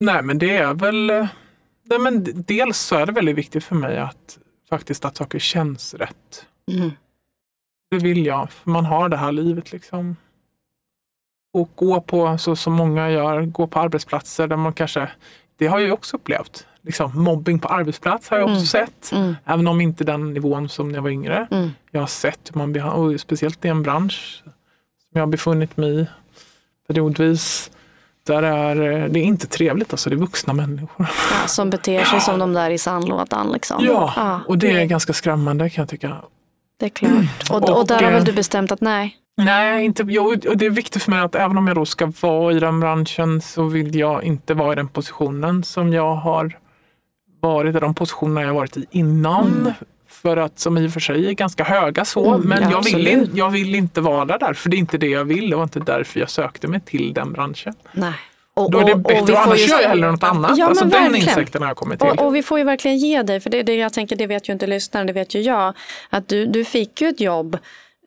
Nej, 0.00 0.22
men 0.22 0.38
det 0.38 0.56
är 0.56 0.74
väl... 0.74 1.10
eh, 1.10 1.26
Nej, 1.88 1.98
men 1.98 2.24
dels 2.46 2.78
så 2.78 2.96
är 2.96 3.06
det 3.06 3.12
väldigt 3.12 3.36
viktigt 3.36 3.64
för 3.64 3.74
mig 3.74 3.98
att 3.98 4.38
faktiskt 4.68 5.04
att 5.04 5.16
saker 5.16 5.38
känns 5.38 5.94
rätt. 5.94 6.46
Mm. 6.72 6.90
Det 7.90 7.98
vill 7.98 8.26
jag, 8.26 8.50
för 8.50 8.70
man 8.70 8.84
har 8.84 9.08
det 9.08 9.16
här 9.16 9.32
livet 9.32 9.72
liksom. 9.72 10.16
Och 11.54 11.70
gå 11.74 12.00
på, 12.00 12.38
så 12.38 12.56
som 12.56 12.72
många 12.72 13.10
gör, 13.10 13.42
gå 13.42 13.66
på 13.66 13.78
arbetsplatser 13.80 14.46
där 14.46 14.56
man 14.56 14.72
kanske, 14.72 15.10
det 15.56 15.66
har 15.66 15.78
jag 15.80 15.92
också 15.92 16.16
upplevt. 16.16 16.66
Liksom, 16.86 17.10
mobbing 17.14 17.58
på 17.58 17.68
arbetsplats 17.68 18.28
har 18.28 18.36
jag 18.38 18.44
också 18.44 18.54
Mm. 18.54 18.66
sett. 18.66 19.12
Mm. 19.12 19.36
Även 19.44 19.66
om 19.68 19.80
inte 19.80 20.04
den 20.04 20.32
nivån 20.34 20.68
som 20.68 20.88
när 20.88 20.94
jag 20.94 21.02
var 21.02 21.10
yngre. 21.10 21.46
Mm. 21.50 21.70
Jag 21.90 22.00
har 22.00 22.06
sett 22.06 22.50
hur 22.52 22.58
man 22.58 22.72
behandlar, 22.72 23.16
speciellt 23.18 23.64
i 23.64 23.68
en 23.68 23.82
bransch 23.82 24.42
som 24.44 24.52
jag 25.12 25.20
har 25.22 25.26
befunnit 25.26 25.76
mig 25.76 26.00
i 26.00 26.06
periodvis. 26.88 27.70
Där 28.26 28.42
är, 28.42 28.92
eh, 29.02 29.04
det 29.08 29.18
är 29.20 29.22
inte 29.24 29.46
trevligt, 29.46 29.92
alltså 29.92 30.10
det 30.10 30.16
är 30.16 30.18
vuxna 30.18 30.52
människor. 30.52 31.06
Ja, 31.42 31.46
som 31.48 31.70
beter 31.70 32.04
sig 32.04 32.20
som 32.20 32.38
de 32.38 32.52
där 32.52 32.70
i 32.70 32.78
sandlådan. 32.78 33.52
Liksom. 33.52 33.84
Ja, 33.84 34.40
och 34.46 34.58
det 34.58 34.70
är 34.70 34.84
ganska 34.84 35.12
skrämmande 35.12 35.70
kan 35.70 35.82
jag 35.82 35.88
tycka. 35.88 36.16
det 36.78 36.86
är 36.86 36.90
klart. 36.90 37.12
Och, 37.50 37.70
och, 37.70 37.78
Och, 37.80 37.86
där 37.86 37.96
har 37.96 38.02
eh, 38.02 38.10
väl 38.12 38.24
du 38.24 38.32
bestämt 38.32 38.72
att 38.72 38.80
nej, 38.80 39.16
Nej, 39.38 39.84
inte, 39.84 40.04
jo, 40.08 40.34
och 40.48 40.56
det 40.56 40.66
är 40.66 40.70
viktigt 40.70 41.02
för 41.02 41.10
mig 41.10 41.20
att 41.20 41.34
även 41.34 41.58
om 41.58 41.66
jag 41.66 41.76
då 41.76 41.84
ska 41.84 42.12
vara 42.20 42.52
i 42.52 42.58
den 42.60 42.80
branschen 42.80 43.40
så 43.40 43.62
vill 43.64 43.96
jag 43.96 44.24
inte 44.24 44.54
vara 44.54 44.72
i 44.72 44.76
den 44.76 44.88
positionen 44.88 45.64
som 45.64 45.92
jag 45.92 46.14
har 46.14 46.58
varit 47.46 47.76
i 47.76 47.78
de 47.80 47.94
positionerna 47.94 48.42
jag 48.46 48.54
varit 48.54 48.76
i 48.76 48.86
innan. 48.90 49.72
För 50.08 50.36
att 50.36 50.58
som 50.58 50.78
i 50.78 50.86
och 50.88 50.92
för 50.92 51.00
sig 51.00 51.26
är 51.28 51.32
ganska 51.32 51.64
höga 51.64 52.04
så, 52.04 52.34
Mm, 52.34 52.48
men 52.48 52.62
ja, 52.62 52.70
jag, 52.70 52.84
vill 52.84 52.94
absolut. 53.08 53.30
jag 53.34 53.50
vill 53.50 53.74
inte 53.74 54.00
vara 54.00 54.38
där 54.38 54.52
för 54.54 54.68
det 54.68 54.76
är 54.76 54.78
inte 54.78 54.98
det 54.98 55.06
jag 55.06 55.24
vill. 55.24 55.50
Det 55.50 55.56
var 55.56 55.62
inte 55.62 55.80
därför 55.80 56.20
jag 56.20 56.30
sökte 56.30 56.68
mig 56.68 56.80
till 56.80 57.14
den 57.14 57.32
branschen. 57.32 57.74
nej. 57.92 58.12
Och, 58.54 58.70
Då 58.70 58.78
är 58.78 58.84
det 58.84 58.92
och- 58.92 58.98
och 58.98 59.02
bättre, 59.02 59.20
och 59.22 59.28
får 59.28 59.36
annars 59.36 59.68
gör 59.68 59.80
jag 59.80 59.88
hellre 59.88 60.10
något 60.10 60.22
annat. 60.22 60.58
Ja, 60.58 60.66
alltså 60.66 60.84
den 60.84 60.90
verkligen. 61.02 61.28
insikten 61.28 61.62
har 61.62 61.68
jag 61.68 61.76
kommit 61.76 62.00
till. 62.00 62.08
Och, 62.08 62.26
och 62.26 62.34
vi 62.34 62.42
får 62.42 62.58
ju 62.58 62.64
verkligen 62.64 62.98
ge 62.98 63.22
dig, 63.22 63.40
för 63.40 63.50
det, 63.50 63.62
det 63.62 63.74
jag 63.74 63.92
tänker, 63.92 64.16
det 64.16 64.26
vet 64.26 64.48
ju 64.48 64.52
inte 64.52 64.66
lyssnaren, 64.66 65.06
det 65.06 65.12
vet 65.12 65.34
ju 65.34 65.40
jag, 65.40 65.74
att 66.10 66.28
du, 66.28 66.46
du 66.46 66.64
fick 66.64 67.00
ju 67.00 67.08
ett 67.08 67.20
jobb 67.20 67.58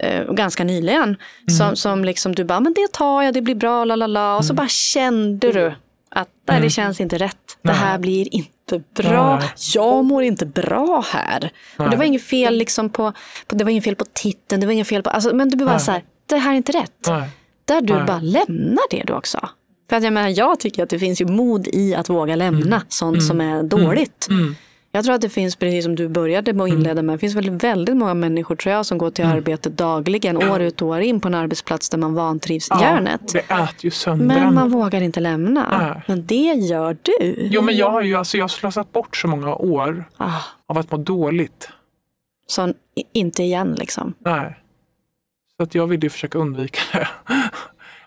eh, 0.04 0.34
ganska 0.34 0.64
nyligen 0.64 1.04
Mm. 1.04 1.18
som, 1.58 1.76
som 1.76 2.06
liksom 2.06 2.36
du 2.36 2.44
bara, 2.44 2.60
men 2.60 2.74
det 2.74 2.92
tar 2.94 3.24
jag, 3.24 3.34
det 3.34 3.42
blir 3.42 3.56
bra, 3.56 3.86
la 3.86 3.96
la 3.96 4.08
la. 4.08 4.38
Och 4.38 4.46
så 4.46 4.54
Mm. 4.54 4.56
bara 4.64 4.68
kände 4.68 5.52
du 5.52 5.74
att 6.10 6.30
nej, 6.48 6.62
det 6.62 6.70
känns 6.70 7.02
inte 7.02 7.18
rätt. 7.18 7.58
Det 7.62 7.72
här 7.72 8.00
blir 8.00 8.36
inte 8.36 8.84
bra. 8.96 9.40
Nej. 9.40 9.50
Jag 9.76 10.06
mår 10.06 10.24
inte 10.24 10.46
bra 10.46 11.04
här. 11.08 11.52
Och 11.78 11.84
det 11.84 11.90
Nej. 11.90 11.98
var 11.98 12.06
inget 12.06 12.24
fel 12.24 12.58
liksom 12.58 12.90
på, 12.90 13.14
på, 13.48 13.56
det 13.56 13.64
var 13.64 13.72
inget 13.72 13.84
fel 13.84 13.96
på 13.96 14.06
titeln, 14.14 14.62
det 14.62 14.68
var 14.68 14.74
inget 14.74 14.88
fel 14.88 15.04
på, 15.04 15.10
alltså, 15.10 15.36
men 15.36 15.50
du 15.50 15.58
bara 15.58 15.70
Nej. 15.70 15.80
så 15.80 15.92
här, 15.92 16.04
det 16.26 16.38
här 16.38 16.52
är 16.52 16.56
inte 16.56 16.72
rätt. 16.72 17.08
Nej. 17.08 17.30
Där 17.66 17.82
du 17.82 17.94
Nej. 17.94 18.04
bara 18.06 18.20
lämnar 18.20 18.90
det 18.90 19.04
du 19.08 19.14
också. 19.14 19.50
För 19.90 19.96
att 19.96 20.04
jag 20.04 20.14
menar, 20.14 20.30
jag 20.30 20.60
tycker 20.60 20.84
att 20.84 20.90
det 20.90 21.00
finns 21.00 21.22
ju 21.22 21.26
mod 21.26 21.68
i 21.68 21.96
att 21.96 22.10
våga 22.10 22.36
lämna 22.36 22.82
sånt 22.90 23.24
som 23.24 23.42
är 23.42 23.64
dåligt. 23.64 24.28
Mm. 24.30 24.56
Jag 24.92 25.04
tror 25.06 25.16
att 25.16 25.22
det 25.22 25.30
finns, 25.30 25.56
precis 25.56 25.84
som 25.86 25.96
du 25.96 26.08
började 26.10 26.54
med 26.54 26.64
att 26.64 26.70
inleda 26.70 27.02
med, 27.02 27.16
det 27.16 27.20
finns 27.20 27.36
väl 27.36 27.50
väldigt 27.50 27.98
många 27.98 28.14
människor 28.14 28.56
tror 28.56 28.74
jag 28.76 28.86
som 28.86 28.98
går 28.98 29.10
till 29.12 29.26
arbetet 29.26 29.78
dagligen, 29.78 30.38
år 30.38 30.62
ut 30.62 30.82
och 30.82 30.88
år 30.88 31.00
in 31.00 31.20
på 31.22 31.28
en 31.28 31.36
arbetsplats 31.36 31.90
där 31.90 31.98
man 31.98 32.14
vantrivs 32.14 32.68
Ja, 32.70 32.82
hjärnet. 32.82 33.22
det 33.34 33.40
äter 33.40 33.76
ju 33.80 33.92
sönder 33.92 34.26
Men 34.26 34.38
en. 34.48 34.54
man 34.56 34.70
vågar 34.72 35.02
inte 35.02 35.20
lämna. 35.20 35.78
Nej. 35.94 36.02
Men 36.08 36.26
det 36.26 36.36
gör 36.54 36.98
du. 37.02 37.36
Jo, 37.52 37.62
men 37.62 37.78
jag 37.78 37.90
har 37.90 38.02
ju 38.02 38.16
alltså, 38.16 38.38
jag 38.38 38.44
har 38.44 38.48
slösat 38.50 38.92
bort 38.92 39.18
så 39.18 39.28
många 39.28 39.56
år 39.56 40.06
Ah, 40.18 40.42
av 40.68 40.78
att 40.78 40.92
må 40.92 40.98
dåligt. 40.98 41.70
så 42.48 42.74
inte 43.14 43.44
igen 43.44 43.76
liksom. 43.80 44.14
Nej. 44.20 44.60
Så 45.58 45.64
att 45.64 45.76
jag 45.76 45.88
vill 45.88 46.04
ju 46.04 46.10
försöka 46.10 46.38
undvika 46.38 46.80
det. 46.94 47.08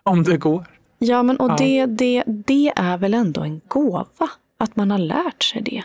Om 0.03 0.22
det 0.22 0.37
går. 0.37 0.64
Ja, 0.99 1.22
men 1.22 1.37
och 1.37 1.51
Ja. 1.51 1.57
Det, 1.59 1.87
det, 1.87 2.22
det 2.26 2.72
är 2.76 2.97
väl 2.99 3.14
ändå 3.14 3.41
en 3.41 3.61
gåva. 3.68 4.07
Att 4.59 4.76
man 4.76 4.91
har 4.91 4.99
lärt 4.99 5.43
sig 5.43 5.62
det. 5.62 5.83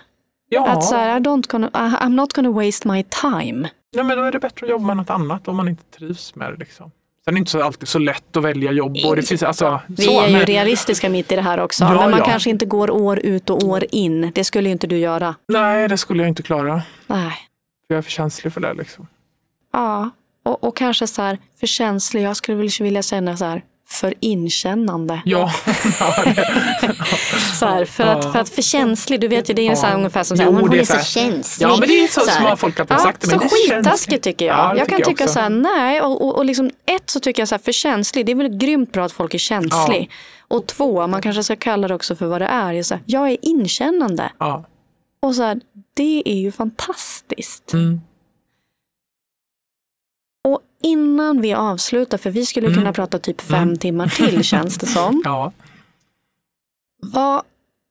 Ja, 0.49 0.67
Att 0.67 0.83
så 0.83 0.95
här, 0.95 1.17
I 1.17 1.19
don't 1.19 1.47
gonna, 1.51 1.69
I'm 1.73 2.09
not 2.09 2.33
gonna 2.33 2.51
waste 2.51 2.87
my 2.87 3.03
time. 3.03 3.69
ja, 3.91 4.03
men 4.03 4.17
då 4.17 4.23
är 4.23 4.31
det 4.31 4.39
bättre 4.39 4.65
att 4.65 4.69
jobba 4.69 4.85
med 4.85 4.97
något 4.97 5.09
annat 5.09 5.47
om 5.47 5.55
man 5.55 5.67
inte 5.67 5.83
trivs 5.97 6.35
med 6.35 6.51
det. 6.53 6.57
Liksom. 6.57 6.91
Sen 7.25 7.31
är 7.31 7.35
det 7.35 7.39
inte 7.39 7.51
så 7.51 7.63
alltid 7.63 7.87
så 7.87 7.99
lätt 7.99 8.37
att 8.37 8.43
välja 8.43 8.71
jobb. 8.71 8.97
Och 9.05 9.15
det 9.15 9.21
finns, 9.23 9.43
alltså, 9.43 9.81
Vi 9.87 10.03
så, 10.03 10.21
är 10.21 10.27
ju 10.27 10.33
men- 10.33 10.45
realistiska 10.45 11.09
mitt 11.09 11.31
i 11.31 11.35
det 11.35 11.41
här 11.41 11.57
också. 11.59 11.83
Ja, 11.83 11.89
men 11.93 12.11
man 12.11 12.19
ja. 12.19 12.25
kanske 12.25 12.49
inte 12.49 12.65
går 12.65 12.89
år 12.91 13.19
ut 13.19 13.49
och 13.49 13.63
år 13.63 13.83
in. 13.91 14.31
Det 14.35 14.43
skulle 14.43 14.69
ju 14.69 14.71
inte 14.73 14.87
du 14.87 14.97
göra. 14.97 15.35
Nej, 15.47 15.87
det 15.87 15.97
skulle 15.97 16.23
jag 16.23 16.27
inte 16.29 16.43
klara. 16.43 16.81
Nej. 17.07 17.31
För 17.87 17.93
jag 17.93 17.97
är 17.97 18.01
för 18.01 18.11
känslig 18.11 18.53
för 18.53 18.61
det. 18.61 18.73
Liksom. 18.73 19.07
Ja, 19.73 20.09
och, 20.43 20.63
och 20.63 20.75
kanske 20.77 21.07
så 21.07 21.21
här 21.21 21.37
för 21.59 21.67
känslig. 21.67 22.21
Jag 22.21 22.35
skulle 22.37 22.57
vilja 22.79 23.03
säga 23.03 23.37
så 23.37 23.45
här 23.45 23.61
för 23.89 24.13
inkännande. 24.19 25.21
Ja, 25.25 25.51
ja, 25.99 26.13
Så 27.59 27.65
här, 27.65 27.85
för, 27.85 28.03
att, 28.03 28.31
för 28.31 28.39
att 28.39 28.49
för 28.49 28.61
känslig, 28.61 29.21
du 29.21 29.27
vet 29.27 29.49
ju 29.49 29.53
det 29.53 29.67
är 29.67 29.75
så 29.75 29.85
här 29.85 29.95
ungefär 29.95 30.23
som 30.23 30.37
så 30.37 30.43
här, 30.43 30.49
Jo, 30.51 30.57
hon, 30.59 30.73
är 30.73 30.77
är 30.77 30.83
så 30.83 30.93
så 30.93 31.03
känslig. 31.03 31.65
ja, 31.67 31.77
men 31.79 31.89
det 31.89 32.03
är 32.03 32.07
så, 32.07 32.21
Så 32.21 32.29
här. 32.31 32.47
som 32.47 32.57
folk 32.57 32.77
har 32.77 32.85
Ja, 32.89 32.97
sagt. 32.97 33.25
så. 33.25 33.37
Det 33.37 33.45
är 33.45 33.49
skittaskigt 33.77 34.23
tycker 34.23 34.45
jag. 34.45 34.57
Ja, 34.57 34.77
jag 34.77 34.87
kan 34.89 35.01
tycka 35.01 35.23
också. 35.23 35.33
så 35.33 35.39
här, 35.39 35.49
nej. 35.49 36.01
Och, 36.01 36.21
och, 36.25 36.35
och 36.37 36.45
liksom, 36.45 36.65
ett 36.85 37.09
så 37.09 37.19
tycker 37.19 37.41
jag 37.41 37.47
så 37.49 37.55
här, 37.55 37.59
för 37.61 37.71
känslig, 37.71 38.25
det 38.25 38.31
är 38.31 38.35
väl 38.35 38.57
grymt 38.57 38.91
bra 38.91 39.05
att 39.05 39.11
folk 39.11 39.33
är 39.33 39.37
känslig. 39.37 40.11
Och 40.47 40.67
två, 40.67 41.07
man 41.07 41.21
kanske 41.21 41.43
ska 41.43 41.55
kalla 41.55 41.87
det 41.87 41.95
också 41.95 42.15
för 42.15 42.25
vad 42.25 42.41
det 42.41 42.47
är. 42.47 42.73
är 42.73 42.83
så 42.83 42.93
här, 42.93 43.03
jag 43.05 43.29
är 43.31 43.37
inkännande. 43.41 44.31
Ja. 44.37 44.65
Och 45.21 45.35
så 45.35 45.43
här, 45.43 45.59
det 45.93 46.23
är 46.25 46.35
ju 46.39 46.51
fantastiskt. 46.51 47.73
Mm. 47.73 48.01
Innan 50.81 51.41
vi 51.41 51.53
avslutar, 51.53 52.17
för 52.17 52.29
vi 52.29 52.45
skulle 52.45 52.67
Mm. 52.67 52.79
kunna 52.79 52.93
prata 52.93 53.19
typ 53.19 53.41
fem 53.41 53.77
timmar 53.77 54.07
till 54.07 54.43
känns 54.43 54.77
det 54.77 54.85
som. 54.87 55.21
ja. 55.25 55.51
Vad, 57.01 57.43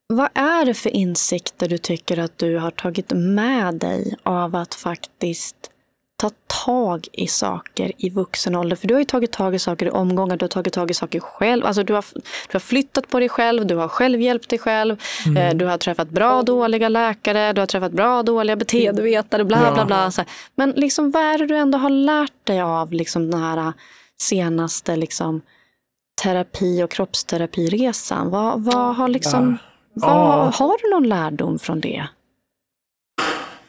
vad 0.06 0.28
är 0.34 0.64
det 0.64 0.74
för 0.74 0.90
insikter 0.90 1.68
du 1.68 1.78
tycker 1.78 2.18
att 2.18 2.38
du 2.38 2.58
har 2.58 2.70
tagit 2.70 3.12
med 3.14 3.74
dig 3.74 4.16
av 4.22 4.56
att 4.56 4.74
faktiskt 4.74 5.56
ta 6.18 6.30
tag 6.66 7.06
i 7.12 7.26
saker 7.26 7.92
i 7.98 8.10
vuxen 8.10 8.54
ålder? 8.56 8.76
För 8.76 8.88
du 8.88 8.94
har 8.94 8.98
ju 9.00 9.04
tagit 9.04 9.32
tag 9.32 9.54
i 9.54 9.58
saker 9.58 9.86
i 9.86 9.90
omgångar, 9.90 10.36
du 10.36 10.42
har 10.44 10.48
tagit 10.48 10.72
tag 10.72 10.90
i 10.90 10.94
saker 10.94 11.20
själv. 11.20 11.66
Alltså 11.66 11.82
du, 11.82 11.92
har, 11.94 12.04
du 12.14 12.52
har 12.52 12.60
flyttat 12.60 13.08
på 13.08 13.20
dig 13.20 13.28
själv, 13.28 13.66
du 13.66 13.76
har 13.76 13.88
själv 13.88 14.20
hjälpt 14.20 14.48
dig 14.48 14.58
själv. 14.58 14.96
Mm. 15.26 15.36
Eh, 15.36 15.54
Du 15.54 15.64
har 15.66 15.78
träffat 15.78 16.08
bra 16.10 16.38
och 16.38 16.44
dåliga 16.44 16.88
läkare, 16.88 17.52
du 17.52 17.60
har 17.62 17.66
träffat 17.66 17.92
bra 17.92 18.18
och 18.18 18.24
dåliga 18.24 18.56
beteendevetare, 18.56 19.44
bla 19.44 19.62
Ja. 19.64 19.74
bla 19.74 19.84
bla. 19.86 20.10
Så 20.10 20.20
här. 20.20 20.30
Men 20.54 20.70
liksom, 20.70 21.10
vad 21.10 21.22
är 21.22 21.38
det 21.38 21.46
du 21.46 21.56
ändå 21.56 21.78
har 21.78 21.90
lärt 21.90 22.46
dig 22.46 22.60
av 22.60 22.92
liksom, 22.92 23.30
den 23.30 23.42
här 23.42 23.72
senaste 24.20 24.96
liksom, 24.96 25.40
terapi 26.22 26.82
och 26.82 26.90
kroppsterapiresan? 26.90 28.30
Vad, 28.30 28.60
vad 28.64 28.96
har 28.96 29.08
liksom... 29.08 29.58
Ja. 29.94 30.06
Vad, 30.08 30.54
Har 30.54 30.76
du 30.82 30.90
någon 30.90 31.08
lärdom 31.08 31.58
från 31.58 31.80
det? 31.80 32.06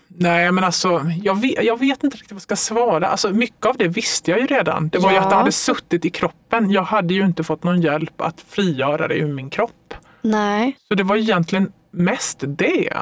Nej, 0.08 0.52
men 0.52 0.64
alltså, 0.64 1.02
jag 1.24 1.42
vet, 1.42 1.64
jag 1.64 1.80
vet 1.80 2.04
inte 2.04 2.18
riktigt 2.18 2.32
vad 2.32 2.36
jag 2.36 2.42
ska 2.42 2.56
svara. 2.56 3.08
Alltså, 3.08 3.30
mycket 3.30 3.66
av 3.66 3.78
det 3.78 3.88
visste 3.88 4.32
jag 4.32 4.40
ju 4.40 4.46
redan. 4.48 4.90
Det 4.90 4.98
var 5.00 5.10
ju 5.10 5.16
Ja. 5.16 5.22
att 5.24 5.30
det 5.30 5.36
hade 5.36 5.52
suttit 5.52 6.06
i 6.06 6.10
kroppen. 6.10 6.72
Jag 6.72 6.84
hade 6.84 7.14
ju 7.14 7.26
inte 7.26 7.44
fått 7.44 7.64
någon 7.64 7.82
hjälp 7.82 8.22
att 8.22 8.42
frigöra 8.50 9.08
det 9.08 9.16
ur 9.16 9.34
min 9.34 9.50
kropp. 9.50 9.94
Nej. 10.22 10.78
Så 10.88 10.96
det 10.96 11.04
var 11.04 11.16
egentligen 11.16 11.72
mest 11.92 12.44
det. 12.48 12.94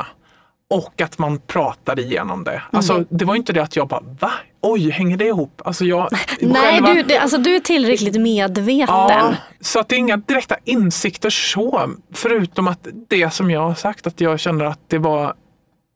Och 0.70 1.02
att 1.02 1.18
man 1.18 1.40
pratade 1.40 2.02
igenom 2.02 2.44
det. 2.44 2.52
Mm. 2.52 2.62
Alltså, 2.72 3.06
det 3.10 3.26
var 3.26 3.34
ju 3.34 3.38
inte 3.38 3.54
det 3.54 3.64
att 3.64 3.76
jag 3.76 3.88
bara, 3.88 4.02
va? 4.20 4.32
Oj, 4.62 4.90
hänger 4.90 5.18
det 5.18 5.26
ihop? 5.26 5.62
Alltså, 5.66 5.86
jag, 5.86 6.10
Nej, 6.42 6.62
själva- 6.62 6.94
du, 6.94 7.04
det, 7.04 7.18
alltså, 7.18 7.38
du 7.38 7.56
är 7.56 7.60
tillräckligt 7.60 8.22
medveten. 8.22 8.96
Ja, 8.96 9.34
så 9.62 9.80
att 9.80 9.90
det 9.90 9.96
är 9.96 9.98
inga 9.98 10.18
direkta 10.18 10.56
insikter 10.64 11.30
så. 11.30 11.90
Förutom 12.14 12.68
att 12.68 12.88
det 13.08 13.34
som 13.34 13.52
jag 13.52 13.60
har 13.68 13.76
sagt, 13.76 14.08
att 14.08 14.22
jag 14.22 14.40
känner 14.40 14.66
att 14.66 14.80
det 14.88 14.98
var 14.98 15.34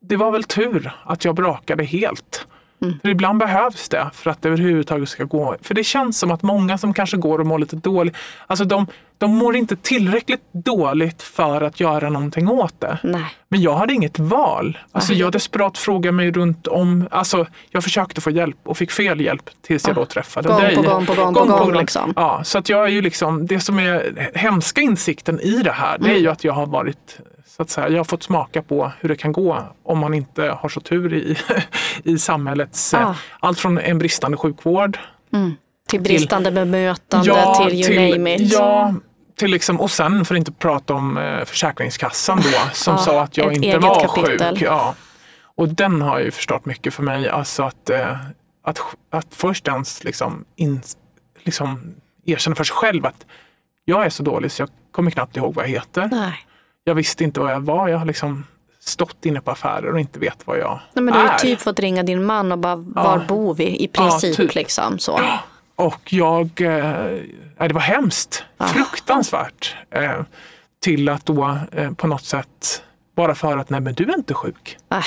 det 0.10 0.18
var 0.18 0.32
väl 0.32 0.43
tur 0.43 0.91
att 1.03 1.26
jag 1.26 1.36
brakade 1.36 1.84
helt. 1.84 2.45
Mm. 2.82 2.99
För 3.01 3.10
ibland 3.10 3.39
behövs 3.39 3.89
det 3.89 4.10
för 4.14 4.30
att 4.30 4.41
det 4.41 4.49
överhuvudtaget 4.49 5.10
ska 5.10 5.24
gå. 5.24 5.55
För 5.62 5.74
det 5.74 5.84
känns 5.84 6.20
som 6.20 6.32
att 6.32 6.41
många 6.41 6.78
som 6.78 6.93
kanske 6.93 7.18
går 7.18 7.39
och 7.39 7.45
mår 7.45 7.60
lite 7.60 7.76
dåligt, 7.76 8.16
alltså 8.47 8.66
de, 8.66 8.88
de 9.18 9.32
mår 9.32 9.55
inte 9.55 9.76
tillräckligt 9.76 10.41
dåligt 10.51 11.22
för 11.22 11.62
att 11.62 11.80
göra 11.80 12.10
någonting 12.10 12.49
åt 12.49 12.82
det. 12.82 12.97
Nej. 13.03 13.26
Men 13.49 13.62
jag 13.62 13.76
hade 13.76 13.93
inget 13.93 14.20
val. 14.20 14.78
Alltså 14.91 15.14
jag 15.14 15.32
desperat 15.32 15.78
frågade 15.78 16.12
mig 16.12 16.32
runt 16.32 16.68
om. 16.68 17.07
Alltså 17.12 17.45
jag 17.70 17.84
försökte 17.84 18.22
få 18.22 18.32
hjälp 18.32 18.57
och 18.64 18.78
fick 18.78 18.91
fel 18.91 19.22
hjälp 19.22 19.49
tills 19.62 19.88
jag 19.88 19.95
då 19.95 20.05
träffade 20.05 20.47
gång 20.47 20.62
dig. 20.62 20.76
På 20.76 20.82
gång 20.82 21.05
på 21.05 21.14
gång, 21.14 21.34
gång, 21.34 21.47
på 21.47 21.57
gång, 21.57 21.74
liksom. 21.74 22.14
Ja, 22.16 22.43
så 22.43 22.57
att 22.57 22.70
jag 22.70 22.86
är 22.86 22.89
ju 22.89 23.01
liksom, 23.01 23.47
det 23.47 23.60
som 23.60 23.80
är 23.80 24.30
hemska 24.34 24.82
insikten 24.82 25.39
i 25.39 25.62
det 25.64 25.72
här, 25.72 25.97
det 25.97 26.05
är 26.05 26.10
mm. 26.10 26.24
ju 26.24 26.30
att 26.30 26.43
jag 26.43 26.53
har 26.53 26.66
varit 26.66 27.20
så 27.60 27.64
att 27.64 27.70
säga, 27.70 27.89
jag 27.89 27.97
har 27.97 28.03
fått 28.03 28.24
smaka 28.24 28.62
på 28.62 28.91
hur 28.99 29.10
det 29.10 29.16
kan 29.16 29.32
gå 29.32 29.64
om 29.84 29.99
man 29.99 30.14
inte 30.14 30.43
har 30.43 30.70
så 30.70 30.82
tur 30.82 31.14
i, 31.14 31.38
i 32.03 32.18
samhällets, 32.18 32.93
ah. 32.93 33.16
allt 33.39 33.60
från 33.60 33.78
en 33.78 33.97
bristande 33.97 34.38
sjukvård 34.38 34.99
mm. 35.34 35.55
till 35.89 36.01
bristande 36.01 36.49
till, 36.49 36.55
bemötande, 36.55 37.28
ja, 37.28 37.55
till 37.55 37.76
you 37.76 37.84
till, 37.84 38.12
name 38.12 38.36
it. 38.36 38.53
Ja, 38.53 38.93
till 39.36 39.51
liksom, 39.51 39.82
och 39.82 39.91
sen 39.91 40.26
för 40.26 40.36
att 40.36 40.39
inte 40.39 40.51
prata 40.51 40.93
om 40.93 41.18
eh, 41.18 41.45
Försäkringskassan 41.45 42.38
då 42.38 42.60
som 42.74 42.95
ah, 42.95 42.97
sa 42.97 43.22
att 43.22 43.38
jag 43.38 43.53
inte 43.53 43.78
var 43.78 44.07
kapitel. 44.07 44.49
sjuk. 44.49 44.62
Ja. 44.62 44.95
Och 45.43 45.70
den 45.70 46.01
har 46.01 46.20
ju 46.20 46.32
förstått 46.32 46.66
mycket 46.66 46.93
för 46.93 47.03
mig. 47.03 47.30
Alltså 47.30 47.64
att, 47.64 47.89
eh, 47.89 48.18
att, 48.64 48.80
att 49.10 49.28
först 49.30 49.68
ens 49.68 50.03
liksom, 50.03 50.45
in, 50.55 50.82
liksom 51.43 51.95
erkänna 52.26 52.55
för 52.55 52.64
sig 52.64 52.76
själv 52.76 53.05
att 53.05 53.26
jag 53.86 54.05
är 54.05 54.10
så 54.10 54.24
dålig 54.24 54.51
så 54.51 54.62
jag 54.62 54.70
kommer 54.91 55.12
knappt 55.12 55.38
ihåg 55.38 55.53
vad 55.55 55.66
jag 55.66 55.70
heter. 55.70 56.10
Nej 56.12 56.45
jag 56.90 56.96
visste 56.96 57.24
inte 57.24 57.40
vad 57.40 57.52
jag 57.52 57.60
var. 57.60 57.88
Jag 57.88 57.98
har 57.98 58.06
liksom 58.06 58.46
stått 58.80 59.26
inne 59.26 59.42
på 59.42 59.52
affärer 59.52 59.94
och 59.94 60.00
inte 60.00 60.20
vet 60.20 60.48
vad 60.48 60.58
jag 60.58 60.80
Nej, 60.94 61.04
men 61.04 61.14
Du 61.14 61.20
har 61.20 61.38
typ 61.38 61.62
fått 61.62 61.80
ringa 61.80 62.04
din 62.04 62.26
man 62.26 62.52
och 62.52 62.60
bara, 62.60 62.76
var 62.76 63.20
ja. 63.20 63.26
bor 63.28 63.54
vi? 63.54 63.84
I 63.84 63.88
princip. 63.88 64.40
Ja, 64.40 64.46
typ. 64.46 64.56
liksom, 64.56 65.00
så. 65.00 65.20
Och 65.76 66.14
jag, 66.14 66.62
eh, 66.62 67.68
det 67.68 67.74
var 67.74 67.82
hemskt, 67.82 68.44
ja. 68.58 68.66
fruktansvärt. 68.66 69.76
Eh, 69.92 70.22
till 70.82 71.10
att 71.10 71.26
då 71.26 71.58
eh, 71.72 71.92
på 71.92 72.08
något 72.08 72.26
sätt, 72.26 72.84
bara 73.16 73.36
för 73.36 73.58
att 73.58 73.70
nej 73.70 73.82
men 73.82 73.94
du 73.94 74.04
är 74.04 74.16
inte 74.16 74.34
sjuk. 74.34 74.78
Äh. 74.92 75.00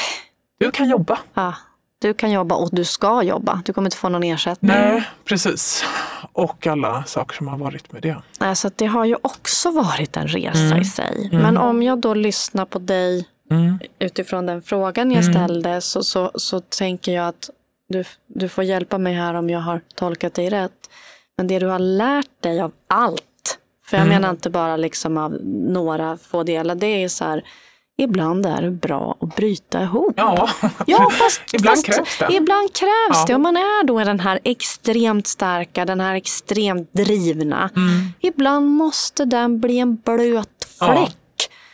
Du 0.59 0.71
kan 0.71 0.89
jobba. 0.89 1.19
Ja. 1.35 1.55
Du 2.03 2.15
kan 2.15 2.31
jobba 2.33 2.55
och 2.55 2.69
du 2.73 2.85
ska 2.85 3.23
jobba. 3.23 3.63
Du 3.65 3.73
kommer 3.73 3.87
inte 3.87 3.97
få 3.97 4.09
någon 4.09 4.23
ersättning. 4.23 4.73
Nej, 4.73 5.09
precis. 5.25 5.85
Och 6.33 6.67
alla 6.67 7.05
saker 7.05 7.37
som 7.37 7.49
har 7.49 7.59
varit 7.59 7.93
med 7.93 8.03
det. 8.03 8.23
Nej, 8.41 8.57
så 8.57 8.71
det 8.77 8.87
har 8.87 9.05
ju 9.05 9.17
också 9.23 9.71
varit 9.71 10.17
en 10.17 10.29
resa 10.29 10.59
mm. 10.59 10.81
i 10.81 10.85
sig. 10.85 11.29
Mm. 11.33 11.43
Men 11.43 11.57
om 11.57 11.83
jag 11.83 11.99
då 11.99 12.15
lyssnar 12.15 12.65
på 12.65 12.79
dig 12.79 13.29
mm. 13.51 13.79
utifrån 13.99 14.47
den 14.47 14.63
frågan 14.63 15.11
jag 15.11 15.25
mm. 15.25 15.35
ställde 15.35 15.81
så, 15.81 16.03
så, 16.03 16.31
så 16.35 16.61
tänker 16.61 17.13
jag 17.13 17.29
att 17.29 17.51
du, 17.89 18.05
du 18.27 18.49
får 18.49 18.65
hjälpa 18.65 18.99
mig 18.99 19.15
här 19.15 19.35
om 19.35 19.51
jag 19.51 19.61
har 19.61 19.81
tolkat 19.95 20.35
dig 20.35 20.51
rätt. 20.51 20.91
Men 21.37 21.47
det 21.47 21.59
du 21.59 21.67
har 21.67 21.79
lärt 21.79 22.43
dig 22.43 22.61
av 22.61 22.73
allt, 22.87 23.59
för 23.87 23.97
jag 23.97 24.07
mm. 24.07 24.15
menar 24.15 24.31
inte 24.31 24.51
bara 24.51 24.77
liksom 24.77 25.17
av 25.17 25.33
några 25.45 26.17
få 26.17 26.43
delar, 26.43 26.75
det 26.75 26.87
är 26.87 27.09
så 27.09 27.25
här 27.25 27.43
Ibland 27.99 28.47
är 28.47 28.63
det 28.63 28.71
bra 28.71 29.17
att 29.21 29.37
bryta 29.37 29.83
ihop. 29.83 30.15
Ja, 30.17 30.49
ja 30.87 31.11
fast, 31.11 31.43
ibland 31.53 31.77
fast, 31.77 31.87
krävs 31.87 32.19
det. 32.19 32.35
Ibland 32.37 32.75
krävs 32.75 32.89
ja. 33.11 33.25
det. 33.27 33.35
Och 33.35 33.41
man 33.41 33.57
är 33.57 33.85
då 33.85 33.99
den 33.99 34.21
här 34.21 34.41
extremt 34.45 35.27
starka, 35.27 35.85
den 35.85 36.01
här 36.01 36.15
extremt 36.15 36.93
drivna. 36.93 37.71
Mm. 37.77 38.13
Ibland 38.21 38.71
måste 38.71 39.25
den 39.25 39.61
bli 39.61 39.79
en 39.79 39.97
blöt 39.97 40.49
fläck. 40.79 41.17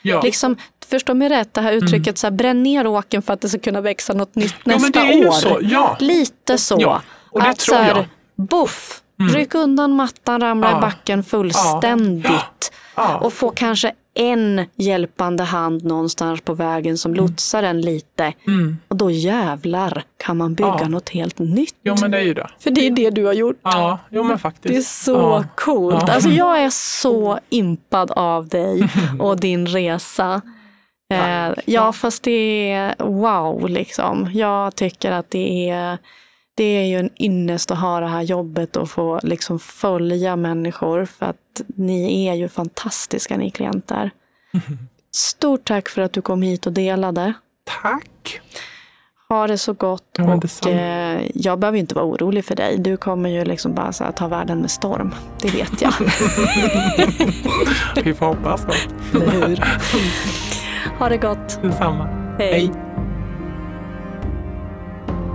Ja. 0.02 0.22
Liksom, 0.22 0.56
förstå 0.86 1.14
mig 1.14 1.28
rätt, 1.28 1.54
det 1.54 1.60
här 1.60 1.72
mm. 1.72 1.84
uttrycket 1.84 2.06
mm. 2.06 2.16
så 2.16 2.26
här, 2.26 2.32
bränn 2.32 2.62
ner 2.62 2.86
åken 2.86 3.22
för 3.22 3.32
att 3.32 3.40
det 3.40 3.48
ska 3.48 3.58
kunna 3.58 3.80
växa 3.80 4.12
något 4.12 4.34
nytt 4.34 4.54
ja, 4.64 4.76
nästa 4.76 5.02
år. 5.02 5.32
Så. 5.32 5.58
Ja. 5.62 5.96
Lite 6.00 6.58
så. 6.58 6.76
Ja. 6.80 7.02
Och 7.30 7.42
det 7.42 7.48
att, 7.48 7.58
tror 7.58 7.78
jag. 7.78 8.06
Buff, 8.36 9.02
mm. 9.20 9.34
ryck 9.34 9.54
undan 9.54 9.92
mattan, 9.92 10.40
ramla 10.40 10.78
i 10.78 10.80
backen 10.80 11.24
fullständigt. 11.24 12.72
Och 13.20 13.32
få 13.32 13.50
kanske 13.50 13.92
en 14.18 14.66
hjälpande 14.76 15.44
hand 15.44 15.84
någonstans 15.84 16.40
på 16.40 16.54
vägen 16.54 16.98
som 16.98 17.12
mm. 17.12 17.24
lotsar 17.24 17.62
en 17.62 17.80
lite. 17.80 18.32
Mm. 18.46 18.78
Och 18.88 18.96
då 18.96 19.10
jävlar 19.10 20.02
kan 20.16 20.36
man 20.36 20.54
bygga 20.54 20.78
ja. 20.80 20.88
något 20.88 21.08
helt 21.08 21.38
nytt. 21.38 21.74
Jo 21.82 21.94
men 22.00 22.10
det 22.10 22.18
är 22.18 22.22
ju 22.22 22.34
det. 22.34 22.50
För 22.58 22.70
det 22.70 22.86
är 22.86 22.90
det 22.90 23.10
du 23.10 23.24
har 23.24 23.32
gjort. 23.32 23.56
Ja, 23.62 23.98
jo 24.10 24.22
men 24.22 24.38
faktiskt. 24.38 24.74
Det 24.74 24.78
är 24.78 24.82
så 24.82 25.12
ja. 25.12 25.44
coolt. 25.56 26.04
Ja. 26.06 26.12
Alltså 26.12 26.30
jag 26.30 26.62
är 26.62 26.70
så 26.70 27.38
impad 27.48 28.10
av 28.10 28.48
dig 28.48 28.88
och 29.18 29.40
din 29.40 29.66
resa. 29.66 30.42
Eh, 31.14 31.50
ja 31.64 31.92
fast 31.92 32.22
det 32.22 32.70
är 32.70 32.94
wow 32.98 33.68
liksom. 33.68 34.30
Jag 34.34 34.74
tycker 34.74 35.12
att 35.12 35.30
det 35.30 35.70
är 35.70 35.98
det 36.58 36.64
är 36.64 36.84
ju 36.84 36.98
en 36.98 37.10
ynnest 37.20 37.70
att 37.70 37.78
ha 37.78 38.00
det 38.00 38.06
här 38.06 38.22
jobbet 38.22 38.76
och 38.76 38.90
få 38.90 39.20
liksom 39.22 39.58
följa 39.58 40.36
människor. 40.36 41.04
För 41.04 41.26
att 41.26 41.60
ni 41.76 42.26
är 42.26 42.34
ju 42.34 42.48
fantastiska 42.48 43.36
ni 43.36 43.50
klienter. 43.50 44.10
Stort 45.14 45.64
tack 45.64 45.88
för 45.88 46.02
att 46.02 46.12
du 46.12 46.22
kom 46.22 46.42
hit 46.42 46.66
och 46.66 46.72
delade. 46.72 47.32
Tack. 47.82 48.40
Ha 49.28 49.46
det 49.46 49.58
så 49.58 49.72
gott. 49.72 50.04
Ja, 50.18 50.34
och 50.34 50.66
eh, 50.66 51.22
jag 51.34 51.58
behöver 51.58 51.78
inte 51.78 51.94
vara 51.94 52.04
orolig 52.04 52.44
för 52.44 52.54
dig. 52.54 52.78
Du 52.78 52.96
kommer 52.96 53.30
ju 53.30 53.44
liksom 53.44 53.74
bara 53.74 53.92
så 53.92 54.04
här, 54.04 54.12
ta 54.12 54.28
världen 54.28 54.58
med 54.58 54.70
storm. 54.70 55.14
Det 55.42 55.54
vet 55.54 55.82
jag. 55.82 55.92
Vi 58.04 58.14
får 58.14 58.26
hoppas 58.26 58.66
då. 58.66 58.72
hur? 59.18 59.64
Ha 60.98 61.08
det 61.08 61.16
gott. 61.16 61.62
Detsamma. 61.62 62.04
Hej. 62.38 62.52
Hej. 62.52 62.72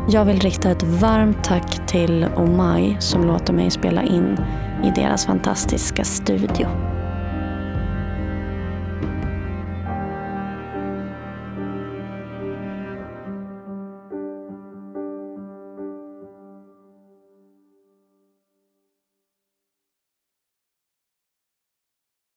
Jag 0.09 0.25
vill 0.25 0.39
rikta 0.39 0.71
ett 0.71 0.83
varmt 0.83 1.43
tack 1.43 1.87
till 1.87 2.27
Omai 2.35 2.97
som 2.99 3.27
låter 3.27 3.53
mig 3.53 3.71
spela 3.71 4.03
in 4.03 4.37
i 4.83 4.91
deras 4.95 5.25
fantastiska 5.25 6.03
studio. 6.03 6.92